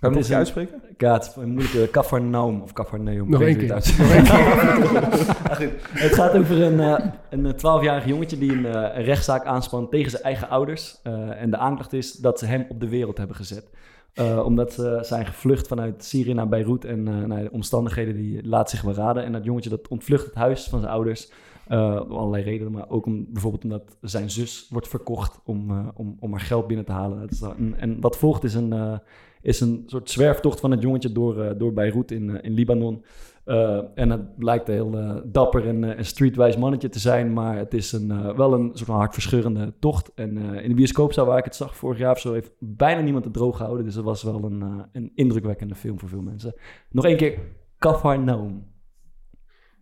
Kan 0.01 0.11
je 0.13 0.19
Het 0.19 0.29
nog 0.29 0.39
uitspreken? 0.39 0.83
Ja, 0.99 1.13
het 1.13 1.23
is 1.23 1.37
een 1.37 1.49
moeilijke 1.49 1.89
Cafarnaum 1.91 2.61
of 2.61 2.73
Cafarnaum. 2.73 3.31
Nog 3.31 3.43
één 3.43 3.57
weet 3.59 3.67
keer. 3.67 3.75
het 3.75 5.73
het 6.05 6.15
gaat 6.15 6.35
over 6.37 6.63
een, 6.63 6.81
eh, 6.81 7.05
een 7.31 7.55
12-jarig 7.55 8.07
jongetje 8.07 8.39
die 8.39 8.53
een, 8.53 8.67
eh, 8.67 8.97
een 8.97 9.05
rechtszaak 9.05 9.45
aanspant 9.45 9.91
tegen 9.91 10.11
zijn 10.11 10.23
eigen 10.23 10.49
ouders. 10.49 11.01
Eh, 11.03 11.43
en 11.43 11.51
de 11.51 11.57
aanklacht 11.57 11.93
is 11.93 12.13
dat 12.13 12.39
ze 12.39 12.47
hem 12.47 12.67
op 12.69 12.81
de 12.81 12.89
wereld 12.89 13.19
hebben 13.19 13.37
gezet. 13.37 13.71
Eh, 14.13 14.43
omdat 14.45 14.73
ze 14.73 14.99
zijn 15.03 15.27
gevlucht 15.27 15.67
vanuit 15.69 16.05
Syrië 16.05 16.33
naar 16.35 16.49
Beirut. 16.49 16.85
En 16.85 17.09
eh, 17.09 17.15
nou, 17.15 17.43
de 17.43 17.51
omstandigheden 17.53 18.15
die 18.17 18.47
laat 18.47 18.71
zich 18.71 18.85
beraden. 18.85 19.25
En 19.25 19.33
dat 19.33 19.45
jongetje 19.45 19.71
dat 19.71 19.89
ontvlucht 19.89 20.25
het 20.25 20.35
huis 20.35 20.69
van 20.69 20.81
zijn 20.81 20.93
ouders. 20.93 21.31
eh, 21.67 22.01
om 22.05 22.13
allerlei 22.13 22.43
redenen. 22.43 22.73
Maar 22.73 22.89
ook 22.89 23.07
om, 23.07 23.27
bijvoorbeeld 23.33 23.65
omdat 23.65 23.97
zijn 24.01 24.31
zus 24.31 24.67
wordt 24.71 24.89
verkocht 24.89 25.41
om, 25.45 25.71
eh, 25.71 25.87
om, 25.95 26.17
om 26.21 26.31
haar 26.31 26.41
geld 26.41 26.67
binnen 26.67 26.87
te 26.87 26.93
halen. 26.93 27.21
Dat 27.21 27.31
is 27.31 27.41
en, 27.41 27.75
en 27.79 28.01
wat 28.01 28.17
volgt 28.19 28.45
is 28.45 28.55
een, 28.55 28.73
eh, 28.73 28.99
is 29.47 29.61
een 29.61 29.83
soort 29.87 30.11
zwerftocht 30.11 30.61
van 30.61 30.71
het 30.71 30.83
jongetje 30.83 31.13
door, 31.13 31.43
eh, 31.43 31.59
door 31.59 31.73
Beirut 31.73 32.11
in, 32.11 32.31
eh, 32.37 32.45
in 32.45 32.53
Libanon. 32.53 33.05
Eh, 33.45 33.81
en 33.95 34.11
het 34.11 34.37
blijkt 34.39 34.69
een 34.69 34.75
heel 34.75 35.23
dapper 35.27 35.69
en, 35.69 35.97
en 35.97 36.05
streetwise 36.05 36.59
mannetje 36.59 36.89
te 36.89 36.99
zijn, 36.99 37.33
maar 37.33 37.57
het 37.57 37.75
is 37.75 37.93
een, 37.93 38.11
eh, 38.11 38.37
wel 38.37 38.53
een 38.53 38.71
soort 38.75 38.85
van 38.89 38.97
hartverscheurende 38.97 39.75
tocht. 39.79 40.15
En 40.15 40.37
eh, 40.37 40.63
in 40.63 40.69
de 40.69 40.75
bioscoopzaal 40.75 41.27
waar 41.27 41.39
ik 41.39 41.45
het 41.45 41.57
zag 41.57 41.77
vorig 41.77 41.99
jaar 41.99 42.11
of 42.13 42.19
zo, 42.21 42.33
heeft 42.33 42.53
bijna 42.59 43.01
niemand 43.01 43.25
het 43.25 43.35
droog 43.35 43.57
gehouden. 43.57 43.85
Dus 43.85 43.95
dat 43.95 44.05
was 44.05 44.23
wel 44.23 44.45
een, 44.45 44.63
eh, 44.63 44.81
een 44.93 45.13
indrukwekkende 45.15 45.75
film 45.75 45.99
voor 45.99 46.09
veel 46.09 46.23
mensen. 46.23 46.55
Nog 46.91 47.05
één 47.05 47.17
keer, 47.17 47.39
Cafarnaum. 47.79 48.67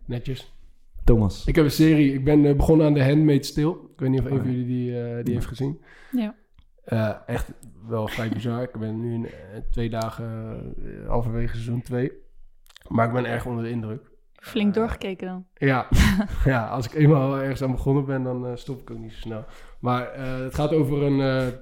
netjes. 0.07 0.53
Thomas. 1.05 1.47
Ik 1.47 1.55
heb 1.55 1.65
een 1.65 1.71
serie, 1.71 2.13
ik 2.13 2.25
ben 2.25 2.57
begonnen 2.57 2.87
aan 2.87 2.95
The 2.95 3.05
Handmaid's 3.05 3.53
Tale. 3.53 3.77
Ik 3.93 4.01
weet 4.01 4.11
niet 4.11 4.21
of 4.21 4.27
een 4.27 4.33
Oh, 4.33 4.39
van 4.39 4.51
jullie 4.51 4.67
die, 4.67 5.23
die 5.23 5.35
heeft 5.35 5.47
gezien. 5.47 5.81
Ja. 6.13 6.35
Eh, 6.85 7.15
echt 7.27 7.53
wel 7.89 8.09
vrij 8.09 8.29
bizar. 8.29 8.63
Ik 8.63 8.73
ben 8.79 9.01
nu 9.01 9.15
in, 9.15 9.27
eh, 9.27 9.33
twee 9.71 9.91
dagen 9.91 10.27
eh, 10.85 11.09
halverwege 11.09 11.53
seizoen 11.53 11.83
2. 11.83 12.13
Maar 12.89 13.07
ik 13.07 13.13
ben 13.13 13.25
erg 13.27 13.47
onder 13.47 13.65
de 13.65 13.71
indruk. 13.71 14.11
Flink 14.35 14.75
doorgekeken 14.75 15.27
dan. 15.27 15.47
Ja, 15.55 15.89
ja 16.45 16.67
als 16.69 16.87
ik 16.87 16.95
eenmaal 16.95 17.37
ergens 17.39 17.63
aan 17.63 17.71
begonnen 17.71 18.05
ben, 18.05 18.23
dan 18.23 18.59
stop 18.59 18.81
ik 18.81 18.91
ook 18.91 18.99
niet 18.99 19.13
zo 19.13 19.19
snel. 19.21 19.45
Maar 19.79 20.11
eh, 20.13 20.39
het 20.39 20.55
gaat 20.55 20.73
over 20.73 21.03
een, 21.03 21.21
eh, 21.21 21.53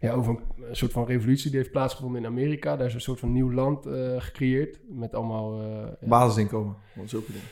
ja, 0.00 0.12
over 0.12 0.36
een, 0.68 0.76
soort 0.76 0.92
van 0.92 1.06
revolutie 1.06 1.50
die 1.50 1.58
heeft 1.58 1.70
plaatsgevonden 1.72 2.20
in 2.20 2.26
Amerika. 2.26 2.76
Daar 2.76 2.86
is 2.86 2.94
een 2.94 3.00
soort 3.00 3.18
van 3.18 3.32
nieuw 3.32 3.52
land 3.52 3.86
eh, 3.86 4.14
gecreëerd. 4.18 4.78
Met 4.88 5.14
allemaal... 5.14 5.60
eh, 5.62 6.08
Basisinkomen, 6.08 6.76
wat 6.94 7.04
is 7.04 7.14
ook 7.14 7.26
een 7.26 7.32
ding. 7.32 7.44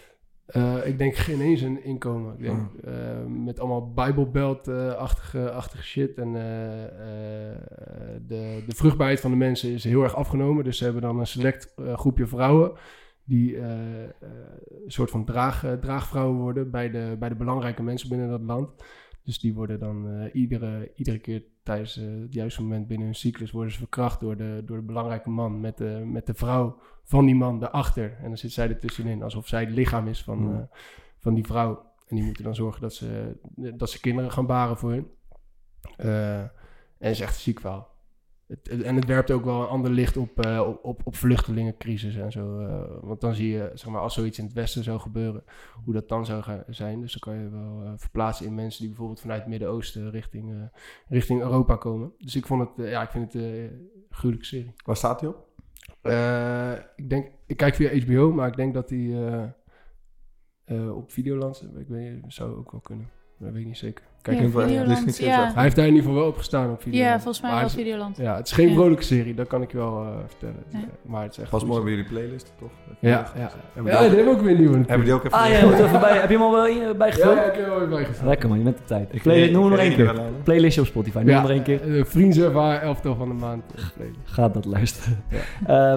Eh, 0.48 0.86
ik 0.86 0.98
denk 0.98 1.14
geen 1.14 1.40
eens 1.40 1.60
een 1.60 1.84
inkomen. 1.84 2.32
Ik 2.32 2.42
denk, 2.42 2.72
eh, 2.84 3.24
met 3.26 3.60
allemaal 3.60 3.92
Bijbelbelt-achtige 3.92 5.50
achtige 5.50 5.82
shit. 5.82 6.18
En 6.18 6.26
eh, 6.26 6.42
de, 8.26 8.62
de 8.66 8.74
vruchtbaarheid 8.74 9.20
van 9.20 9.30
de 9.30 9.36
mensen 9.36 9.70
is 9.70 9.84
heel 9.84 10.02
erg 10.02 10.14
afgenomen. 10.14 10.64
Dus 10.64 10.78
ze 10.78 10.84
hebben 10.84 11.02
dan 11.02 11.18
een 11.18 11.26
select 11.26 11.74
groepje 11.76 12.26
vrouwen... 12.26 12.72
die 13.24 13.58
een 13.58 14.12
soort 14.86 15.10
van 15.10 15.24
draag, 15.24 15.64
draagvrouwen 15.80 16.38
worden... 16.38 16.70
Bij 16.70 16.90
de, 16.90 17.16
bij 17.18 17.28
de 17.28 17.34
belangrijke 17.34 17.82
mensen 17.82 18.08
binnen 18.08 18.28
dat 18.28 18.42
land. 18.42 18.70
Dus 19.24 19.38
die 19.40 19.54
worden 19.54 19.78
dan 19.78 20.28
iedere, 20.32 20.90
iedere 20.94 21.18
keer 21.18 21.42
tijdens 21.68 21.96
eh, 21.96 22.04
het 22.20 22.34
juiste 22.34 22.62
moment 22.62 22.86
binnen 22.86 23.06
hun 23.06 23.14
cyclus... 23.14 23.50
worden 23.50 23.72
ze 23.72 23.78
verkracht 23.78 24.20
door 24.20 24.36
de, 24.36 24.62
door 24.64 24.76
de 24.76 24.82
belangrijke 24.82 25.30
man... 25.30 25.60
met 25.60 25.76
de, 25.76 26.02
met 26.06 26.26
de 26.26 26.34
vrouw 26.34 26.78
van 27.02 27.24
die 27.24 27.34
man 27.34 27.58
daarachter. 27.58 28.16
En 28.16 28.28
dan 28.28 28.36
zit 28.38 28.52
zij 28.52 28.68
er 28.68 28.78
tussenin, 28.78 29.22
alsof 29.22 29.46
zij 29.46 29.60
het 29.60 29.70
lichaam 29.70 30.08
is 30.08 30.22
van, 30.22 30.38
Hmm. 30.38 30.54
eh, 30.54 30.62
van 31.18 31.34
die 31.34 31.44
vrouw. 31.44 31.86
En 32.06 32.16
die 32.16 32.24
moeten 32.24 32.44
dan 32.44 32.54
zorgen 32.54 32.80
dat 32.80 32.94
ze, 32.94 33.36
dat 33.54 33.90
ze 33.90 34.00
kinderen 34.00 34.32
gaan 34.32 34.46
baren 34.46 34.76
voor 34.76 34.90
hun. 34.90 35.10
Eh, 35.96 36.40
en 36.40 36.50
het 36.98 37.10
is 37.10 37.20
echt 37.20 37.34
een 37.34 37.40
ziek 37.40 37.60
verhaal. 37.60 37.96
Het, 38.48 38.68
en 38.68 38.94
het 38.94 39.04
werpt 39.04 39.30
ook 39.30 39.44
wel 39.44 39.60
een 39.62 39.68
ander 39.68 39.90
licht 39.90 40.16
op, 40.16 40.40
eh, 40.40 40.60
op, 40.66 40.84
op, 40.84 41.00
op 41.04 41.16
vluchtelingencrisis 41.16 42.16
en 42.16 42.32
zo. 42.32 42.58
eh, 42.58 42.98
want 43.00 43.20
dan 43.20 43.34
zie 43.34 43.48
je, 43.48 43.70
zeg 43.74 43.92
maar, 43.92 44.00
als 44.00 44.14
zoiets 44.14 44.38
in 44.38 44.44
het 44.44 44.52
Westen 44.52 44.84
zou 44.84 45.00
gebeuren, 45.00 45.44
hoe 45.84 45.94
dat 45.94 46.08
dan 46.08 46.26
zou 46.26 46.42
gaan 46.42 46.62
zijn. 46.66 47.00
Dus 47.00 47.12
dan 47.12 47.34
kan 47.34 47.42
je 47.42 47.50
wel 47.50 47.82
eh, 47.84 47.92
verplaatsen 47.96 48.46
in 48.46 48.54
mensen 48.54 48.78
die 48.80 48.88
bijvoorbeeld 48.88 49.20
vanuit 49.20 49.40
het 49.40 49.48
Midden-Oosten 49.48 50.10
richting, 50.10 50.70
richting 51.08 51.40
Europa 51.40 51.76
komen. 51.76 52.12
Dus 52.18 52.36
ik 52.36 52.46
vond 52.46 52.68
het, 52.76 52.88
ja, 52.88 53.02
ik 53.02 53.10
vind 53.10 53.32
het 53.32 53.42
een 53.42 53.90
gruwelijke 54.10 54.46
serie. 54.46 54.72
Waar 54.84 54.96
staat 54.96 55.20
hij 55.20 55.28
op? 55.28 55.46
Ik 56.96 57.10
denk, 57.10 57.30
ik 57.46 57.56
kijk 57.56 57.74
via 57.74 58.00
HBO, 58.00 58.32
maar 58.32 58.48
ik 58.48 58.56
denk 58.56 58.74
dat 58.74 58.88
die 58.88 59.16
eh, 60.68 60.96
op 60.96 61.10
Videoland, 61.12 61.68
ik 61.78 61.88
weet 61.88 62.20
zou 62.26 62.56
ook 62.56 62.70
wel 62.70 62.80
kunnen. 62.80 63.04
Maar 63.04 63.46
dat 63.46 63.52
weet 63.52 63.60
ik 63.60 63.66
niet 63.66 63.76
zeker. 63.78 64.04
Kijk, 64.28 64.40
Ja, 64.40 64.60
Videoland, 64.60 65.04
dus 65.06 65.18
hij 65.18 65.62
heeft 65.62 65.76
daar 65.76 65.86
in 65.86 65.94
ieder 65.94 66.06
geval 66.08 66.14
wel 66.20 66.28
op 66.30 66.36
gestaan 66.36 66.70
op 66.70 66.82
video. 66.82 67.00
Ja, 67.04 67.12
volgens 67.14 67.40
mij 67.40 67.50
Maar 67.50 67.70
Videoland. 67.70 68.16
Ja, 68.16 68.36
het 68.36 68.46
is 68.46 68.52
geen 68.52 68.68
Ja. 68.68 68.74
vrolijke 68.74 69.02
serie, 69.02 69.34
dat 69.34 69.46
kan 69.46 69.62
ik 69.62 69.70
je 69.70 69.76
wel 69.76 70.02
eh, 70.02 70.08
vertellen. 70.26 70.62
Ja. 70.68 70.78
Maar 71.02 71.22
het 71.22 71.32
is 71.32 71.38
echt 71.38 71.50
Was 71.50 71.64
mooi 71.64 71.80
bij 71.82 71.90
jullie 71.90 72.06
playlist, 72.08 72.52
toch? 72.58 72.68
Ja, 73.00 73.08
ja. 73.10 73.50
Hebben 73.74 73.92
Ja, 73.92 73.98
die 73.98 74.08
ook- 74.08 74.14
hebben 74.16 74.24
we 74.24 74.30
ook 74.30 74.40
weer 74.40 74.50
een 74.54 74.58
nieuwe 74.60 74.76
Hebben 74.86 75.04
die 75.04 75.14
ook 75.14 75.24
even... 75.24 75.38
Ah 75.38 75.48
ja, 75.50 75.64
moet 75.66 75.78
even 75.78 76.00
bij, 76.00 76.12
heb 76.18 76.30
je 76.30 76.36
hem 76.36 76.42
al 76.44 76.52
wel 76.52 76.94
bijgevuld? 76.94 77.34
ja, 77.36 77.42
ik 77.44 77.54
heb 77.54 77.62
er 77.64 77.70
wel 77.70 77.78
weer 77.78 77.88
bijgevuld. 77.88 78.28
Lekker 78.28 78.48
man, 78.48 78.58
je 78.58 78.64
bent 78.64 78.78
op 78.78 78.86
tijd. 78.86 79.08
Ik 79.14 79.22
Play, 79.22 79.50
noem 79.50 79.62
hem 79.62 79.70
nog 79.70 79.80
één 79.80 79.94
keer. 79.94 80.14
Playlistje 80.42 80.80
op 80.80 80.86
Spotify, 80.86 81.18
noem 81.18 81.28
hem 81.28 81.42
nog 81.42 81.50
één 81.50 81.62
keer. 81.62 81.96
eh, 81.98 82.04
Vrienden 82.04 82.52
waar 82.52 82.82
elftal 82.82 83.14
van 83.16 83.28
de 83.28 83.34
maand. 83.34 83.62
eh, 83.76 83.82
playlist. 83.96 84.18
Ga 84.24 84.48
dat 84.48 84.64
luisteren. 84.64 85.24
Eh, 85.30 85.36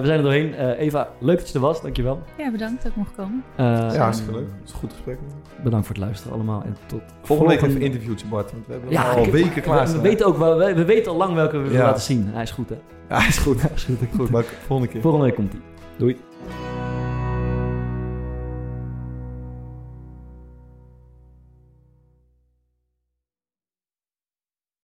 zijn 0.06 0.16
er 0.18 0.22
doorheen. 0.22 0.54
Eh, 0.54 0.80
Eva, 0.80 1.08
leuk 1.18 1.38
dat 1.38 1.48
je 1.48 1.54
er 1.54 1.60
was, 1.60 1.82
dankjewel. 1.82 2.22
Ja, 2.38 2.50
bedankt 2.50 2.82
dat 2.82 2.90
ik 2.90 2.96
mocht 2.96 3.14
komen. 3.16 3.42
Eh, 3.56 3.64
Ja, 3.66 3.96
hartstikke 3.96 4.32
leuk. 4.34 4.46
Het 4.58 4.64
is 4.68 4.72
een 4.72 4.78
goed 4.78 4.92
gesprek. 4.92 5.18
Bedankt 5.62 5.86
voor 5.86 5.94
het 5.94 6.04
luisteren 6.04 6.34
allemaal 6.34 6.62
en 6.64 6.76
tot 6.86 7.00
Volgende 7.22 7.52
week 7.52 7.62
even 7.62 7.76
een 7.76 7.82
interviewtje, 8.22 8.28
Bart. 8.28 8.52
Want 8.52 8.66
we 8.66 8.72
hebben 8.72 8.90
Ja, 8.90 9.10
al 9.12 9.24
ik- 9.24 9.32
weken 9.32 9.62
klaar 9.62 9.80
We, 9.82 9.86
staan. 9.88 10.00
weten 10.02 10.26
ook 10.26 10.36
wel, 10.38 10.56
we, 10.58 10.74
we 10.74 10.84
weten 10.84 11.12
al 11.12 11.16
lang 11.18 11.34
welke 11.34 11.56
we 11.58 11.62
willen 11.68 11.84
laten 11.86 12.02
zien. 12.02 12.28
Hij 12.32 12.42
is 12.42 12.50
goed 12.50 12.68
hè. 12.68 12.76
Ja, 13.08 13.26
is 13.28 13.38
goed. 13.38 13.62
Hij 13.62 13.70
is 13.74 13.84
goed. 13.84 13.96
Goed, 14.16 14.30
maar 14.30 14.44
volgende 14.66 14.92
keer. 14.92 15.00
Volgende 15.00 15.26
week 15.26 15.34
komt 15.34 15.52
hij. 15.52 15.60
Doei. 15.96 16.16